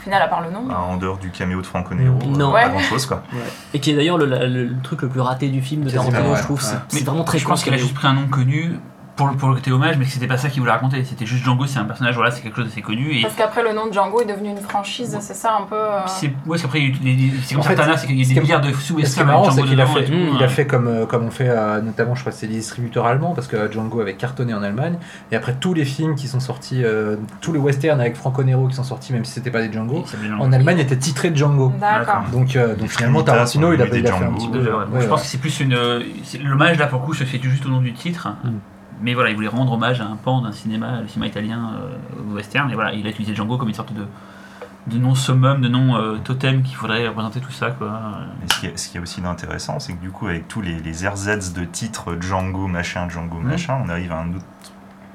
Au 0.00 0.02
final, 0.02 0.22
à 0.22 0.28
part 0.28 0.40
le 0.40 0.50
nom. 0.50 0.66
Ah, 0.70 0.80
en 0.80 0.96
dehors 0.96 1.18
du 1.18 1.30
caméo 1.30 1.60
de 1.60 1.66
Franco 1.66 1.94
Nero, 1.94 2.18
Non. 2.26 2.48
euh, 2.50 2.54
Ouais. 2.54 2.62
pas 2.62 2.68
grand 2.70 2.78
chose 2.80 3.04
quoi. 3.04 3.22
Et 3.74 3.80
qui 3.80 3.90
est 3.90 3.94
d'ailleurs 3.94 4.16
le, 4.16 4.24
le- 4.24 4.46
le 4.46 4.82
truc 4.82 5.02
le 5.02 5.08
plus 5.10 5.20
raté 5.20 5.48
du 5.50 5.60
film 5.60 5.84
de 5.84 5.90
Tarantino, 5.90 6.34
je 6.36 6.42
trouve. 6.42 6.62
ouais. 6.64 6.78
C'est 6.88 7.04
vraiment 7.04 7.22
très 7.24 7.38
je 7.38 7.44
con, 7.44 7.50
pense 7.50 7.60
ce 7.60 7.64
qu'il 7.64 7.72
a 7.74 7.76
caméo. 7.76 7.86
juste 7.86 7.96
pris 7.98 8.08
un 8.08 8.14
nom 8.14 8.26
connu 8.28 8.78
pour, 9.20 9.28
le- 9.28 9.36
pour 9.36 9.48
le 9.50 9.56
côté 9.56 9.70
hommage, 9.70 9.98
mais 9.98 10.06
que 10.06 10.10
c'était 10.10 10.26
pas 10.26 10.38
ça 10.38 10.48
qu'il 10.48 10.60
voulait 10.60 10.72
raconter. 10.72 11.04
C'était 11.04 11.26
juste 11.26 11.44
Django, 11.44 11.66
c'est 11.66 11.78
un 11.78 11.84
personnage, 11.84 12.14
voilà, 12.14 12.30
c'est 12.30 12.40
quelque 12.40 12.56
chose 12.56 12.64
d'assez 12.68 12.80
connu. 12.80 13.18
Et 13.18 13.20
Parce 13.22 13.34
qu'après 13.34 13.62
le 13.62 13.74
nom 13.74 13.86
de 13.86 13.92
Django 13.92 14.22
est 14.22 14.24
devenu 14.24 14.48
une 14.48 14.56
franchise, 14.56 15.14
c'est 15.20 15.34
ça 15.34 15.58
un 15.60 15.64
peu. 15.66 15.74
euh, 15.76 16.00
c'est 16.06 16.32
ouais, 16.46 16.56
c'est 16.56 16.64
après, 16.64 16.80
il 16.80 16.84
y 16.84 17.10
a 17.10 17.12
eu 17.12 17.16
des- 17.30 17.36
c'est 17.42 17.54
comme 17.54 17.60
En 17.60 17.64
fait, 17.64 17.76
Santana, 17.76 17.96
c'est 17.98 18.06
qu'il 18.06 18.18
y 18.18 18.24
a 18.24 18.34
des 18.34 18.40
milliards 18.40 18.60
de 18.62 18.68
Et 18.68 18.72
Ce 18.72 18.76
qui 18.78 18.82
est 18.82 18.86
sous-westerns 18.86 19.26
marrant, 19.26 19.44
c'est 19.50 19.56
Django 19.56 19.68
qu'il 19.68 19.80
a 19.82 19.86
fait, 19.86 20.04
tout, 20.06 20.12
il 20.12 20.42
euh. 20.42 20.44
a 20.44 20.48
fait 20.48 20.66
comme, 20.66 20.86
euh, 20.88 21.04
comme 21.06 21.24
on 21.26 21.30
fait, 21.30 21.48
euh, 21.50 21.82
notamment, 21.82 22.14
je 22.14 22.20
crois 22.20 22.32
que 22.32 22.38
c'est 22.38 22.46
des 22.46 22.54
distributeurs 22.54 23.04
allemands, 23.06 23.34
parce 23.34 23.46
que 23.46 23.70
Django 23.70 24.00
avait 24.00 24.14
cartonné 24.14 24.54
en 24.54 24.62
Allemagne. 24.62 24.94
Et 25.30 25.36
après, 25.36 25.54
tous 25.60 25.74
les 25.74 25.84
films 25.84 26.14
qui 26.14 26.26
sont 26.26 26.40
sortis, 26.40 26.82
euh, 26.82 27.16
tous 27.42 27.52
les 27.52 27.58
westerns 27.58 28.00
avec 28.00 28.16
Franco 28.16 28.42
Nero 28.42 28.68
qui 28.68 28.74
sont 28.74 28.84
sortis, 28.84 29.12
même 29.12 29.26
si 29.26 29.32
c'était 29.32 29.50
pas 29.50 29.60
des 29.60 29.70
Django, 29.70 30.02
en 30.38 30.50
Allemagne 30.52 30.78
étaient 30.78 30.96
titrés 30.96 31.30
Django. 31.34 31.72
D'accord. 31.78 32.22
Donc, 32.32 32.56
euh, 32.56 32.74
donc 32.74 32.88
finalement, 32.88 33.22
Tarantino, 33.22 33.74
il 33.74 33.82
a, 33.82 33.86
fait 33.86 34.08
un 34.10 34.18
Django. 34.18 34.36
petit 34.38 34.48
peu. 34.48 34.64
je 35.00 35.06
pense 35.06 35.20
que 35.22 35.26
c'est 35.28 35.38
plus 35.38 35.60
une. 35.60 35.76
c'est- 36.24 36.38
L'hommage 36.42 36.78
là 36.78 36.86
pour 36.86 37.00
le 37.00 37.06
coup 37.06 37.14
se 37.14 37.24
fait 37.24 37.38
juste 37.42 37.66
au 37.66 37.68
nom 37.68 37.80
du 37.80 37.92
titre. 37.92 38.28
Mais 39.02 39.14
voilà, 39.14 39.30
il 39.30 39.34
voulait 39.36 39.48
rendre 39.48 39.72
hommage 39.72 40.00
à 40.00 40.04
un 40.06 40.16
pan 40.16 40.40
d'un 40.42 40.52
cinéma, 40.52 41.00
le 41.02 41.08
cinéma 41.08 41.28
italien 41.28 41.72
euh, 41.80 42.34
western. 42.34 42.70
Et 42.70 42.74
voilà, 42.74 42.92
il 42.92 43.06
a 43.06 43.10
utilisé 43.10 43.34
Django 43.34 43.56
comme 43.56 43.68
une 43.68 43.74
sorte 43.74 43.92
de, 43.92 44.04
de 44.86 44.98
nom 44.98 45.14
summum, 45.14 45.60
de 45.60 45.68
nom 45.68 45.96
euh, 45.96 46.16
totem 46.18 46.62
qu'il 46.62 46.76
faudrait 46.76 47.06
représenter 47.08 47.40
tout 47.40 47.52
ça. 47.52 47.70
Quoi. 47.70 48.00
Et 48.46 48.52
ce 48.52 48.60
qui 48.60 48.66
est, 48.66 48.78
ce 48.78 48.88
qui 48.88 48.96
est 48.98 49.00
aussi 49.00 49.20
d'intéressant, 49.20 49.78
c'est 49.78 49.92
que 49.94 50.00
du 50.00 50.10
coup, 50.10 50.26
avec 50.26 50.48
tous 50.48 50.60
les, 50.60 50.78
les 50.80 51.08
RZ 51.08 51.52
de 51.54 51.64
titres 51.64 52.16
Django 52.20 52.66
machin, 52.66 53.08
Django 53.08 53.38
Mhm. 53.38 53.46
machin, 53.48 53.82
on 53.84 53.88
arrive 53.88 54.12
à 54.12 54.18
un 54.20 54.30
autre 54.34 54.44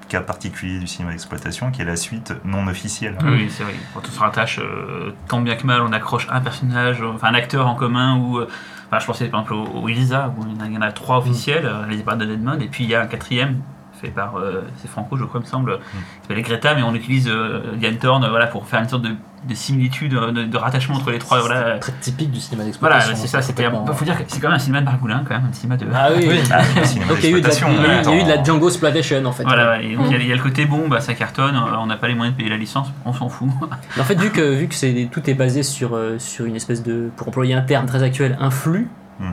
cas 0.07 0.21
particulier 0.21 0.77
du 0.77 0.85
cinéma 0.85 1.11
d'exploitation 1.11 1.71
qui 1.71 1.81
est 1.81 1.85
la 1.85 1.95
suite 1.95 2.31
non 2.45 2.67
officielle. 2.67 3.17
Oui, 3.23 3.47
c'est 3.49 3.63
vrai. 3.63 3.73
Quand 3.93 4.01
on 4.07 4.11
se 4.11 4.19
rattache 4.19 4.59
euh, 4.59 5.11
tant 5.27 5.41
bien 5.41 5.55
que 5.55 5.65
mal, 5.65 5.81
on 5.81 5.91
accroche 5.91 6.27
un 6.31 6.41
personnage, 6.41 7.01
enfin 7.01 7.29
un 7.29 7.33
acteur 7.33 7.67
en 7.67 7.73
commun. 7.73 8.17
Ou, 8.17 8.37
euh, 8.37 8.47
enfin, 8.87 8.99
je 8.99 9.05
pensais 9.07 9.27
par 9.29 9.41
exemple 9.41 9.55
au, 9.55 9.81
au 9.81 9.89
Elisa, 9.89 10.31
où 10.37 10.43
il 10.45 10.53
y 10.55 10.57
en 10.57 10.63
a, 10.63 10.67
il 10.67 10.73
y 10.73 10.77
en 10.77 10.81
a 10.81 10.91
trois 10.91 11.17
officiels, 11.17 11.65
euh, 11.65 11.87
les 11.87 11.97
par 12.03 12.17
de 12.17 12.25
Deadman, 12.25 12.61
et 12.61 12.67
puis 12.67 12.83
il 12.83 12.89
y 12.91 12.93
a 12.95 13.01
un 13.01 13.07
quatrième, 13.07 13.61
fait 14.05 14.11
par 14.11 14.37
euh, 14.37 14.61
c'est 14.77 14.89
Franco, 14.89 15.17
je 15.17 15.23
crois, 15.23 15.39
il 15.39 15.43
me 15.45 15.49
semble, 15.49 15.77
qui 15.79 16.27
s'appelle 16.27 16.43
Greta, 16.43 16.75
mais 16.75 16.83
on 16.83 16.93
utilise 16.95 17.27
euh, 17.27 17.61
Yann 17.81 17.97
Thorne 17.97 18.23
euh, 18.23 18.29
voilà, 18.29 18.47
pour 18.47 18.65
faire 18.67 18.81
une 18.81 18.89
sorte 18.89 19.01
de, 19.03 19.09
de 19.47 19.53
similitude, 19.53 20.13
euh, 20.13 20.31
de, 20.31 20.43
de 20.43 20.57
rattachement 20.57 20.95
entre 20.95 21.11
les 21.11 21.19
trois. 21.19 21.39
Voilà, 21.39 21.77
Très 21.79 21.91
typique 21.93 22.31
du 22.31 22.39
cinéma 22.39 22.63
voilà 22.79 22.95
d'exploitation. 22.97 23.15
c'est 23.15 23.27
ça. 23.27 23.41
C'était. 23.41 23.63
complètement- 23.65 23.93
faut 23.93 24.05
dire 24.05 24.17
que 24.17 24.23
c'est 24.27 24.39
quand 24.39 24.47
même 24.47 24.55
un 24.55 24.59
cinéma 24.59 24.81
de 24.81 24.85
Margoulin, 24.85 25.23
quand 25.27 25.35
même, 25.35 25.47
un 25.49 25.53
cinéma 25.53 25.77
de. 25.77 25.85
Ah 25.93 26.09
oui, 26.15 26.25
Oui. 26.27 26.39
Ah, 26.51 26.61
Donc 27.07 27.17
il 27.23 27.29
y 27.31 27.33
a 27.33 27.37
eu 27.37 27.41
de 27.41 27.47
la, 27.47 27.53
il 27.53 27.59
y 27.61 28.07
a 28.07 28.15
eu- 28.15 28.19
y 28.21 28.23
de 28.23 28.29
la. 28.29 28.43
Django 28.43 28.69
Sploitation 28.69 29.25
en 29.25 29.31
fait. 29.31 29.43
Voilà, 29.43 29.71
ouais, 29.71 29.85
il 29.85 29.91
y 29.93 29.95
a- 30.15 30.17
il 30.17 30.27
y, 30.27 30.31
a 30.31 30.35
le 30.35 30.41
côté 30.41 30.65
bon, 30.65 30.87
bah, 30.87 30.99
ça 31.01 31.13
cartonne, 31.13 31.55
euh, 31.55 31.77
on 31.79 31.85
n'a 31.87 31.97
pas 31.97 32.07
les 32.07 32.15
moyens 32.15 32.35
de 32.35 32.37
payer 32.37 32.49
la 32.49 32.57
licence, 32.57 32.91
on 33.05 33.13
s'en 33.13 33.29
fout. 33.29 33.49
Mais 33.95 34.01
en 34.01 34.05
fait, 34.05 34.15
vu 34.19 34.29
que, 34.31 34.41
vu 34.55 34.67
que 34.67 34.75
c'est, 34.75 35.09
tout 35.11 35.29
est 35.29 35.33
basé 35.33 35.63
sur, 35.63 35.95
euh, 35.95 36.17
sur 36.19 36.45
une 36.45 36.55
espèce 36.55 36.83
de, 36.83 37.09
pour 37.15 37.27
employer 37.27 37.53
un 37.53 37.61
terme 37.61 37.85
très 37.85 38.03
actuel, 38.03 38.37
un 38.39 38.51
flux, 38.51 38.87
Mhm. 39.19 39.31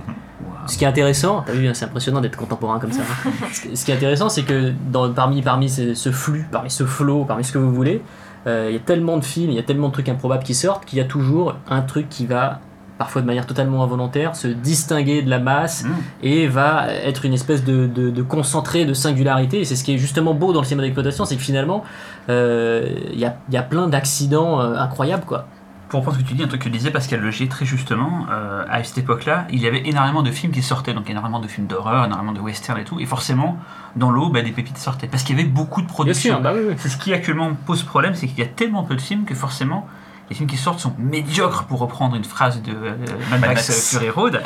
Ce 0.66 0.78
qui 0.78 0.84
est 0.84 0.86
intéressant, 0.86 1.42
t'as 1.46 1.52
vu, 1.52 1.66
hein, 1.68 1.72
c'est 1.74 1.84
impressionnant 1.84 2.20
d'être 2.20 2.36
contemporain 2.36 2.78
comme 2.78 2.92
ça. 2.92 3.02
hein. 3.02 3.30
ce, 3.52 3.84
qui- 3.84 3.90
est 3.90 3.94
intéressant, 3.94 4.28
c'est 4.28 4.42
que 4.42 4.72
dans, 4.90 5.12
parmi, 5.12 5.42
parmi 5.42 5.68
ce, 5.68 5.94
ce 5.94 6.10
flux, 6.12 6.46
parmi 6.50 6.70
ce 6.70 6.84
flow, 6.84 7.24
parmi 7.24 7.44
ce 7.44 7.52
que 7.52 7.58
vous 7.58 7.72
voulez, 7.72 8.02
euh, 8.46 8.66
il 8.70 8.74
y 8.74 8.76
a 8.76 8.80
tellement 8.80 9.16
de 9.18 9.24
films, 9.24 9.50
il 9.50 9.56
y 9.56 9.60
a 9.60 9.62
tellement 9.62 9.88
de 9.88 9.92
trucs 9.92 10.08
improbables 10.08 10.42
qui 10.44 10.54
sortent 10.54 10.84
qu'il 10.84 10.98
y 10.98 11.02
a 11.02 11.04
toujours 11.04 11.54
un 11.68 11.80
truc 11.82 12.08
qui 12.08 12.26
va, 12.26 12.60
parfois 12.98 13.22
de 13.22 13.26
manière 13.26 13.46
totalement 13.46 13.82
involontaire, 13.84 14.34
se 14.36 14.48
distinguer 14.48 15.22
de 15.22 15.30
la 15.30 15.38
masse 15.38 15.84
Mm. 15.84 15.88
et 16.24 16.46
va 16.48 16.86
être 16.92 17.24
une 17.24 17.34
espèce 17.34 17.64
de, 17.64 17.86
de, 17.86 18.10
de 18.10 18.22
concentré, 18.22 18.84
de 18.84 18.94
singularité. 18.94 19.60
Et 19.60 19.64
c'est 19.64 19.76
ce 19.76 19.84
qui 19.84 19.94
est 19.94 19.98
justement 19.98 20.34
beau 20.34 20.52
dans 20.52 20.60
le 20.60 20.66
cinéma 20.66 20.82
d'exploitation, 20.82 21.24
c'est 21.24 21.36
que 21.36 21.42
finalement, 21.42 21.82
euh, 22.28 22.88
il 23.12 23.18
y, 23.18 23.24
a, 23.24 23.36
y 23.50 23.56
a 23.56 23.62
plein 23.62 23.88
d'accidents 23.88 24.60
euh, 24.60 24.74
incroyables, 24.76 25.24
quoi. 25.24 25.46
Pour 25.92 26.00
reprendre 26.00 26.16
ce 26.18 26.22
que 26.24 26.28
tu 26.30 26.34
dis, 26.34 26.42
un 26.42 26.48
truc 26.48 26.62
que 26.62 26.70
disait 26.70 26.90
Pascal 26.90 27.20
Legier 27.20 27.48
très 27.48 27.66
justement, 27.66 28.24
euh, 28.30 28.64
à 28.70 28.82
cette 28.82 28.96
époque-là, 28.96 29.46
il 29.50 29.60
y 29.60 29.66
avait 29.66 29.86
énormément 29.86 30.22
de 30.22 30.30
films 30.30 30.50
qui 30.50 30.62
sortaient, 30.62 30.94
donc 30.94 31.10
énormément 31.10 31.38
de 31.38 31.46
films 31.46 31.66
d'horreur, 31.66 32.06
énormément 32.06 32.32
de 32.32 32.40
western 32.40 32.80
et 32.80 32.84
tout, 32.84 32.98
et 32.98 33.04
forcément, 33.04 33.58
dans 33.94 34.10
l'eau, 34.10 34.30
bah, 34.30 34.40
des 34.40 34.52
pépites 34.52 34.78
sortaient, 34.78 35.06
parce 35.06 35.22
qu'il 35.22 35.36
y 35.36 35.40
avait 35.40 35.46
beaucoup 35.50 35.82
de 35.82 35.86
Bien 35.86 35.92
productions. 35.94 36.34
sûr, 36.36 36.40
bah 36.40 36.52
oui, 36.54 36.62
oui. 36.66 36.74
C'est 36.78 36.88
ce 36.88 36.96
qui 36.96 37.12
actuellement 37.12 37.52
pose 37.66 37.82
problème, 37.82 38.14
c'est 38.14 38.26
qu'il 38.26 38.38
y 38.38 38.42
a 38.42 38.46
tellement 38.46 38.84
peu 38.84 38.94
de 38.96 39.02
films 39.02 39.26
que 39.26 39.34
forcément, 39.34 39.86
les 40.30 40.34
films 40.34 40.48
qui 40.48 40.56
sortent 40.56 40.80
sont 40.80 40.94
médiocres, 40.98 41.64
pour 41.64 41.80
reprendre 41.80 42.16
une 42.16 42.24
phrase 42.24 42.62
de 42.62 42.72
euh, 42.72 42.96
Mad 43.30 43.40
Max 43.42 43.90
Fury 43.90 44.08
Road, 44.08 44.42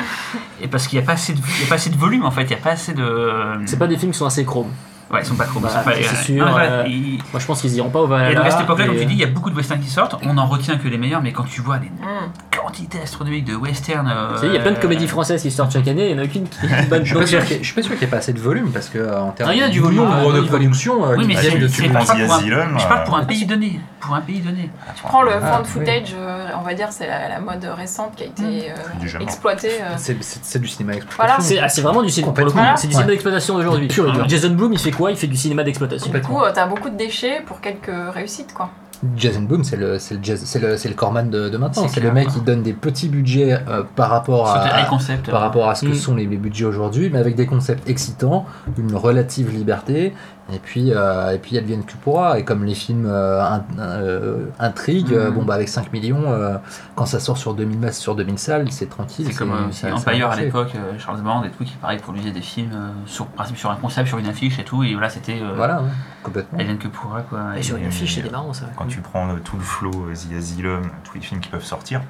et 0.61 0.67
parce 0.67 0.87
qu'il 0.87 0.99
n'y 0.99 1.03
a, 1.05 1.07
pas 1.07 1.13
assez 1.13 1.31
de- 1.31 1.39
il 1.39 1.61
y 1.63 1.65
a 1.65 1.69
pas 1.69 1.75
assez 1.75 1.89
de 1.89 1.95
volume 1.95 2.25
en 2.25 2.31
fait, 2.31 2.41
il 2.43 2.47
n'y 2.49 2.55
a 2.55 2.57
pas 2.57 2.71
assez 2.71 2.93
de... 2.93 3.31
C'est 3.67 3.79
pas 3.79 3.87
des 3.87 3.97
films 3.97 4.11
qui 4.11 4.17
sont 4.17 4.25
assez 4.25 4.43
chromes. 4.43 4.73
Ouais, 5.11 5.19
ils 5.21 5.25
sont 5.25 5.35
pas 5.35 5.45
trop. 5.45 5.59
Bah, 5.59 5.69
pas- 5.85 5.91
c'est 5.93 6.03
euh, 6.05 6.23
sûr, 6.23 6.45
non, 6.45 6.51
voilà, 6.51 6.71
euh, 6.71 6.83
ils- 6.87 7.19
Moi, 7.31 7.39
je 7.39 7.45
pense 7.45 7.61
qu'ils 7.61 7.73
iront 7.75 7.89
pas 7.89 7.99
au 8.01 8.07
Et 8.07 8.09
Valhalla. 8.09 8.35
donc 8.35 8.45
à 8.47 8.51
cette 8.51 8.61
époque-là, 8.61 8.85
comme 8.87 8.95
et- 8.95 8.99
tu 8.99 9.05
dis, 9.05 9.13
il 9.13 9.19
y 9.19 9.23
a 9.23 9.27
beaucoup 9.27 9.49
de 9.49 9.55
westerns 9.55 9.79
qui 9.79 9.89
sortent, 9.89 10.15
on 10.23 10.37
en 10.37 10.45
retient 10.47 10.77
que 10.77 10.87
les 10.87 10.97
meilleurs, 10.97 11.21
mais 11.21 11.31
quand 11.31 11.45
tu 11.45 11.61
vois 11.61 11.77
les 11.77 11.87
Mm. 11.87 12.31
quantités 12.61 12.99
astronomiques 13.01 13.45
de 13.45 13.55
westerns... 13.55 14.07
euh, 14.13 14.37
il 14.43 14.53
y 14.53 14.57
a 14.57 14.59
plein 14.59 14.71
de 14.73 14.79
comédies 14.79 15.07
françaises 15.07 15.41
qui 15.41 15.51
sortent 15.51 15.71
chaque 15.71 15.87
année, 15.87 16.09
il 16.09 16.15
n'y 16.15 16.19
en 16.19 16.23
a 16.23 16.25
aucune 16.25 16.47
qui 16.49 16.65
est 16.65 16.89
bonne. 16.89 17.03
Je 17.05 17.09
suis 17.09 17.17
pas 17.19 17.25
sûr 17.25 17.41
qu'il 17.45 17.51
y 17.51 17.59
ait- 17.59 17.63
je 17.63 17.65
suis 17.65 17.75
pas 17.75 17.81
sûr 17.81 17.91
qu'il 17.91 17.99
n'y 17.99 18.03
ait 18.05 18.07
pas 18.07 18.17
assez 18.17 18.33
de 18.33 18.39
volume 18.39 18.71
parce 18.71 18.89
que 18.89 18.97
euh, 18.97 19.21
en 19.21 19.31
termes 19.31 19.49
Ah, 19.51 19.53
il 19.55 19.59
y 19.59 19.63
a 19.63 19.67
de 19.67 19.71
du 19.73 19.79
volume, 19.79 19.99
nombre 19.99 20.11
il 20.13 20.17
y 20.17 20.19
a 20.19 20.23
de 20.25 20.25
du 20.27 20.31
volume. 20.33 20.49
productions 20.49 21.05
euh, 21.05 21.15
Oui, 21.17 21.25
mais 21.27 21.35
c'est-. 21.35 21.51
Je 21.51 22.87
parle 22.87 23.03
pour 23.05 23.17
un 23.17 23.21
euh, 23.21 23.25
pays 23.25 23.45
donné. 23.45 23.79
Pour 23.99 24.13
un 24.15 24.21
pays 24.21 24.39
donné. 24.39 24.69
Tu 24.95 25.03
prends 25.03 25.21
le 25.21 25.31
Ah, 25.33 25.39
fan 25.41 25.61
oui. 25.63 25.67
footage, 25.69 26.15
euh, 26.17 26.47
on 26.59 26.63
va 26.63 26.73
dire, 26.73 26.87
c'est 26.91 27.07
la, 27.07 27.39
mode 27.39 27.63
récente 27.77 28.13
qui 28.15 28.23
a 28.23 28.25
été 28.27 28.71
euh, 28.71 29.07
genre. 29.07 29.21
exploitée. 29.21 29.71
euh. 29.81 29.95
C'est- 29.97 30.57
du 30.59 30.67
cinéma 30.67 30.93
Voilà. 30.93 31.35
exploitation. 31.35 31.43
C'est 31.43 31.59
ah, 31.59 31.69
c'est 31.69 31.81
vraiment 31.81 32.01
du 32.01 32.09
cinéma. 32.09 32.33
C'est 32.75 32.87
du 32.87 32.93
cinéma 32.93 33.11
d'exploitation 33.11 33.59
et 33.77 33.87
dur. 33.87 34.27
Jason 34.27 34.49
Blum, 34.49 34.73
il 34.73 34.79
fait 34.79 34.91
quoi 34.97 35.11
Il 35.11 35.17
fait 35.17 35.27
du 35.27 35.37
cinéma 35.37 35.63
d'exploitation. 35.63 36.11
Du 36.11 36.21
coup, 36.21 36.39
euh, 36.41 36.51
t'as 36.53 36.65
beaucoup 36.67 36.89
de 36.89 36.97
déchets 36.97 37.41
pour 37.45 37.61
quelques 37.61 37.91
réussites, 38.13 38.53
quoi. 38.53 38.69
Jason 39.15 39.41
Boom, 39.41 39.63
c'est 39.63 39.75
le, 39.77 39.99
c'est 39.99 40.15
le, 40.15 40.23
jazz- 40.23 40.41
c'est 40.43 40.57
le, 40.57 40.75
c'est 40.75 40.89
le 40.89 40.95
Corman 40.95 41.29
de, 41.29 41.49
de 41.49 41.57
maintenant. 41.57 41.87
C'est 41.87 41.99
le 41.99 42.11
mec 42.11 42.29
qui 42.29 42.41
donne 42.41 42.63
des 42.63 42.73
petits 42.73 43.09
budgets 43.09 43.53
euh, 43.67 43.83
par 43.95 44.09
rapport 44.09 44.49
à, 44.49 44.85
concept. 44.85 45.29
par 45.29 45.41
rapport 45.41 45.69
à 45.69 45.75
ce 45.75 45.85
que 45.85 45.91
Mm. 45.91 45.95
sont 45.95 46.15
les, 46.15 46.25
les 46.25 46.37
budgets 46.37 46.65
aujourd'hui, 46.65 47.11
mais 47.13 47.19
avec 47.19 47.35
des 47.35 47.45
concepts 47.45 47.87
excitants, 47.87 48.45
une 48.75 48.95
relative 48.95 49.51
liberté, 49.51 50.13
et 50.51 50.59
puis 50.59 50.93
euh, 50.93 51.33
et 51.33 51.39
puis 51.39 51.51
il 51.51 51.55
y 51.55 51.57
a 51.57 51.61
le 51.61 51.67
Vienne 51.67 51.83
que 51.83 51.93
pourra. 51.95 52.39
Et 52.39 52.45
comme 52.45 52.63
les 52.63 52.73
films 52.73 53.05
euh, 53.05 53.41
in- 53.43 53.63
euh, 53.79 54.45
intrigues, 54.59 55.13
euh, 55.13 55.29
Mm. 55.29 55.33
bon 55.33 55.43
bah 55.43 55.55
avec 55.55 55.67
5 55.69 55.91
millions, 55.91 56.31
euh, 56.31 56.57
quand 56.95 57.05
ça 57.05 57.19
sort 57.19 57.37
sur 57.37 57.53
2000 57.53 57.79
masses, 57.79 57.97
sur 57.99 58.15
2000 58.15 58.37
salles, 58.39 58.71
c'est 58.71 58.89
tranquille. 58.89 59.25
C'est 59.29 59.35
comme 59.37 59.71
ça- 59.71 59.93
Empire 59.93 60.29
à 60.29 60.35
l'époque, 60.37 60.71
euh, 60.75 60.97
Charles 60.97 61.21
Band 61.21 61.43
et 61.43 61.49
tout, 61.51 61.63
qui 61.65 61.75
pareil 61.75 61.99
produisait 61.99 62.31
des 62.31 62.41
films 62.41 62.71
euh, 62.73 62.89
sur, 63.05 63.27
exemple, 63.39 63.59
sur 63.59 63.71
un 63.71 63.75
concept, 63.75 64.07
sur 64.07 64.17
une 64.19 64.27
affiche 64.27 64.57
et 64.59 64.63
tout, 64.63 64.83
et 64.83 64.93
voilà, 64.93 65.09
c'était 65.09 65.39
euh, 65.41 65.53
Voilà, 65.55 65.81
ouais, 65.81 65.89
complètement. 66.23 66.59
Alien 66.59 66.77
que 66.77 66.87
pourra 66.87 67.21
quoi. 67.23 67.39
Et 67.55 67.59
Et- 67.59 67.63
sur 67.63 67.75
une 67.77 67.85
affiche, 67.87 68.15
c'était 68.15 68.29
marrant 68.29 68.53
ça. 68.53 68.65
Quand 68.77 68.85
tu 68.87 69.01
prends 69.01 69.29
euh, 69.29 69.33
tout 69.43 69.57
le 69.57 69.63
flow, 69.63 69.91
euh, 70.09 70.13
The 70.13 70.37
Asylum, 70.37 70.83
tous 71.03 71.15
les 71.15 71.21
films 71.21 71.41
qui 71.41 71.49
peuvent 71.49 71.63
sortir, 71.65 72.01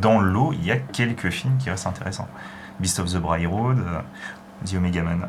dans 0.00 0.20
le 0.20 0.30
lot, 0.30 0.52
il 0.52 0.64
y 0.64 0.70
a 0.70 0.76
quelques 0.76 1.30
films 1.30 1.56
qui 1.58 1.68
restent 1.68 1.86
intéressants. 1.86 2.28
Beast 2.80 2.98
of 3.00 3.12
the 3.12 3.18
Bray 3.18 3.44
Road, 3.46 3.78
euh, 3.78 4.00
The 4.66 4.76
Omega 4.76 5.02
Man. 5.02 5.28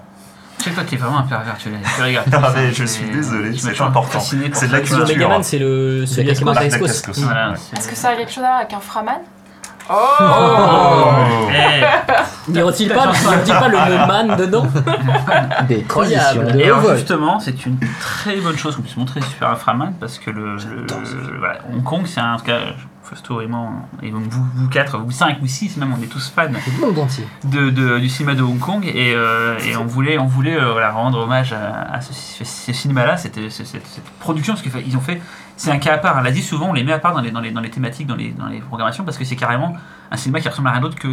Sais 0.66 0.72
toi, 0.72 0.84
t'es 0.84 0.95
vraiment 0.95 1.20
un 1.20 1.24
pervers, 1.24 1.55
tu 1.59 1.70
regardes 2.01 2.28
Ah, 2.34 2.41
ça, 2.41 2.53
mais 2.55 2.72
je 2.74 2.86
c'est- 2.86 2.88
suis 2.88 3.11
désolé, 3.11 3.55
c'est 3.55 3.80
important. 3.82 4.20
C'est 4.20 4.36
de 4.68 4.72
la 4.72 4.80
culture. 4.80 5.07
Megaman, 5.07 5.43
c'est 5.43 5.59
le 5.59 6.07
c'est- 6.07 6.24
Est-ce 6.26 7.88
que 7.88 7.95
ça 7.95 8.09
a 8.09 8.16
quelque 8.16 8.32
chose 8.32 8.43
à 8.43 8.47
voir 8.47 8.57
avec 8.61 8.74
un 8.74 8.80
Framan? 8.80 9.20
Oh 9.90 9.94
Oh 10.20 11.48
Eh, 11.52 12.52
N'y 12.52 12.60
pas, 12.90 13.12
n'y 13.44 13.52
pas 13.52 13.68
le 13.70 13.78
mot 13.78 14.06
man 14.08 14.36
dedans 14.38 14.68
Des 15.68 15.84
transitions 15.84 16.22
Incroyable. 16.42 16.52
de 16.54 16.60
Et 16.60 16.66
alors 16.66 16.80
vol. 16.82 16.96
justement, 16.98 17.40
c'est 17.40 17.66
une 17.66 17.78
très 18.00 18.38
bonne 18.38 18.58
chose 18.58 18.76
qu'on 18.76 18.82
puisse 18.84 18.98
montrer 18.98 19.22
Super 19.22 19.50
Inframan 19.50 19.94
parce 20.00 20.20
que 20.20 20.30
le, 20.32 20.56
le- 20.56 20.86
voilà, 21.40 21.60
Hong 21.74 21.84
Kong, 21.84 22.02
c'est 22.06 22.20
un 22.22 22.34
en 22.36 22.38
tout 22.38 22.46
cas 22.46 22.60
Fausto 23.04 23.40
et 23.42 23.46
moi, 23.48 23.68
et 24.02 24.10
donc 24.10 24.24
vous, 24.30 24.44
vous 24.56 24.68
quatre, 24.68 24.98
vous 24.98 25.12
cinq 25.12 25.38
ou 25.44 25.48
six 25.48 25.78
même, 25.78 25.94
on 26.00 26.04
est 26.04 26.08
tous 26.08 26.32
fans 26.36 26.44
Le 26.48 26.86
monde 26.88 26.98
entier. 27.00 27.28
de, 27.44 27.70
de- 27.70 28.00
du 28.00 28.10
cinéma 28.10 28.34
de 28.36 28.42
Hong 28.42 28.58
Kong 28.60 28.84
et, 28.86 29.14
euh, 29.16 29.58
et 29.64 29.76
on 29.78 29.86
voulait, 29.86 30.18
on 30.18 30.26
voulait 30.26 30.60
euh, 30.60 30.72
voilà, 30.72 30.90
rendre 30.92 31.20
hommage 31.20 31.54
à, 31.54 31.94
à 31.96 32.02
ce, 32.02 32.14
ce 32.44 32.74
cinéma-là, 32.74 33.18
cette- 33.18 33.50
cette 33.52 34.04
production, 34.20 34.54
parce 34.56 34.66
qu'ils 34.68 34.98
ont 34.98 35.02
fait, 35.02 35.22
c'est 35.58 35.72
un 35.72 35.78
cas 35.78 35.93
à 35.93 35.97
part. 35.97 36.16
On 36.20 36.22
l'a 36.22 36.32
dit 36.32 36.41
souvent, 36.41 36.70
on 36.70 36.74
les 36.74 36.84
met 36.84 36.91
à 36.93 36.99
part 36.99 37.14
dans 37.14 37.22
les, 37.22 37.32
dans 37.32 37.39
les, 37.41 37.51
dans 37.51 37.62
les 37.62 37.70
thématiques, 37.70 38.08
dans 38.08 38.16
les, 38.16 38.32
dans 38.32 38.47
les 38.47 38.60
programmations, 38.60 39.03
parce 39.03 39.18
que 39.18 39.24
c'est 39.26 39.36
carrément 39.36 39.74
un 40.12 40.18
cinéma 40.18 40.39
qui 40.39 40.49
ressemble 40.49 40.68
à 40.68 40.72
rien 40.72 40.82
d'autre 40.82 40.95
que, 40.97 41.08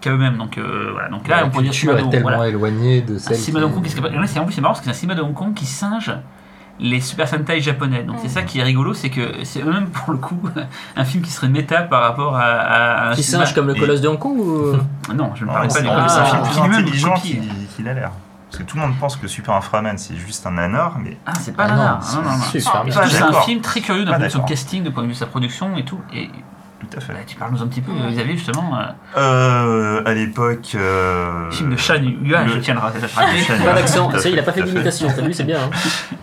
qu'à 0.00 0.10
eux-mêmes. 0.12 0.36
Donc 0.36 0.58
euh, 0.58 0.90
voilà, 0.92 1.08
donc 1.08 1.26
là 1.28 1.42
on 1.44 1.50
peut 1.50 1.62
dire 1.62 1.70
culture 1.72 1.92
cinéma 1.92 2.02
de 2.02 2.06
est 2.06 2.10
tellement 2.10 2.28
voilà. 2.36 2.48
éloignée 2.48 3.00
de 3.02 3.16
Un 3.16 3.18
celle 3.18 3.36
cinéma 3.36 3.60
de 3.60 3.64
Hong 3.66 3.74
Kong, 3.74 3.84
qui 3.84 4.38
en 4.38 4.44
plus 4.44 4.52
c'est 4.52 4.60
marrant 4.60 4.72
parce 4.74 4.80
que 4.80 4.84
c'est 4.84 4.90
un 4.90 4.94
cinéma 4.94 5.14
de 5.14 5.22
Hong 5.22 5.34
Kong 5.34 5.54
qui 5.54 5.66
singe 5.66 6.12
les 6.78 7.00
Super 7.00 7.26
Sentai 7.26 7.60
japonais. 7.62 8.02
Donc 8.02 8.16
c'est 8.20 8.28
ça 8.28 8.42
qui 8.42 8.58
est 8.58 8.62
rigolo, 8.62 8.92
c'est 8.92 9.08
que 9.08 9.22
c'est 9.44 9.62
eux-mêmes 9.62 9.86
pour 9.88 10.12
le 10.12 10.18
coup 10.18 10.38
un 10.96 11.04
film 11.04 11.22
qui 11.24 11.30
serait 11.30 11.48
méta 11.48 11.80
par 11.82 12.02
rapport 12.02 12.36
à, 12.36 12.42
à 12.42 13.10
un 13.10 13.14
Qui 13.14 13.22
cinéma- 13.22 13.44
singe 13.46 13.54
comme 13.54 13.66
le 13.68 13.76
Et- 13.76 13.80
colosse 13.80 14.02
de 14.02 14.08
Hong 14.08 14.18
Kong 14.18 14.38
ou... 14.38 14.72
Non, 15.14 15.30
je 15.34 15.42
ne 15.44 15.46
Non, 15.48 15.54
parlais 15.54 15.68
pas 15.68 15.80
du 15.80 15.88
ah, 15.90 16.06
c'est 16.06 16.20
un 16.20 16.24
Colosse. 16.38 16.48
film 16.50 16.64
Ah, 16.64 16.68
plus 16.68 16.76
intelligent 16.76 17.14
qu'il 17.14 17.88
a 17.88 17.94
l'air. 17.94 18.10
Parce 18.48 18.58
que 18.58 18.62
tout 18.62 18.76
le 18.76 18.82
monde 18.82 18.94
pense 19.00 19.16
que 19.16 19.26
Super 19.26 19.54
Inframan 19.54 19.98
c'est 19.98 20.16
juste 20.16 20.46
un 20.46 20.52
nanar, 20.52 20.98
mais 20.98 21.16
Ah, 21.26 21.32
c'est 21.40 21.54
pas 21.56 21.64
Ah 21.64 21.68
nanar. 21.68 22.00
non, 22.14 22.22
Non, 22.22 22.30
non, 22.30 22.36
non. 22.38 22.44
c'est 22.52 22.60
super 22.60 22.84
Ah, 22.96 23.06
C'est 23.08 23.22
un 23.22 23.32
film 23.42 23.60
très 23.60 23.80
curieux 23.80 24.04
d'un 24.04 24.12
point 24.12 24.18
de 24.18 24.22
vue 24.24 24.28
de 24.28 24.32
son 24.34 24.42
casting, 24.42 24.82
de 24.84 24.90
point 24.90 25.02
de 25.02 25.08
vue 25.08 25.14
de 25.14 25.18
sa 25.18 25.26
production 25.26 25.76
et 25.76 25.84
tout. 25.84 26.00
Et 26.14 26.30
tout 26.80 26.96
à 26.96 27.00
fait. 27.00 27.12
bah, 27.12 27.18
tu 27.26 27.36
parles-nous 27.36 27.62
un 27.62 27.66
petit 27.66 27.80
peu, 27.80 27.90
Mm. 27.92 28.10
Xavier, 28.12 28.36
justement. 28.36 28.78
euh, 28.78 28.84
Euh, 29.18 30.02
à 30.06 30.14
l'époque. 30.14 30.72
euh, 30.76 31.50
film 31.50 31.70
de 31.70 31.76
Chan 31.76 31.94
le- 31.94 32.48
je 32.48 32.58
tiens 32.60 32.74
à 32.76 32.76
le 32.76 32.80
rappeler. 32.84 33.40
Chan 33.42 33.54
Pas 33.64 33.72
d'accent, 33.74 34.10
ça 34.18 34.28
il 34.28 34.38
a 34.38 34.42
pas 34.42 34.52
fait 34.52 34.62
d'imitation, 34.62 35.08
t'as 35.14 35.22
vu, 35.22 35.32
c'est 35.32 35.44
bien. 35.44 35.58
hein. 35.58 35.70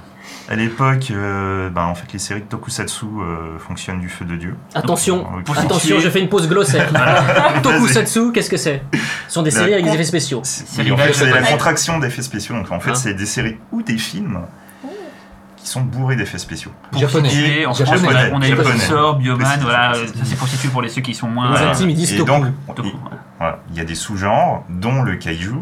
À 0.49 0.55
l'époque, 0.55 1.07
euh, 1.11 1.69
ben, 1.69 1.83
en 1.83 1.95
fait, 1.95 2.11
les 2.11 2.19
séries 2.19 2.41
de 2.41 2.45
Tokusatsu 2.45 3.05
euh, 3.05 3.57
fonctionnent 3.59 4.01
du 4.01 4.09
feu 4.09 4.25
de 4.25 4.35
Dieu. 4.35 4.55
Attention, 4.75 5.25
Donc, 5.47 5.57
attention, 5.57 5.99
je 5.99 6.09
fais 6.09 6.19
une 6.19 6.27
pause 6.29 6.49
glossaire. 6.49 6.91
Tokusatsu, 7.63 8.31
qu'est-ce 8.33 8.49
que 8.49 8.57
c'est? 8.57 8.83
Ce 9.27 9.33
sont 9.33 9.41
des 9.41 9.51
La 9.51 9.59
séries 9.59 9.73
avec 9.73 9.85
des 9.85 9.91
effets 9.93 10.03
spéciaux. 10.03 10.41
C'est 10.43 10.83
les 10.83 10.91
en 10.91 10.97
fait, 10.97 11.07
vaches 11.07 11.15
c'est 11.15 11.29
la 11.29 11.43
contraction 11.43 11.99
d'effets 11.99 12.21
spéciaux. 12.21 12.55
Donc 12.55 12.71
en 12.71 12.79
fait, 12.79 12.91
Hein 12.91 12.95
c'est 12.95 13.13
des 13.13 13.25
séries 13.25 13.57
ou 13.71 13.81
des 13.81 13.97
films 13.97 14.41
qui 15.55 15.69
sont 15.69 15.81
bourrés 15.81 16.17
d'effets 16.17 16.37
spéciaux. 16.37 16.71
Pour 16.91 16.99
Japonais. 16.99 17.65
en 17.65 17.73
France, 17.73 17.87
Japonais. 18.01 18.29
on 18.31 18.35
a, 18.35 18.37
on 18.37 18.41
a 18.41 18.45
Japonais. 18.45 18.69
Professor, 18.69 19.15
Bioman, 19.15 19.59
voilà, 19.61 19.93
ça 19.93 20.01
c'est 20.25 20.35
pour 20.37 20.47
situer 20.49 20.67
pour 20.67 20.81
les 20.81 20.89
ceux 20.89 21.01
qui 21.01 21.13
sont 21.13 21.27
moins. 21.29 21.53
Les 21.53 21.65
intimes, 21.65 21.89
ils 21.89 21.95
disent 21.95 22.17
Toku. 22.17 22.45
il 23.71 23.77
y 23.77 23.79
a 23.79 23.85
des 23.85 23.95
sous-genres, 23.95 24.65
dont 24.69 25.01
le 25.03 25.15
kaiju, 25.15 25.55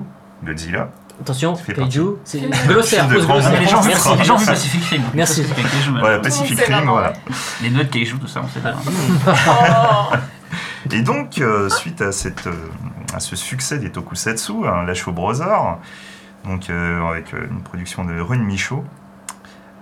Godzilla. 0.43 0.89
Attention, 1.21 1.53
Kaiju, 1.53 2.15
c'est 2.23 2.39
glossaire, 2.67 3.07
de 3.07 3.19
glossaire. 3.19 3.59
Les 3.59 3.67
gens, 3.67 3.83
Merci. 3.83 4.09
les 4.17 4.23
gens 4.23 4.35
ont 4.35 4.39
vu 4.39 4.45
Pacific 4.47 4.83
Rim. 4.85 5.01
Merci. 5.13 5.45
Voilà, 5.99 6.19
Pacific 6.19 6.59
Rim, 6.59 6.85
voilà. 6.87 7.13
Les 7.61 7.69
notes 7.69 7.91
Kaiju, 7.91 8.17
tout 8.17 8.27
ça, 8.27 8.41
on 8.43 8.47
sait 8.47 8.59
pas. 8.59 8.75
Et 10.91 11.01
donc, 11.03 11.37
euh, 11.37 11.69
suite 11.69 12.01
à, 12.01 12.11
cette, 12.11 12.47
euh, 12.47 12.53
à 13.13 13.19
ce 13.19 13.35
succès 13.35 13.77
des 13.77 13.91
tokusatsu, 13.91 14.51
hein, 14.65 14.83
la 14.85 14.95
Show 14.95 15.11
Brothers, 15.11 15.77
donc, 16.43 16.69
euh, 16.69 17.07
avec 17.07 17.33
euh, 17.33 17.47
une 17.51 17.61
production 17.61 18.03
de 18.03 18.19
Run 18.19 18.39
Michaud, 18.39 18.83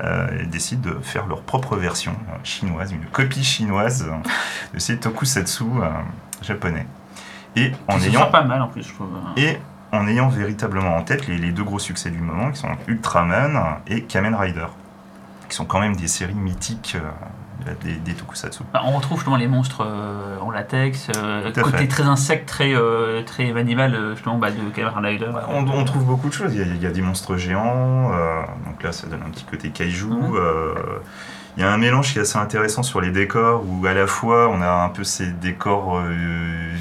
euh, 0.03 0.27
ils 0.41 0.49
décident 0.49 0.91
de 0.91 0.99
faire 1.01 1.25
leur 1.25 1.41
propre 1.41 1.77
version 1.77 2.11
euh, 2.11 2.35
chinoise, 2.43 2.91
une 2.91 3.05
copie 3.05 3.43
chinoise 3.43 4.05
euh, 4.07 4.13
de 4.73 4.79
ces 4.79 4.97
tokusatsu 4.97 5.63
euh, 5.63 5.87
japonais. 6.41 6.85
Et 7.55 7.71
en 7.87 7.99
C'est 7.99 8.09
ayant 8.09 8.29
pas 8.29 8.43
mal 8.43 8.61
en 8.61 8.67
plus, 8.67 8.83
je 8.83 8.93
trouve. 8.93 9.09
Et 9.35 9.57
en 9.91 10.07
ayant 10.07 10.29
véritablement 10.29 10.95
en 10.95 11.01
tête 11.01 11.27
les, 11.27 11.37
les 11.37 11.51
deux 11.51 11.63
gros 11.63 11.79
succès 11.79 12.09
du 12.09 12.19
moment, 12.19 12.51
qui 12.51 12.59
sont 12.59 12.69
Ultraman 12.87 13.79
et 13.87 14.03
Kamen 14.03 14.35
Rider, 14.35 14.67
qui 15.49 15.55
sont 15.55 15.65
quand 15.65 15.79
même 15.79 15.95
des 15.95 16.07
séries 16.07 16.33
mythiques 16.35 16.95
euh, 16.95 17.73
des, 17.83 17.95
des 17.95 18.13
tokusatsu. 18.13 18.63
Bah, 18.73 18.81
on 18.85 18.91
retrouve 18.91 19.17
justement 19.17 19.35
les 19.35 19.47
monstres 19.47 19.85
euh, 19.85 20.39
en 20.39 20.51
latex, 20.51 21.09
euh, 21.17 21.51
côté 21.51 21.77
fait. 21.77 21.87
très 21.87 22.03
insecte, 22.03 22.47
très, 22.47 22.73
très 23.25 23.57
animal, 23.57 23.97
justement 24.13 24.37
bah, 24.37 24.51
de 24.51 24.69
Kamen 24.69 25.05
Rider. 25.05 25.31
On, 25.49 25.67
on 25.67 25.83
trouve 25.83 26.05
beaucoup 26.05 26.29
de 26.29 26.33
choses. 26.33 26.53
Il 26.53 26.59
y 26.59 26.63
a, 26.63 26.65
il 26.65 26.81
y 26.81 26.87
a 26.87 26.91
des 26.91 27.01
monstres 27.01 27.35
géants, 27.37 28.11
donc 28.65 28.83
là 28.83 28.91
ça 28.91 29.07
donne 29.07 29.23
un 29.25 29.29
petit 29.29 29.45
côté 29.45 29.69
kaiju. 29.69 30.09
Il 31.59 31.63
y 31.63 31.65
a 31.65 31.71
un 31.73 31.77
mélange 31.77 32.13
qui 32.13 32.19
est 32.19 32.21
assez 32.21 32.37
intéressant 32.37 32.83
sur 32.83 33.01
les 33.01 33.11
décors 33.11 33.63
où 33.67 33.85
à 33.85 33.93
la 33.93 34.07
fois 34.07 34.47
on 34.49 34.61
a 34.61 34.69
un 34.85 34.87
peu 34.87 35.03
ces 35.03 35.25
décors 35.27 35.97
euh, 35.97 36.09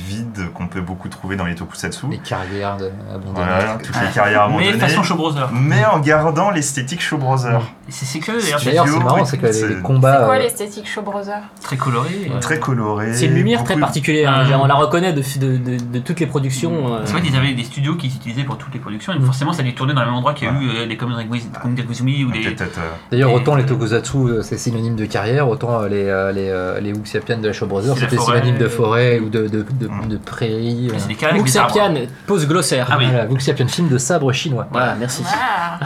vides 0.06 0.52
qu'on 0.54 0.68
peut 0.68 0.80
beaucoup 0.80 1.08
trouver 1.08 1.34
dans 1.34 1.44
les 1.46 1.56
tokusatsu. 1.56 2.06
Les 2.08 2.18
carrières 2.18 2.76
de- 2.76 2.90
abandonnées. 3.12 3.34
Voilà, 3.34 3.78
toutes 3.82 4.00
les 4.00 4.08
carrières 4.14 4.48
Mais 4.48 4.54
abandonnées. 4.54 4.78
façon 4.78 5.02
Show 5.02 5.16
Brother. 5.16 5.50
mais 5.52 5.84
en 5.84 5.98
gardant 5.98 6.50
l'esthétique 6.50 7.02
Show 7.02 7.18
Brother. 7.18 7.60
Et 7.88 7.90
C'est 7.90 8.20
curieux 8.20 8.38
d'ailleurs, 8.40 8.86
c'est 8.86 8.98
marrant, 8.98 9.24
c'est 9.24 9.38
que 9.38 9.46
les, 9.46 9.52
c'est- 9.52 9.66
les 9.68 9.74
C'est 9.76 9.82
combats. 9.82 10.24
quoi 10.26 10.36
euh, 10.36 10.38
l'esthétique 10.38 10.86
Show 10.88 11.02
Brother? 11.02 11.40
C'est 11.56 11.62
très 11.64 11.76
coloré. 11.76 12.30
euh, 12.32 12.38
Très 12.38 12.60
coloré. 12.60 13.14
C'est 13.14 13.26
une 13.26 13.34
lumière 13.34 13.64
très 13.64 13.74
beaucoup- 13.74 13.86
particulière. 13.86 14.30
hein. 14.30 14.42
Ah. 14.42 14.44
Genre, 14.44 14.62
On 14.62 14.66
la 14.66 14.74
reconnaît 14.74 15.12
de, 15.12 15.22
de, 15.40 15.56
de, 15.56 15.76
de 15.82 15.98
toutes 15.98 16.20
les 16.20 16.26
productions. 16.26 16.94
euh, 16.94 17.00
C'est 17.04 17.12
vrai 17.14 17.22
qu'ils 17.22 17.34
avaient 17.36 17.52
des 17.54 17.64
studios 17.64 17.96
qui 17.96 18.10
s'utilisaient 18.10 18.44
pour 18.44 18.58
toutes 18.58 18.74
les 18.74 18.80
productions, 18.80 19.12
et 19.12 19.20
forcément 19.20 19.52
ça 19.52 19.62
allait 19.62 19.72
tourner 19.72 19.94
dans 19.94 20.02
le 20.02 20.06
même 20.06 20.14
endroit 20.14 20.34
qu'il 20.34 20.46
y 20.46 20.50
a 20.50 20.54
eu 20.54 20.68
euh, 20.68 20.96
Kamen 20.96 21.16
Rider 21.16 21.82
Guzumi 21.82 22.24
ou 22.24 22.30
des. 22.30 22.46
Euh, 22.46 22.66
D'ailleurs, 23.10 23.32
autant 23.32 23.56
les 23.56 23.64
tokusatsu, 23.66 24.16
euh, 24.18 24.42
c'est 24.42 24.67
synonyme 24.70 24.96
de 24.96 25.04
carrière, 25.06 25.48
autant 25.48 25.80
euh, 25.82 25.88
les, 25.88 26.04
euh, 26.06 26.32
les, 26.32 26.48
euh, 26.48 26.80
les 26.80 26.92
Wuxiapian 26.92 27.38
de 27.38 27.46
la 27.46 27.52
Show 27.52 27.66
Brothers, 27.66 27.94
C'est 27.96 28.02
la 28.04 28.10
c'était 28.10 28.22
synonyme 28.22 28.58
de 28.58 28.68
forêt 28.68 29.18
ou 29.20 29.28
de, 29.28 29.46
de, 29.48 29.64
de, 29.70 29.88
Mm. 29.88 30.08
de 30.08 30.16
prairie. 30.18 30.88
Ah, 30.90 30.94
euh. 30.94 30.98
C'est 30.98 31.08
des 31.08 31.14
carrés. 31.14 31.38
Wuxiapian, 31.38 31.94
pose 32.26 32.46
glossaire. 32.46 32.88
Ah 32.90 32.96
oui. 32.98 33.06
Voilà, 33.08 33.26
Wuxiapian, 33.26 33.66
film 33.68 33.88
de 33.88 33.98
sabre 33.98 34.32
chinois. 34.32 34.66
Voilà, 34.70 34.94
merci. 34.98 35.22
Ah, 35.26 35.78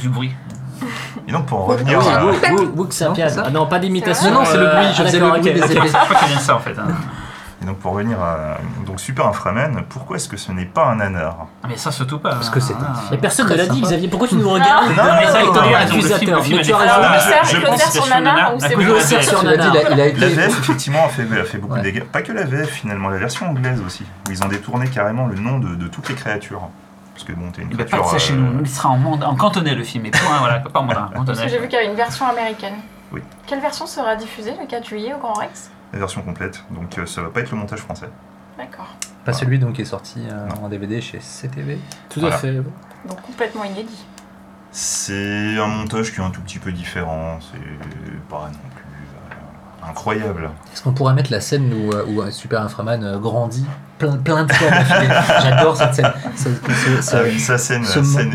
Du 0.00 0.08
bruit. 0.08 0.32
Et 1.28 1.32
donc 1.32 1.46
pour 1.46 1.58
en 1.60 1.64
Ah 1.68 1.72
revenir 1.72 1.98
oui, 1.98 2.06
à- 2.42 2.54
Wuxiapian. 2.76 3.26
Non, 3.36 3.42
Ah 3.46 3.50
non, 3.50 3.66
pas 3.66 3.78
d'imitation. 3.78 4.30
Non, 4.30 4.40
non, 4.40 4.44
c'est 4.46 4.56
le 4.56 4.66
bruit, 4.66 4.86
je 4.96 5.02
ah, 5.02 5.06
faisais 5.06 5.18
le 5.20 5.28
bruit 5.28 5.40
des 5.42 5.60
ça 6.40 6.56
en 6.56 6.58
fait. 6.60 6.74
Hein. 7.60 7.62
Et 7.62 7.66
donc 7.66 7.78
pour 7.78 7.92
revenir 7.92 8.20
à 8.22 8.56
donc 8.86 9.00
Super 9.00 9.26
Inframan, 9.26 9.82
pourquoi 9.88 10.16
est-ce 10.16 10.28
que 10.28 10.36
ce 10.36 10.50
n'est 10.52 10.64
pas 10.64 10.86
un 10.86 10.96
nanar 10.96 11.46
Ah, 11.62 11.66
mais 11.68 11.76
ça 11.76 11.90
surtout 11.90 12.18
pas. 12.18 12.30
Parce 12.30 12.50
que 12.50 12.60
c'est 12.60 12.74
un 12.74 12.78
Ah. 12.94 13.00
Mais 13.10 13.18
personne 13.18 13.48
ne 13.48 13.54
l'a 13.54 13.66
dit. 13.66 13.80
Xavier. 13.82 14.08
Pourquoi 14.08 14.28
tu 14.28 14.36
nous 14.36 14.48
regardes 14.48 14.88
Non, 14.96 15.02
mais 15.18 15.26
ça, 15.26 15.38
accusateur, 15.80 16.38
le 16.38 16.42
film 16.42 16.56
mais 16.56 16.62
a 16.62 16.64
tu 16.64 16.72
as 16.72 16.76
raison. 16.78 16.94
Mais 17.02 17.48
je 17.60 17.66
pense 17.66 17.92
sur 17.92 18.04
c'est 18.04 18.10
Nana 18.10 18.32
Nana. 18.32 18.54
ou 18.54 18.60
c'est 19.00 19.22
sur 19.22 19.40
Tu 19.40 19.46
l'as 19.46 19.56
dit, 19.56 19.66
Nana. 19.68 19.80
il 19.80 19.86
a, 19.86 19.90
il 19.94 20.00
a 20.00 20.06
été. 20.06 20.20
La 20.20 20.28
VF 20.28 20.58
effectivement 20.58 21.04
a 21.04 21.08
fait, 21.08 21.22
a 21.40 21.44
fait 21.44 21.58
beaucoup 21.58 21.76
de 21.76 21.82
dégâts. 21.82 22.04
Pas 22.04 22.22
que 22.22 22.32
la 22.32 22.44
VF 22.44 22.68
finalement, 22.70 23.08
la 23.08 23.18
version 23.18 23.48
anglaise 23.50 23.80
aussi, 23.86 24.04
où 24.28 24.32
ils 24.32 24.42
ont 24.42 24.48
détourné 24.48 24.88
carrément 24.88 25.26
le 25.26 25.34
nom 25.36 25.58
de, 25.58 25.86
toutes 25.88 26.08
les 26.08 26.14
créatures. 26.14 26.62
Parce 27.14 27.24
que 27.24 27.32
bon, 27.32 27.50
t'es 27.50 27.60
une 27.62 27.68
Il 27.70 27.76
pas 27.76 27.84
de 27.84 27.88
créature. 27.88 28.10
ça 28.10 28.18
chez 28.18 28.32
euh, 28.32 28.36
nous, 28.36 28.60
il 28.62 28.68
sera 28.70 28.88
en, 28.88 28.96
mand- 28.96 29.22
en 29.22 29.34
cantonais 29.36 29.74
le 29.74 29.84
film, 29.84 30.06
et 30.06 30.10
point, 30.10 30.38
voilà, 30.38 30.60
pas 30.60 30.80
en 30.80 30.84
mandarin, 30.84 31.10
Parce 31.26 31.38
que 31.40 31.48
j'ai 31.48 31.58
vu 31.58 31.64
qu'il 31.68 31.74
y 31.74 31.82
avait 31.82 31.90
une 31.90 31.96
version 31.96 32.26
américaine. 32.26 32.76
Oui. 33.12 33.20
Quelle 33.46 33.60
version 33.60 33.86
sera 33.86 34.16
diffusée 34.16 34.54
le 34.58 34.66
4 34.66 34.88
juillet 34.88 35.12
au 35.12 35.18
Grand 35.18 35.34
Rex? 35.34 35.70
La 35.92 35.98
version 35.98 36.22
complète, 36.22 36.64
donc 36.70 36.98
euh, 36.98 37.06
ça 37.06 37.22
va 37.22 37.30
pas 37.30 37.40
être 37.40 37.50
le 37.50 37.56
montage 37.56 37.80
français. 37.80 38.08
D'accord. 38.56 38.94
Pas 39.24 39.32
celui 39.32 39.58
donc 39.58 39.74
qui 39.74 39.82
est 39.82 39.86
sorti 39.86 40.20
euh, 40.30 40.48
en 40.62 40.68
DVD 40.68 41.00
chez 41.00 41.18
CTV. 41.18 41.78
Tout 42.08 42.24
à 42.24 42.32
fait. 42.32 42.54
Donc 42.54 43.20
complètement 43.22 43.64
inédit. 43.64 44.04
C'est 44.70 45.58
un 45.58 45.66
montage 45.66 46.12
qui 46.12 46.20
est 46.20 46.24
un 46.24 46.30
tout 46.30 46.40
petit 46.42 46.58
peu 46.60 46.70
différent, 46.70 47.38
c'est 47.40 48.28
pas 48.28 48.50
non 48.52 48.70
plus 48.76 48.84
euh, 48.84 49.88
incroyable. 49.88 50.50
Est-ce 50.72 50.82
qu'on 50.82 50.92
pourrait 50.92 51.14
mettre 51.14 51.32
la 51.32 51.40
scène 51.40 51.72
où, 51.72 51.90
où 52.12 52.22
un 52.22 52.30
Super 52.30 52.62
Inframan 52.62 53.18
grandit 53.18 53.66
plein, 54.00 54.16
plein 54.16 54.44
de 54.44 54.52
fois 54.52 54.68
J'adore 55.42 55.76
cette 55.76 55.94
scène. 55.94 56.12
Ce- 56.36 56.48
ce- 56.48 57.02
ce- 57.02 57.16
Ah 57.16 57.20
oui, 57.24 57.38
sa 57.38 57.58
scène, 57.58 57.84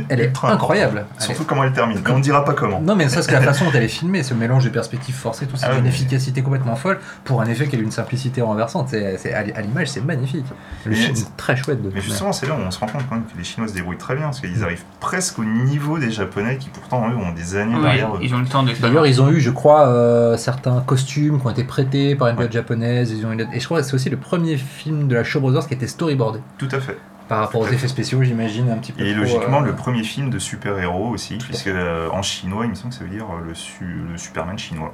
elle 0.10 0.22
est 0.22 0.32
incroyable. 0.44 1.06
Surtout 1.20 1.44
comment 1.46 1.64
elle 1.64 1.74
termine. 1.74 2.00
Mais 2.06 2.12
on 2.12 2.18
ne 2.18 2.24
dira 2.24 2.46
pas 2.46 2.54
comment. 2.54 2.80
Non, 2.80 2.96
mais 2.96 3.10
ça, 3.10 3.22
c'est 3.22 3.32
la 3.32 3.42
façon 3.42 3.66
dont 3.66 3.72
elle 3.74 3.84
est 3.84 3.88
filmée, 3.90 4.24
ce 4.24 4.34
mélange 4.34 4.64
de 4.64 4.70
perspectives 4.70 5.16
forcées, 5.16 5.48
tout 5.48 5.58
ça, 5.58 5.68
Ah 5.68 5.72
oui, 5.74 5.78
une 5.80 5.84
mais- 5.84 5.90
efficacité 5.90 6.42
complètement 6.42 6.76
folle 6.76 7.00
pour 7.24 7.42
un 7.42 7.46
effet 7.46 7.68
qui 7.68 7.76
a 7.76 7.80
une 7.80 7.92
simplicité 7.92 8.42
renversante. 8.42 8.90
C'est, 8.92 9.34
à 9.34 9.40
à 9.40 9.62
l'image, 9.62 9.88
c'est 9.88 10.02
magnifique. 10.04 10.46
Le 10.86 10.94
film 10.96 11.16
est 11.16 11.38
très 11.38 11.56
chouette 11.56 11.82
de 11.82 11.90
Mais 11.94 12.02
justement, 12.02 12.32
c'est 12.32 12.46
là 12.48 12.54
où 12.54 12.62
on 12.66 12.72
se 12.72 12.80
rend 12.80 12.86
compte 12.88 13.02
quand 13.10 13.16
même 13.16 13.26
que 13.26 13.38
les 13.38 13.44
Chinois 13.44 13.68
se 13.68 13.74
débrouillent 13.74 13.98
très 13.98 14.16
bien, 14.16 14.26
parce 14.26 14.40
qu'ils 14.40 14.64
arrivent 14.64 14.84
presque 15.00 15.40
au 15.40 15.44
niveau 15.44 15.98
des 15.98 16.12
Japonais 16.12 16.58
qui 16.58 16.70
pourtant 16.70 17.10
eux 17.10 17.16
ont 17.16 17.32
des 17.32 17.56
années 17.56 17.76
Oui, 17.76 17.82
derrière 17.82 18.16
eux. 18.16 18.20
ils 18.22 18.34
ont 18.36 18.40
eu 18.40 18.42
le 18.44 18.48
temps 18.48 18.64
de 18.64 18.72
D'ailleurs, 18.74 19.08
ils 19.08 19.22
ont 19.22 19.30
eu, 19.32 19.40
je 19.40 19.50
crois, 19.50 19.88
euh, 19.88 20.38
certains 20.38 20.82
costumes 20.86 21.40
qui 21.40 21.48
ont 21.48 21.50
été 21.50 21.64
prêtés 21.64 22.16
par 22.16 22.28
une 22.28 22.36
boîte 22.36 22.52
japonaise. 22.52 23.12
Ils 23.18 23.26
ont 23.26 23.32
eu- 23.34 23.48
Et 23.54 23.60
je 23.60 23.66
crois 23.66 23.80
que 23.82 23.86
c'est 23.88 23.94
aussi 23.94 24.10
le 24.10 24.18
premier 24.18 24.58
film 24.58 25.08
de 25.08 25.16
la 25.16 25.24
Show 25.24 25.40
Brothers 25.56 25.68
qui 25.68 25.74
était 25.74 25.88
storyboardé. 25.88 26.40
Tout 26.58 26.68
à 26.72 26.80
fait. 26.80 26.98
Par 27.28 27.40
rapport 27.40 27.62
aux 27.62 27.68
effets 27.68 27.88
spéciaux, 27.88 28.22
j'imagine, 28.22 28.70
un 28.70 28.78
petit 28.78 28.92
peu. 28.92 29.04
Et 29.04 29.12
trop, 29.12 29.22
logiquement, 29.22 29.62
euh, 29.62 29.66
le 29.66 29.74
premier 29.74 30.04
film 30.04 30.30
de 30.30 30.38
super-héros 30.38 31.08
aussi, 31.10 31.38
Tout 31.40 31.48
puisque 31.48 31.68
euh, 31.68 32.08
en 32.12 32.22
chinois, 32.22 32.66
il 32.66 32.70
me 32.70 32.76
semble 32.76 32.90
que 32.94 33.00
ça 33.00 33.04
veut 33.04 33.10
dire 33.10 33.26
euh, 33.26 33.48
le, 33.48 33.56
su- 33.56 34.04
le 34.12 34.18
Superman 34.18 34.58
chinois. 34.60 34.94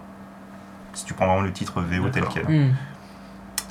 Si 0.93 1.03
tu 1.05 1.13
prends 1.13 1.25
vraiment 1.27 1.41
le 1.41 1.51
titre 1.51 1.81
VO 1.81 2.07
tel 2.09 2.23
quel. 2.33 2.45
Hmm. 2.45 2.73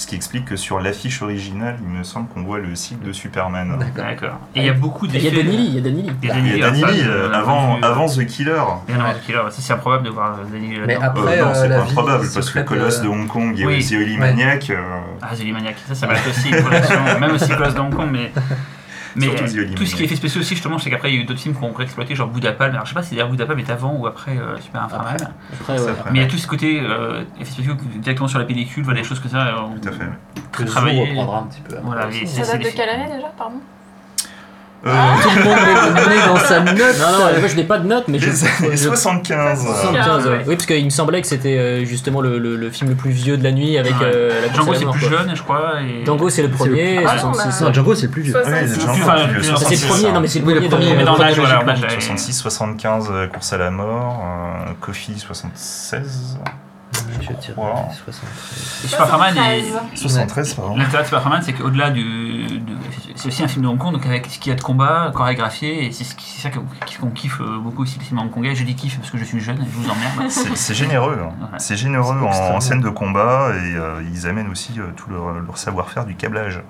Ce 0.01 0.07
qui 0.07 0.15
explique 0.15 0.47
que 0.47 0.57
sur 0.57 0.81
l'affiche 0.81 1.21
originale, 1.21 1.77
il 1.83 1.89
me 1.99 2.05
semble 2.05 2.27
qu'on 2.31 2.43
voit 2.43 2.59
le 2.59 2.75
cycle 2.75 3.07
de 3.07 3.13
Superman. 3.13 3.79
D'accord. 3.95 4.39
Et 4.55 4.61
il 4.61 4.65
y 4.65 4.71
a 4.71 4.73
beaucoup 4.73 5.05
Il 5.05 5.13
y 5.15 5.29
a 5.29 5.31
d'effets. 5.31 5.43
Danny 5.45 5.57
Lee, 5.59 5.67
il 5.67 5.75
y 5.75 5.79
a 5.79 5.81
Danny 5.83 6.03
Lee. 6.05 6.11
Il 6.23 6.29
y 6.29 6.33
a 6.33 6.39
Il 6.71 6.79
y 6.79 6.83
a 6.83 6.87
euh, 7.07 7.29
euh, 7.29 7.33
avant, 7.35 7.79
avant 7.83 8.07
The 8.09 8.25
Killer. 8.25 8.63
Et 8.89 8.93
non, 8.95 9.01
The 9.13 9.27
Killer, 9.27 9.43
ça 9.51 9.57
c'est 9.61 9.75
improbable 9.75 10.05
de 10.05 10.09
voir 10.09 10.39
Danny 10.51 10.69
Lee 10.71 10.79
Mais 10.87 10.95
là-dedans. 10.95 11.07
après, 11.21 11.39
Euh, 11.39 11.45
non, 11.45 11.51
euh, 11.51 11.55
c'est 11.55 11.69
pas 11.69 11.83
improbable, 11.83 12.27
parce 12.33 12.51
que 12.51 12.59
Colosse 12.61 13.01
euh, 13.01 13.03
de 13.03 13.09
Hong 13.09 13.27
Kong 13.27 13.61
et 13.61 13.67
oui. 13.67 13.87
The 13.87 13.93
Holy 13.93 14.13
Ouais. 14.15 14.17
Maniac, 14.17 14.71
euh, 14.71 14.77
Ah, 15.21 15.37
The 15.37 15.45
Maniac, 15.53 15.77
ça, 15.87 15.95
ça 15.95 16.07
va 16.07 16.15
être 16.15 16.31
aussi 16.31 16.49
une 16.49 16.63
collection, 16.63 16.99
même 17.21 17.33
aussi 17.33 17.49
Colosse 17.51 17.75
de 17.75 17.81
Hong 17.81 17.95
Kong, 17.95 18.09
mais. 18.11 18.33
Mais 19.17 19.27
Surtout 19.27 19.45
euh, 19.45 19.75
tout 19.75 19.87
ce 19.87 19.95
qui 19.97 20.03
est 20.03 20.07
effet 20.07 20.17
spéciaux 20.17 20.41
aussi, 20.41 20.55
justement, 20.55 20.79
c'est 20.79 20.91
qu'après 20.91 21.11
il 21.11 21.17
y 21.17 21.19
a 21.19 21.23
eu 21.23 21.25
d'autres 21.25 21.41
films 21.41 21.57
qui 21.57 21.63
ont 21.65 21.73
réexploité, 21.73 22.15
genre 22.15 22.29
Budapalm. 22.29 22.73
Alors 22.75 22.85
je 22.87 22.91
sais 22.91 22.95
pas 22.95 23.03
si 23.03 23.15
d'ailleurs 23.15 23.31
Budapalm 23.31 23.59
est 23.59 23.71
avant 23.71 23.95
ou 23.97 24.07
après 24.07 24.33
euh, 24.39 24.57
Super 24.61 24.85
Inframan. 24.85 25.07
Après. 25.15 25.27
Après, 25.61 25.79
ça 25.79 25.85
ouais. 25.85 25.91
après. 25.91 26.11
Mais 26.13 26.19
il 26.21 26.23
y 26.23 26.25
a 26.25 26.29
tout 26.29 26.39
ce 26.39 26.47
côté 26.47 26.81
euh, 26.81 27.23
effets 27.41 27.51
spéciaux 27.53 27.75
directement 27.97 28.29
sur 28.29 28.39
la 28.39 28.45
pellicule, 28.45 28.85
voilà, 28.85 29.01
des 29.01 29.07
choses 29.07 29.21
comme 29.21 29.31
ça. 29.31 29.47
euh, 29.49 29.53
Tout 29.83 29.89
à 29.89 29.93
fait. 29.93 30.05
très 30.53 30.65
travaillées. 30.65 31.09
reprendra 31.11 31.39
un 31.41 31.43
petit 31.45 31.61
peu. 31.63 31.77
après 31.77 31.87
Voilà, 31.87 32.09
Ça 32.27 32.53
date 32.53 32.63
de 32.63 32.69
quelle 32.69 32.89
année 32.89 33.13
déjà, 33.15 33.29
pardon? 33.37 33.57
Euh, 34.87 34.91
Tout 35.23 35.29
le 35.37 35.45
monde 35.45 35.59
est 35.59 36.03
donné 36.05 36.17
dans 36.27 36.37
sa 36.37 36.61
note. 36.61 36.77
Non, 36.99 37.13
non, 37.13 37.39
moi 37.39 37.49
je 37.49 37.55
n'ai 37.57 37.65
pas 37.65 37.79
de 37.79 37.87
note, 37.87 38.05
mais 38.09 38.19
je. 38.19 38.31
les 38.31 38.45
années 38.45 38.71
je- 38.73 38.77
75. 38.77 39.61
75, 39.67 40.25
ouais. 40.27 40.31
ouais. 40.33 40.45
Oui, 40.47 40.55
parce 40.57 40.65
qu'il 40.67 40.85
me 40.85 40.91
semblait 40.91 41.21
que 41.21 41.27
c'était 41.27 41.59
euh, 41.59 41.85
justement 41.85 42.23
le, 42.23 42.39
le, 42.39 42.57
le 42.57 42.71
film 42.71 42.89
le 42.89 42.97
plus 42.97 43.11
vieux 43.11 43.37
de 43.37 43.45
la 43.45 43.53
nuit 43.53 43.77
avec 43.77 43.93
Ouais. 44.01 44.07
euh, 44.07 44.47
la 44.47 44.53
Django 44.55 44.73
c'est 44.75 44.85
mort, 44.87 44.95
plus 44.95 45.09
quoi. 45.09 45.19
jeune, 45.19 45.37
je 45.37 45.43
crois. 45.43 45.73
Et... 45.83 46.05
Django 46.07 46.31
c'est 46.31 46.41
le 46.43 46.49
le 46.49 46.55
premier, 46.55 47.05
Ah 47.07 47.15
non, 47.17 47.35
66. 47.35 47.61
bah, 47.61 47.67
Non, 47.69 47.73
Django, 47.75 47.95
c'est 47.95 48.07
le 48.07 48.13
plus 48.13 48.23
vieux. 48.23 48.35
Ouais, 48.35 48.43
66. 48.43 48.81
Django, 48.81 48.93
Enfin, 49.03 49.15
c'est 49.19 49.33
le 49.33 49.39
Ah, 49.39 49.43
c'est 49.43 49.49
66, 49.77 49.83
le 49.83 49.89
premier, 49.89 50.13
non 50.13 50.21
mais 50.21 50.29
c'est 50.29 50.39
le 50.39 50.45
Oui, 50.47 50.55
le 50.55 50.69
premier. 50.69 50.95
mais 50.97 51.05
dans 51.05 51.17
l'âge, 51.19 51.37
voilà, 51.37 51.55
chronologiquement. 51.57 51.89
l'âge, 51.91 52.01
66, 52.01 52.33
75, 52.39 53.09
euh, 53.13 53.27
course 53.27 53.53
à 53.53 53.59
la 53.59 53.71
mort, 53.71 54.23
Coffee 54.81 55.19
76, 55.19 56.39
Je 57.21 57.33
dirais 57.35 57.55
Wow. 57.57 57.75
73. 58.05 58.85
Et 58.85 58.89
Superman, 58.89 59.35
il- 59.37 59.65
73. 59.99 60.01
73 60.01 60.55
pardon. 60.55 60.77
L'intérêt 60.77 61.03
de 61.03 61.09
Superman, 61.09 61.41
c'est 61.43 61.53
qu'au-delà 61.53 61.91
du. 61.91 62.03
de- 62.61 62.77
c'est 63.17 63.29
aussi 63.29 63.43
un 63.43 63.49
film 63.49 63.63
de 63.65 63.69
Hong 63.69 63.79
Kong, 63.79 63.93
donc 63.93 64.07
avec 64.07 64.27
ce 64.27 64.39
qu'il 64.39 64.51
y 64.51 64.53
a 64.53 64.57
de 64.57 64.63
combat, 64.63 65.11
chorégraphié, 65.15 65.85
et 65.87 65.93
c'est 65.93 66.05
ce 66.05 66.15
qui- 66.15 66.31
ça 66.41 66.49
qu'on 66.51 67.11
kiffe 67.11 67.41
euh, 67.41 67.59
beaucoup 67.59 67.83
aussi, 67.83 67.99
le 67.99 68.05
cinéma 68.05 68.27
hongkongais. 68.27 68.55
Je 68.55 68.65
dis 68.65 68.75
kiffe 68.75 68.99
parce 68.99 69.11
que 69.11 69.19
je 69.19 69.25
suis 69.25 69.41
jeune 69.41 69.61
et 69.61 69.65
je 69.65 69.71
vous 69.71 69.85
emmerde. 69.91 70.31
C'est 70.31 70.57
c'est 70.57 70.75
généreux, 70.75 71.19
hein. 71.23 71.33
Ouais. 71.53 71.59
c'est 71.59 71.77
généreux 71.77 72.17
en, 72.23 72.61
scène 72.61 72.81
de 72.81 72.89
combat 72.89 73.51
et 73.55 73.75
euh, 73.77 74.03
ils 74.13 74.27
amènent 74.27 74.49
aussi 74.51 74.73
euh, 74.79 74.85
tout 74.97 75.11
leur, 75.11 75.33
leur 75.35 75.57
savoir-faire 75.59 76.05
du 76.05 76.15
câblage. 76.15 76.61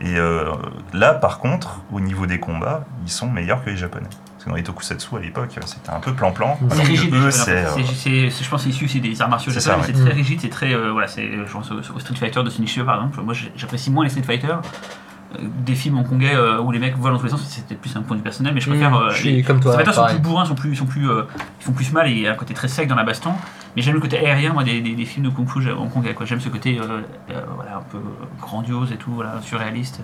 Et 0.00 0.16
euh, 0.16 0.50
là, 0.92 1.14
par 1.14 1.38
contre, 1.38 1.80
au 1.92 2.00
niveau 2.00 2.26
des 2.26 2.40
combats, 2.40 2.84
ils 3.04 3.10
sont 3.10 3.28
meilleurs 3.30 3.62
que 3.64 3.70
les 3.70 3.76
Japonais. 3.76 4.08
Parce 4.42 4.44
que 4.46 4.50
dans 4.50 4.56
les 4.56 4.62
tokusatsu 4.64 5.16
à 5.16 5.20
l'époque, 5.20 5.50
c'était 5.66 5.90
un 5.90 6.00
peu 6.00 6.12
plan-plan. 6.14 6.58
C'est 6.70 6.82
rigide, 6.82 7.14
eux, 7.14 7.26
les 7.26 7.30
c'est, 7.30 7.64
C'est- 7.64 7.84
c'est- 7.94 8.30
c'est- 8.30 8.44
je 8.44 8.50
pense 8.50 8.60
que 8.62 8.64
c'est 8.64 8.74
issu 8.74 8.86
aussi 8.86 9.00
des 9.00 9.22
arts 9.22 9.28
martiaux 9.28 9.52
C'est 9.52 9.60
c'est 9.60 9.92
très 9.92 10.12
rigide, 10.12 10.40
c'est 10.40 10.48
très. 10.48 10.74
euh, 10.74 10.90
voilà, 10.90 11.06
c'est, 11.06 11.22
je 11.46 11.52
pense 11.52 11.70
au, 11.70 11.76
au 11.78 12.00
Street 12.00 12.16
Fighter 12.16 12.42
de 12.42 12.50
Shinichiro 12.50 12.84
par 12.84 12.96
exemple. 12.96 13.20
Moi 13.22 13.34
j'apprécie 13.54 13.90
moins 13.92 14.02
les 14.02 14.10
Street 14.10 14.22
Fighter. 14.24 14.48
euh, 14.48 15.38
Des 15.64 15.76
films 15.76 15.96
hongkongais 15.98 16.34
euh, 16.34 16.58
où 16.60 16.72
les 16.72 16.80
mecs 16.80 16.96
volent 16.98 17.14
dans 17.14 17.18
tous 17.20 17.26
les 17.26 17.30
sens, 17.30 17.42
c'était 17.48 17.76
plus 17.76 17.94
un 17.96 18.02
point 18.02 18.16
de 18.16 18.20
vue 18.20 18.24
personnel, 18.24 18.52
mais 18.52 18.60
je 18.60 18.68
Mm, 18.68 18.72
préfère. 18.72 18.94
euh, 18.96 19.10
Je 19.10 19.24
les- 19.24 19.32
suis 19.34 19.42
comme 19.44 19.58
Les 19.58 19.62
toi. 19.62 19.74
Fighter 19.76 19.92
sont 19.92 20.06
plus 20.06 20.18
bourrins, 20.18 20.44
sont 20.44 20.54
plus, 20.56 20.74
sont 20.74 20.86
plus, 20.86 21.08
euh, 21.08 21.22
ils 21.60 21.64
font 21.64 21.72
plus 21.72 21.92
mal 21.92 22.08
et 22.08 22.10
il 22.10 22.18
y 22.18 22.26
a 22.26 22.32
un 22.32 22.34
côté 22.34 22.52
très 22.52 22.66
sec 22.68 22.88
dans 22.88 22.96
la 22.96 23.04
baston. 23.04 23.30
Mais 23.76 23.80
j'aime 23.82 23.94
le 23.94 24.00
côté 24.00 24.18
aérien, 24.18 24.52
moi, 24.52 24.64
des, 24.64 24.80
des, 24.80 24.94
des 24.94 25.04
films 25.06 25.24
de 25.26 25.30
kung 25.30 25.48
fu 25.48 25.70
hongkongais. 25.70 26.14
J'aime 26.24 26.40
ce 26.40 26.48
côté 26.50 26.78
euh, 26.80 27.00
euh, 27.30 27.40
voilà, 27.54 27.76
un 27.76 27.82
peu 27.82 27.98
grandiose 28.40 28.90
et 28.92 28.96
tout, 28.96 29.12
voilà, 29.12 29.40
surréaliste. 29.40 30.00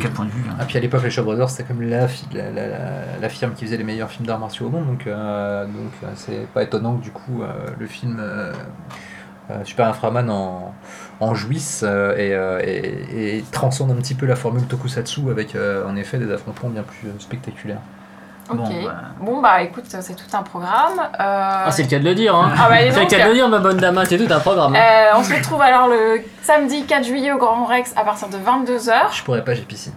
Quatre 0.00 0.14
points 0.14 0.24
de 0.24 0.30
vue. 0.30 0.44
hein. 0.50 0.56
Ah, 0.58 0.64
puis 0.64 0.78
à 0.78 0.80
l'époque, 0.80 1.02
les 1.04 1.10
Shaw 1.10 1.22
Brothers, 1.24 1.50
c'était 1.50 1.64
comme 1.64 1.82
la, 1.82 2.08
fi- 2.08 2.26
la, 2.32 2.50
la, 2.50 2.66
la, 2.68 2.78
la 3.20 3.28
firme 3.28 3.52
qui 3.52 3.64
faisait 3.64 3.76
les 3.76 3.84
meilleurs 3.84 4.10
films 4.10 4.26
d'arts 4.26 4.38
martiaux 4.38 4.66
au 4.66 4.70
monde, 4.70 4.86
donc 4.86 5.06
euh, 5.06 5.64
donc 5.66 5.92
euh, 6.02 6.06
c'est 6.16 6.46
pas 6.48 6.62
étonnant 6.62 6.96
que 6.96 7.02
du 7.02 7.10
coup 7.10 7.42
euh, 7.42 7.52
le 7.78 7.86
film 7.86 8.16
euh, 8.18 8.52
euh, 9.50 9.64
Super 9.64 9.86
Inframan 9.88 10.28
en, 10.30 10.74
en 11.20 11.34
jouisse 11.34 11.84
euh, 11.86 12.16
et, 12.16 12.34
euh, 12.34 12.60
et, 12.64 13.38
et 13.38 13.44
transcende 13.52 13.90
un 13.90 13.96
petit 13.96 14.14
peu 14.14 14.26
la 14.26 14.36
formule 14.36 14.64
Tokusatsu 14.64 15.30
avec 15.30 15.54
euh, 15.54 15.86
en 15.86 15.96
effet 15.96 16.18
des 16.18 16.30
affrontements 16.32 16.70
bien 16.70 16.82
plus 16.82 17.08
spectaculaires. 17.18 17.80
Ok. 18.50 18.58
Bon, 18.58 18.66
Bon, 19.20 19.40
bah. 19.40 19.54
bah 19.56 19.62
écoute, 19.62 19.84
c'est 19.88 20.14
tout 20.16 20.36
un 20.36 20.42
programme. 20.42 20.98
Euh, 20.98 21.62
Ah, 21.66 21.70
c'est 21.70 21.84
le 21.84 21.88
cas 21.88 21.98
de 21.98 22.04
le 22.04 22.14
dire, 22.14 22.34
hein. 22.34 22.50
Ah 22.58 22.68
bah, 22.68 22.76
c'est 22.90 23.00
le 23.00 23.06
cas 23.06 23.24
de 23.24 23.28
le 23.28 23.34
dire, 23.34 23.48
ma 23.48 23.58
bonne 23.58 23.76
dame, 23.78 23.96
hein, 23.98 24.02
c'est 24.08 24.18
tout 24.18 24.32
un 24.32 24.40
programme. 24.40 24.74
hein. 24.74 24.78
euh, 25.14 25.18
on 25.18 25.22
se 25.22 25.32
retrouve 25.34 25.62
alors 25.62 25.88
le 25.88 26.22
samedi 26.42 26.84
4 26.84 27.04
juillet 27.04 27.32
au 27.32 27.38
Grand 27.38 27.64
Rex 27.64 27.92
à 27.96 28.04
partir 28.04 28.28
de 28.28 28.36
22h. 28.36 28.92
Je 29.12 29.22
pourrais 29.22 29.44
pas, 29.44 29.54
j'ai 29.54 29.62
piscine. 29.62 29.92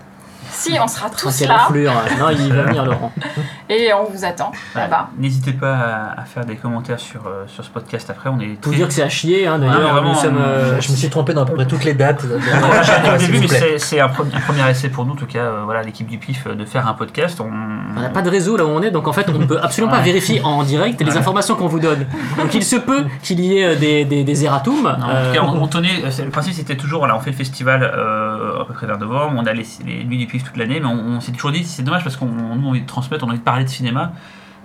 Si, 0.52 0.78
on 0.82 0.88
sera 0.88 1.10
tous 1.10 1.42
là. 1.42 1.66
enflure. 1.68 1.92
Non, 2.20 2.30
il 2.30 2.54
va 2.54 2.64
venir, 2.64 2.86
Laurent. 2.86 3.12
Et 3.70 3.92
on 3.94 4.04
vous 4.04 4.24
attend 4.24 4.52
Ouais. 4.76 4.84
N'hésitez 5.18 5.54
pas 5.54 5.74
à, 5.76 6.22
à 6.22 6.26
faire 6.26 6.46
des 6.46 6.56
commentaires 6.56 7.00
sur, 7.00 7.22
euh, 7.26 7.46
sur 7.48 7.64
ce 7.64 7.70
podcast 7.70 8.10
après. 8.10 8.30
On 8.30 8.40
est 8.40 8.60
Pour 8.62 8.72
très- 8.72 8.78
dire 8.78 8.88
que 8.88 8.94
c'est 8.94 9.02
à 9.04 9.10
chier, 9.10 9.48
hein, 9.48 9.58
d'ailleurs, 9.60 9.98
euh, 9.98 10.80
Je 10.80 10.92
me 10.92 10.96
suis 10.96 11.10
trompé 11.10 11.34
dans 11.34 11.44
à 11.44 11.46
peu 11.46 11.56
près 11.56 11.66
toutes 11.66 11.84
les 11.84 11.94
dates. 11.94 12.24
Au 12.26 13.18
début, 13.18 13.40
mais 13.40 13.78
c'est- 13.80 14.00
un, 14.00 14.08
pre- 14.08 14.26
un 14.34 14.40
premier 14.42 14.70
essai 14.70 14.90
pour 14.90 15.06
nous, 15.06 15.14
en 15.14 15.16
tout 15.16 15.26
cas, 15.26 15.40
euh, 15.40 15.62
voilà, 15.64 15.82
l'équipe 15.82 16.08
du 16.08 16.18
PIF, 16.18 16.48
de 16.48 16.66
faire 16.66 16.88
un 16.88 16.94
podcast. 16.94 17.40
On 17.42 18.00
n'a 18.00 18.10
pas 18.10 18.22
de 18.22 18.30
réseau 18.30 18.58
là 18.58 18.66
où 18.66 18.70
on 18.70 18.82
est, 18.82 18.92
donc 18.92 19.08
en 19.08 19.14
fait 19.14 19.26
on 19.30 19.38
ne 19.38 19.46
peut 19.46 19.60
absolument 19.62 19.92
pas 19.94 20.02
vérifier 20.02 20.42
en 20.44 20.64
direct 20.64 21.02
les 21.02 21.16
informations 21.18 21.56
qu'on 21.56 21.68
vous 21.68 21.80
donne. 21.80 22.06
Donc 22.38 22.54
il 22.54 22.64
se 22.64 22.76
peut 22.76 23.06
qu'il 23.24 23.40
y 23.40 23.58
ait 23.60 23.76
des, 23.76 24.06
des, 24.06 24.24
des 24.24 24.44
erratums. 24.46 24.84
Non, 24.84 24.90
en 25.06 25.10
euh, 25.10 25.34
tout 25.34 25.40
cas, 25.40 25.46
on, 25.48 25.62
on 25.64 25.68
tenait, 25.68 26.02
le 26.04 26.30
principe 26.30 26.54
c'était 26.54 26.76
toujours, 26.76 27.00
voilà, 27.00 27.16
on 27.16 27.20
fait 27.20 27.32
le 27.32 27.36
festival 27.38 27.84
euh, 27.84 28.62
à 28.62 28.66
peu 28.66 28.74
près 28.74 28.86
vers 28.86 28.98
novembre, 29.00 29.34
on 29.38 29.46
a 29.46 29.54
les, 29.54 29.66
les 29.86 30.04
nuits 30.04 30.18
du 30.18 30.28
PIF 30.28 30.35
toute 30.44 30.58
l'année, 30.58 30.80
mais 30.80 30.88
on, 30.88 31.20
s'est 31.22 31.32
toujours 31.32 31.52
dit, 31.52 31.64
c'est 31.64 31.84
dommage 31.84 32.04
parce 32.04 32.18
qu'on 32.18 32.28
a 32.28 32.68
envie 32.68 32.82
de 32.82 32.86
transmettre, 32.86 33.24
on 33.24 33.28
a 33.28 33.32
envie 33.32 33.40
de 33.40 33.44
parler 33.44 33.64
de 33.64 33.70
cinéma, 33.70 34.14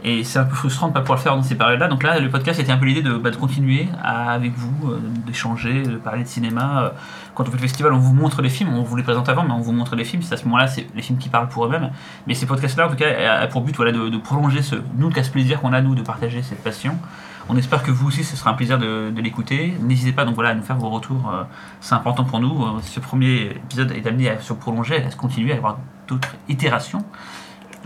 et 0.02 0.24
c'est 0.24 0.38
un 0.38 0.44
peu 0.44 0.54
frustrant 0.54 0.86
de 0.86 0.92
ne 0.92 0.94
pas 0.94 1.00
pouvoir 1.00 1.18
le 1.18 1.22
faire 1.22 1.36
dans 1.36 1.42
ces 1.42 1.56
périodes-là. 1.56 1.88
Donc 1.88 2.02
là, 2.02 2.18
le 2.18 2.30
podcast 2.30 2.58
était 2.58 2.72
un 2.72 2.78
peu 2.78 2.86
l'idée 2.86 3.02
de, 3.02 3.14
bah, 3.14 3.30
de 3.30 3.36
continuer 3.36 3.88
avec 4.02 4.52
vous, 4.54 4.90
euh, 4.90 5.00
d'échanger, 5.26 5.82
de 5.82 5.96
parler 5.96 6.22
de 6.22 6.28
cinéma. 6.28 6.84
Euh, 6.84 6.90
Quand 7.34 7.44
on 7.46 7.50
fait 7.50 7.58
le 7.58 7.62
festival, 7.62 7.92
on 7.92 7.98
vous 7.98 8.14
montre 8.14 8.40
les 8.40 8.48
films, 8.48 8.72
on 8.74 8.82
vous 8.82 8.96
les 8.96 9.02
présente 9.02 9.28
avant, 9.28 9.44
mais 9.44 9.52
on 9.52 9.60
vous 9.60 9.72
montre 9.72 9.96
les 9.96 10.04
films. 10.04 10.22
C'est 10.22 10.34
à 10.34 10.36
ce 10.38 10.44
moment-là, 10.44 10.68
c'est 10.68 10.86
les 10.94 11.02
films 11.02 11.18
qui 11.18 11.28
parlent 11.28 11.48
pour 11.48 11.66
eux-mêmes. 11.66 11.90
Mais 12.26 12.34
ces 12.34 12.46
podcasts-là, 12.46 12.86
en 12.86 12.90
tout 12.90 12.96
cas, 12.96 13.40
a 13.42 13.46
pour 13.46 13.60
but 13.60 13.76
voilà, 13.76 13.92
de, 13.92 14.16
prolonger 14.16 14.62
ce, 14.62 14.76
nous, 14.96 15.10
casse-plaisir 15.10 15.60
qu'on 15.60 15.72
a, 15.74 15.82
nous, 15.82 15.94
de 15.94 16.02
partager 16.02 16.42
cette 16.42 16.62
passion. 16.64 16.96
On 17.52 17.56
espère 17.56 17.82
que 17.82 17.90
vous 17.90 18.06
aussi, 18.06 18.22
ce 18.22 18.36
sera 18.36 18.50
un 18.50 18.54
plaisir 18.54 18.78
de, 18.78 19.12
l'écouter. 19.20 19.74
N'hésitez 19.80 20.12
pas 20.12 20.24
donc 20.24 20.38
à 20.38 20.54
nous 20.54 20.62
faire 20.62 20.76
vos 20.76 20.88
retours. 20.88 21.28
euh, 21.34 21.42
C'est 21.80 21.96
important 21.96 22.22
pour 22.22 22.38
nous. 22.38 22.62
Euh, 22.64 22.80
Ce 22.80 23.00
premier 23.00 23.46
épisode 23.46 23.90
est 23.90 24.06
amené 24.06 24.30
à 24.30 24.38
se 24.38 24.52
prolonger, 24.52 25.02
à 25.02 25.10
se 25.10 25.16
continuer, 25.16 25.52
à 25.52 25.56
avoir 25.56 25.78
d'autres 26.06 26.36
itérations. 26.48 27.04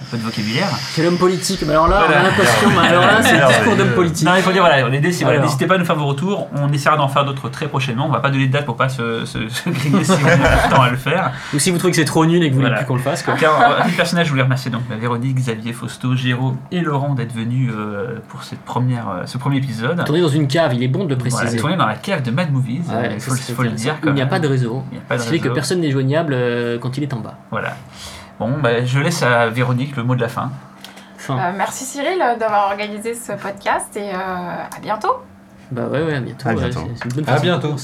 Un 0.04 0.10
peu 0.10 0.16
de 0.18 0.22
vocabulaire. 0.22 0.68
C'est 0.92 1.02
l'homme 1.02 1.16
politique, 1.16 1.62
mais 1.66 1.70
alors 1.72 1.88
là 1.88 2.02
on 2.02 2.06
Voilà. 2.06 2.20
a 2.20 2.24
l'impression, 2.24 2.68
mais 2.70 2.88
alors 2.88 3.06
là 3.06 3.22
c'est 3.22 3.32
le 3.32 3.38
Alors, 3.38 3.48
discours 3.50 3.76
d'homme 3.76 3.88
euh, 3.88 3.94
politique. 3.94 4.26
Non, 4.28 4.34
il 4.36 4.42
faut 4.42 4.52
dire, 4.52 4.62
voilà, 4.62 4.86
l'idée, 4.88 5.12
c'est 5.12 5.24
voilà, 5.24 5.38
Alors. 5.38 5.46
n'hésitez 5.46 5.66
pas 5.66 5.76
à 5.76 5.78
nous 5.78 5.84
faire 5.86 5.96
vos 5.96 6.06
retours. 6.06 6.48
On 6.54 6.70
essaiera 6.72 6.96
d'en 6.96 7.08
faire 7.08 7.24
d'autres 7.24 7.48
très 7.48 7.68
prochainement. 7.68 8.06
On 8.06 8.10
va 8.12 8.20
pas 8.20 8.30
donner 8.30 8.46
de 8.46 8.52
date 8.52 8.66
pour 8.66 8.76
pas 8.76 8.88
se, 8.90 9.24
se, 9.24 9.48
se 9.48 9.70
griller 9.70 10.04
si 10.04 10.10
on 10.12 10.14
a 10.26 10.36
pas 10.36 10.66
le 10.68 10.74
temps 10.74 10.82
à 10.82 10.90
le 10.90 10.96
faire. 10.96 11.32
Ou 11.54 11.58
si 11.58 11.70
vous 11.70 11.78
trouvez 11.78 11.92
que 11.92 11.96
c'est 11.96 12.04
trop 12.04 12.26
nul 12.26 12.42
et 12.42 12.48
que 12.50 12.54
vous 12.54 12.60
voulez 12.60 12.68
Voilà. 12.68 12.82
plus 12.82 12.86
qu'on 12.88 12.96
le 12.96 13.02
fasse. 13.02 13.22
Quoi. 13.22 13.34
Car, 13.34 13.58
euh, 13.60 13.84
les 13.86 13.92
personnages, 13.92 14.26
je 14.26 14.30
voulais 14.30 14.42
remercier 14.42 14.70
donc 14.70 14.82
bah, 14.88 14.96
Véronique, 15.00 15.36
Xavier, 15.36 15.72
Fausto, 15.72 16.14
Jérôme 16.14 16.56
et 16.70 16.80
Laurent 16.80 17.14
d'être 17.14 17.32
venus 17.34 17.72
euh, 17.74 18.18
pour 18.28 18.42
cette 18.44 18.60
première, 18.60 19.08
euh, 19.08 19.22
ce 19.26 19.38
premier 19.38 19.56
épisode. 19.56 20.04
Tourner 20.04 20.20
dans 20.20 20.28
une 20.28 20.46
cave, 20.48 20.74
il 20.74 20.82
est 20.82 20.88
bon 20.88 21.04
de 21.04 21.14
le 21.14 21.20
Voilà, 21.20 21.36
préciser. 21.38 21.58
tourné 21.58 21.76
dans 21.76 21.86
la 21.86 21.94
cave 21.96 22.22
de 22.22 22.30
Mad 22.30 22.52
Movies, 22.52 22.82
Ouais, 22.88 22.94
euh, 23.08 23.10
il 23.14 23.20
faut, 23.20 23.34
faut 23.34 23.62
le 23.62 23.70
dire. 23.70 23.96
Il 24.04 24.12
n'y 24.12 24.20
a 24.22 24.26
pas 24.26 24.38
de 24.38 24.48
réseau. 24.48 24.82
Il 24.92 24.96
n'y 24.96 25.00
a 25.02 25.06
pas 25.08 25.16
de 25.16 25.20
Ce 25.20 25.26
qui 25.26 25.30
fait 25.32 25.38
que 25.38 25.42
réseau. 25.44 25.54
personne 25.54 25.80
n'est 25.80 25.90
joignable 25.90 26.34
euh, 26.34 26.78
quand 26.78 26.96
il 26.98 27.02
est 27.02 27.12
en 27.14 27.20
bas. 27.20 27.34
Voilà. 27.50 27.76
Bon, 28.38 28.58
bah, 28.58 28.84
je 28.84 28.98
laisse 28.98 29.22
à 29.22 29.48
Véronique 29.48 29.96
le 29.96 30.02
mot 30.04 30.14
de 30.16 30.20
la 30.20 30.28
fin. 30.28 30.50
Euh, 31.30 31.52
merci 31.56 31.84
Cyril 31.84 32.20
euh, 32.20 32.36
d'avoir 32.36 32.66
organisé 32.70 33.14
ce 33.14 33.32
podcast 33.32 33.96
et 33.96 34.10
euh, 34.10 34.16
à 34.16 34.80
bientôt. 34.82 35.22
bah 35.70 35.84
ouais, 35.90 36.02
ouais, 36.02 36.16
à 36.16 36.20
bientôt. 36.20 36.48
À 36.48 36.52
ouais, 36.52 36.68
bientôt. 36.68 36.80
c'est- 36.96 37.08
c'est 37.10 37.18
une 37.18 37.24
bonne 37.24 37.34
À 37.34 37.38
bientôt. 37.40 37.74